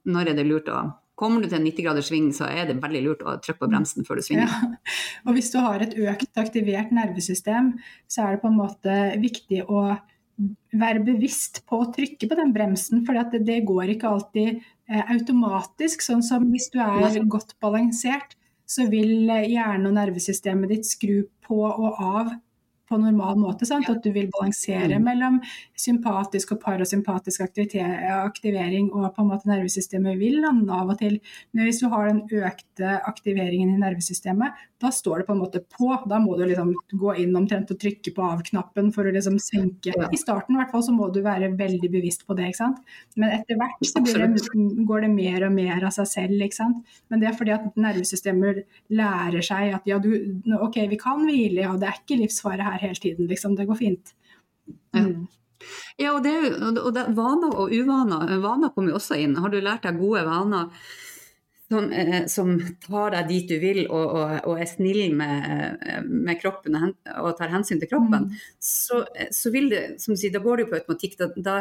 når 0.09 0.31
er 0.31 0.39
det 0.39 0.47
lurt 0.47 0.71
å 0.73 0.87
Kommer 1.17 1.41
du 1.41 1.47
til 1.49 1.57
en 1.57 1.63
90 1.65 1.81
graders 1.81 2.11
sving, 2.11 2.27
så 2.29 2.45
er 2.45 2.67
det 2.69 2.75
veldig 2.77 2.99
lurt 3.01 3.23
å 3.25 3.31
trykke 3.41 3.63
på 3.63 3.69
bremsen 3.71 4.05
før 4.05 4.19
du 4.19 4.21
svinger. 4.21 4.51
Ja. 4.51 4.67
Og 5.25 5.33
hvis 5.33 5.49
du 5.49 5.55
har 5.57 5.81
et 5.81 5.95
økt 5.97 6.37
aktivert 6.37 6.91
nervesystem, 6.93 7.71
så 8.05 8.21
er 8.21 8.35
det 8.35 8.43
på 8.43 8.51
en 8.51 8.59
måte 8.59 8.97
viktig 9.17 9.63
å 9.65 9.95
være 10.77 11.01
bevisst 11.07 11.63
på 11.65 11.79
å 11.81 11.89
trykke 11.89 12.29
på 12.29 12.37
den 12.37 12.53
bremsen, 12.53 13.01
for 13.07 13.17
det, 13.17 13.41
det, 13.47 13.63
går 13.65 13.95
ikke 13.95 14.11
alltid 14.13 14.59
eh, 14.59 15.09
automatisk. 15.15 16.05
Sånn 16.05 16.21
som 16.21 16.45
hvis 16.51 16.69
du 16.69 16.77
er 16.85 17.17
godt 17.25 17.55
balansert, 17.65 18.37
så 18.69 18.85
vil 18.91 19.25
hjerne- 19.25 19.89
og 19.89 19.97
nervesystemet 19.97 20.75
ditt 20.75 20.85
skru 20.85 21.23
på 21.47 21.63
og 21.65 21.97
av 21.97 22.35
på 22.89 22.99
normal 23.01 23.37
måte. 23.41 23.67
Sant? 23.69 23.89
At 23.91 24.03
du 24.05 24.11
vil 24.15 24.29
balansere 24.33 24.97
mm. 24.97 25.05
mellom 25.07 25.39
sympatisk 25.77 26.55
og 26.55 26.61
parasympatisk 26.63 27.43
aktivering 27.43 28.89
og 28.93 29.09
på 29.15 29.23
en 29.23 29.31
måte 29.31 29.51
nervesystemet 29.51 30.19
vil 30.21 30.39
lande 30.45 30.73
av 30.73 30.93
og 30.93 31.01
til. 31.01 31.19
Men 31.53 31.67
hvis 31.67 31.81
du 31.83 31.89
har 31.93 32.09
den 32.09 32.23
økte 32.27 32.97
aktiveringen 33.09 33.75
i 33.75 33.81
nervesystemet, 33.81 34.65
da 34.81 34.91
står 34.93 35.19
det 35.19 35.25
på 35.27 35.33
en 35.33 35.41
måte 35.41 35.59
på. 35.73 35.89
Da 36.09 36.19
må 36.21 36.35
du 36.37 36.43
liksom 36.45 36.73
gå 37.01 37.13
inn 37.23 37.35
omtrent 37.37 37.71
og 37.73 37.79
trykke 37.81 38.13
på 38.13 38.25
av-knappen 38.27 38.91
for 38.93 39.09
å 39.09 39.13
liksom 39.13 39.39
senke. 39.41 39.93
Ja. 39.95 40.09
I 40.13 40.19
starten 40.21 40.53
i 40.53 40.59
hvert 40.59 40.73
fall 40.73 40.83
så 40.85 40.93
må 40.93 41.09
du 41.13 41.23
være 41.25 41.49
veldig 41.57 41.89
bevisst 41.93 42.27
på 42.27 42.37
det. 42.37 42.51
ikke 42.51 42.59
sant? 42.59 42.83
Men 43.17 43.33
etter 43.39 43.57
hvert 43.57 43.81
så 43.89 44.03
det, 44.05 44.27
går 44.89 45.07
det 45.07 45.11
mer 45.15 45.47
og 45.47 45.55
mer 45.55 45.87
av 45.89 45.95
seg 45.97 46.09
selv. 46.11 46.43
ikke 46.45 46.59
sant? 46.59 46.99
Men 47.09 47.23
det 47.23 47.31
er 47.31 47.39
fordi 47.39 47.55
at 47.55 47.79
nervesystemer 47.87 48.61
lærer 48.99 49.49
seg 49.49 49.73
at 49.79 49.89
ja, 49.89 49.97
du, 50.03 50.11
ok, 50.59 50.83
vi 50.93 51.01
kan 51.01 51.25
hvile, 51.25 51.65
ja, 51.65 51.73
det 51.79 51.89
er 51.89 51.97
ikke 52.03 52.21
livsfare 52.21 52.69
her 52.69 52.77
hele 52.83 53.01
tiden, 53.01 53.31
liksom. 53.31 53.57
Det 53.57 53.65
går 53.69 53.81
fint. 53.81 54.13
Mm. 54.93 55.25
Ja, 55.97 56.13
og, 56.13 56.21
det, 56.23 56.37
og 56.77 56.93
det, 56.93 57.07
vaner 57.17 57.57
og 57.57 57.73
uvaner. 57.73 58.37
Vaner 58.43 58.71
kommer 58.75 58.93
jo 58.93 59.01
også 59.01 59.17
inn. 59.17 59.37
Har 59.41 59.49
du 59.49 59.57
lært 59.57 59.87
deg 59.87 59.97
gode 59.97 60.21
vaner 60.27 60.69
som, 61.69 61.91
eh, 61.91 62.25
som 62.31 62.53
tar 62.87 63.11
deg 63.11 63.27
dit 63.31 63.49
du 63.49 63.57
vil 63.59 63.81
og, 63.87 64.05
og, 64.05 64.33
og 64.47 64.61
er 64.61 64.69
snill 64.69 65.15
med, 65.17 65.81
med, 66.07 66.37
kroppen 66.39 66.77
og 66.79 67.33
tar 67.37 67.51
hensyn 67.51 67.81
til 67.81 67.91
kroppen, 67.91 68.29
mm. 68.29 68.45
så, 68.59 69.03
så, 69.35 69.51
vil 69.53 69.69
det, 69.73 69.83
som 70.03 70.15
du 70.15 70.21
sier, 70.21 70.33
da 70.33 70.43
går 70.43 70.57
det 70.57 70.67
jo 70.67 70.71
på 70.71 70.79
automatikk. 70.79 71.17
Da, 71.19 71.29
da, 71.49 71.57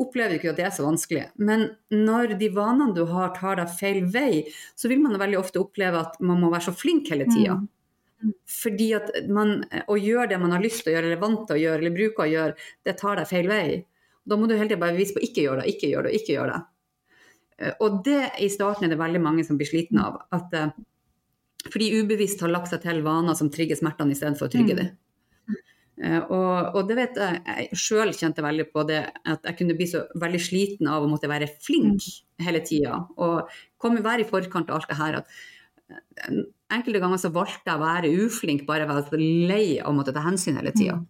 opplever 0.00 0.32
du 0.32 0.38
ikke 0.38 0.54
at 0.54 0.60
det 0.62 0.64
er 0.64 0.72
så 0.72 0.86
vanskelig. 0.86 1.26
Men 1.36 1.66
når 1.92 2.38
de 2.40 2.48
vanene 2.54 2.96
du 2.96 3.02
har 3.10 3.34
tar 3.36 3.60
deg 3.60 3.74
feil 3.76 4.06
vei, 4.08 4.46
så 4.78 4.88
vil 4.88 5.02
man 5.02 5.20
veldig 5.20 5.40
ofte 5.40 5.60
oppleve 5.60 6.00
at 6.00 6.16
man 6.24 6.40
må 6.40 6.48
være 6.52 6.70
så 6.70 6.76
flink 6.76 7.12
hele 7.12 7.28
tida. 7.28 7.58
Mm. 7.60 7.68
Fordi 8.48 8.88
at 8.96 9.12
man, 9.32 9.58
å 9.88 9.96
gjøre 10.00 10.30
det 10.32 10.40
man 10.40 10.52
har 10.56 10.64
lyst 10.64 10.84
til 10.84 10.92
å 10.92 10.96
gjøre, 10.96 11.10
eller 11.10 11.22
vant 11.22 11.46
til 11.48 11.56
å 11.56 11.60
gjøre, 11.60 11.82
eller 11.82 11.96
bruker 11.96 12.24
å 12.24 12.32
gjøre, 12.32 12.68
det 12.88 12.96
tar 13.00 13.20
deg 13.20 13.28
feil 13.28 13.48
vei. 13.50 13.64
Da 14.24 14.36
må 14.36 14.48
du 14.48 14.56
hele 14.56 14.68
tiden 14.68 14.82
bare 14.82 14.96
vise 14.96 15.16
på 15.16 15.24
ikke 15.24 15.44
gjøre 15.44 15.64
det, 15.64 15.74
ikke 15.74 15.92
gjøre 15.92 16.08
det, 16.08 16.20
ikke 16.20 16.36
gjøre 16.36 16.54
det. 16.56 16.60
Eh, 17.60 17.76
og 17.84 18.00
det 18.06 18.22
i 18.40 18.48
starten 18.52 18.86
er 18.86 18.94
det 18.94 19.00
veldig 19.00 19.22
mange 19.22 19.44
som 19.46 19.60
blir 19.60 19.68
slitne 19.68 20.06
av. 20.06 20.22
At, 20.34 20.56
eh, 20.56 20.72
fordi 21.68 21.92
ubevisst 22.00 22.40
har 22.44 22.52
lagt 22.52 22.72
seg 22.72 22.82
til 22.84 23.04
vaner 23.06 23.36
som 23.36 23.52
trigger 23.52 23.78
smertene 23.78 24.16
istedenfor 24.16 24.48
å 24.48 24.52
trygge 24.52 24.76
mm. 24.76 24.82
dem. 24.82 24.98
Uh, 26.00 26.22
og, 26.32 26.76
og, 26.78 26.84
det 26.88 26.94
vet 26.96 27.18
jeg, 27.20 27.40
jeg 27.44 27.76
sjøl 27.76 28.14
kjente 28.16 28.40
veldig 28.40 28.64
på 28.72 28.86
det, 28.88 29.02
at 29.28 29.44
jeg 29.44 29.56
kunne 29.58 29.74
bli 29.76 29.84
så 29.90 30.06
veldig 30.16 30.38
sliten 30.40 30.88
av 30.88 31.04
å 31.04 31.10
måtte 31.10 31.28
være 31.28 31.50
flink 31.60 32.00
mm. 32.00 32.46
hele 32.46 32.62
tida. 32.64 33.02
Og 33.20 33.50
komme, 33.76 34.00
være 34.00 34.24
i 34.24 34.28
forkant 34.30 34.72
av 34.72 34.78
alt 34.78 34.88
det 34.88 34.96
her. 34.96 35.18
At 35.20 35.28
enkelte 36.72 37.02
ganger 37.02 37.20
så 37.20 37.32
valgte 37.34 37.68
jeg 37.68 37.76
å 37.76 37.84
være 37.84 38.14
uflink, 38.24 38.64
bare 38.64 38.88
være 38.88 39.04
så 39.10 39.20
lei 39.20 39.64
av 39.76 39.90
å 39.92 39.98
måtte 39.98 40.16
ta 40.16 40.24
hensyn 40.24 40.56
hele 40.56 40.72
tida. 40.72 40.96
Mm. 41.02 41.06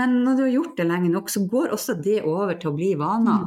Men 0.00 0.18
når 0.24 0.36
du 0.36 0.44
har 0.48 0.52
gjort 0.56 0.76
det 0.78 0.90
lenge 0.90 1.14
nok, 1.14 1.30
så 1.30 1.44
går 1.50 1.72
også 1.74 1.98
det 2.02 2.20
over 2.26 2.58
til 2.58 2.72
å 2.72 2.76
bli 2.76 2.90
vaner. 2.98 3.46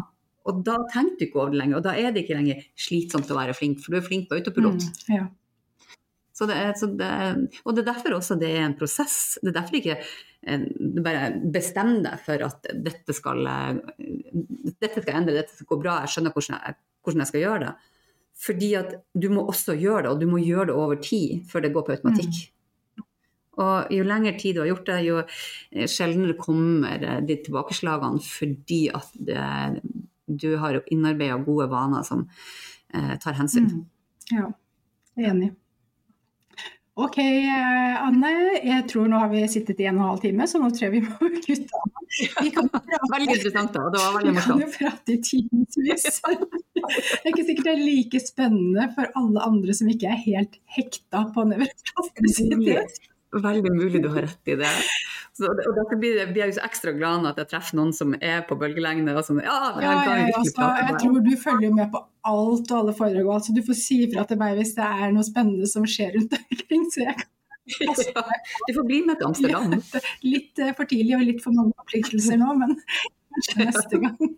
Og 0.49 0.59
da 0.67 0.75
tenker 0.91 1.19
du 1.19 1.25
ikke 1.27 1.39
over 1.39 1.53
det 1.53 1.61
lenger, 1.61 1.79
og 1.79 1.85
da 1.85 1.93
er 1.95 2.11
det 2.11 2.25
ikke 2.25 2.35
lenger 2.35 2.65
slitsomt 2.75 3.31
å 3.31 3.37
være 3.37 3.55
flink, 3.55 3.79
for 3.83 3.93
du 3.93 3.99
er 3.99 4.05
flink 4.05 4.27
på 4.29 4.39
autopilot. 4.39 4.83
Mm, 4.83 5.15
ja. 5.15 5.29
Så 6.33 6.47
det 6.49 6.55
er, 6.57 6.71
så 6.75 6.89
det 6.89 7.07
er, 7.07 7.41
og 7.61 7.75
det 7.75 7.83
er 7.83 7.89
derfor 7.91 8.15
også 8.17 8.35
det 8.41 8.49
er 8.49 8.63
en 8.65 8.77
prosess. 8.77 9.37
Det 9.41 9.51
er 9.51 9.57
derfor 9.59 9.77
ikke 9.77 9.99
eh, 9.99 10.63
du 10.65 10.99
bare 11.05 11.29
bestemmer 11.53 12.01
deg 12.07 12.23
for 12.25 12.45
at 12.47 12.71
dette 12.73 13.15
skal, 13.15 13.45
dette 14.81 15.03
skal 15.03 15.19
endre, 15.19 15.37
dette 15.37 15.53
skal 15.53 15.69
gå 15.69 15.79
bra, 15.83 15.99
jeg 16.01 16.15
skjønner 16.15 16.33
hvordan 16.33 16.57
jeg, 16.57 16.79
hvordan 17.05 17.23
jeg 17.23 17.31
skal 17.31 17.45
gjøre 17.45 17.67
det. 17.67 17.73
Fordi 18.43 18.71
at 18.79 18.95
du 19.13 19.29
må 19.29 19.45
også 19.45 19.77
gjøre 19.77 20.07
det, 20.07 20.15
og 20.15 20.23
du 20.23 20.27
må 20.31 20.41
gjøre 20.41 20.71
det 20.71 20.75
over 20.81 20.99
tid 21.05 21.45
før 21.51 21.63
det 21.63 21.71
går 21.75 21.85
på 21.85 21.95
automatikk. 21.95 22.41
Mm. 22.41 22.49
Og 23.61 23.93
jo 23.93 24.05
lengre 24.07 24.33
tid 24.39 24.57
du 24.57 24.63
har 24.63 24.71
gjort 24.71 24.87
det, 24.89 24.99
jo 25.05 25.19
sjeldnere 25.93 26.33
kommer 26.39 27.21
de 27.21 27.37
tilbakeslagene 27.45 28.23
fordi 28.25 28.87
at 28.97 29.11
det, 29.13 29.43
du 30.37 30.55
har 30.61 30.81
innarbeida 30.93 31.39
gode 31.43 31.67
vaner 31.71 32.05
som 32.07 32.27
eh, 32.93 33.17
tar 33.23 33.37
hensyn. 33.39 33.69
Mm. 33.71 33.83
Ja, 34.31 34.47
enig. 35.29 35.53
Ok, 36.93 37.17
eh, 37.17 38.03
Anne. 38.05 38.31
Jeg 38.61 38.83
tror 38.91 39.07
nå 39.09 39.17
har 39.17 39.31
vi 39.31 39.41
sittet 39.49 39.79
i 39.81 39.87
en 39.89 39.97
og 39.97 40.03
en 40.03 40.09
halv 40.11 40.19
time, 40.21 40.45
så 40.49 40.59
nå 40.61 40.69
tror 40.69 40.85
jeg 40.85 40.93
vi 40.93 41.01
må 41.01 41.29
kutte 41.45 41.79
av. 41.79 43.07
veldig 43.15 43.37
interessant, 43.39 43.73
da. 43.73 43.87
Det 43.89 44.01
var 44.03 44.17
veldig 44.19 44.33
morsomt. 44.35 44.61
Vi 44.61 44.67
kan 44.67 44.67
jo 44.67 44.75
prate 44.75 45.15
i 45.15 45.21
timevis. 45.29 46.21
Det 46.83 47.23
er 47.23 47.29
ikke 47.31 47.45
sikkert 47.47 47.67
det 47.69 47.73
er 47.73 47.79
like 47.79 48.19
spennende 48.19 48.85
for 48.91 49.07
alle 49.15 49.43
andre 49.45 49.73
som 49.77 49.87
ikke 49.87 50.09
er 50.11 50.19
helt 50.25 50.57
hekta 50.75 51.21
på 51.31 51.45
nevroplastisitet. 51.47 52.97
Veldig 53.33 53.73
mulig 53.73 54.03
du 54.03 54.09
har 54.13 54.27
rett 54.27 54.51
i 54.53 54.55
det. 54.59 54.71
Så, 55.33 55.47
og 55.49 55.73
derfor 55.73 55.97
blir, 55.97 56.19
jeg, 56.21 56.33
jo 56.37 56.53
så 56.53 56.65
ekstra 56.67 56.91
glad 56.93 57.23
når 57.23 57.39
jeg 57.41 57.49
treffer 57.49 57.77
noen 57.79 57.93
som 57.97 58.13
er 58.19 58.43
på 58.45 58.57
bølgelengde. 58.59 59.15
og 59.17 59.25
som, 59.25 59.39
ja, 59.41 59.55
ja, 59.81 59.93
ja 60.05 60.17
jeg, 60.19 60.33
altså, 60.37 60.67
jeg 60.77 60.97
tror 61.01 61.23
du 61.25 61.31
følger 61.41 61.73
med 61.73 61.89
på 61.93 62.03
alt 62.29 62.69
og 62.69 62.79
alle 62.79 62.93
foredrag, 62.97 63.25
så 63.25 63.37
altså, 63.39 63.55
du 63.57 63.63
får 63.65 63.79
si 63.79 63.97
ifra 64.05 64.27
til 64.29 64.37
meg 64.41 64.59
hvis 64.59 64.75
det 64.77 64.85
er 64.85 65.15
noe 65.15 65.25
spennende 65.25 65.69
som 65.69 65.87
skjer 65.89 66.13
rundt 66.19 66.37
omkring. 66.37 66.85
så 66.93 67.07
jeg 67.07 67.29
ja, 67.79 67.93
du 68.67 68.73
får 68.75 68.85
bli 68.85 69.01
med 69.07 69.19
til 69.19 69.29
Amsterdam. 69.29 69.75
litt 70.33 70.59
uh, 70.59 70.73
for 70.77 70.89
tidlig 70.89 71.15
og 71.17 71.27
litt 71.31 71.43
for 71.43 71.55
mange 71.55 71.71
forpliktelser 71.79 72.41
nå, 72.41 72.55
men 72.59 72.75
kanskje 73.33 73.69
neste 73.69 74.01
gang. 74.03 74.17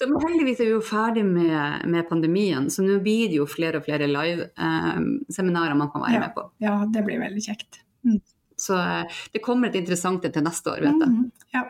Så 0.00 0.06
heldigvis 0.08 0.62
er 0.62 0.70
vi 0.70 0.72
jo 0.72 0.80
ferdig 0.80 1.26
med, 1.28 1.82
med 1.92 2.06
pandemien, 2.08 2.70
så 2.72 2.80
nå 2.80 2.94
blir 3.04 3.26
det 3.28 3.36
jo 3.36 3.44
flere 3.44 3.82
og 3.82 3.84
flere 3.84 4.06
live-seminarer 4.08 5.74
eh, 5.74 5.76
man 5.76 5.90
kan 5.92 6.00
være 6.06 6.14
ja, 6.14 6.22
med 6.22 6.32
på. 6.32 6.44
Ja, 6.64 6.76
det 6.88 7.02
blir 7.04 7.20
veldig 7.20 7.42
kjekt. 7.44 7.82
Mm. 8.04 8.20
Så 8.60 8.76
eh, 8.76 9.04
det 9.32 9.40
kommer 9.44 9.70
et 9.70 9.78
interessant 9.80 10.22
til 10.24 10.42
neste 10.44 10.70
år, 10.72 10.80
vet 10.84 11.04
jeg. 11.04 11.10
Mm, 11.10 11.30
ja. 11.54 11.62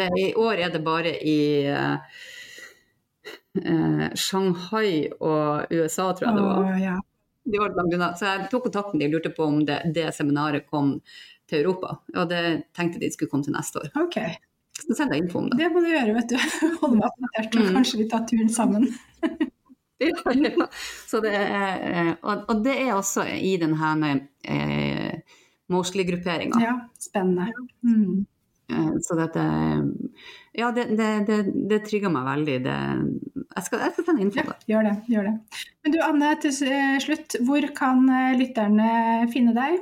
det, 0.00 0.08
I 0.20 0.22
år 0.36 0.54
er 0.66 0.70
det 0.74 0.82
bare 0.84 1.12
i 1.16 1.40
uh, 1.72 1.96
Shanghai 4.14 5.08
og 5.18 5.72
USA, 5.72 6.12
tror 6.12 6.28
jeg 6.28 6.36
det 6.36 6.44
var. 6.44 6.58
Oh, 6.66 6.82
ja. 6.82 6.96
de 7.48 7.56
var 7.62 7.68
så 8.18 8.24
jeg 8.28 8.50
tok 8.52 8.64
kontakt 8.68 8.90
med 8.92 9.00
dem 9.02 9.10
og 9.10 9.14
lurte 9.16 9.32
på 9.34 9.42
om 9.48 9.58
det, 9.66 9.78
det, 9.96 10.06
seminaret 10.16 10.64
kom 10.68 10.86
til 11.48 11.58
Europa. 11.62 11.88
Og 12.14 12.24
det 12.30 12.42
tenkte 12.76 13.00
de 13.00 13.08
skulle 13.14 13.32
komme 13.32 13.46
til 13.48 13.56
neste 13.56 13.74
år. 13.80 13.88
Okay. 14.04 14.30
Så 14.78 14.94
send 14.94 15.10
deg 15.10 15.18
info 15.24 15.36
om 15.40 15.46
det. 15.50 15.56
Det 15.58 15.68
må 15.72 15.78
du 15.82 15.88
gjøre, 15.90 16.12
vet 16.20 16.30
du. 16.32 16.36
Holde 16.82 16.96
meg 17.00 17.06
oppdatert, 17.08 17.52
og 17.56 17.62
mm. 17.64 17.72
kanskje 17.78 18.00
vi 18.02 18.06
tar 18.12 18.22
turen 18.28 18.50
sammen. 18.52 18.82
ja, 20.04 20.12
ja. 20.12 20.66
Det 21.24 21.34
er, 21.34 22.12
og, 22.20 22.34
og, 22.44 22.56
det 22.62 22.76
er 22.84 22.92
også 22.94 23.22
i 23.26 23.56
denne 23.58 23.94
eh, 25.68 25.74
Mosley-grupperinga. 25.74 26.60
Ja, 26.62 26.74
spennende. 26.98 27.52
Mm. 27.84 28.24
Eh, 28.72 28.90
så 29.04 29.16
dette 29.18 29.44
Ja, 30.58 30.72
det, 30.74 30.88
det, 30.98 31.10
det, 31.28 31.38
det 31.70 31.82
trigger 31.86 32.10
meg 32.12 32.26
veldig. 32.26 32.56
jeg 32.64 33.66
skal, 33.66 33.84
jeg 33.84 33.94
skal 33.94 34.08
sende 34.08 34.24
info. 34.26 34.42
Ja, 34.42 34.56
gjør 34.72 34.88
det. 34.88 34.96
Gjør 35.12 35.28
det. 35.28 35.36
Men 35.84 35.94
du 35.94 36.00
Anne, 36.02 36.32
til 36.42 36.56
slutt. 37.04 37.38
Hvor 37.46 37.68
kan 37.78 38.08
lytterne 38.40 39.28
finne 39.32 39.54
deg? 39.56 39.78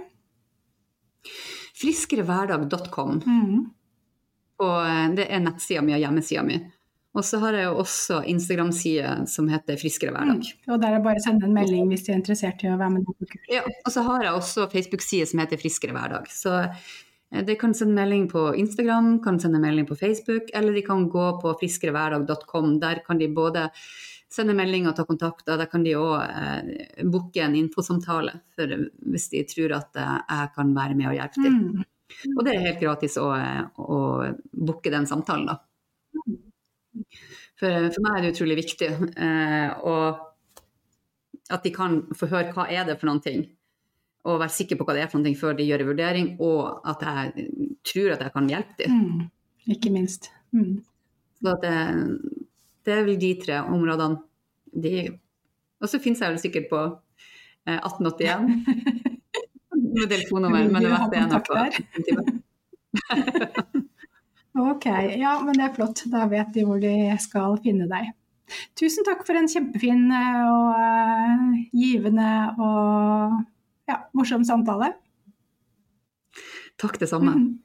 Friskerehverdag.com. 1.77 3.19
Mm. 3.27 3.65
Og 4.65 4.79
eh, 4.81 5.07
det 5.17 5.29
er 5.29 5.43
nettsida 5.45 5.85
mi 5.85 5.95
og 5.97 6.03
hjemmesida 6.03 6.45
mi. 6.47 6.59
Og 7.17 7.25
så 7.25 7.41
har 7.41 7.57
jeg 7.57 7.65
jo 7.65 7.81
også 7.81 8.21
Instagram-side 8.29 9.13
som 9.33 9.49
heter 9.49 9.79
Friskere 9.81 10.13
hverdag. 10.13 10.43
Mm. 10.45 10.73
Og 10.75 10.81
der 10.83 10.97
er 10.99 11.05
bare 11.05 11.21
å 11.21 11.25
sende 11.25 11.49
en 11.49 11.57
melding 11.57 11.89
hvis 11.89 12.05
de 12.07 12.13
er 12.13 12.21
interessert 12.21 12.65
i 12.65 12.69
å 12.69 12.77
være 12.77 12.93
med 12.99 13.07
på 13.09 13.17
kurs. 13.23 13.37
Ja, 13.49 13.63
og 13.65 13.93
så 13.95 14.05
har 14.05 14.27
jeg 14.27 14.37
også 14.37 14.67
Facebook-side 14.73 15.29
som 15.31 15.41
heter 15.41 15.61
Friskere 15.61 15.97
hverdag. 15.97 16.29
Så 16.33 16.53
eh, 16.61 17.41
de 17.47 17.57
kan 17.61 17.73
sende 17.77 17.97
melding 17.97 18.27
på 18.33 18.51
Instagram, 18.61 19.15
kan 19.25 19.41
sende 19.41 19.63
melding 19.63 19.89
på 19.89 19.97
Facebook, 19.97 20.53
eller 20.53 20.77
de 20.77 20.85
kan 20.85 21.09
gå 21.13 21.31
på 21.41 21.57
friskerehverdag.com. 21.63 22.77
Der 22.85 23.01
kan 23.07 23.23
de 23.23 23.33
både 23.33 23.71
sende 24.37 24.57
melding 24.59 24.89
og 24.91 24.97
ta 24.99 25.07
kontakt, 25.09 25.47
og 25.49 25.61
der 25.61 25.71
kan 25.73 25.85
de 25.87 25.97
òg 25.97 26.17
eh, 26.21 27.05
booke 27.09 27.41
en 27.41 27.57
infosamtale 27.57 28.43
for 28.57 28.73
hvis 29.09 29.31
de 29.33 29.45
tror 29.49 29.79
at 29.79 30.03
eh, 30.03 30.17
jeg 30.21 30.57
kan 30.59 30.75
være 30.77 30.99
med 30.99 31.15
og 31.15 31.17
hjelpe 31.21 31.41
til. 31.41 31.61
Mm. 31.63 31.93
Og 32.37 32.45
det 32.47 32.53
er 32.55 32.69
helt 32.69 32.83
gratis 32.83 33.17
å, 33.21 33.31
å 33.83 34.01
booke 34.53 34.93
den 34.93 35.09
samtalen, 35.09 35.49
da. 35.49 35.57
For, 37.57 37.91
for, 37.93 38.01
meg 38.05 38.19
er 38.19 38.25
det 38.25 38.33
utrolig 38.35 38.57
viktig. 38.61 38.89
Eh, 39.27 39.71
og 39.87 40.23
at 41.53 41.63
de 41.65 41.73
kan 41.75 42.01
få 42.17 42.29
høre 42.33 42.53
hva 42.57 42.67
er 42.73 42.89
det 42.89 42.99
for 43.01 43.11
noen 43.11 43.23
ting. 43.25 43.47
Og 44.27 44.41
være 44.43 44.55
sikker 44.57 44.79
på 44.79 44.87
hva 44.87 44.97
det 44.97 45.05
er 45.05 45.11
for 45.11 45.19
noen 45.19 45.31
ting 45.31 45.39
før 45.39 45.57
de 45.59 45.67
gjør 45.69 45.85
en 45.85 45.91
vurdering, 45.93 46.31
og 46.43 46.89
at 46.89 47.05
jeg 47.07 47.49
tror 47.87 48.17
at 48.17 48.25
jeg 48.27 48.35
kan 48.35 48.51
hjelpe 48.51 48.79
dem. 48.81 48.97
Mm, 48.97 49.21
ikke 49.77 49.93
minst. 49.95 50.31
Mm. 50.57 50.81
Så 51.39 51.55
det, 51.63 51.75
det, 52.87 52.95
er 52.95 53.05
vel 53.07 53.21
de 53.23 53.33
tre 53.45 53.61
områdene. 53.63 54.23
De, 54.77 54.97
og 55.81 55.89
så 55.89 56.01
finnes 56.03 56.21
jeg 56.21 56.35
vel 56.35 56.43
sikkert 56.43 56.67
på 56.73 56.81
eh, 57.69 57.79
1881. 57.79 59.15
med 59.97 60.11
telefonnummer, 60.11 60.69
men 60.69 60.83
det 60.83 60.91
vet 60.93 61.15
er 61.17 61.27
nok 61.31 61.47
Ok, 64.57 64.87
ja, 65.21 65.35
men 65.45 65.59
det 65.59 65.67
er 65.67 65.75
flott. 65.77 66.07
Da 66.13 66.25
vet 66.31 66.55
de 66.55 66.65
hvor 66.65 66.81
de 66.81 66.95
skal 67.21 67.59
finne 67.65 67.89
deg. 67.91 68.15
Tusen 68.79 69.05
takk 69.07 69.25
for 69.27 69.37
en 69.37 69.49
kjempefin 69.51 70.07
eh, 70.15 70.43
og 70.47 70.69
uh, 70.79 71.57
givende 71.75 72.31
og 72.63 73.37
ja, 73.91 74.01
morsom 74.17 74.47
samtale. 74.47 74.93
Takk, 76.81 77.01
det 77.03 77.13
samme. 77.13 77.37
Mm. 77.37 77.55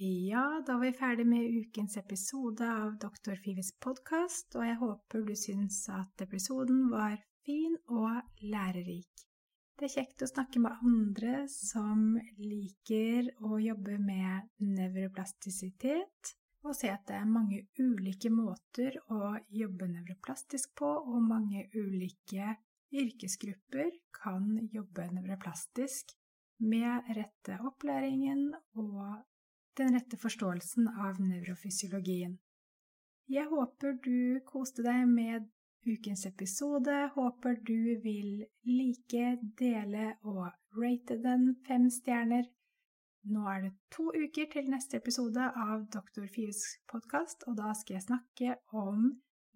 Ja, 0.00 0.62
da 0.64 0.78
var 0.78 0.86
vi 0.86 0.96
ferdig 0.96 1.26
med 1.28 1.56
ukens 1.58 1.98
episode 2.00 2.64
av 2.64 2.94
Dr. 3.02 3.34
Fives 3.36 3.74
podkast, 3.84 4.54
og 4.56 4.64
jeg 4.64 4.78
håper 4.80 5.26
du 5.26 5.34
syns 5.36 5.82
at 5.92 6.24
episoden 6.24 6.86
var 6.88 7.18
fin 7.44 7.74
og 7.84 8.22
lærerik. 8.40 9.29
Det 9.80 9.86
er 9.88 10.02
kjekt 10.02 10.20
å 10.20 10.26
snakke 10.28 10.60
med 10.60 10.82
andre 10.84 11.46
som 11.48 12.18
liker 12.36 13.30
å 13.48 13.56
jobbe 13.64 13.94
med 13.96 14.50
nevroplastisitet, 14.60 16.32
og 16.68 16.74
se 16.76 16.90
at 16.92 17.06
det 17.08 17.14
er 17.16 17.30
mange 17.30 17.62
ulike 17.80 18.28
måter 18.28 18.98
å 19.08 19.38
jobbe 19.48 19.88
nevroplastisk 19.88 20.74
på, 20.76 20.84
og 20.84 21.24
mange 21.24 21.62
ulike 21.72 22.58
yrkesgrupper 22.92 23.88
kan 24.20 24.50
jobbe 24.68 25.06
nevroplastisk 25.14 26.12
med 26.60 27.08
rette 27.16 27.56
opplæringen 27.64 28.50
og 28.76 29.00
den 29.80 29.96
rette 29.96 30.20
forståelsen 30.20 30.90
av 30.92 31.22
nevrofysiologien. 31.24 32.36
Jeg 33.32 33.48
håper 33.48 33.96
du 34.04 34.44
koste 34.44 34.84
deg 34.84 35.08
med 35.08 35.48
ukens 35.86 36.26
episode. 36.26 37.10
Håper 37.14 37.58
du 37.66 38.00
vil 38.04 38.44
like, 38.64 39.36
dele 39.58 40.14
og 40.22 40.48
rate 40.76 41.18
den 41.22 41.54
fem 41.66 41.88
stjerner. 41.90 42.48
Nå 43.30 43.44
er 43.52 43.66
det 43.66 43.72
to 43.92 44.06
uker 44.16 44.48
til 44.52 44.70
neste 44.72 44.96
episode 44.96 45.44
av 45.44 45.84
Dr. 45.92 46.24
Fives 46.32 46.62
podkast, 46.88 47.44
og 47.48 47.58
da 47.58 47.74
skal 47.76 47.98
jeg 47.98 48.06
snakke 48.06 48.54
om 48.72 49.10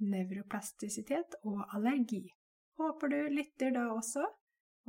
nevroplastisitet 0.04 1.38
og 1.48 1.62
allergi. 1.72 2.26
Håper 2.76 3.08
du 3.08 3.20
lytter 3.32 3.72
da 3.72 3.86
også, 3.94 4.26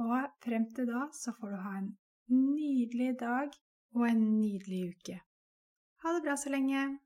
og 0.01 0.27
frem 0.43 0.67
til 0.75 0.89
da 0.91 1.05
så 1.15 1.31
får 1.39 1.53
du 1.53 1.61
ha 1.63 1.77
en 1.79 1.93
nydelig 2.33 3.13
dag 3.21 3.55
og 3.95 4.07
en 4.09 4.27
nydelig 4.41 4.89
uke. 4.91 5.19
Ha 6.03 6.15
det 6.17 6.25
bra 6.25 6.35
så 6.35 6.51
lenge! 6.51 7.04